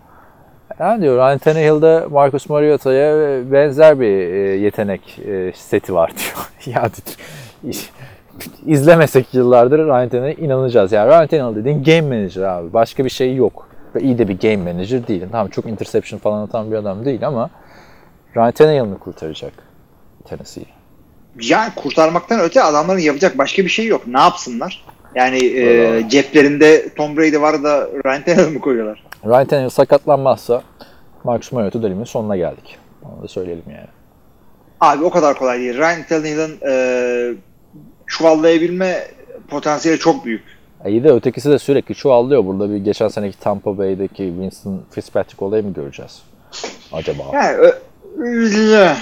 Yani 0.79 1.01
diyor 1.01 1.17
Ryan 1.17 1.37
Tannehill'de 1.37 2.05
Marcus 2.11 2.49
Mariota'ya 2.49 3.11
benzer 3.51 3.99
bir 3.99 4.07
e, 4.07 4.37
yetenek 4.37 5.19
e, 5.19 5.51
seti 5.55 5.93
var 5.93 6.11
diyor. 6.65 6.75
ya 6.75 6.89
izlemesek 8.65 9.33
yıllardır 9.33 9.79
Ryan 9.79 10.09
Tannehill'e 10.09 10.45
inanacağız. 10.45 10.91
Yani 10.91 11.09
Ryan 11.09 11.27
Tannehill 11.27 11.55
dediğin 11.55 11.83
game 11.83 12.17
manager 12.17 12.41
abi. 12.41 12.73
Başka 12.73 13.05
bir 13.05 13.09
şey 13.09 13.35
yok. 13.35 13.67
Ve 13.95 14.01
iyi 14.01 14.17
de 14.17 14.27
bir 14.27 14.39
game 14.39 14.73
manager 14.73 15.07
değil. 15.07 15.23
Tamam 15.31 15.47
çok 15.47 15.65
interception 15.65 16.19
falan 16.19 16.41
atan 16.41 16.71
bir 16.71 16.75
adam 16.75 17.05
değil 17.05 17.27
ama 17.27 17.49
Ryan 18.35 18.51
Tannehill 18.51 18.99
kurtaracak 18.99 19.53
Tennessee'yi? 20.25 20.76
Yani 21.41 21.71
kurtarmaktan 21.75 22.39
öte 22.39 22.63
adamların 22.63 22.99
yapacak 22.99 23.37
başka 23.37 23.63
bir 23.63 23.69
şey 23.69 23.85
yok. 23.85 24.07
Ne 24.07 24.19
yapsınlar? 24.19 24.85
Yani 25.15 25.45
e, 25.45 26.03
ceplerinde 26.09 26.89
Tom 26.95 27.17
Brady 27.17 27.41
var 27.41 27.63
da 27.63 27.89
Ryan 28.05 28.23
Tannehill 28.23 28.51
mi 28.51 28.59
koyuyorlar? 28.59 29.03
Ryan 29.25 29.45
Tannehill 29.45 29.69
sakatlanmazsa 29.69 30.63
Marcus 31.23 31.51
Mariota 31.51 31.83
dönemin 31.83 32.03
sonuna 32.03 32.37
geldik. 32.37 32.77
Onu 33.03 33.23
da 33.23 33.27
söyleyelim 33.27 33.63
yani. 33.67 33.87
Abi 34.81 35.03
o 35.03 35.09
kadar 35.09 35.37
kolay 35.37 35.59
değil. 35.59 35.77
Ryan 35.77 36.03
Tannehill'in 36.09 36.59
e, 36.69 37.33
çuvallayabilme 38.07 39.07
potansiyeli 39.49 39.99
çok 39.99 40.25
büyük. 40.25 40.43
E 40.85 40.91
iyi 40.91 41.03
de 41.03 41.11
ötekisi 41.11 41.51
de 41.51 41.59
sürekli 41.59 41.95
çuvallıyor. 41.95 42.45
Burada 42.45 42.69
bir 42.69 42.77
geçen 42.77 43.07
seneki 43.07 43.39
Tampa 43.39 43.77
Bay'deki 43.77 44.23
Winston 44.23 44.81
Fitzpatrick 44.91 45.45
olayı 45.45 45.63
mı 45.63 45.73
göreceğiz? 45.73 46.21
Acaba? 46.93 47.23
Yani 47.33 47.71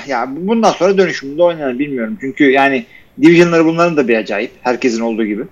ya 0.07 0.29
bundan 0.37 0.71
sonra 0.71 0.97
dönüşümde 0.97 1.43
oynanır 1.43 1.79
bilmiyorum. 1.79 2.17
Çünkü 2.21 2.51
yani 2.51 2.85
divisionları 3.21 3.65
bunların 3.65 3.97
da 3.97 4.07
bir 4.07 4.17
acayip. 4.17 4.51
Herkesin 4.61 5.01
olduğu 5.01 5.25
gibi. 5.25 5.45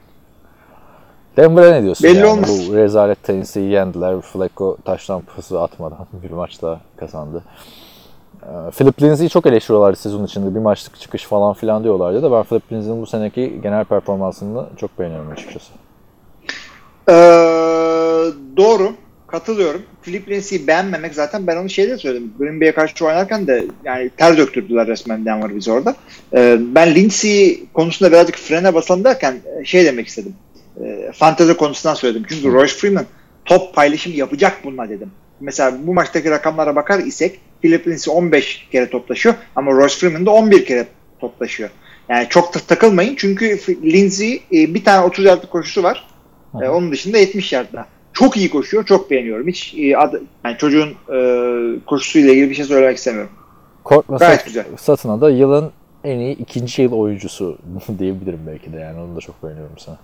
Denver'a 1.37 1.71
ne 1.71 1.83
diyorsun 1.83 2.03
Belli 2.03 2.17
yani? 2.17 2.27
olmaz. 2.27 2.69
Bu 2.69 2.75
rezalet 2.75 3.23
Tennessee'yi 3.23 3.71
yendiler. 3.71 4.21
Flacco 4.21 4.77
taştan 4.85 5.21
pası 5.21 5.61
atmadan 5.61 6.07
bir 6.23 6.31
maçta 6.31 6.81
kazandı. 6.97 7.43
Ee, 8.43 8.71
Philip 8.71 9.01
Lindsay'i 9.01 9.29
çok 9.29 9.45
eleştiriyorlardı 9.45 9.97
sezon 9.97 10.25
içinde. 10.25 10.55
Bir 10.55 10.59
maçlık 10.59 10.99
çıkış 10.99 11.25
falan 11.25 11.53
filan 11.53 11.83
diyorlardı 11.83 12.23
da 12.23 12.31
ben 12.31 12.43
Philip 12.43 12.71
Lindsay'in 12.71 13.01
bu 13.01 13.05
seneki 13.05 13.59
genel 13.63 13.85
performansını 13.85 14.65
çok 14.77 14.99
beğeniyorum 14.99 15.31
açıkçası. 15.31 15.73
Ee, 17.09 17.13
doğru. 18.57 18.91
Katılıyorum. 19.33 19.81
Philip 20.03 20.29
Lindsay'i 20.29 20.67
beğenmemek 20.67 21.13
zaten 21.13 21.47
ben 21.47 21.57
onu 21.57 21.69
şeyde 21.69 21.97
söyledim. 21.97 22.33
Green 22.39 22.61
Bay'e 22.61 22.71
karşı 22.71 23.05
oynarken 23.05 23.47
de 23.47 23.65
yani 23.85 24.09
ter 24.17 24.37
döktürdüler 24.37 24.87
resmen 24.87 25.25
Denver 25.25 25.55
bizi 25.55 25.71
orada. 25.71 25.95
Ee, 26.33 26.57
ben 26.59 26.95
Lindsay 26.95 27.59
konusunda 27.73 28.11
birazcık 28.11 28.35
frene 28.35 28.73
basalım 28.73 29.03
derken 29.03 29.35
e, 29.61 29.65
şey 29.65 29.85
demek 29.85 30.07
istedim. 30.07 30.35
E, 30.83 31.11
fantezi 31.13 31.57
konusundan 31.57 31.95
söyledim. 31.95 32.25
Çünkü 32.29 32.51
Royce 32.51 32.73
Freeman 32.73 33.05
top 33.45 33.75
paylaşım 33.75 34.13
yapacak 34.13 34.57
bununla 34.63 34.89
dedim. 34.89 35.11
Mesela 35.39 35.77
bu 35.87 35.93
maçtaki 35.93 36.31
rakamlara 36.31 36.75
bakar 36.75 36.99
isek 36.99 37.39
Philip 37.61 37.87
Lindsay 37.87 38.15
15 38.17 38.67
kere 38.71 38.89
toplaşıyor 38.89 39.35
ama 39.55 39.71
Royce 39.71 39.95
Freeman 39.95 40.25
da 40.25 40.31
11 40.31 40.65
kere 40.65 40.87
toplaşıyor. 41.19 41.69
Yani 42.09 42.27
çok 42.29 42.55
da 42.55 42.59
takılmayın 42.59 43.15
çünkü 43.15 43.59
Lindsay 43.83 44.33
e, 44.33 44.73
bir 44.73 44.83
tane 44.83 45.05
30 45.05 45.25
yardlık 45.25 45.51
koşusu 45.51 45.83
var. 45.83 46.07
E, 46.61 46.69
onun 46.69 46.91
dışında 46.91 47.17
70 47.17 47.53
yardda. 47.53 47.87
Çok 48.13 48.37
iyi 48.37 48.49
koşuyor. 48.49 48.85
Çok 48.85 49.11
beğeniyorum. 49.11 49.47
Hiç 49.47 49.73
e, 49.77 49.97
ad, 49.97 50.13
yani 50.45 50.57
çocuğun 50.57 50.89
e, 51.13 51.79
koşusuyla 51.85 52.31
ilgili 52.31 52.49
bir 52.49 52.55
şey 52.55 52.65
söylemek 52.65 52.97
istemiyorum. 52.97 53.31
Korkma 53.83 54.17
Gayet 54.17 54.39
Sat- 54.39 54.45
güzel. 54.45 54.65
Satın'a 54.77 55.21
da 55.21 55.29
yılın 55.29 55.71
en 56.03 56.19
iyi 56.19 56.37
ikinci 56.37 56.81
yıl 56.81 56.91
oyuncusu 56.91 57.57
diyebilirim 57.99 58.39
belki 58.47 58.73
de 58.73 58.77
yani 58.77 58.99
onu 58.99 59.15
da 59.15 59.19
çok 59.19 59.43
beğeniyorum 59.43 59.77
sana. 59.77 59.97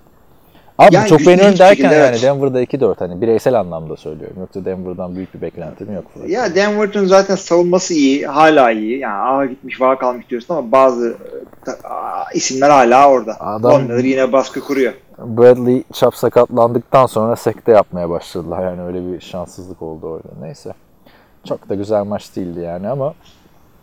Abi 0.80 0.96
Yani 0.96 1.08
çok 1.10 1.20
beğeniyorum 1.20 1.58
derken 1.58 1.70
şekilde, 1.70 1.96
yani 1.96 2.06
evet. 2.10 2.24
Denver'da 2.24 2.64
2-4 2.64 2.96
hani 3.00 3.22
bireysel 3.22 3.60
anlamda 3.60 3.98
söylüyorum. 3.98 4.36
Yoksa 4.40 4.66
Denver'dan 4.66 5.16
büyük 5.16 5.34
bir 5.34 5.42
beklentim 5.42 5.94
yok. 5.94 6.04
Ya 6.28 6.56
Denver'ın 6.56 7.06
zaten 7.06 7.36
savunması 7.36 7.94
iyi. 7.94 8.28
Hala 8.28 8.72
iyi. 8.72 9.00
Yani 9.00 9.14
aha 9.16 9.46
gitmiş 9.46 9.82
vah 9.82 10.00
kalmış 10.00 10.30
diyorsun 10.30 10.54
ama 10.56 10.72
bazı 10.72 11.18
e, 11.68 11.88
aa, 11.88 12.24
isimler 12.34 12.70
hala 12.70 13.10
orada. 13.10 13.38
Adam- 13.40 13.82
Miller 13.84 14.04
yine 14.04 14.32
baskı 14.32 14.62
kuruyor. 14.62 14.94
Bradley 15.18 15.84
Chubb 15.94 16.14
sakatlandıktan 16.14 17.06
sonra 17.06 17.36
sekte 17.36 17.72
yapmaya 17.72 18.10
başladılar. 18.10 18.64
Yani 18.64 18.82
öyle 18.84 19.12
bir 19.14 19.22
şanssızlık 19.22 19.82
oldu 19.82 20.08
orada. 20.08 20.28
Neyse. 20.42 20.74
Çok 21.48 21.70
da 21.70 21.76
güzel 21.76 22.04
maç 22.04 22.36
değildi 22.36 22.60
yani 22.60 22.88
ama 22.90 23.14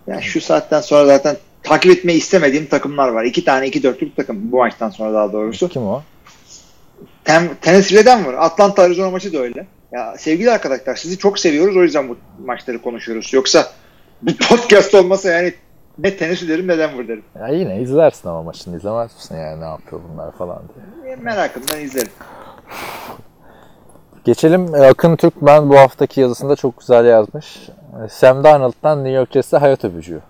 Yani 0.06 0.23
şu 0.23 0.40
saatten 0.40 0.81
sonra 0.81 1.06
zaten 1.06 1.36
takip 1.62 1.93
etmeyi 1.93 2.18
istemediğim 2.18 2.66
takımlar 2.66 3.09
var. 3.09 3.24
İki 3.24 3.44
tane 3.44 3.66
iki 3.66 3.82
dörtlük 3.82 4.16
takım 4.16 4.52
bu 4.52 4.56
maçtan 4.56 4.90
sonra 4.90 5.14
daha 5.14 5.32
doğrusu. 5.32 5.68
kim 5.68 5.82
o? 5.86 6.02
Tem, 7.24 7.55
Tennessee'den 7.60 8.27
var. 8.27 8.35
Atlanta 8.35 8.82
Arizona 8.82 9.10
maçı 9.10 9.32
da 9.32 9.39
öyle. 9.39 9.66
Ya 9.93 10.14
sevgili 10.18 10.51
arkadaşlar 10.51 10.94
sizi 10.94 11.18
çok 11.18 11.39
seviyoruz 11.39 11.77
o 11.77 11.82
yüzden 11.82 12.09
bu 12.09 12.16
maçları 12.44 12.82
konuşuyoruz. 12.82 13.32
Yoksa 13.32 13.66
bu 14.23 14.31
podcast 14.48 14.94
olmasa 14.94 15.31
yani 15.31 15.55
ne 15.98 16.16
Tennessee 16.16 16.48
derim 16.48 16.68
ne 16.68 16.78
Denver 16.78 17.09
derim. 17.09 17.24
Ya 17.40 17.48
yine 17.48 17.81
izlersin 17.81 18.28
ama 18.28 18.43
maçını 18.43 18.77
izlemez 18.77 19.14
misin 19.14 19.36
yani 19.36 19.60
ne 19.60 19.64
yapıyor 19.64 20.01
bunlar 20.12 20.32
falan 20.32 20.62
diye. 20.74 21.12
E, 21.12 21.16
Merakımdan 21.16 21.81
izlerim. 21.81 22.12
Geçelim 24.24 24.74
e, 24.74 24.78
Akın 24.78 25.16
Türkmen 25.16 25.68
bu 25.68 25.78
haftaki 25.78 26.20
yazısında 26.20 26.56
çok 26.56 26.81
güzel 26.81 27.06
yazmış. 27.06 27.68
E, 28.05 28.09
Sam 28.09 28.44
Darnold'dan 28.44 28.98
New 29.05 29.16
York 29.16 29.32
Jets'e 29.32 29.56
hayat 29.56 29.85
öpücüğü. 29.85 30.20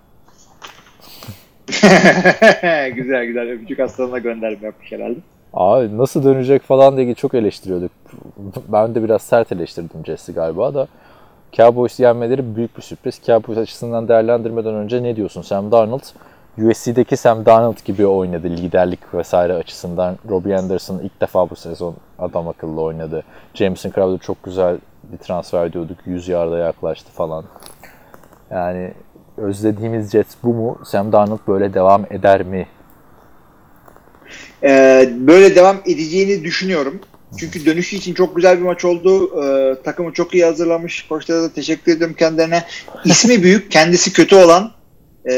güzel 2.94 3.24
güzel 3.24 3.50
öpücük 3.50 3.78
hastalığına 3.78 4.18
gönderme 4.18 4.66
yapmış 4.66 4.92
herhalde. 4.92 5.18
Abi 5.54 5.98
nasıl 5.98 6.24
dönecek 6.24 6.62
falan 6.62 6.96
diye 6.96 7.14
çok 7.14 7.34
eleştiriyorduk. 7.34 7.90
Ben 8.68 8.94
de 8.94 9.02
biraz 9.02 9.22
sert 9.22 9.52
eleştirdim 9.52 10.06
Jesse 10.06 10.32
galiba 10.32 10.74
da. 10.74 10.86
Cowboys 11.52 12.00
yenmeleri 12.00 12.56
büyük 12.56 12.76
bir 12.76 12.82
sürpriz. 12.82 13.20
Cowboys 13.26 13.58
açısından 13.58 14.08
değerlendirmeden 14.08 14.74
önce 14.74 15.02
ne 15.02 15.16
diyorsun? 15.16 15.42
Sam 15.42 15.72
Darnold 15.72 16.02
USC'deki 16.58 17.16
Sam 17.16 17.46
Darnold 17.46 17.84
gibi 17.84 18.06
oynadı 18.06 18.46
liderlik 18.46 19.14
vesaire 19.14 19.54
açısından. 19.54 20.16
Robbie 20.28 20.56
Anderson 20.56 20.98
ilk 20.98 21.20
defa 21.20 21.50
bu 21.50 21.56
sezon 21.56 21.94
adam 22.18 22.48
akıllı 22.48 22.82
oynadı. 22.82 23.22
Jameson 23.54 23.90
Crowder 23.90 24.18
çok 24.18 24.42
güzel 24.42 24.78
bir 25.12 25.18
transfer 25.18 25.72
diyorduk. 25.72 25.98
100 26.06 26.28
yarda 26.28 26.58
yaklaştı 26.58 27.12
falan. 27.12 27.44
Yani 28.50 28.92
özlediğimiz 29.36 30.10
Jets 30.10 30.34
bu 30.42 30.54
mu? 30.54 30.78
Sam 30.84 31.12
Darnold 31.12 31.38
böyle 31.48 31.74
devam 31.74 32.04
eder 32.10 32.42
mi? 32.42 32.66
Ee, 34.62 35.08
böyle 35.18 35.54
devam 35.54 35.76
edeceğini 35.86 36.44
düşünüyorum. 36.44 37.00
Çünkü 37.38 37.66
dönüşü 37.66 37.96
için 37.96 38.14
çok 38.14 38.36
güzel 38.36 38.58
bir 38.58 38.62
maç 38.62 38.84
oldu. 38.84 39.42
Ee, 39.44 39.82
takımı 39.82 40.12
çok 40.12 40.34
iyi 40.34 40.44
hazırlamış. 40.44 41.06
Koçlara 41.08 41.42
da 41.42 41.52
teşekkür 41.52 41.92
ediyorum 41.92 42.16
kendilerine. 42.18 42.64
İsmi 43.04 43.42
büyük, 43.42 43.70
kendisi 43.70 44.12
kötü 44.12 44.36
olan 44.36 44.72
e, 45.30 45.32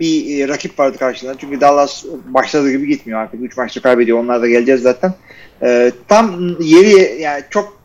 bir 0.00 0.48
rakip 0.48 0.78
vardı 0.78 0.98
karşılığında. 0.98 1.38
Çünkü 1.38 1.60
Dallas 1.60 2.04
başladığı 2.24 2.70
gibi 2.70 2.86
gitmiyor 2.86 3.20
artık. 3.20 3.42
3 3.42 3.56
maçta 3.56 3.80
kaybediyor. 3.80 4.18
Onlar 4.18 4.42
da 4.42 4.48
geleceğiz 4.48 4.82
zaten. 4.82 5.14
Ee, 5.62 5.92
tam 6.08 6.56
yeri 6.60 7.20
yani 7.20 7.44
çok 7.50 7.80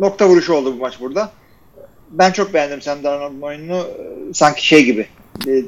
nokta 0.00 0.28
vuruşu 0.28 0.54
oldu 0.54 0.74
bu 0.74 0.80
maç 0.80 1.00
burada. 1.00 1.32
Ben 2.10 2.32
çok 2.32 2.54
beğendim 2.54 2.82
Sam 2.82 3.04
Darnold'un 3.04 3.40
oyununu. 3.40 3.86
Sanki 4.34 4.66
şey 4.66 4.84
gibi 4.84 5.06
e, 5.46 5.62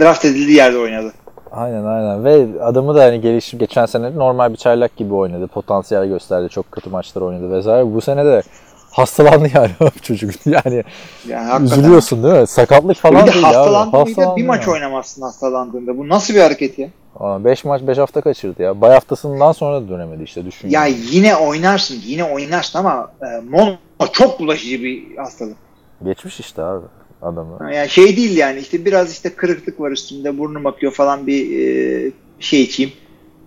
draft 0.00 0.24
edildiği 0.24 0.56
yerde 0.56 0.78
oynadı. 0.78 1.12
Aynen 1.52 1.84
aynen 1.84 2.24
ve 2.24 2.62
adamı 2.62 2.94
da 2.94 3.04
hani 3.04 3.20
gelişim 3.20 3.58
geçen 3.58 3.86
sene 3.86 4.16
normal 4.16 4.52
bir 4.52 4.56
çaylak 4.56 4.96
gibi 4.96 5.14
oynadı. 5.14 5.46
Potansiyel 5.46 6.06
gösterdi. 6.06 6.48
Çok 6.48 6.72
kötü 6.72 6.90
maçlar 6.90 7.22
oynadı 7.22 7.52
vesaire. 7.52 7.94
Bu 7.94 8.00
sene 8.00 8.24
de 8.24 8.42
hastalandı 8.90 9.48
yani 9.54 9.70
çocuk. 10.02 10.46
Yani, 10.46 10.84
Yani 11.28 11.64
üzülüyorsun 11.64 12.22
değil 12.24 12.34
mi? 12.34 12.46
Sakatlık 12.46 12.96
falan 12.96 13.22
bir 13.22 13.30
de 13.30 13.32
değil 13.32 13.48
abi. 13.48 13.54
hastalandığında 13.54 14.00
Hastalandı 14.00 14.36
bir 14.36 14.46
maç 14.46 14.68
oynamazsın 14.68 15.22
hastalandığında. 15.22 15.98
Bu 15.98 16.08
nasıl 16.08 16.34
bir 16.34 16.40
hareket 16.40 16.78
ya? 16.78 16.88
5 17.20 17.64
maç 17.64 17.82
5 17.86 17.98
hafta 17.98 18.20
kaçırdı 18.20 18.62
ya. 18.62 18.80
Bay 18.80 18.92
haftasından 18.92 19.52
sonra 19.52 19.82
da 19.82 19.88
dönemedi 19.88 20.22
işte 20.22 20.44
düşün. 20.44 20.70
Ya 20.70 20.86
yine 20.86 21.36
oynarsın, 21.36 21.96
yine 22.04 22.24
oynarsın 22.24 22.78
ama 22.78 23.10
e, 23.22 23.40
mono 23.50 23.74
çok 24.12 24.40
bulaşıcı 24.40 24.82
bir 24.82 25.16
hastalık. 25.16 25.56
Geçmiş 26.04 26.40
işte 26.40 26.62
abi 26.62 26.86
adamı. 27.22 27.74
Yani 27.74 27.88
şey 27.88 28.16
değil 28.16 28.36
yani 28.36 28.60
işte 28.60 28.84
biraz 28.84 29.12
işte 29.12 29.34
kırıklık 29.34 29.80
var 29.80 29.90
üstünde, 29.90 30.38
burnum 30.38 30.66
akıyor 30.66 30.92
falan 30.92 31.26
bir 31.26 31.58
e, 31.58 32.10
şey 32.40 32.62
içeyim. 32.62 32.92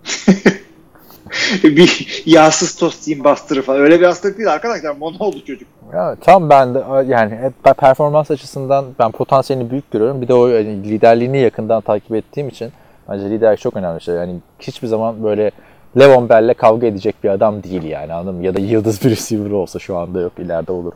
bir 1.64 2.22
yağsız 2.26 2.76
tost 2.76 3.08
yiyeyim 3.08 3.24
bastırı 3.24 3.62
falan. 3.62 3.80
Öyle 3.80 4.00
bir 4.00 4.04
hastalık 4.04 4.38
değil 4.38 4.52
arkadaşlar. 4.52 4.96
Mono 4.96 5.16
oldu 5.18 5.44
çocuk. 5.46 5.68
Ya, 5.92 6.16
tam 6.20 6.50
ben 6.50 6.74
de 6.74 6.84
yani 7.06 7.36
hep 7.36 7.78
performans 7.78 8.30
açısından 8.30 8.84
ben 8.98 9.10
potansiyelini 9.10 9.70
büyük 9.70 9.90
görüyorum. 9.90 10.22
Bir 10.22 10.28
de 10.28 10.34
o 10.34 10.44
hani, 10.44 10.84
liderliğini 10.84 11.38
yakından 11.38 11.80
takip 11.80 12.14
ettiğim 12.14 12.48
için 12.48 12.72
bence 13.08 13.30
liderlik 13.30 13.60
çok 13.60 13.76
önemli 13.76 14.00
şey. 14.00 14.14
Yani 14.14 14.36
hiçbir 14.58 14.88
zaman 14.88 15.24
böyle 15.24 15.50
Levon 15.98 16.28
Bell'le 16.28 16.54
kavga 16.54 16.86
edecek 16.86 17.24
bir 17.24 17.28
adam 17.28 17.62
değil 17.62 17.82
yani 17.82 18.12
anladın 18.12 18.34
mı? 18.34 18.44
Ya 18.44 18.54
da 18.54 18.60
yıldız 18.60 19.04
bir 19.04 19.10
receiver 19.10 19.50
olsa 19.50 19.78
şu 19.78 19.96
anda 19.96 20.20
yok 20.20 20.32
ileride 20.38 20.72
olur 20.72 20.92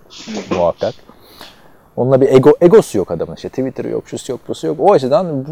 muhakkak. 0.50 0.94
Onunla 1.96 2.20
bir 2.20 2.28
ego 2.28 2.52
egosu 2.60 2.98
yok 2.98 3.10
adamın 3.10 3.34
işte 3.34 3.48
Twitter'ı 3.48 3.88
yok, 3.88 4.08
şusu 4.08 4.32
yok, 4.32 4.40
busu 4.48 4.66
yok. 4.66 4.76
O 4.80 4.92
açıdan 4.92 5.44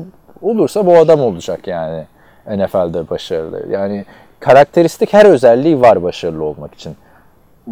olursa 0.43 0.87
bu 0.87 0.97
adam 0.97 1.21
olacak 1.21 1.67
yani 1.67 2.05
NFL'de 2.47 3.11
başarılı. 3.11 3.67
Yani 3.71 4.05
karakteristik 4.41 5.13
her 5.13 5.27
özelliği 5.27 5.81
var 5.81 6.03
başarılı 6.03 6.45
olmak 6.45 6.75
için. 6.75 6.97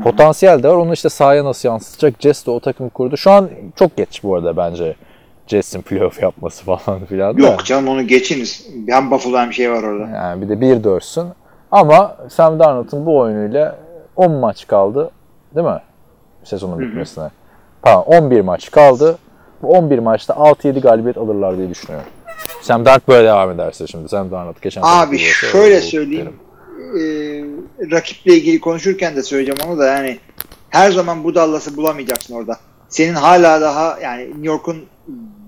Potansiyel 0.03 0.63
de 0.63 0.69
var. 0.69 0.75
Onu 0.75 0.93
işte 0.93 1.09
sahaya 1.09 1.45
nasıl 1.45 1.69
yansıtacak? 1.69 2.21
Jets 2.21 2.47
de 2.47 2.51
o 2.51 2.61
takımı 2.61 2.91
kurdu. 2.91 3.17
Şu 3.17 3.31
an 3.31 3.51
çok 3.77 3.97
geç 3.97 4.23
bu 4.25 4.35
arada 4.35 4.57
bence 4.57 4.97
Jets'in 5.47 5.83
playoff 5.83 6.23
yapması 6.23 6.65
falan 6.77 7.05
filan 7.05 7.37
da. 7.39 7.47
Yok 7.47 7.65
canım 7.65 7.89
onu 7.89 8.07
geçiniz. 8.07 8.67
Hem 8.89 9.11
Buffalo 9.11 9.39
hem 9.39 9.53
şey 9.53 9.73
var 9.73 9.83
orada. 9.83 10.17
Yani 10.17 10.43
bir 10.43 10.49
de 10.49 10.67
1-4'sün. 10.67 11.27
Ama 11.71 12.17
Sam 12.29 12.59
Darnold'un 12.59 13.07
bu 13.07 13.19
oyunuyla 13.19 13.77
10 14.17 14.33
maç 14.33 14.67
kaldı. 14.67 15.11
Değil 15.55 15.67
mi? 15.67 15.81
Sezonun 16.45 16.79
bitmesine. 16.81 17.29
Pardon 17.83 18.03
11 18.03 18.41
maç 18.41 18.71
kaldı. 18.71 19.19
Bu 19.63 19.69
11 19.69 19.99
maçta 19.99 20.35
6-7 20.35 20.81
galibiyet 20.81 21.17
alırlar 21.19 21.57
diye 21.59 21.71
düşünüyorum. 21.71 22.07
Sam 22.63 22.85
Darnold 22.85 23.09
böyle 23.09 23.29
devam 23.29 23.51
ederse 23.51 23.87
şimdi. 23.87 24.09
Sam 24.09 24.31
Darnold 24.31 24.55
geçen 24.63 24.83
Abi 24.85 25.19
şöyle 25.19 25.75
olur 25.75 25.83
söyleyeyim. 25.83 26.27
derim. 26.27 26.41
Ee, 26.99 27.91
rakiple 27.91 28.35
ilgili 28.35 28.61
konuşurken 28.61 29.17
de 29.17 29.23
söyleyeceğim 29.23 29.71
onu 29.71 29.79
da 29.79 29.87
yani 29.87 30.19
her 30.71 30.91
zaman 30.91 31.25
bu 31.25 31.35
Dallas'ı 31.35 31.77
bulamayacaksın 31.77 32.35
orada. 32.35 32.57
Senin 32.91 33.15
hala 33.15 33.61
daha 33.61 33.99
yani 34.03 34.23
New 34.29 34.47
York'un 34.47 34.77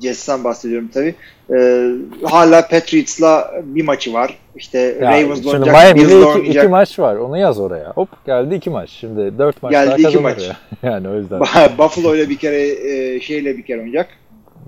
Jets'ten 0.03 0.45
bahsediyorum 0.45 0.89
tabii. 0.95 1.15
Ee, 1.57 1.91
hala 2.23 2.69
Patriots'la 2.69 3.55
bir 3.65 3.85
maçı 3.85 4.13
var. 4.13 4.39
İşte 4.57 4.79
Ya, 5.03 5.19
şimdi 5.35 5.49
oynayacak, 5.49 5.75
Miami'de 5.75 6.05
iki, 6.05 6.27
oynayacak. 6.27 6.65
iki 6.65 6.69
maç 6.69 6.99
var. 6.99 7.17
Onu 7.17 7.39
yaz 7.39 7.61
oraya. 7.61 7.91
Hop 7.91 8.09
geldi 8.27 8.55
iki 8.55 8.71
maç. 8.71 8.91
Şimdi 8.91 9.39
dört 9.39 9.63
maç 9.63 9.73
Geldi 9.73 10.03
daha 10.03 10.11
iki 10.11 10.19
maç. 10.19 10.43
ya. 10.49 10.57
Yani 10.91 11.09
o 11.09 11.15
yüzden. 11.17 11.41
Buffalo 11.79 12.15
ile 12.15 12.29
bir 12.29 12.37
kere 12.39 12.69
e, 12.69 13.21
şeyle 13.21 13.57
bir 13.57 13.63
kere 13.63 13.79
oynayacak. 13.79 14.09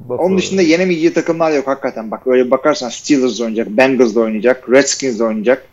Buffalo. 0.09 0.27
Onun 0.27 0.39
dışında 0.39 0.63
yenemeyeceği 0.63 1.13
takımlar 1.13 1.53
yok 1.53 1.67
hakikaten. 1.67 2.11
Bak 2.11 2.27
öyle 2.27 2.51
bakarsan 2.51 2.89
Steelers 2.89 3.41
oynayacak, 3.41 3.69
Bengals 3.69 4.17
oynayacak, 4.17 4.71
Redskins 4.71 5.21
oynayacak, 5.21 5.65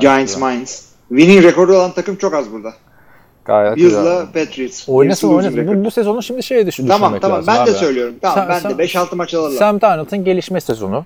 Giants, 0.00 0.36
Mines. 0.36 0.86
Winning 1.08 1.44
rekoru 1.44 1.76
olan 1.76 1.92
takım 1.92 2.16
çok 2.16 2.34
az 2.34 2.52
burada. 2.52 2.74
Gayet 3.46 3.76
güzel. 3.76 4.04
Bills'la 4.04 4.26
Patriots. 4.34 4.88
Oynasın 4.88 5.28
oynasın. 5.34 5.68
Bu, 5.68 5.84
bu 5.84 5.90
sezonu 5.90 6.22
şimdi 6.22 6.42
şeye 6.42 6.66
düşün, 6.66 6.86
Tamam 6.86 7.00
düşünmek 7.02 7.22
tamam 7.22 7.38
lazım 7.38 7.54
ben 7.56 7.66
de 7.66 7.72
söylüyorum. 7.72 8.14
Tamam 8.22 8.38
Sen- 8.38 8.48
ben 8.48 8.58
sen- 8.58 8.70
de 8.78 8.82
5-6 8.82 9.16
maç 9.16 9.34
alırlar. 9.34 9.56
Sam 9.58 9.80
Darnold'un 9.80 10.24
gelişme 10.24 10.60
sezonu. 10.60 11.04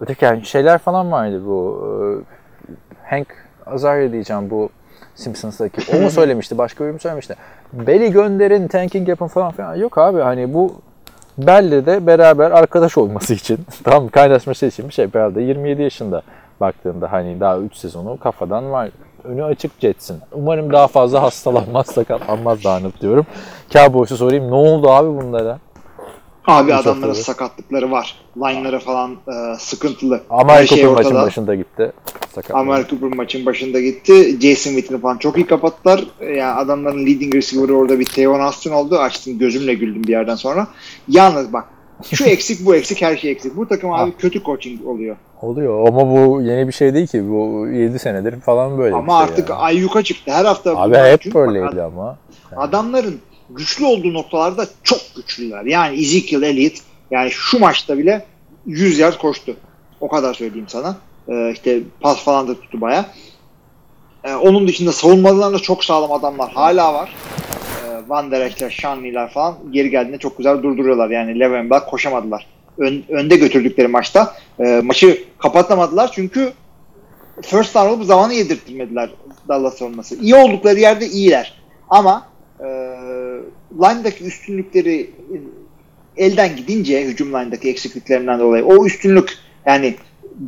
Öteki 0.00 0.24
yani 0.24 0.46
şeyler 0.46 0.78
falan 0.78 1.12
vardı 1.12 1.42
bu. 1.46 1.86
e, 1.86 3.10
Hank 3.10 3.26
Azaria 3.66 4.12
diyeceğim 4.12 4.50
bu 4.50 4.70
Simpsons'daki. 5.14 5.96
O 5.96 6.00
mu 6.00 6.10
söylemişti? 6.10 6.58
Başka 6.58 6.84
biri 6.84 6.92
mi 6.92 7.00
söylemişti? 7.00 7.34
Bell'i 7.72 8.12
gönderin, 8.12 8.68
tanking 8.68 9.08
yapın 9.08 9.26
falan 9.26 9.52
filan. 9.52 9.74
Yok 9.76 9.98
abi 9.98 10.20
hani 10.20 10.54
bu 10.54 10.74
Bell'le 11.38 11.86
de 11.86 12.06
beraber 12.06 12.50
arkadaş 12.50 12.98
olması 12.98 13.34
için, 13.34 13.58
tamam 13.84 14.04
mı? 14.04 14.10
kaynaşması 14.10 14.66
için 14.66 14.88
bir 14.88 14.94
şey. 14.94 15.14
Bell 15.14 15.34
de 15.34 15.42
27 15.42 15.82
yaşında 15.82 16.22
baktığında 16.60 17.12
hani 17.12 17.40
daha 17.40 17.58
3 17.58 17.74
sezonu 17.76 18.18
kafadan 18.18 18.70
var. 18.72 18.90
Önü 19.24 19.44
açık 19.44 19.70
Jets'in. 19.80 20.16
Umarım 20.32 20.72
daha 20.72 20.86
fazla 20.88 21.22
hastalanmaz, 21.22 21.86
sakatlanmaz 21.86 22.64
Darnold 22.64 23.00
diyorum. 23.00 23.26
Cowboys'u 23.70 24.16
sorayım. 24.16 24.50
Ne 24.50 24.54
oldu 24.54 24.90
abi 24.90 25.08
bunlara? 25.08 25.58
Abi 26.46 26.70
Üç 26.70 26.76
adamların 26.78 27.12
sakatlıkları 27.12 27.90
var. 27.90 28.14
Line'ları 28.36 28.78
falan 28.78 29.10
e, 29.12 29.58
sıkıntılı. 29.58 30.20
Amari 30.30 30.58
Her 30.58 30.66
şey 30.66 30.78
Cooper 30.82 30.96
maçın 30.96 31.10
ortada. 31.10 31.26
başında 31.26 31.54
gitti. 31.54 31.92
Amari 32.52 32.86
Cooper 32.88 33.08
maçın 33.16 33.46
başında 33.46 33.80
gitti. 33.80 34.40
Jason 34.40 34.70
Witten'i 34.70 35.00
falan 35.00 35.16
çok 35.18 35.36
iyi 35.36 35.46
kapattılar. 35.46 36.04
Yani 36.20 36.52
adamların 36.52 37.06
leading 37.06 37.34
receiver'ı 37.34 37.76
orada 37.76 37.98
bir 37.98 38.04
Teon 38.04 38.40
Austin 38.40 38.70
oldu. 38.72 38.98
Açtım 38.98 39.38
gözümle 39.38 39.74
güldüm 39.74 40.02
bir 40.04 40.08
yerden 40.12 40.34
sonra. 40.34 40.66
Yalnız 41.08 41.52
bak 41.52 41.64
şu 42.14 42.24
eksik 42.28 42.66
bu 42.66 42.74
eksik 42.76 43.02
her 43.02 43.16
şey 43.16 43.30
eksik. 43.30 43.56
Bu 43.56 43.68
takım 43.68 43.92
abi 43.92 44.16
kötü 44.16 44.42
coaching 44.42 44.86
oluyor. 44.86 45.16
Oluyor 45.42 45.88
ama 45.88 46.10
bu 46.10 46.42
yeni 46.42 46.68
bir 46.68 46.72
şey 46.72 46.94
değil 46.94 47.06
ki. 47.06 47.30
Bu 47.30 47.66
7 47.68 47.98
senedir 47.98 48.40
falan 48.40 48.78
böyle 48.78 48.94
Ama 48.94 49.18
şey 49.18 49.24
artık 49.24 49.50
yani. 49.50 49.60
ayyuka 49.60 50.02
çıktı. 50.02 50.32
Her 50.32 50.44
hafta 50.44 50.76
Abi 50.76 50.96
hep 50.96 51.22
çünkü 51.22 51.34
bak, 51.38 51.46
böyleydi 51.48 51.82
ama. 51.82 52.18
adamların 52.56 53.20
güçlü 53.50 53.84
olduğu 53.84 54.14
noktalarda 54.14 54.66
çok 54.82 54.98
güçlüler. 55.16 55.64
Yani 55.64 56.00
Ezekiel 56.00 56.42
Elliott 56.42 56.74
yani 57.10 57.30
şu 57.30 57.58
maçta 57.58 57.98
bile 57.98 58.24
100 58.66 58.98
yard 58.98 59.18
koştu. 59.18 59.56
O 60.00 60.08
kadar 60.08 60.34
söyleyeyim 60.34 60.66
sana. 60.68 60.96
Ee, 61.28 61.50
işte 61.52 61.80
pas 62.00 62.24
falan 62.24 62.48
da 62.48 62.54
tuttu 62.54 62.80
baya. 62.80 63.06
Ee, 64.24 64.34
onun 64.34 64.68
dışında 64.68 64.92
savunmalarında 64.92 65.58
çok 65.58 65.84
sağlam 65.84 66.12
adamlar 66.12 66.50
hala 66.52 66.94
var. 66.94 67.14
Van 68.10 68.30
Der 68.30 68.40
Esch'ler, 68.40 68.70
Shanley'ler 68.70 69.30
falan 69.30 69.58
geri 69.70 69.90
geldiğinde 69.90 70.18
çok 70.18 70.38
güzel 70.38 70.62
durduruyorlar. 70.62 71.10
Yani 71.10 71.40
Le'Veon 71.40 71.70
Bell 71.70 71.80
koşamadılar. 71.80 72.46
Ön- 72.78 73.04
önde 73.08 73.36
götürdükleri 73.36 73.88
maçta 73.88 74.34
e, 74.60 74.80
maçı 74.84 75.24
kapatamadılar 75.38 76.10
çünkü 76.14 76.52
first 77.42 77.74
down 77.74 77.88
olup 77.88 78.04
zamanı 78.04 78.34
yedirtmediler 78.34 79.10
Dallas 79.48 79.78
savunması. 79.78 80.16
İyi 80.16 80.34
oldukları 80.34 80.80
yerde 80.80 81.06
iyiler. 81.06 81.60
Ama 81.88 82.26
e, 82.60 82.66
line'daki 83.74 84.24
üstünlükleri 84.24 85.10
elden 86.16 86.56
gidince 86.56 87.04
hücum 87.04 87.32
line'daki 87.32 87.68
eksikliklerinden 87.68 88.40
dolayı 88.40 88.64
o 88.64 88.86
üstünlük 88.86 89.38
yani 89.66 89.94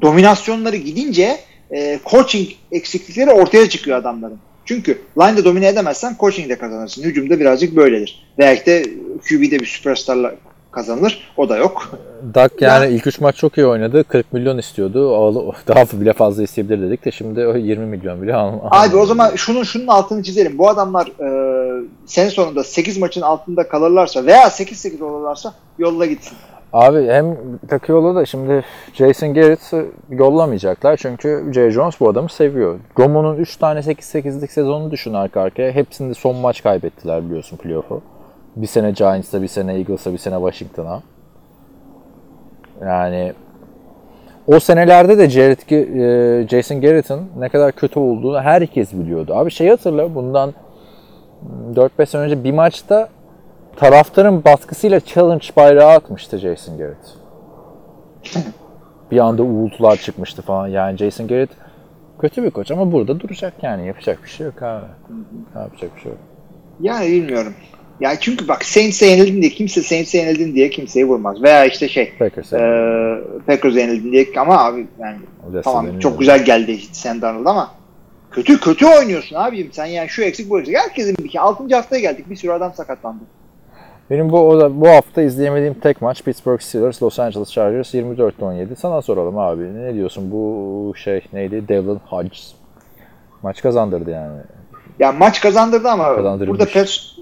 dominasyonları 0.02 0.76
gidince 0.76 1.36
e, 1.74 1.98
coaching 2.06 2.48
eksiklikleri 2.72 3.30
ortaya 3.30 3.68
çıkıyor 3.68 3.98
adamların. 3.98 4.39
Çünkü 4.64 4.98
line'da 5.18 5.44
domine 5.44 5.68
edemezsen 5.68 6.16
coaching'de 6.20 6.59
kazanırsın. 6.59 7.02
Hücumda 7.02 7.40
birazcık 7.40 7.76
böyledir. 7.76 8.24
Veya 8.39 8.52
işte 8.52 8.82
QB'de 9.28 9.60
bir 9.60 9.66
süperstarla 9.66 10.34
kazanılır. 10.72 11.32
O 11.36 11.48
da 11.48 11.56
yok. 11.56 11.90
Dak 12.34 12.62
yani 12.62 12.94
ilk 12.94 13.06
3 13.06 13.20
maç 13.20 13.36
çok 13.36 13.59
iyi 13.59 13.66
oynadı. 13.66 14.05
40 14.05 14.32
milyon 14.32 14.59
istiyordu. 14.59 15.55
Daha 15.68 16.01
bile 16.01 16.12
fazla 16.12 16.43
isteyebilir 16.43 16.82
dedik 16.82 17.05
de 17.05 17.10
şimdi 17.10 17.47
o 17.47 17.56
20 17.56 17.86
milyon 17.86 18.22
bile 18.22 18.34
al. 18.34 18.59
Abi 18.70 18.97
o 18.97 19.06
zaman 19.06 19.36
şunun 19.36 19.62
şunun 19.62 19.86
altını 19.86 20.22
çizelim. 20.22 20.59
Bu 20.59 20.68
adamlar 20.68 21.06
e, 21.06 21.28
sene 22.06 22.30
sonunda 22.30 22.64
8 22.64 22.98
maçın 22.98 23.20
altında 23.20 23.68
kalırlarsa 23.68 24.26
veya 24.26 24.43
8-8 24.43 25.02
olurlarsa 25.05 25.55
yolla 25.78 26.06
gitsin. 26.06 26.36
Abi 26.73 27.07
hem 27.07 27.36
Takiola 27.69 28.15
da 28.15 28.27
şimdi 28.27 28.65
Jason 28.93 29.35
Garrett'ı 29.35 29.86
yollamayacaklar 30.11 30.97
çünkü 30.97 31.53
Jay 31.55 31.70
Jones 31.70 32.01
bu 32.01 32.09
adamı 32.09 32.28
seviyor. 32.28 32.78
Romo'nun 32.99 33.36
3 33.36 33.57
tane 33.57 33.78
8-8'lik 33.78 34.53
sezonunu 34.53 34.90
düşün 34.90 35.15
arka 35.15 35.40
arkaya. 35.40 35.73
Hepsinde 35.73 36.15
son 36.15 36.36
maç 36.36 36.62
kaybettiler 36.62 37.24
biliyorsun 37.24 37.57
playoff'u. 37.57 38.03
Bir 38.57 38.66
sene 38.66 38.90
Giants'a, 38.90 39.43
bir 39.43 39.49
sene 39.49 39.74
Eagles'a, 39.74 40.12
bir 40.12 40.19
sene 40.19 40.35
Washington'a. 40.35 41.03
Yani 42.81 43.32
o 44.47 44.61
senelerde 44.61 45.19
de 45.19 45.31
Jared, 45.31 45.70
e, 45.70 46.49
Jason 46.49 46.81
Garrett'ın 46.81 47.20
ne 47.39 47.49
kadar 47.49 47.73
kötü 47.73 47.99
olduğunu 47.99 48.40
herkes 48.40 48.93
biliyordu. 48.93 49.35
Abi 49.35 49.51
şey 49.51 49.69
hatırla 49.69 50.15
bundan 50.15 50.55
4-5 51.74 52.07
sene 52.07 52.23
önce 52.23 52.44
bir 52.44 52.53
maçta 52.53 53.09
taraftarın 53.77 54.44
baskısıyla 54.44 55.01
challenge 55.01 55.47
bayrağı 55.57 55.90
atmıştı 55.90 56.39
Jason 56.39 56.78
Garrett. 56.78 57.16
bir 59.11 59.19
anda 59.19 59.43
uğultular 59.43 59.97
çıkmıştı 59.97 60.43
falan. 60.43 60.69
Yani 60.69 60.99
Jason 60.99 61.27
Garrett 61.28 61.51
kötü 62.20 62.43
bir 62.43 62.51
koç 62.51 62.70
ama 62.70 62.93
burada 62.93 63.20
duracak 63.20 63.55
yani. 63.62 63.86
Yapacak 63.86 64.24
bir 64.24 64.28
şey 64.28 64.47
yok 64.47 64.62
abi. 64.62 64.86
Yapacak 65.55 65.97
bir 65.97 66.01
şey 66.01 66.12
yok. 66.12 66.20
Yani 66.81 67.07
bilmiyorum. 67.07 67.55
Ya 68.01 68.20
çünkü 68.20 68.49
bak 68.49 68.65
Saints'e 68.65 69.07
yenildin 69.07 69.43
diye 69.43 69.51
kimse 69.51 69.82
Saints'e 69.82 70.19
yenildin 70.19 70.55
diye 70.55 70.70
kimseyi 70.70 71.09
vurmaz. 71.09 71.43
Veya 71.43 71.65
işte 71.65 71.89
şey 71.89 72.12
Packers. 72.19 72.53
e, 72.53 72.59
Packers'e 73.47 73.81
yenildin 73.81 74.12
diye 74.12 74.27
ama 74.39 74.65
abi 74.65 74.86
yani 75.01 75.16
tamam 75.65 75.99
çok 75.99 76.19
güzel 76.19 76.44
geldi 76.44 76.78
Sam 76.93 77.23
Darnold 77.23 77.47
ama 77.47 77.70
kötü 78.31 78.61
kötü 78.61 78.86
oynuyorsun 78.86 79.36
abim 79.36 79.73
sen 79.73 79.86
yani 79.86 80.09
şu 80.09 80.23
eksik 80.23 80.51
bu 80.51 80.61
eksik. 80.61 80.77
Herkesin 80.77 81.16
bir 81.24 81.39
6. 81.43 81.74
haftaya 81.74 82.01
geldik 82.03 82.31
bir 82.31 82.36
sürü 82.36 82.53
adam 82.53 82.74
sakatlandı. 82.74 83.23
Benim 84.12 84.32
bu 84.32 84.70
bu 84.74 84.89
hafta 84.89 85.22
izleyemediğim 85.22 85.74
tek 85.74 86.02
maç 86.02 86.22
Pittsburgh 86.22 86.60
Steelers 86.60 87.02
Los 87.02 87.18
Angeles 87.18 87.51
Chargers 87.52 87.94
24-17. 87.94 88.76
Sana 88.76 89.02
soralım 89.02 89.39
abi. 89.39 89.74
Ne 89.74 89.94
diyorsun 89.94 90.30
bu 90.30 90.94
şey 90.97 91.20
neydi? 91.32 91.68
Devlin 91.68 92.01
Hodges. 92.06 92.52
Maç 93.43 93.62
kazandırdı 93.62 94.10
yani. 94.10 94.40
Ya 94.98 95.12
maç 95.12 95.40
kazandırdı 95.40 95.89
ama 95.89 96.16
burada 96.47 96.64
pers 96.66 97.12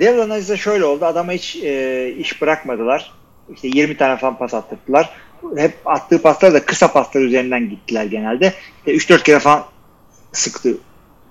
Devlin 0.00 0.30
Aziz'e 0.30 0.56
şöyle 0.56 0.84
oldu. 0.84 1.04
Adama 1.04 1.32
hiç 1.32 1.56
e, 1.56 2.08
iş 2.18 2.42
bırakmadılar. 2.42 3.12
İşte 3.54 3.68
20 3.68 3.96
tane 3.96 4.16
falan 4.16 4.38
pas 4.38 4.54
attırdılar. 4.54 5.10
Hep 5.56 5.72
attığı 5.84 6.22
paslar 6.22 6.54
da 6.54 6.64
kısa 6.64 6.92
paslar 6.92 7.20
üzerinden 7.20 7.70
gittiler 7.70 8.04
genelde. 8.04 8.52
İşte 8.86 9.14
3-4 9.14 9.22
kere 9.22 9.38
falan 9.38 9.64
sıktı 10.32 10.74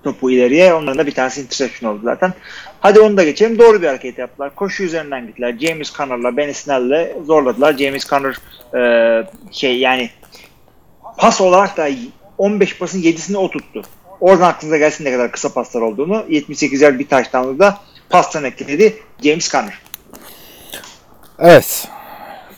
topu 0.04 0.30
ileriye. 0.30 0.74
Onların 0.74 0.98
da 0.98 1.06
bir 1.06 1.14
tanesi 1.14 1.40
interception 1.40 1.90
oldu 1.90 2.00
zaten. 2.04 2.32
Hadi 2.80 3.00
onu 3.00 3.16
da 3.16 3.24
geçelim. 3.24 3.58
Doğru 3.58 3.82
bir 3.82 3.86
hareket 3.86 4.18
yaptılar. 4.18 4.54
Koşu 4.54 4.82
üzerinden 4.82 5.26
gittiler. 5.26 5.56
James 5.60 5.92
Conner'la 5.92 6.36
Benny 6.36 6.54
Snell'le 6.54 7.24
zorladılar. 7.26 7.76
James 7.76 8.06
Conner 8.06 8.36
e, 8.74 9.26
şey 9.52 9.78
yani 9.78 10.10
pas 11.18 11.40
olarak 11.40 11.76
da 11.76 11.88
15 12.38 12.78
pasın 12.78 13.02
7'sini 13.02 13.36
o 13.36 13.50
tuttu. 13.50 13.82
Oradan 14.20 14.48
aklınıza 14.48 14.76
gelsin 14.76 15.04
ne 15.04 15.12
kadar 15.12 15.32
kısa 15.32 15.52
paslar 15.52 15.80
olduğunu. 15.80 16.24
78 16.28 16.82
yer 16.82 16.98
bir 16.98 17.08
taştanlı 17.08 17.58
da 17.58 17.78
pastan 18.10 18.44
ekledi 18.44 18.96
James 19.22 19.50
Conner. 19.50 19.78
Evet. 21.38 21.88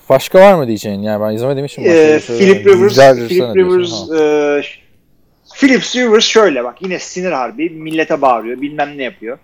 Başka 0.08 0.40
var 0.40 0.54
mı 0.54 0.66
diyeceğin? 0.66 1.02
Yani 1.02 1.24
ben 1.24 1.34
izlemediğim 1.34 1.66
için 1.66 1.82
Ee, 1.82 1.86
maçları 1.86 2.38
Philip. 2.38 2.66
Rivers, 2.66 2.88
Güzel 2.88 3.28
Philip. 3.28 3.56
Rivers, 3.56 4.10
e, 4.10 4.62
Philip 5.58 5.82
Rivers 5.96 6.24
şöyle 6.24 6.64
bak 6.64 6.82
yine 6.82 6.98
sinir 6.98 7.32
harbi 7.32 7.70
millete 7.70 8.22
bağırıyor 8.22 8.60
bilmem 8.60 8.98
ne 8.98 9.02
yapıyor. 9.02 9.38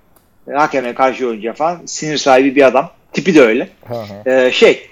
E, 0.49 0.53
hakeme 0.53 0.95
karşı 0.95 1.29
oyuncuya 1.29 1.53
falan 1.53 1.87
sinir 1.87 2.19
sahibi 2.19 2.57
bir 2.57 2.63
adam. 2.63 2.91
Tipi 3.13 3.35
de 3.35 3.43
öyle. 3.43 3.69
Ha, 3.89 3.95
ha. 3.95 4.31
E, 4.31 4.53
şey 4.53 4.91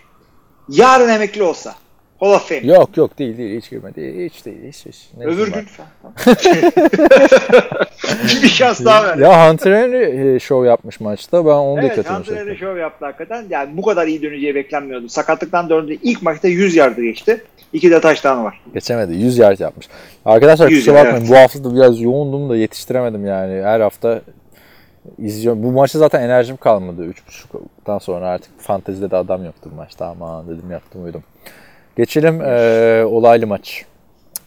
yarın 0.68 1.08
emekli 1.08 1.42
olsa 1.42 1.74
Hall 2.20 2.34
of 2.34 2.48
Fame. 2.48 2.60
Yok 2.60 2.96
yok 2.96 3.18
değil 3.18 3.38
değil 3.38 3.60
hiç 3.60 3.70
girmedi. 3.70 4.24
Hiç 4.24 4.46
değil 4.46 4.58
hiç 4.68 4.86
hiç. 4.86 5.08
Ne 5.18 5.24
Öbür 5.24 5.52
gün 5.52 5.54
bir 8.42 8.48
şans 8.48 8.84
daha 8.84 9.04
ver. 9.04 9.16
Ya 9.16 9.50
Hunter 9.50 9.72
Henry 9.72 10.34
e, 10.34 10.38
show 10.38 10.68
yapmış 10.68 11.00
maçta. 11.00 11.46
Ben 11.46 11.50
onu 11.50 11.80
Evet 11.80 11.90
dikkatimi 11.90 12.18
Hunter 12.18 12.36
Henry 12.36 12.56
şov 12.56 12.76
yaptı 12.76 13.04
hakikaten. 13.04 13.44
Yani 13.50 13.76
bu 13.76 13.82
kadar 13.82 14.06
iyi 14.06 14.22
döneceği 14.22 14.54
beklenmiyordu. 14.54 15.08
Sakatlıktan 15.08 15.70
döndü. 15.70 15.98
İlk 16.02 16.22
maçta 16.22 16.48
100 16.48 16.76
yardı 16.76 17.02
geçti. 17.02 17.44
İki 17.72 17.90
de 17.90 18.00
taştanı 18.00 18.44
var. 18.44 18.60
Geçemedi. 18.74 19.14
100 19.14 19.38
yard 19.38 19.58
yapmış. 19.58 19.88
Arkadaşlar 20.24 20.68
100 20.68 20.80
kusura 20.80 20.94
bakmayın. 20.94 21.18
evet. 21.18 21.30
Bu 21.30 21.36
hafta 21.36 21.64
da 21.64 21.74
biraz 21.74 22.00
yoğundum 22.00 22.50
da 22.50 22.56
yetiştiremedim 22.56 23.26
yani. 23.26 23.62
Her 23.62 23.80
hafta 23.80 24.20
izliyorum. 25.18 25.62
Bu 25.62 25.72
maçta 25.72 25.98
zaten 25.98 26.22
enerjim 26.22 26.56
kalmadı. 26.56 27.06
3.30'dan 27.06 27.98
sonra 27.98 28.28
artık 28.28 28.60
fantezide 28.60 29.10
de 29.10 29.16
adam 29.16 29.44
yoktu 29.44 29.70
bu 29.72 29.76
maçta. 29.76 30.06
Aman 30.06 30.48
dedim 30.48 30.70
yattım 30.70 31.04
uyudum. 31.04 31.22
Geçelim 31.96 32.40
eee, 32.40 33.04
olaylı 33.04 33.46
maç. 33.46 33.84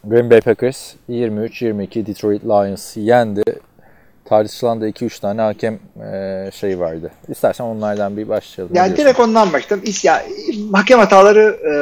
Green 0.04 0.30
Bay 0.30 0.42
Packers 0.42 0.94
23-22 1.10 2.06
Detroit 2.06 2.44
Lions 2.46 2.98
yendi. 2.98 3.44
Tartışılan 4.26 4.82
da 4.82 4.88
2-3 4.88 5.20
tane 5.22 5.42
hakem 5.42 5.80
eee, 6.00 6.50
şey 6.54 6.80
vardı. 6.80 7.12
İstersen 7.30 7.64
onlardan 7.64 8.18
bir 8.18 8.30
başlayalım. 8.30 8.76
Yani 8.76 8.98
direkt 8.98 9.20
ondan 9.20 9.54
başladım. 9.54 9.84
İs- 9.86 10.08
Ya, 10.08 10.24
hakem 10.74 11.00
hataları 11.00 11.58
e, 11.66 11.74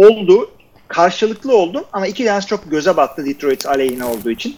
oldu. 0.00 0.50
Karşılıklı 0.88 1.56
oldu 1.56 1.84
ama 1.92 2.06
iki 2.06 2.24
tanesi 2.24 2.46
çok 2.46 2.70
göze 2.70 2.96
battı 2.96 3.24
Detroit 3.26 3.66
aleyhine 3.66 4.04
olduğu 4.04 4.30
için. 4.30 4.56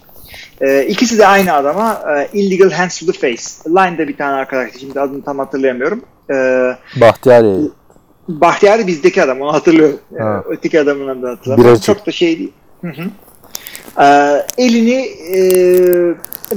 E, 0.60 0.84
ikisi 0.86 1.18
de 1.18 1.26
aynı 1.26 1.52
adama 1.52 2.02
e, 2.16 2.39
illegal 2.39 2.70
hands 2.70 2.98
to 3.01 3.06
the 3.06 3.12
face. 3.12 3.43
Line'da 3.70 4.09
bir 4.09 4.16
tane 4.16 4.34
arkadaş 4.36 4.70
şimdi 4.80 5.01
adını 5.01 5.22
tam 5.24 5.39
hatırlayamıyorum. 5.39 6.05
E, 6.30 6.34
Bahtiyari. 7.01 7.56
Bahtiyari 8.28 8.86
bizdeki 8.86 9.23
adam 9.23 9.40
onu 9.40 9.53
hatırlıyorum. 9.53 10.01
Ha. 10.19 10.44
öteki 10.49 10.81
adamın 10.81 11.09
adını 11.09 11.28
hatırlamıyorum. 11.28 11.81
Çok 11.81 12.07
da 12.07 12.12
şey 12.12 12.39
değil. 12.39 12.53
Hı 12.81 12.89
hı. 12.89 13.11
E, 14.03 14.07
elini 14.59 15.09
e, 15.36 15.39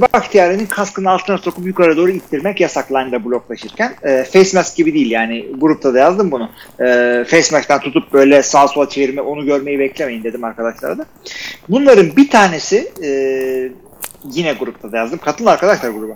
Bahtiyari'nin 0.00 0.66
kaskının 0.66 1.06
altına 1.06 1.38
sokup 1.38 1.66
yukarı 1.66 1.96
doğru 1.96 2.10
ittirmek 2.10 2.60
yasak 2.60 2.92
line'da 2.92 3.24
bloklaşırken. 3.24 3.94
E, 4.02 4.24
face 4.24 4.58
mask 4.58 4.76
gibi 4.76 4.94
değil 4.94 5.10
yani 5.10 5.46
grupta 5.58 5.94
da 5.94 5.98
yazdım 5.98 6.30
bunu. 6.30 6.50
E, 6.80 7.24
face 7.28 7.56
mask'tan 7.56 7.80
tutup 7.80 8.12
böyle 8.12 8.42
sağa 8.42 8.68
sola 8.68 8.88
çevirme 8.88 9.20
onu 9.20 9.44
görmeyi 9.44 9.78
beklemeyin 9.78 10.24
dedim 10.24 10.44
arkadaşlara 10.44 10.98
da. 10.98 11.06
Bunların 11.68 12.16
bir 12.16 12.30
tanesi 12.30 12.92
e, 13.02 13.08
yine 14.32 14.52
grupta 14.52 14.92
da 14.92 14.96
yazdım. 14.96 15.18
Katılın 15.18 15.48
arkadaşlar 15.48 15.90
gruba. 15.90 16.12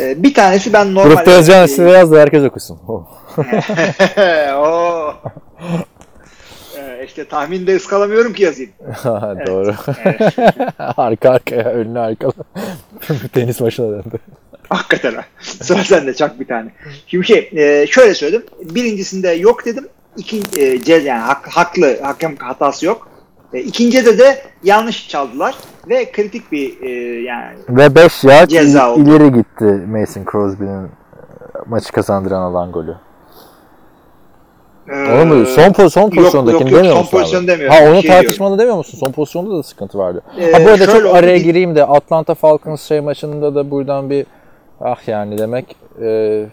E, 0.00 0.22
bir 0.22 0.34
tanesi 0.34 0.72
ben 0.72 0.94
normal... 0.94 1.10
Grupta 1.14 1.30
yazacağını 1.30 1.68
size 1.68 1.90
yaz 1.90 2.12
da 2.12 2.20
herkes 2.20 2.44
okusun. 2.44 2.78
Oh. 2.88 3.06
Oo. 4.56 5.14
Ee, 6.78 7.04
işte 7.06 7.24
tahminde 7.24 7.76
ıskalamıyorum 7.76 8.32
ki 8.32 8.42
yazayım. 8.42 8.72
Doğru. 9.46 9.74
Arka 10.78 11.30
arkaya, 11.30 11.64
önlü 11.64 11.98
arkalı. 11.98 12.32
Tenis 13.32 13.60
maçına 13.60 13.88
döndü. 13.90 14.18
Hakikaten 14.68 15.14
ha. 15.14 15.24
Sıra 15.40 15.84
sende 15.84 16.14
çak 16.14 16.40
bir 16.40 16.46
tane. 16.46 16.70
Şimdi 17.06 17.26
şey 17.26 17.50
e, 17.56 17.86
şöyle 17.86 18.14
söyledim. 18.14 18.46
Birincisinde 18.62 19.28
yok 19.28 19.64
dedim. 19.64 19.88
İkinci, 20.16 20.60
e, 20.60 20.80
yani 20.86 21.20
hak- 21.20 21.48
haklı 21.48 22.00
hakem 22.02 22.36
hatası 22.36 22.86
yok. 22.86 23.08
E, 23.54 23.60
ikincide 23.60 24.18
de 24.18 24.38
yanlış 24.64 25.08
çaldılar 25.08 25.54
ve 25.88 26.12
kritik 26.12 26.52
bir 26.52 26.82
e, 26.82 26.90
yani 27.22 27.56
Ve 27.68 27.94
5 27.94 28.24
yard 28.24 28.48
Ceza 28.48 28.94
il- 28.96 29.06
ileri 29.06 29.32
gitti 29.32 29.64
Mason 29.64 30.24
Crosby'nin 30.32 30.84
e, 30.84 30.88
maçı 31.66 31.92
kazandıran 31.92 32.40
alan 32.42 32.72
golü. 32.72 32.94
e, 34.88 34.92
Onu 34.94 35.26
mu? 35.34 35.46
Son, 35.46 35.62
po- 35.70 35.90
son 35.90 36.02
yok, 36.02 36.14
pozisyondakini 36.14 36.60
yok, 36.70 36.70
demiyor 36.78 36.94
son 36.94 36.98
musun 37.02 37.16
abi? 37.16 37.22
pozisyon 37.22 37.46
demiyorum. 37.46 37.76
Ha 37.76 37.84
onu 37.90 38.02
Şey 38.02 38.10
tartışmada 38.10 38.58
demiyor 38.58 38.76
musun? 38.76 38.98
Son 38.98 39.12
pozisyonda 39.12 39.58
da 39.58 39.62
sıkıntı 39.62 39.98
vardı. 39.98 40.22
Ee, 40.40 40.52
ha 40.52 40.64
bu 40.64 40.68
arada 40.68 40.86
çok 40.86 41.14
araya 41.16 41.36
bir- 41.36 41.44
gireyim 41.44 41.76
de 41.76 41.84
Atlanta 41.84 42.34
Falcons 42.34 42.82
şey 42.82 43.00
maçında 43.00 43.54
da 43.54 43.70
buradan 43.70 44.10
bir 44.10 44.26
ah 44.80 45.08
yani 45.08 45.38
demek 45.38 45.76
e, 46.02 46.46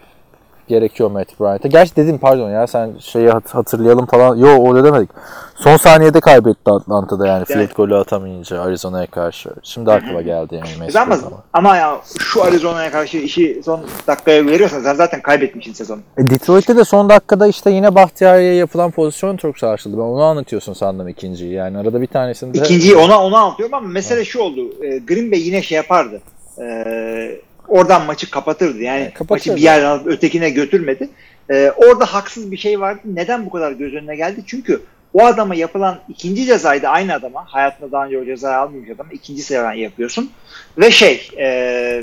gerekiyor 0.68 1.10
Matt 1.10 1.40
Bryant'a. 1.40 1.68
Gerçi 1.68 1.96
dedim 1.96 2.18
pardon 2.18 2.50
ya 2.50 2.66
sen 2.66 2.90
şeyi 3.00 3.30
hat- 3.30 3.54
hatırlayalım 3.54 4.06
falan. 4.06 4.36
Yo 4.36 4.74
öyle 4.74 4.84
demedik. 4.84 5.10
Son 5.56 5.76
saniyede 5.76 6.20
kaybetti 6.20 6.70
Atlanta'da 6.70 7.26
yani 7.26 7.44
field 7.44 7.58
Evet. 7.58 7.76
golü 7.76 7.96
atamayınca 7.96 8.60
Arizona'ya 8.62 9.06
karşı. 9.06 9.50
Şimdi 9.62 9.92
aklıma 9.92 10.22
geldi 10.22 10.54
yani 10.54 10.84
Mason 10.84 11.00
ama, 11.00 11.18
ama 11.52 11.76
ya 11.76 12.00
şu 12.18 12.44
Arizona'ya 12.44 12.90
karşı 12.90 13.18
işi 13.18 13.60
son 13.64 13.80
dakikaya 14.06 14.46
veriyorsan 14.46 14.80
sen 14.82 14.94
zaten 14.94 15.22
kaybetmişsin 15.22 15.72
sezonu. 15.72 16.00
E, 16.18 16.30
Detroit'te 16.30 16.76
de 16.76 16.84
son 16.84 17.08
dakikada 17.08 17.46
işte 17.46 17.70
yine 17.70 17.94
Bahtiyari'ye 17.94 18.54
yapılan 18.54 18.90
pozisyon 18.90 19.36
çok 19.36 19.58
şaşırdı. 19.58 19.96
Ben 19.96 20.02
onu 20.02 20.22
anlatıyorsun 20.22 20.72
sandım 20.72 21.08
ikinciyi. 21.08 21.52
Yani 21.52 21.78
arada 21.78 22.00
bir 22.00 22.06
tanesinde... 22.06 22.58
İkinciyi 22.58 22.96
ona 22.96 23.22
ona 23.22 23.38
anlatıyorum 23.38 23.74
ama 23.74 23.88
mesele 23.88 24.24
şu 24.24 24.40
oldu. 24.40 24.60
E, 24.82 24.98
Green 24.98 25.32
Bay 25.32 25.40
yine 25.40 25.62
şey 25.62 25.76
yapardı. 25.76 26.20
E, 26.58 27.40
oradan 27.68 28.06
maçı 28.06 28.30
kapatırdı. 28.30 28.82
Yani 28.82 29.10
kapatırdı. 29.14 29.32
maçı 29.32 29.56
bir 29.56 29.62
yerden 29.62 29.86
alıp 29.86 30.06
ötekine 30.06 30.50
götürmedi. 30.50 31.08
Ee, 31.50 31.72
orada 31.76 32.04
haksız 32.04 32.50
bir 32.50 32.56
şey 32.56 32.80
vardı. 32.80 33.00
Neden 33.04 33.46
bu 33.46 33.50
kadar 33.50 33.72
göz 33.72 33.94
önüne 33.94 34.16
geldi? 34.16 34.40
Çünkü 34.46 34.82
o 35.14 35.24
adama 35.24 35.54
yapılan 35.54 35.98
ikinci 36.08 36.44
cezayı 36.44 36.82
da 36.82 36.88
aynı 36.88 37.14
adama, 37.14 37.44
hayatında 37.46 37.92
daha 37.92 38.06
önce 38.06 38.18
o 38.18 38.24
cezayı 38.24 38.56
almamış 38.56 38.90
adama 38.90 39.12
ikinci 39.12 39.42
sefer 39.42 39.74
yapıyorsun. 39.74 40.30
Ve 40.78 40.90
şey, 40.90 41.30
e, 41.38 42.02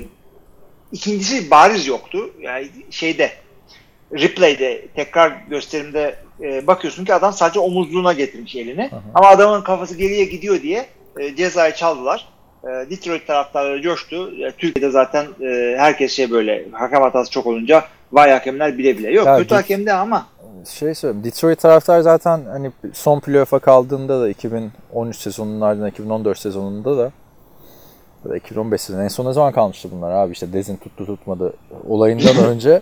ikincisi 0.92 1.52
bariz 1.52 1.88
yoktu. 1.88 2.30
Yani 2.42 2.68
şeyde, 2.90 3.32
replay'de, 4.14 4.88
tekrar 4.96 5.32
gösterimde 5.50 6.16
e, 6.42 6.68
bakıyorsun 6.68 7.06
ki 7.06 7.14
adam 7.14 7.34
sadece 7.34 7.60
omuzluğuna 7.60 8.14
getirmiş 8.14 8.56
elini. 8.56 8.90
Ama 9.14 9.28
adamın 9.28 9.62
kafası 9.62 9.98
geriye 9.98 10.26
gidiyor 10.26 10.62
diye 10.62 10.86
e, 11.20 11.36
cezayı 11.36 11.74
çaldılar. 11.74 12.33
E, 12.64 12.68
Detroit 12.68 13.28
taraftarları 13.28 13.82
coştu. 13.82 14.32
E, 14.44 14.52
Türkiye'de 14.52 14.92
zaten 14.92 15.26
e, 15.42 15.76
herkes 15.78 16.12
şey 16.12 16.32
böyle 16.32 16.66
hakem 16.72 17.02
hatası 17.02 17.32
çok 17.32 17.48
olunca 17.48 17.84
vay 18.12 18.32
hakemler 18.32 18.78
bile 18.78 18.98
bile. 18.98 19.12
Yok 19.12 19.26
Ya 19.26 19.38
kötü 19.38 19.56
hakem 19.56 19.86
de 19.86 19.94
ama 19.94 20.28
Şey 20.70 20.96
söyleyeyim. 20.96 21.24
Detroit 21.24 21.60
taraftar 21.60 22.02
zaten 22.02 22.42
hani 22.52 22.72
son 22.94 23.20
playoff'a 23.20 23.60
kaldığında 23.60 24.22
da 24.22 24.30
2013 24.30 25.18
sezonunun 25.18 25.62
ardından 25.62 25.90
2014 25.90 26.38
sezonunda 26.38 26.98
da 26.98 27.12
ya 28.26 28.32
da 28.32 28.38
2015 28.38 28.82
sezonu 28.82 29.04
en 29.04 29.08
son 29.08 29.26
ne 29.26 29.34
zaman 29.34 29.52
kalmıştı 29.54 29.90
bunlar 29.92 30.12
abi 30.12 30.32
işte 30.34 30.54
Dezin 30.54 30.78
tuttu 30.78 31.06
tutmadı 31.06 31.54
olayından 31.88 32.38
önce 32.50 32.82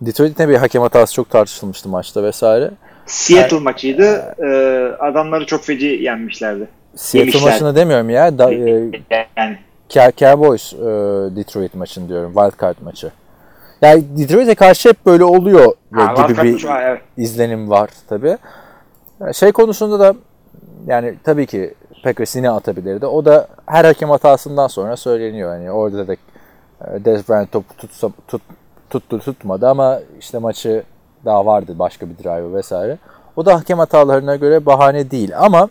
Detroit'te 0.00 0.48
bir 0.48 0.56
hakem 0.56 0.82
hatası 0.82 1.14
çok 1.14 1.30
tartışılmıştı 1.30 1.88
maçta 1.88 2.22
vesaire. 2.22 2.70
Seattle 3.06 3.58
maçıydı. 3.58 4.34
E, 4.38 4.48
adamları 4.98 5.46
çok 5.46 5.64
feci 5.64 5.86
yenmişlerdi. 5.86 6.68
Seattle 6.94 7.40
maçını 7.40 7.76
demiyorum 7.76 8.10
ya. 8.10 8.38
Da, 8.38 8.54
e, 8.54 8.90
Yani 9.36 9.58
Cow- 9.88 10.16
Cowboys 10.16 10.72
e, 10.72 10.76
Detroit 11.36 11.74
maçını 11.74 12.08
diyorum. 12.08 12.32
Wildcard 12.34 12.76
maçı. 12.84 13.10
Yani 13.82 14.04
Detroit'e 14.18 14.54
karşı 14.54 14.88
hep 14.88 15.06
böyle 15.06 15.24
oluyor 15.24 15.72
Ha, 15.94 16.26
gibi 16.28 16.42
bir 16.42 16.64
var, 16.64 16.82
evet. 16.82 17.00
izlenim 17.16 17.70
var 17.70 17.90
tabi. 18.08 18.36
Şey 19.32 19.52
konusunda 19.52 20.00
da 20.00 20.14
yani 20.86 21.14
tabii 21.24 21.46
ki 21.46 21.74
Packers 22.04 22.36
yine 22.36 22.50
atabilirdi. 22.50 23.06
O 23.06 23.24
da 23.24 23.48
her 23.66 23.84
hakem 23.84 24.10
hatasından 24.10 24.66
sonra 24.66 24.96
söyleniyor. 24.96 25.54
Yani 25.54 25.70
orada 25.70 26.08
da 26.08 26.12
e, 26.12 26.18
Dez 27.04 27.28
Bryant 27.28 27.52
topu 27.52 27.76
tutsa, 27.76 28.08
tut, 28.28 28.42
tuttu 28.90 29.18
tutmadı 29.18 29.68
ama 29.68 30.00
işte 30.20 30.38
maçı 30.38 30.82
daha 31.24 31.46
vardı 31.46 31.74
başka 31.78 32.06
bir 32.08 32.18
drive 32.24 32.54
vesaire. 32.54 32.98
O 33.36 33.46
da 33.46 33.54
hakem 33.54 33.78
hatalarına 33.78 34.36
göre 34.36 34.66
bahane 34.66 35.10
değil 35.10 35.32
ama 35.38 35.68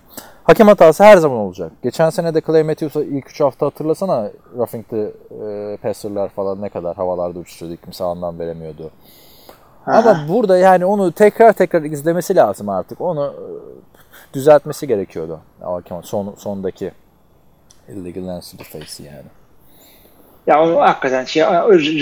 hakem 0.49 0.67
hatası 0.67 1.03
her 1.03 1.17
zaman 1.17 1.37
olacak. 1.37 1.71
Geçen 1.83 2.09
sene 2.09 2.33
de 2.33 2.41
Clay 2.41 2.63
Matthews'a 2.63 3.03
ilk 3.03 3.29
3 3.29 3.41
hafta 3.41 3.65
hatırlasana 3.65 4.31
roughing 4.57 4.89
the 4.89 4.97
e, 4.97 5.77
passer'lar 5.77 6.29
falan 6.29 6.61
ne 6.61 6.69
kadar 6.69 6.95
havalarda 6.95 7.39
uçuşuyordu. 7.39 7.77
Kimse 7.83 8.03
anlam 8.03 8.39
veremiyordu. 8.39 8.91
Ama 9.85 10.25
burada 10.29 10.57
yani 10.57 10.85
onu 10.85 11.11
tekrar 11.11 11.53
tekrar 11.53 11.83
izlemesi 11.83 12.35
lazım 12.35 12.69
artık. 12.69 13.01
Onu 13.01 13.33
e, 13.33 13.45
düzeltmesi 14.33 14.87
gerekiyordu. 14.87 15.39
Hakem 15.61 16.03
son 16.03 16.35
sondaki 16.37 16.91
illegal 17.89 18.27
lens 18.27 18.51
to 18.51 18.57
the 18.57 18.63
face 18.63 19.03
yani. 19.03 19.27
Ya 20.47 20.63
onu 20.63 20.81
hakikaten 20.81 21.25
şey 21.25 21.43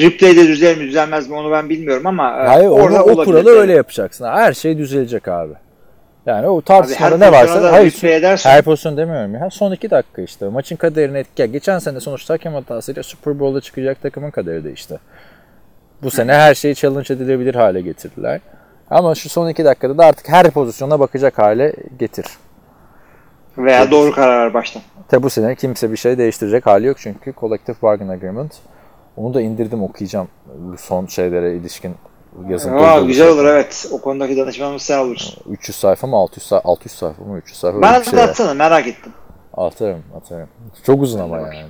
replay'de 0.04 0.48
düzelir 0.48 0.78
mi 0.78 0.88
düzelmez 0.88 1.30
mi 1.30 1.36
onu 1.36 1.52
ben 1.52 1.70
bilmiyorum 1.70 2.08
ama 2.08 2.34
Hayır 2.34 2.70
orada 2.70 3.04
o 3.04 3.26
kuralı 3.26 3.50
öyle 3.50 3.74
yapacaksın. 3.74 4.26
Her 4.26 4.54
şey 4.54 4.78
düzelecek 4.78 5.28
abi. 5.28 5.54
Yani 6.28 6.48
o 6.48 6.62
tartışmada 6.62 7.16
Abi 7.16 7.24
ne 7.24 7.32
varsa 7.32 7.72
hayır, 7.72 8.04
edersen- 8.04 8.50
her 8.50 8.62
pozisyon 8.62 8.98
demiyorum 8.98 9.34
ya. 9.34 9.50
Son 9.50 9.72
iki 9.72 9.90
dakika 9.92 10.22
işte. 10.22 10.48
Maçın 10.48 10.76
kaderini 10.76 11.18
etki. 11.18 11.52
Geçen 11.52 11.80
sene 11.80 12.00
sonuçta 12.00 12.34
hakem 12.34 12.54
hatasıyla 12.54 13.04
Super 13.04 13.40
Bowl'a 13.40 13.62
çıkacak 13.62 14.02
takımın 14.02 14.32
kaderi 14.32 14.64
değişti. 14.64 15.00
Bu 16.04 16.12
sene 16.12 16.34
her 16.34 16.56
şeyi 16.56 16.76
challenge 16.76 17.14
edilebilir 17.14 17.56
hale 17.56 17.82
getirdiler. 17.82 18.42
Ama 18.90 19.16
şu 19.16 19.30
son 19.30 19.50
iki 19.50 19.66
dakikada 19.66 19.98
da 19.98 20.06
artık 20.06 20.30
her 20.30 20.52
pozisyona 20.52 21.00
bakacak 21.00 21.38
hale 21.38 21.74
getir. 22.00 22.26
Veya 23.58 23.92
doğru 23.92 24.12
karar 24.12 24.46
ver 24.46 24.54
baştan. 24.54 24.82
Tabi 25.08 25.24
bu 25.24 25.30
sene 25.30 25.56
kimse 25.56 25.92
bir 25.92 25.98
şey 25.98 26.18
değiştirecek 26.18 26.66
hali 26.66 26.88
yok 26.88 26.98
çünkü 27.00 27.34
Collective 27.40 27.78
Bargain 27.82 28.10
Agreement. 28.10 28.54
Onu 29.18 29.34
da 29.34 29.42
indirdim 29.42 29.84
okuyacağım 29.84 30.28
bu 30.46 30.78
son 30.78 31.06
şeylere 31.06 31.56
ilişkin 31.56 31.96
yazın. 32.50 32.74
Aa, 32.78 33.00
güzel 33.00 33.28
olur 33.30 33.46
evet. 33.46 33.88
O 33.92 34.02
konudaki 34.02 34.38
danışmanımız 34.38 34.82
sen 34.82 34.98
olursun. 34.98 35.36
300 35.50 35.78
sayfa 35.78 36.08
mı 36.08 36.16
600 36.16 36.46
sayfa 36.48 36.70
600 36.70 36.96
sayfa 36.96 37.24
mı 37.24 37.38
300 37.38 37.60
sayfa 37.60 37.82
Bana 37.82 38.04
şey. 38.04 38.14
da 38.14 38.24
atsana 38.24 38.54
merak 38.54 38.88
ettim. 38.88 39.14
Atarım 39.54 40.04
atarım. 40.18 40.48
Çok 40.86 41.02
uzun 41.02 41.20
ama 41.20 41.38
yani. 41.38 41.66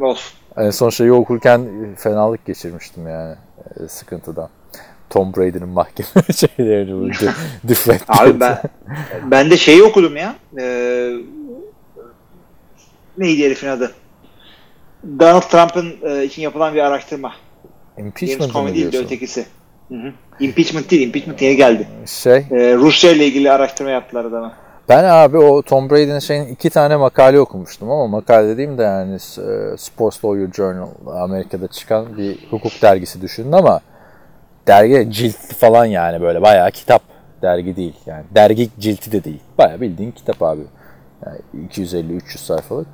Olsun. 0.00 0.38
En 0.56 0.70
son 0.70 0.90
şeyi 0.90 1.12
okurken 1.12 1.68
fenalık 1.98 2.46
geçirmiştim 2.46 3.08
yani 3.08 3.34
e, 3.80 3.88
sıkıntıdan. 3.88 4.48
Tom 5.10 5.34
Brady'nin 5.36 5.68
mahkeme 5.68 6.08
şeylerini 6.34 7.00
bu 7.00 7.08
de- 7.26 7.32
deflect 7.68 8.04
Abi 8.08 8.40
ben 8.40 8.58
ben 9.30 9.50
de 9.50 9.56
şeyi 9.56 9.82
okudum 9.82 10.16
ya. 10.16 10.34
Ee, 10.60 11.10
neydi 13.18 13.44
herifin 13.44 13.68
adı? 13.68 13.92
Donald 15.18 15.42
Trump'ın 15.42 15.94
e, 16.02 16.24
için 16.24 16.42
yapılan 16.42 16.74
bir 16.74 16.80
araştırma. 16.80 17.32
James 17.98 18.06
impeachment 18.22 18.52
Comey 18.52 18.68
mı 18.72 18.74
değil 18.78 18.92
de 18.92 18.98
ötekisi. 18.98 19.46
Hı 19.88 19.94
hı. 19.94 20.12
Impeachment 20.40 20.90
değil, 20.90 21.06
impeachment 21.06 21.42
yeni 21.42 21.56
geldi. 21.56 21.88
Şey 22.06 22.36
Ee, 22.50 22.74
Rusya 22.74 23.12
ile 23.12 23.26
ilgili 23.26 23.50
araştırma 23.52 23.90
yaptılar 23.90 24.24
adama. 24.24 24.52
Ben 24.88 25.04
abi 25.04 25.38
o 25.38 25.62
Tom 25.62 25.90
Brady'nin 25.90 26.18
şeyin 26.18 26.46
iki 26.46 26.70
tane 26.70 26.96
makale 26.96 27.40
okumuştum 27.40 27.90
ama 27.90 28.06
makale 28.06 28.48
dediğim 28.48 28.78
de 28.78 28.82
yani 28.82 29.14
e, 29.14 29.18
Sports 29.76 30.24
Lawyer 30.24 30.52
Journal 30.52 30.88
Amerika'da 31.06 31.66
çıkan 31.68 32.16
bir 32.18 32.38
hukuk 32.50 32.72
dergisi 32.82 33.22
düşünün 33.22 33.52
ama 33.52 33.80
dergi 34.66 35.10
ciltli 35.12 35.54
falan 35.54 35.84
yani 35.84 36.20
böyle 36.22 36.42
bayağı 36.42 36.70
kitap 36.70 37.02
dergi 37.42 37.76
değil 37.76 37.94
yani 38.06 38.24
dergi 38.34 38.68
cilti 38.78 39.12
de 39.12 39.24
değil 39.24 39.40
bayağı 39.58 39.80
bildiğin 39.80 40.10
kitap 40.10 40.42
abi 40.42 40.60
yani 41.26 41.38
250-300 41.70 42.38
sayfalık. 42.38 42.86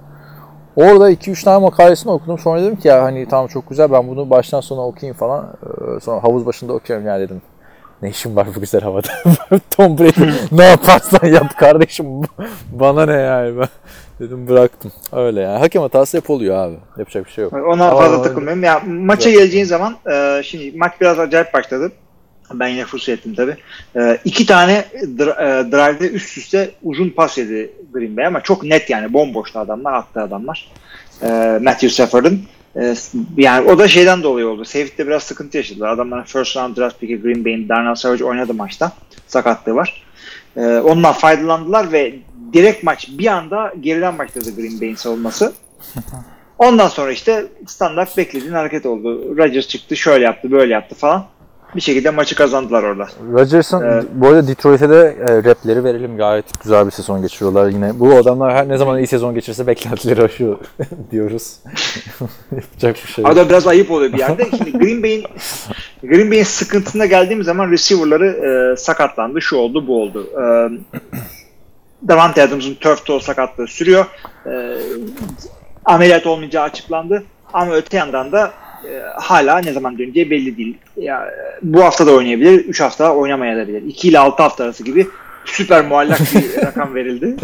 Orada 0.76 1.12
2-3 1.12 1.44
tane 1.44 1.58
makalesini 1.58 2.12
okudum 2.12 2.38
sonra 2.38 2.62
dedim 2.62 2.76
ki 2.76 2.88
ya 2.88 3.02
hani 3.02 3.28
tamam 3.28 3.46
çok 3.46 3.68
güzel 3.70 3.92
ben 3.92 4.08
bunu 4.08 4.30
baştan 4.30 4.60
sona 4.60 4.80
okuyayım 4.86 5.16
falan 5.16 5.46
Ee, 5.62 6.00
sonra 6.00 6.22
havuz 6.22 6.46
başında 6.46 6.72
okuyorum 6.72 7.06
ya 7.06 7.20
dedim 7.20 7.42
ne 8.02 8.08
işin 8.08 8.36
var 8.36 8.46
bu 8.56 8.60
güzel 8.60 8.80
havada? 8.80 9.08
Tom 9.70 9.98
Brady 9.98 10.30
ne 10.52 10.64
yaparsan 10.64 11.26
yap 11.26 11.58
kardeşim. 11.58 12.06
Bana 12.72 13.06
ne 13.06 13.12
yani 13.12 13.58
ben. 13.58 13.68
Dedim 14.20 14.48
bıraktım. 14.48 14.92
Öyle 15.12 15.40
yani. 15.40 15.58
Hakem 15.58 15.82
hatası 15.82 16.16
hep 16.16 16.30
oluyor 16.30 16.56
abi. 16.56 16.76
Yapacak 16.98 17.26
bir 17.26 17.30
şey 17.30 17.44
yok. 17.44 17.52
Ona 17.52 17.90
fazla 17.90 18.22
takılmıyorum. 18.22 18.62
Ya 18.62 18.82
maça 18.86 19.30
geleceğin 19.30 19.64
zaman 19.64 19.96
e, 20.12 20.42
şimdi 20.44 20.78
maç 20.78 20.92
biraz 21.00 21.18
acayip 21.18 21.54
başladı. 21.54 21.92
Ben 22.54 22.68
yine 22.68 22.84
fırsat 22.84 23.08
ettim 23.08 23.34
tabii. 23.34 23.56
E, 23.96 24.18
iki 24.24 24.46
tane 24.46 24.84
dr- 24.94 25.68
e, 25.68 25.72
drive'de 25.72 26.10
üst 26.10 26.38
üste 26.38 26.70
uzun 26.82 27.10
pas 27.10 27.38
yedi 27.38 27.72
Green 27.92 28.16
Bay 28.16 28.26
ama 28.26 28.40
çok 28.40 28.64
net 28.64 28.90
yani 28.90 29.12
bomboştu 29.12 29.58
adamlar, 29.58 29.92
attı 29.92 30.20
adamlar. 30.20 30.68
E, 31.22 31.58
Matthew 31.62 31.88
Stafford'ın. 31.88 32.42
E, 32.76 32.94
yani 33.36 33.70
o 33.70 33.78
da 33.78 33.88
şeyden 33.88 34.22
dolayı 34.22 34.48
oldu. 34.48 34.64
Safety'de 34.64 35.06
biraz 35.06 35.22
sıkıntı 35.22 35.56
yaşadılar. 35.56 35.88
Adamların 35.88 36.24
first 36.24 36.56
round 36.56 36.76
draft 36.76 37.00
pick'i 37.00 37.22
Green 37.22 37.44
Bay'in 37.44 37.68
Darnell 37.68 37.94
Savage 37.94 38.24
oynadı 38.24 38.54
maçta. 38.54 38.92
Sakatlığı 39.26 39.74
var. 39.74 40.02
E, 40.56 40.60
ondan 40.60 41.12
faydalandılar 41.12 41.92
ve 41.92 42.14
direkt 42.52 42.82
maç 42.82 43.08
bir 43.10 43.26
anda 43.26 43.72
geriden 43.80 44.18
başladı 44.18 44.56
Green 44.56 44.80
Bay'in 44.80 44.94
savunması. 44.94 45.52
Ondan 46.58 46.88
sonra 46.88 47.12
işte 47.12 47.46
standart 47.66 48.16
beklediğin 48.16 48.52
hareket 48.52 48.86
oldu. 48.86 49.36
Rodgers 49.36 49.68
çıktı 49.68 49.96
şöyle 49.96 50.24
yaptı 50.24 50.50
böyle 50.50 50.72
yaptı 50.72 50.94
falan. 50.94 51.26
Bir 51.76 51.80
şekilde 51.80 52.10
maçı 52.10 52.34
kazandılar 52.34 52.82
orada. 52.82 53.06
Rodgers'ın 53.32 53.82
Evet. 53.82 54.04
bu 54.14 54.28
arada 54.28 54.48
Detroit'e 54.48 54.88
de 54.90 55.16
e, 55.28 55.44
repleri 55.44 55.84
verelim. 55.84 56.16
Gayet 56.16 56.62
güzel 56.62 56.86
bir 56.86 56.90
sezon 56.90 57.22
geçiriyorlar 57.22 57.68
yine. 57.68 58.00
Bu 58.00 58.14
adamlar 58.16 58.52
her 58.54 58.68
ne 58.68 58.76
zaman 58.76 58.98
iyi 58.98 59.06
sezon 59.06 59.34
geçirse 59.34 59.66
beklentileri 59.66 60.22
aşıyor 60.22 60.58
diyoruz. 61.10 61.56
Yapacak 62.56 62.96
bir 63.06 63.12
şey. 63.12 63.24
Arada 63.26 63.48
biraz 63.48 63.66
ayıp 63.66 63.90
oluyor 63.90 64.12
bir 64.12 64.18
yerde. 64.18 64.48
Şimdi 64.56 64.72
Green 64.78 65.02
Bay'in 65.02 65.24
Green 66.02 66.30
Bay'in 66.30 66.44
sıkıntısına 66.44 67.06
geldiğimiz 67.06 67.46
zaman 67.46 67.70
receiver'ları 67.70 68.26
e, 68.72 68.76
sakatlandı. 68.76 69.40
Şu 69.42 69.56
oldu 69.56 69.86
bu 69.86 70.02
oldu. 70.02 70.26
E, 70.34 70.44
Davante 72.08 72.42
Adams'ın 72.42 72.74
turf 72.74 73.04
toe 73.06 73.20
sakatlığı 73.20 73.66
sürüyor. 73.66 74.04
E, 74.46 74.76
ameliyat 75.84 76.26
olmayacağı 76.26 76.64
açıklandı. 76.64 77.24
Ama 77.52 77.74
öte 77.74 77.96
yandan 77.96 78.32
da 78.32 78.50
e, 78.84 79.02
hala 79.14 79.58
ne 79.58 79.72
zaman 79.72 79.98
döneceği 79.98 80.30
belli 80.30 80.56
değil. 80.56 80.78
Ya, 80.96 81.34
bu 81.62 81.84
hafta 81.84 82.06
da 82.06 82.12
oynayabilir, 82.12 82.64
3 82.64 82.80
hafta 82.80 83.14
oynamayabilir. 83.14 83.82
2 83.82 84.08
ile 84.08 84.18
6 84.18 84.42
hafta 84.42 84.64
arası 84.64 84.84
gibi 84.84 85.06
süper 85.44 85.86
muallak 85.86 86.20
bir 86.20 86.62
rakam 86.66 86.94
verildi. 86.94 87.36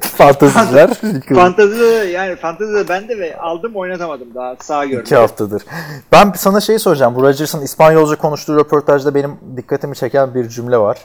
Fanteziciler. 0.00 0.90
Fantezide 1.34 1.84
yani 1.84 2.36
fantezide 2.36 2.88
ben 2.88 3.08
de 3.08 3.18
ve 3.18 3.38
aldım 3.38 3.76
oynatamadım 3.76 4.34
daha 4.34 4.56
sağ 4.60 4.84
gördüm. 4.84 5.04
İki 5.04 5.16
haftadır. 5.16 5.62
Ben 6.12 6.32
sana 6.36 6.60
şeyi 6.60 6.78
soracağım. 6.78 7.14
Bu 7.14 7.22
Rodgers'ın 7.22 7.62
İspanyolca 7.62 8.16
konuştuğu 8.16 8.58
röportajda 8.58 9.14
benim 9.14 9.36
dikkatimi 9.56 9.96
çeken 9.96 10.34
bir 10.34 10.48
cümle 10.48 10.78
var. 10.78 10.98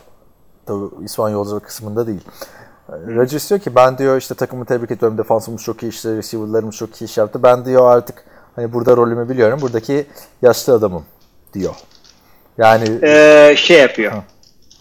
Tabii 0.65 0.85
İspanyolca 1.03 1.59
kısmında 1.59 2.07
değil. 2.07 2.21
Rodgers 2.89 3.49
diyor 3.49 3.61
ki 3.61 3.75
ben 3.75 3.97
diyor 3.97 4.17
işte 4.17 4.35
takımı 4.35 4.65
tebrik 4.65 4.91
ediyorum. 4.91 5.17
Defansımız 5.17 5.63
çok 5.63 5.83
iyi 5.83 5.89
işte 5.89 6.15
receiver'larımız 6.15 6.75
çok 6.75 7.01
iyi 7.01 7.05
iş 7.05 7.17
yaptı. 7.17 7.43
Ben 7.43 7.65
diyor 7.65 7.91
artık 7.91 8.23
hani 8.57 8.73
burada 8.73 8.97
rolümü 8.97 9.29
biliyorum. 9.29 9.59
Buradaki 9.61 10.05
yaşlı 10.41 10.73
adamım 10.73 11.05
diyor. 11.53 11.75
Yani 12.57 12.85
Ee, 13.03 13.55
şey 13.57 13.79
yapıyor. 13.79 14.11
Ha. 14.11 14.23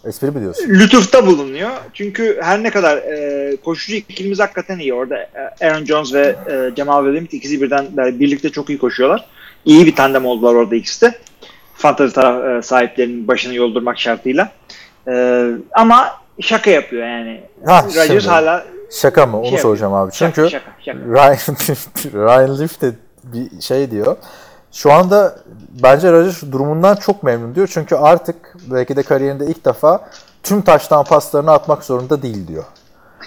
espri 0.05 0.31
mi 0.31 0.41
diyorsun? 0.41 0.69
lütufta 0.69 1.27
bulunuyor. 1.27 1.71
Çünkü 1.95 2.39
her 2.43 2.63
ne 2.63 2.71
kadar 2.71 2.97
e, 2.97 3.57
koşucu 3.65 3.95
ikilimiz 3.97 4.41
hakikaten 4.41 4.79
iyi. 4.79 4.95
Orada 4.95 5.17
e, 5.17 5.67
Aaron 5.67 5.85
Jones 5.85 6.15
ve 6.15 6.37
e, 6.51 6.77
Jamal 6.77 7.05
Williams 7.05 7.35
ikisi 7.35 7.63
birden 7.63 7.87
böyle 7.97 8.21
birlikte 8.21 8.49
çok 8.51 8.69
iyi 8.71 8.79
koşuyorlar. 8.79 9.27
İyi 9.65 9.87
bir 9.87 9.97
tandem 9.97 10.27
oldular 10.27 10.55
orada 10.55 10.77
ikisi 10.77 11.03
de. 11.07 11.15
Fantasy 11.75 12.15
taraf 12.15 12.45
e, 12.45 12.63
sahiplerinin 12.63 13.29
başını 13.29 13.55
yoldurmak 13.55 13.99
şartıyla. 13.99 14.53
E, 15.09 15.45
ama 15.73 16.09
şaka 16.41 16.71
yapıyor 16.71 17.07
yani. 17.07 17.41
Ha, 17.67 17.85
Rodgers 17.97 18.27
hala 18.27 18.65
Şaka 18.91 19.27
mı? 19.27 19.41
Onu 19.41 19.49
Şey 19.49 19.59
soracağım 19.59 19.95
abi. 19.95 20.13
Çünkü 20.13 20.49
şaka, 20.51 20.65
şaka. 20.85 20.99
Ryan, 20.99 21.37
Ryan 22.27 22.61
Leaf 22.61 22.81
de 22.81 22.93
bir 23.33 23.61
şey 23.61 23.91
diyor. 23.91 24.17
Şu 24.73 24.93
anda 24.93 25.37
bence 25.83 26.13
Rodgers 26.13 26.43
durumundan 26.43 26.95
çok 26.97 27.23
memnun 27.23 27.55
diyor. 27.55 27.69
Çünkü 27.73 27.95
artık 27.97 28.57
belki 28.71 28.97
de 28.97 29.03
kariyerinde 29.03 29.47
ilk 29.47 29.65
defa 29.65 30.01
tüm 30.43 30.63
taştan 30.63 31.05
paslarını 31.05 31.53
atmak 31.53 31.85
zorunda 31.85 32.23
değil 32.23 32.49
diyor. 32.49 32.65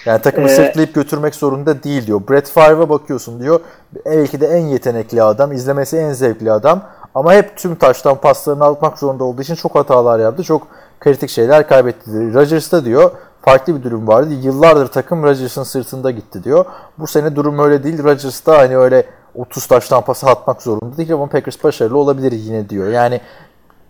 Yani 0.04 0.22
takımı 0.22 0.48
Ee, 0.48 0.56
sırtlayıp 0.56 0.94
götürmek 0.94 1.34
zorunda 1.34 1.82
değil 1.82 2.06
diyor. 2.06 2.20
Brett 2.30 2.48
Favre'a 2.48 2.88
bakıyorsun 2.88 3.40
diyor. 3.40 3.60
Belki 4.06 4.40
de 4.40 4.46
en 4.46 4.66
yetenekli 4.66 5.22
adam, 5.22 5.52
izlemesi 5.52 5.96
en 5.96 6.12
zevkli 6.12 6.52
adam. 6.52 6.82
Ama 7.14 7.34
hep 7.34 7.56
tüm 7.56 7.74
taştan 7.74 8.20
paslarını 8.20 8.64
atmak 8.64 8.98
zorunda 8.98 9.24
olduğu 9.24 9.42
için 9.42 9.54
çok 9.54 9.74
hatalar 9.74 10.18
yaptı. 10.18 10.42
Çok 10.42 10.66
kritik 11.00 11.30
şeyler 11.30 11.68
kaybetti. 11.68 12.34
Rodgers'ta 12.34 12.84
diyor 12.84 13.10
farklı 13.42 13.76
bir 13.76 13.82
durum 13.82 14.08
vardı. 14.08 14.34
Yıllardır 14.42 14.86
takım 14.86 15.22
Rodgers'ın 15.22 15.62
sırtında 15.62 16.10
gitti 16.10 16.44
diyor. 16.44 16.64
Bu 16.98 17.06
sene 17.06 17.36
durum 17.36 17.58
öyle 17.58 17.84
değil. 17.84 18.04
Rodgers 18.04 18.46
da 18.46 18.58
hani 18.58 18.76
öyle 18.76 19.06
30 19.34 19.66
taştan 19.66 20.04
pası 20.04 20.26
atmak 20.26 20.62
zorunda 20.62 20.96
değil 20.96 21.12
ama 21.12 21.26
Packers 21.26 21.64
başarılı 21.64 21.98
olabilir 21.98 22.32
yine 22.32 22.68
diyor. 22.68 22.88
Yani 22.88 23.20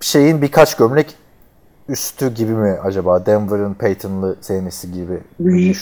şeyin 0.01 0.43
birkaç 0.43 0.77
gömlek 0.77 1.15
üstü 1.91 2.35
gibi 2.35 2.53
mi 2.53 2.77
acaba? 2.85 3.27
Denver'ın 3.27 3.75
Peyton'lı 3.75 4.37
sevmesi 4.41 4.93
gibi. 4.93 5.19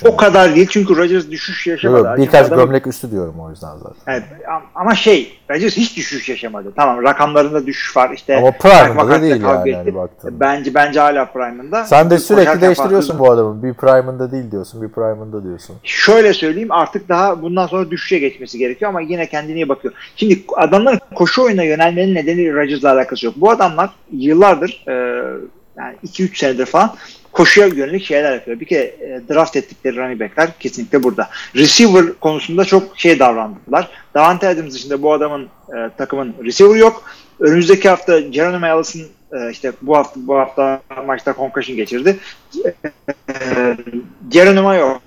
o 0.05 0.17
kadar 0.17 0.55
değil 0.57 0.67
çünkü 0.71 0.97
Rodgers 0.97 1.31
düşüş 1.31 1.67
yaşamadı. 1.67 2.09
Yok, 2.09 2.19
birkaç 2.19 2.47
adam- 2.47 2.59
gömlek 2.59 2.87
üstü 2.87 3.11
diyorum 3.11 3.35
o 3.41 3.51
yüzden 3.51 3.77
zaten. 3.83 3.95
Evet, 4.07 4.23
am- 4.49 4.61
ama 4.75 4.95
şey 4.95 5.39
Rodgers 5.51 5.77
hiç 5.77 5.97
düşüş 5.97 6.29
yaşamadı. 6.29 6.73
Tamam 6.77 7.03
rakamlarında 7.03 7.67
düşüş 7.67 7.97
var. 7.97 8.11
İşte 8.15 8.37
Ama 8.37 8.51
prime'ında 8.51 9.09
da 9.11 9.23
değil 9.23 9.43
yani 9.43 9.75
hani 9.75 9.95
baktığında. 9.95 10.41
Bence 10.41 10.75
bence 10.75 11.01
hala 11.01 11.25
prime'ında. 11.25 11.85
Sen 11.85 12.11
de 12.11 12.19
sürekli 12.19 12.61
değiştiriyorsun 12.61 13.09
farklı- 13.19 13.27
bu 13.27 13.33
adamı. 13.33 13.63
Bir 13.63 13.75
prime'ında 13.75 14.33
değil 14.33 14.51
diyorsun, 14.51 14.83
bir 14.83 14.89
prime'ında 14.89 15.45
diyorsun. 15.45 15.77
Şöyle 15.83 16.33
söyleyeyim 16.33 16.73
artık 16.73 17.09
daha 17.09 17.43
bundan 17.43 17.67
sonra 17.67 17.91
düşüşe 17.91 18.19
geçmesi 18.19 18.59
gerekiyor 18.59 18.89
ama 18.89 19.01
yine 19.01 19.27
kendine 19.29 19.57
iyi 19.57 19.69
bakıyor. 19.69 19.95
Şimdi 20.17 20.43
adamların 20.57 21.01
koşu 21.15 21.43
oyuna 21.45 21.63
yönelmenin 21.63 22.15
nedeni 22.15 22.55
Rodgers'la 22.55 22.93
alakası 22.93 23.27
yok. 23.27 23.35
Bu 23.37 23.51
adamlar 23.51 23.91
yıllardır 24.13 24.85
e, 24.89 25.25
yani 25.79 25.97
2-3 26.07 26.39
senedir 26.39 26.67
falan 26.67 26.97
koşuya 27.33 27.67
yönelik 27.67 28.05
şeyler 28.05 28.33
yapıyor. 28.33 28.61
Bir 28.61 28.67
kere 28.67 28.85
e, 28.85 29.23
draft 29.29 29.57
ettikleri 29.57 29.97
running 29.97 30.21
backler 30.21 30.59
kesinlikle 30.61 31.03
burada. 31.03 31.29
Receiver 31.57 32.13
konusunda 32.21 32.65
çok 32.65 32.99
şey 32.99 33.19
davrandılar. 33.19 33.91
Davante 34.15 34.49
Adams 34.49 34.75
dışında 34.75 35.03
bu 35.03 35.13
adamın 35.13 35.45
e, 35.45 35.91
takımın 35.99 36.35
receiver 36.45 36.77
yok. 36.77 37.05
Önümüzdeki 37.41 37.89
hafta 37.89 38.21
Geronimo 38.21 38.67
Allison 38.67 39.03
e, 39.33 39.51
işte 39.51 39.73
bu 39.83 39.97
hafta 39.97 40.21
bu 40.27 40.39
hafta 40.39 40.83
maçta 41.07 41.35
concussion 41.35 41.77
geçirdi. 41.77 42.19
E, 43.29 43.77
Geronimo 44.29 44.75
yok. 44.75 45.03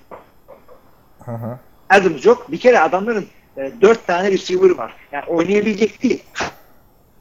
Hı. 1.24 1.58
Adams 1.90 2.26
yok. 2.26 2.52
Bir 2.52 2.60
kere 2.60 2.80
adamların 2.80 3.26
e, 3.56 3.72
dört 3.80 4.06
tane 4.06 4.30
receiver 4.30 4.70
var. 4.70 4.94
Yani 5.12 5.24
oynayabilecek 5.24 6.02
değil. 6.02 6.22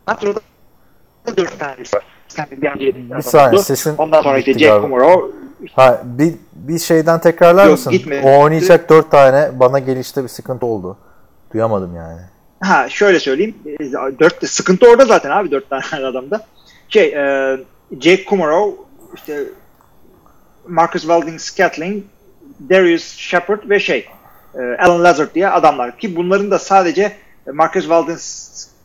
Kadroda 0.05 0.39
dört 1.37 1.59
tane 1.59 1.77
receiver 1.77 2.01
var. 2.01 2.20
Bir, 2.79 3.21
saniye 3.21 3.61
sesin 3.61 3.97
Ondan 3.97 4.21
sonra 4.21 4.37
işte 4.37 4.53
Jack. 4.53 4.81
Kumaro. 4.81 5.31
Ha, 5.75 6.01
bir, 6.05 6.33
bir 6.53 6.79
şeyden 6.79 7.21
tekrarlar 7.21 7.65
Yok, 7.65 7.71
mısın? 7.71 7.91
gitmedi. 7.91 8.27
O 8.27 8.43
oynayacak 8.43 8.89
dört 8.89 9.11
tane 9.11 9.59
bana 9.59 9.79
gelişte 9.79 10.23
bir 10.23 10.27
sıkıntı 10.27 10.65
oldu. 10.65 10.97
Duyamadım 11.53 11.95
yani. 11.95 12.19
Ha 12.61 12.89
şöyle 12.89 13.19
söyleyeyim. 13.19 13.55
E, 13.65 13.91
Dört, 14.19 14.49
sıkıntı 14.49 14.89
orada 14.89 15.05
zaten 15.05 15.29
abi 15.29 15.51
dört 15.51 15.69
tane 15.69 16.05
adamda. 16.05 16.45
Şey 16.89 17.05
e, 17.07 17.57
Jake 18.01 18.25
Kumaro 18.25 18.75
işte 19.15 19.43
Marcus 20.67 21.01
Welding 21.01 21.39
Scatling 21.39 22.03
Darius 22.69 23.15
Shepard 23.15 23.69
ve 23.69 23.79
şey 23.79 24.07
e, 24.55 24.59
Alan 24.79 25.03
Lazard 25.03 25.35
diye 25.35 25.49
adamlar 25.49 25.97
ki 25.97 26.15
bunların 26.15 26.51
da 26.51 26.59
sadece 26.59 27.11
Marcus 27.53 27.81
Welding 27.81 28.19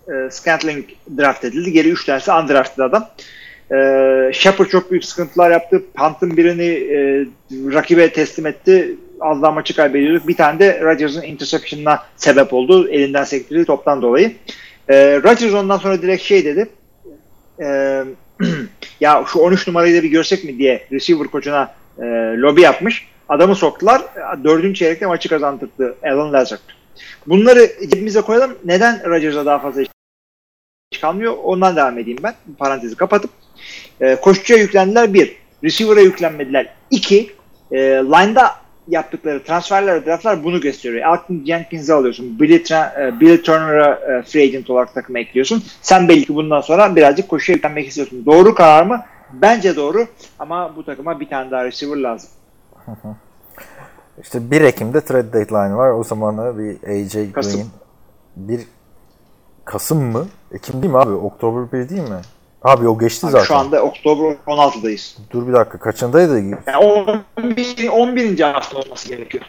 e, 0.09 0.31
Scantling 0.31 0.85
draft 1.19 1.45
edildi. 1.45 1.73
Geri 1.73 1.89
3 1.89 2.05
tanesi 2.05 2.33
undrafted 2.33 2.83
adam. 2.83 3.09
E, 3.71 3.77
Shepard 4.33 4.69
çok 4.69 4.91
büyük 4.91 5.05
sıkıntılar 5.05 5.51
yaptı. 5.51 5.83
Punt'ın 5.95 6.37
birini 6.37 6.65
e, 6.65 7.27
rakibe 7.75 8.13
teslim 8.13 8.47
etti. 8.47 8.97
Az 9.21 9.43
daha 9.43 9.53
maçı 9.53 9.77
kaybediyorduk. 9.77 10.29
Bir 10.29 10.37
tane 10.37 10.59
de 10.59 10.81
Rodgers'ın 10.81 11.23
interception'ına 11.23 12.03
sebep 12.17 12.53
oldu. 12.53 12.89
Elinden 12.89 13.25
sektirdiği 13.25 13.65
toptan 13.65 14.03
dolayı. 14.03 14.33
E, 14.89 15.17
Rodgers 15.17 15.55
ondan 15.55 15.79
sonra 15.79 16.03
direkt 16.03 16.23
şey 16.23 16.45
dedi. 16.45 16.69
E, 17.61 18.03
ya 19.01 19.25
şu 19.33 19.39
13 19.39 19.67
numarayı 19.67 19.99
da 19.99 20.03
bir 20.03 20.11
görsek 20.11 20.45
mi 20.45 20.59
diye 20.59 20.87
receiver 20.93 21.27
koçuna 21.27 21.75
e, 21.99 22.05
lobi 22.37 22.61
yapmış. 22.61 23.09
Adamı 23.29 23.55
soktular. 23.55 24.03
Dördüncü 24.45 24.75
çeyrekte 24.75 25.07
maçı 25.07 25.29
kazandırdı 25.29 25.97
Alan 26.03 26.33
Lazard. 26.33 26.61
Bunları 27.27 27.71
cebimize 27.91 28.21
koyalım. 28.21 28.55
Neden 28.65 29.11
Rodgers'a 29.11 29.47
daha 29.47 29.59
fazla 29.59 29.83
iş 29.83 29.89
kalmıyor? 31.01 31.35
Ondan 31.45 31.77
devam 31.77 31.99
edeyim 31.99 32.19
ben. 32.23 32.35
Parantezi 32.59 32.97
kapatıp. 32.97 33.31
E, 34.01 34.17
koşucuya 34.17 34.61
yüklendiler 34.61 35.15
bir. 35.15 35.37
Receiver'a 35.65 36.01
yüklenmediler. 36.01 36.75
İki. 36.91 37.31
E, 37.73 37.79
line'da 37.79 38.55
yaptıkları 38.89 39.45
transferler, 39.45 40.07
draftlar 40.07 40.45
bunu 40.45 40.61
gösteriyor. 40.61 41.07
Alton 41.07 41.45
Jenkins'i 41.47 41.93
alıyorsun. 41.93 42.41
Billy, 42.41 42.57
Tra- 42.57 43.09
e, 43.09 43.21
Billy 43.21 43.43
Turner'a 43.43 44.19
e, 44.19 44.23
free 44.23 44.43
agent 44.43 44.71
olarak 44.71 44.95
takıma 44.95 45.19
ekliyorsun. 45.19 45.63
Sen 45.83 46.09
belki 46.09 46.35
bundan 46.35 46.61
sonra 46.61 46.97
birazcık 46.97 47.29
koşuya 47.29 47.57
yüklenmek 47.57 47.89
istiyorsun. 47.89 48.27
Doğru 48.27 48.55
karar 48.55 48.87
mı? 48.87 49.05
Bence 49.33 49.77
doğru. 49.77 50.07
Ama 50.39 50.77
bu 50.77 50.85
takıma 50.85 51.21
bir 51.21 51.29
tane 51.29 51.51
daha 51.51 51.65
receiver 51.65 51.97
lazım. 51.97 52.31
İşte 54.23 54.51
1 54.51 54.61
Ekim'de 54.61 55.01
trade 55.01 55.33
deadline 55.33 55.77
var. 55.77 55.91
O 55.91 56.05
zaman 56.05 56.59
bir 56.59 56.89
AJ 56.89 57.33
Kasım. 57.33 57.61
Green. 57.61 57.69
Bir 58.37 58.61
Kasım 59.67 60.03
mı? 60.03 60.27
Ekim 60.53 60.83
değil 60.83 60.93
mi 60.93 60.99
abi? 60.99 61.13
Oktober 61.13 61.81
1 61.81 61.89
değil 61.89 62.09
mi? 62.09 62.21
Abi 62.63 62.89
o 62.89 62.99
geçti 62.99 63.27
zaten. 63.31 63.45
Şu 63.45 63.57
anda 63.57 63.83
Oktober 63.83 64.37
16'dayız. 64.47 65.17
Dur 65.31 65.49
bir 65.49 65.53
dakika. 65.53 65.79
Kaçındaydı? 65.79 66.41
Yani 66.41 66.77
11, 67.37 67.89
11. 67.89 68.41
hafta 68.41 68.79
olması 68.79 69.09
gerekiyor. 69.09 69.45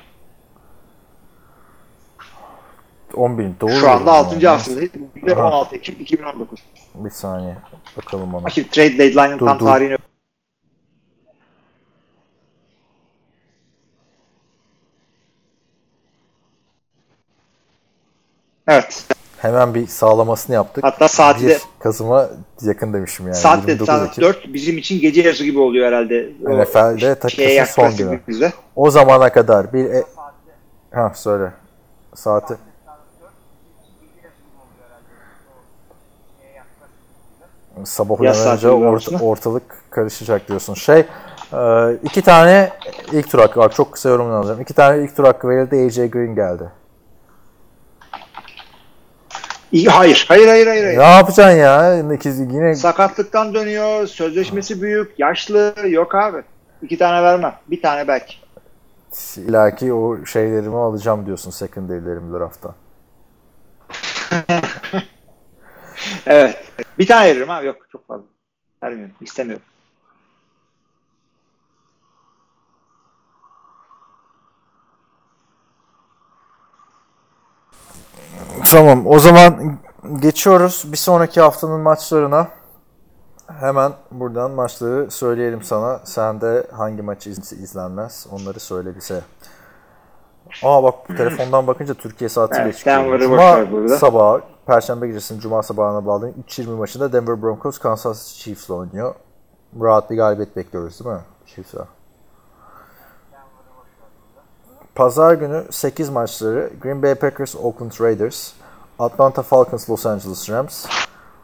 11. 3.14 3.50
Doğru. 3.62 3.72
Şu 3.72 3.90
anda 3.90 4.06
diyorum 4.06 4.26
6. 4.26 4.36
yani. 4.36 4.46
haftadayız. 4.46 4.92
Bugün 4.96 5.28
de 5.28 5.36
Aha. 5.36 5.48
16 5.48 5.76
Ekim 5.76 5.96
2019. 6.00 6.60
Bir 6.96 7.10
saniye. 7.10 7.56
Bakalım 7.98 8.34
ona. 8.36 8.50
Şimdi 8.50 8.70
trade 8.70 8.98
deadline'ın 8.98 9.38
tam 9.38 9.60
dur. 9.60 9.66
tarihini 9.66 9.98
Evet. 18.68 19.17
Hemen 19.38 19.74
bir 19.74 19.88
sağlamasını 19.88 20.56
yaptık. 20.56 20.84
Hatta 20.84 21.08
saati 21.08 21.48
de 21.48 21.50
1 21.50 21.62
Kasım'a 21.80 22.30
yakın 22.62 22.94
demişim 22.94 23.26
yani. 23.26 23.36
saat 23.36 23.68
de 23.68 23.72
29 23.72 23.86
saat 23.86 24.10
Ekim. 24.12 24.24
4 24.24 24.54
bizim 24.54 24.78
için 24.78 25.02
gece 25.02 25.22
yarısı 25.22 25.44
gibi 25.44 25.60
oluyor 25.60 25.88
herhalde. 25.88 26.30
NFL'de 26.42 27.16
takısın 27.16 27.64
son 27.64 27.96
günü. 27.96 28.20
Bizde. 28.28 28.54
O 28.76 28.92
zamana 28.92 29.32
kadar 29.32 29.74
bir... 29.74 29.86
E... 29.86 30.04
Ha 30.92 31.12
söyle. 31.16 31.52
Saati. 32.16 32.56
Sabah 37.84 38.20
uyanınca 38.22 38.90
arasında. 38.90 39.24
ortalık 39.24 39.64
karışacak 39.90 40.48
diyorsun. 40.48 40.74
Şey, 40.74 41.00
e, 41.54 41.94
iki 42.04 42.22
tane 42.22 42.70
ilk 43.12 43.32
tur 43.32 43.40
hakkı 43.40 43.60
var. 43.60 43.74
Çok 43.74 43.92
kısa 43.92 44.10
yorumunu 44.10 44.36
alacağım. 44.36 44.62
İki 44.62 44.74
tane 44.74 45.04
ilk 45.04 45.16
tur 45.16 45.24
hakkı 45.24 45.50
verildi. 45.50 45.86
AJ 45.86 46.12
Green 46.12 46.36
geldi. 46.36 46.64
İyi, 49.72 49.88
hayır. 49.88 50.26
Hayır 50.28 50.48
hayır 50.48 50.68
hayır. 50.68 50.84
hayır. 50.84 50.98
Ne 50.98 51.04
yapacaksın 51.04 51.58
ya? 51.58 51.94
Yine 52.54 52.76
Sakatlıktan 52.76 53.54
dönüyor. 53.54 54.08
Sözleşmesi 54.08 54.82
büyük. 54.82 55.20
Yaşlı. 55.20 55.76
Yok 55.88 56.16
abi. 56.16 56.44
İki 56.82 56.98
tane 56.98 57.24
vermem. 57.24 57.56
Bir 57.68 57.82
tane 57.82 58.08
belki. 58.08 58.36
ilaki 59.38 59.94
o 59.94 60.26
şeylerimi 60.26 60.78
alacağım 60.78 61.26
diyorsun 61.26 61.52
secondary'lerimi 61.52 62.34
draft'tan. 62.34 62.76
Evet. 66.28 66.64
Bir 67.00 67.08
tane 67.08 67.30
veririm 67.30 67.50
abi. 67.50 67.66
Yok 67.68 67.76
çok 67.92 68.08
fazla. 68.08 68.26
Vermiyorum. 68.84 69.16
İstemiyorum. 69.22 69.66
Tamam 78.72 79.08
o 79.08 79.20
zaman 79.20 79.78
geçiyoruz 80.22 80.84
bir 80.92 80.98
sonraki 80.98 81.42
haftanın 81.42 81.80
maçlarına. 81.80 82.48
Hemen 83.60 83.92
buradan 84.12 84.52
maçları 84.52 85.12
söyleyelim 85.12 85.64
sana. 85.64 86.00
Sen 86.04 86.42
de 86.42 86.68
hangi 86.72 87.02
maçı 87.02 87.30
iz- 87.30 87.54
izlenmez 87.54 88.28
onları 88.32 88.60
söyle 88.60 88.96
bize. 88.96 89.22
Aa 90.64 90.84
bak 90.84 90.94
bu 91.10 91.16
telefondan 91.16 91.68
bakınca 91.68 91.94
Türkiye 91.94 92.30
saatiyle 92.30 92.64
Evet, 92.64 92.78
çıkıyor. 92.78 93.20
Cuma 93.20 93.38
sabahı, 93.98 94.42
Perşembe 94.66 95.08
gecesinin 95.08 95.40
Cuma 95.40 95.64
sabahına 95.64 96.06
bağlayın. 96.06 96.36
3.20 96.48 96.76
maçında 96.78 97.14
Denver 97.14 97.42
Broncos 97.42 97.78
Kansas 97.80 98.28
City 98.28 98.44
Chiefs'le 98.44 98.70
oynuyor. 98.70 99.16
Rahat 99.82 100.10
bir 100.12 100.18
galibiyet 100.18 100.56
bekliyoruz 100.56 101.00
değil 101.06 101.16
mi? 101.16 101.22
Chiefs'e. 101.46 101.78
Pazar 104.98 105.34
günü 105.34 105.66
8 105.72 106.10
maçları 106.10 106.70
Green 106.82 107.04
Bay 107.04 107.16
Packers, 107.16 107.56
Oakland 107.56 107.92
Raiders, 108.02 108.54
Atlanta 109.00 109.44
Falcons, 109.44 109.90
Los 109.90 110.06
Angeles 110.06 110.50
Rams, 110.50 110.86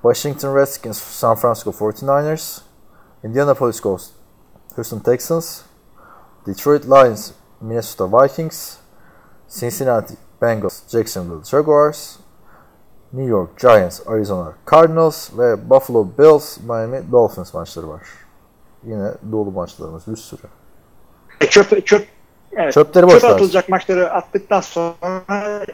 Washington 0.01 0.55
Redskins, 0.55 0.97
San 0.97 1.35
Francisco 1.35 1.71
49ers, 1.71 2.61
Indianapolis 3.23 3.81
Colts, 3.81 4.05
Houston 4.75 4.99
Texans, 4.99 5.61
Detroit 6.47 6.85
Lions, 6.85 7.31
Minnesota 7.61 8.07
Vikings, 8.07 8.77
Cincinnati 9.59 10.15
Bengals, 10.41 10.81
Jacksonville 10.89 11.43
Jaguars, 11.43 12.17
New 13.11 13.29
York 13.29 13.59
Giants, 13.59 14.01
Arizona 14.07 14.53
Cardinals 14.71 15.29
ve 15.37 15.69
Buffalo 15.69 16.07
Bills, 16.17 16.57
Miami 16.57 17.11
Dolphins 17.11 17.53
maçları 17.53 17.89
var. 17.89 18.01
Yine 18.83 19.11
dolu 19.31 19.51
maçlarımız 19.51 20.07
bir 20.07 20.15
sürü. 20.15 20.47
E, 21.41 21.45
çöp, 21.45 21.85
çöp, 21.85 22.07
evet, 22.57 22.73
Çöpleri 22.73 23.07
boş 23.07 23.13
çöp 23.13 23.23
atılacak 23.23 23.69
maçları 23.69 24.11
attıktan 24.11 24.61
sonra 24.61 25.65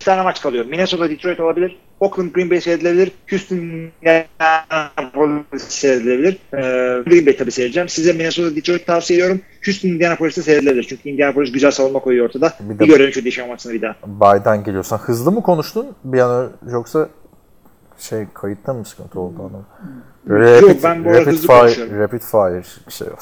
bir 0.00 0.04
tane 0.04 0.22
maç 0.22 0.42
kalıyor. 0.42 0.64
Minnesota 0.64 1.10
Detroit 1.10 1.40
olabilir. 1.40 1.78
Oakland 2.00 2.32
Green 2.32 2.50
Bay 2.50 2.60
seyredilebilir. 2.60 3.12
Houston 3.30 3.56
Indianapolis 3.56 5.62
seyredilebilir. 5.62 6.38
Ee, 6.52 7.02
Green 7.02 7.26
Bay 7.26 7.36
tabii 7.36 7.50
seyredeceğim. 7.50 7.88
Size 7.88 8.12
Minnesota 8.12 8.56
Detroit 8.56 8.86
tavsiye 8.86 9.18
ediyorum. 9.18 9.40
Houston 9.66 9.88
Indianapolis'te 9.88 10.42
seyredilebilir. 10.42 10.82
Çünkü 10.82 11.08
Indianapolis 11.08 11.52
güzel 11.52 11.70
savunma 11.70 11.98
koyuyor 11.98 12.26
ortada. 12.26 12.52
Bir 12.60 12.78
Bir, 12.78 12.86
görelim 12.86 13.12
şu 13.12 13.24
dişan 13.24 13.48
maçını 13.48 13.72
bir 13.72 13.82
daha. 13.82 13.94
Bay'dan 14.06 14.64
geliyorsan 14.64 14.98
hızlı 14.98 15.32
mı 15.32 15.42
konuştun 15.42 15.86
bir 16.04 16.18
an 16.18 16.52
yoksa 16.70 17.08
şey 17.98 18.26
kayıtta 18.34 18.74
mı 18.74 18.84
sıkıntı 18.84 19.20
oldu 19.20 19.36
anlamadım. 19.38 19.66
Rapid, 20.28 20.68
Yok, 20.68 20.76
ben 20.84 21.04
bu 21.04 21.08
arada 21.08 21.20
rapid 21.20 21.32
hızlı 21.32 21.46
fire, 21.46 21.58
konuşuyorum. 21.58 21.98
rapid 21.98 22.20
fire 22.20 22.62
şey 22.90 23.08
oldu. 23.08 23.16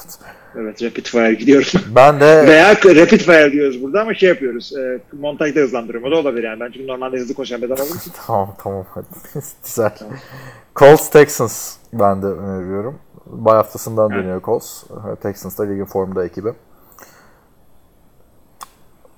Evet 0.59 0.83
Rapid 0.83 1.05
Fire 1.05 1.33
gidiyoruz. 1.33 1.73
Ben 1.95 2.19
de 2.19 2.25
Veya 2.47 2.75
Rapid 2.75 3.19
Fire 3.19 3.51
diyoruz 3.51 3.83
burada 3.83 4.01
ama 4.01 4.13
şey 4.13 4.29
yapıyoruz. 4.29 4.73
E, 4.77 4.99
montajda 5.19 5.59
hızlandırıyorum. 5.59 6.11
O 6.11 6.15
da 6.15 6.19
olabilir 6.19 6.43
yani. 6.43 6.59
Ben 6.59 6.71
çünkü 6.71 6.87
normalde 6.87 7.17
hızlı 7.17 7.33
koşan 7.33 7.61
bir 7.61 7.69
adam 7.69 7.87
için. 7.87 8.11
tamam 8.27 8.55
tamam 8.63 8.85
hadi. 8.89 9.05
Güzel. 9.63 9.91
Colts 10.75 11.09
Texans 11.09 11.75
ben 11.93 12.21
de 12.21 12.25
öneriyorum. 12.25 12.99
Bay 13.25 13.55
haftasından 13.55 14.11
dönüyor 14.11 14.41
Colts. 14.41 14.83
Texans 15.21 15.57
da 15.57 15.63
ligin 15.63 15.85
formda 15.85 16.25
ekibi. 16.25 16.49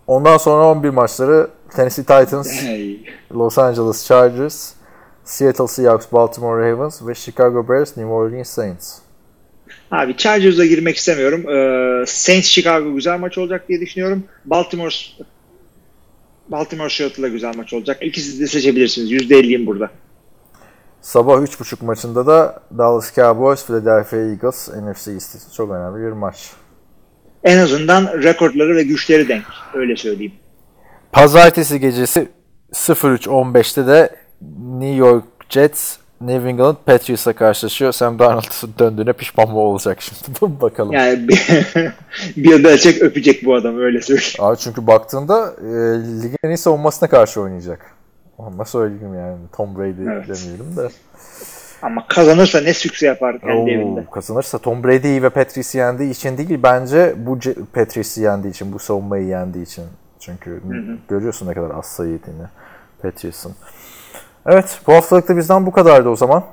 Ondan 0.07 0.37
sonra 0.37 0.65
11 0.65 0.89
maçları 0.89 1.47
Tennessee 1.75 2.03
Titans. 2.03 2.63
Los 3.35 3.57
Angeles 3.57 4.05
Chargers, 4.05 4.73
Seattle 5.23 5.67
Seahawks, 5.67 6.11
Baltimore 6.11 6.71
Ravens 6.71 7.07
ve 7.07 7.15
Chicago 7.15 7.69
Bears, 7.69 7.97
New 7.97 8.11
Orleans 8.11 8.49
Saints. 8.49 8.99
Abi 9.91 10.17
Chargers'a 10.17 10.65
girmek 10.65 10.97
istemiyorum. 10.97 11.49
Ee, 11.49 12.05
Saints 12.07 12.47
Chicago 12.47 12.95
güzel 12.95 13.19
maç 13.19 13.37
olacak 13.37 13.69
diye 13.69 13.81
düşünüyorum. 13.81 14.23
Baltimore 14.45 14.95
Baltimore 16.47 16.89
Seattle'da 16.89 17.27
güzel 17.27 17.55
maç 17.55 17.73
olacak. 17.73 17.97
İkisi 18.01 18.39
de 18.39 18.47
seçebilirsiniz. 18.47 19.11
%50'yim 19.11 19.65
burada. 19.65 19.89
Sabah 21.01 21.33
3.30 21.33 21.85
maçında 21.85 22.27
da 22.27 22.63
Dallas 22.77 23.15
Cowboys, 23.15 23.65
Philadelphia 23.65 24.17
Eagles, 24.17 24.69
NFC 24.69 25.11
East 25.11 25.53
çok 25.55 25.71
önemli 25.71 26.07
bir 26.07 26.11
maç. 26.11 26.51
En 27.43 27.57
azından 27.57 28.23
rekorları 28.23 28.75
ve 28.75 28.83
güçleri 28.83 29.27
denk. 29.27 29.43
Öyle 29.73 29.95
söyleyeyim. 29.95 30.33
Pazartesi 31.11 31.79
gecesi 31.79 32.27
03.15'te 32.73 33.87
de 33.87 34.15
New 34.79 34.95
York 34.95 35.23
Jets 35.49 35.97
New 36.21 36.49
England 36.49 36.75
Patriots'a 36.85 37.33
karşılaşıyor. 37.33 37.91
Sam 37.91 38.19
Darnold 38.19 38.79
döndüğüne 38.79 39.13
pişman 39.13 39.49
mı 39.49 39.59
olacak 39.59 40.01
şimdi? 40.01 40.21
Bakalım. 40.61 40.91
Yani 40.91 41.27
bir, 41.27 41.63
Belichick 42.63 43.01
öpecek 43.01 43.45
bu 43.45 43.55
adam 43.55 43.79
öyle 43.79 44.01
söyleyeyim. 44.01 44.33
Abi 44.39 44.57
çünkü 44.57 44.87
baktığında 44.87 45.53
e, 45.61 45.67
ligin 46.23 46.37
en 46.43 46.49
iyi 46.49 46.57
savunmasına 46.57 47.09
karşı 47.09 47.41
oynayacak. 47.41 47.85
Ama 48.39 48.65
söyleyeyim 48.65 49.15
yani 49.15 49.37
Tom 49.57 49.77
Brady 49.77 50.03
Evet. 50.03 50.27
demeyelim 50.27 50.77
de. 50.77 50.87
Ama 51.81 52.07
kazanırsa 52.07 52.61
ne 52.61 52.73
sükse 52.73 53.07
yapar 53.07 53.39
kendi 53.41 53.71
evinde. 53.71 53.99
Oo, 54.07 54.11
kazanırsa 54.11 54.57
Tom 54.57 54.83
Brady'yi 54.83 55.23
ve 55.23 55.29
Patrice'i 55.29 55.77
yendiği 55.81 56.11
için 56.11 56.37
değil 56.37 56.59
bence 56.63 57.13
bu 57.17 57.37
Ce- 57.37 57.65
Patrice'i 57.73 58.23
yendiği 58.23 58.53
için, 58.53 58.73
bu 58.73 58.79
savunmayı 58.79 59.25
yendiği 59.27 59.65
için. 59.65 59.83
Çünkü 60.19 60.61
görüyorsun 61.09 61.47
ne 61.47 61.53
kadar 61.53 61.69
az 61.75 61.85
sayı 61.85 62.11
yediğini 62.11 62.43
Patrice'in. 63.01 63.55
Evet 64.51 64.79
bu 64.87 64.93
haftalık 64.93 65.29
da 65.29 65.37
bizden 65.37 65.65
bu 65.65 65.71
kadardı 65.71 66.09
o 66.09 66.15
zaman. 66.15 66.43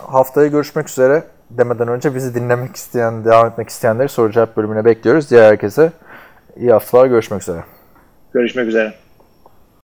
Haftaya 0.00 0.46
görüşmek 0.46 0.88
üzere 0.88 1.22
demeden 1.50 1.88
önce 1.88 2.14
bizi 2.14 2.34
dinlemek 2.34 2.76
isteyen, 2.76 3.24
devam 3.24 3.46
etmek 3.46 3.68
isteyenleri 3.68 4.08
soru 4.08 4.32
cevap 4.32 4.56
bölümüne 4.56 4.84
bekliyoruz. 4.84 5.30
Diğer 5.30 5.42
herkese 5.42 5.92
iyi 6.56 6.72
haftalar 6.72 7.06
görüşmek 7.06 7.42
üzere. 7.42 7.64
Görüşmek 8.32 8.66
üzere. 8.66 8.94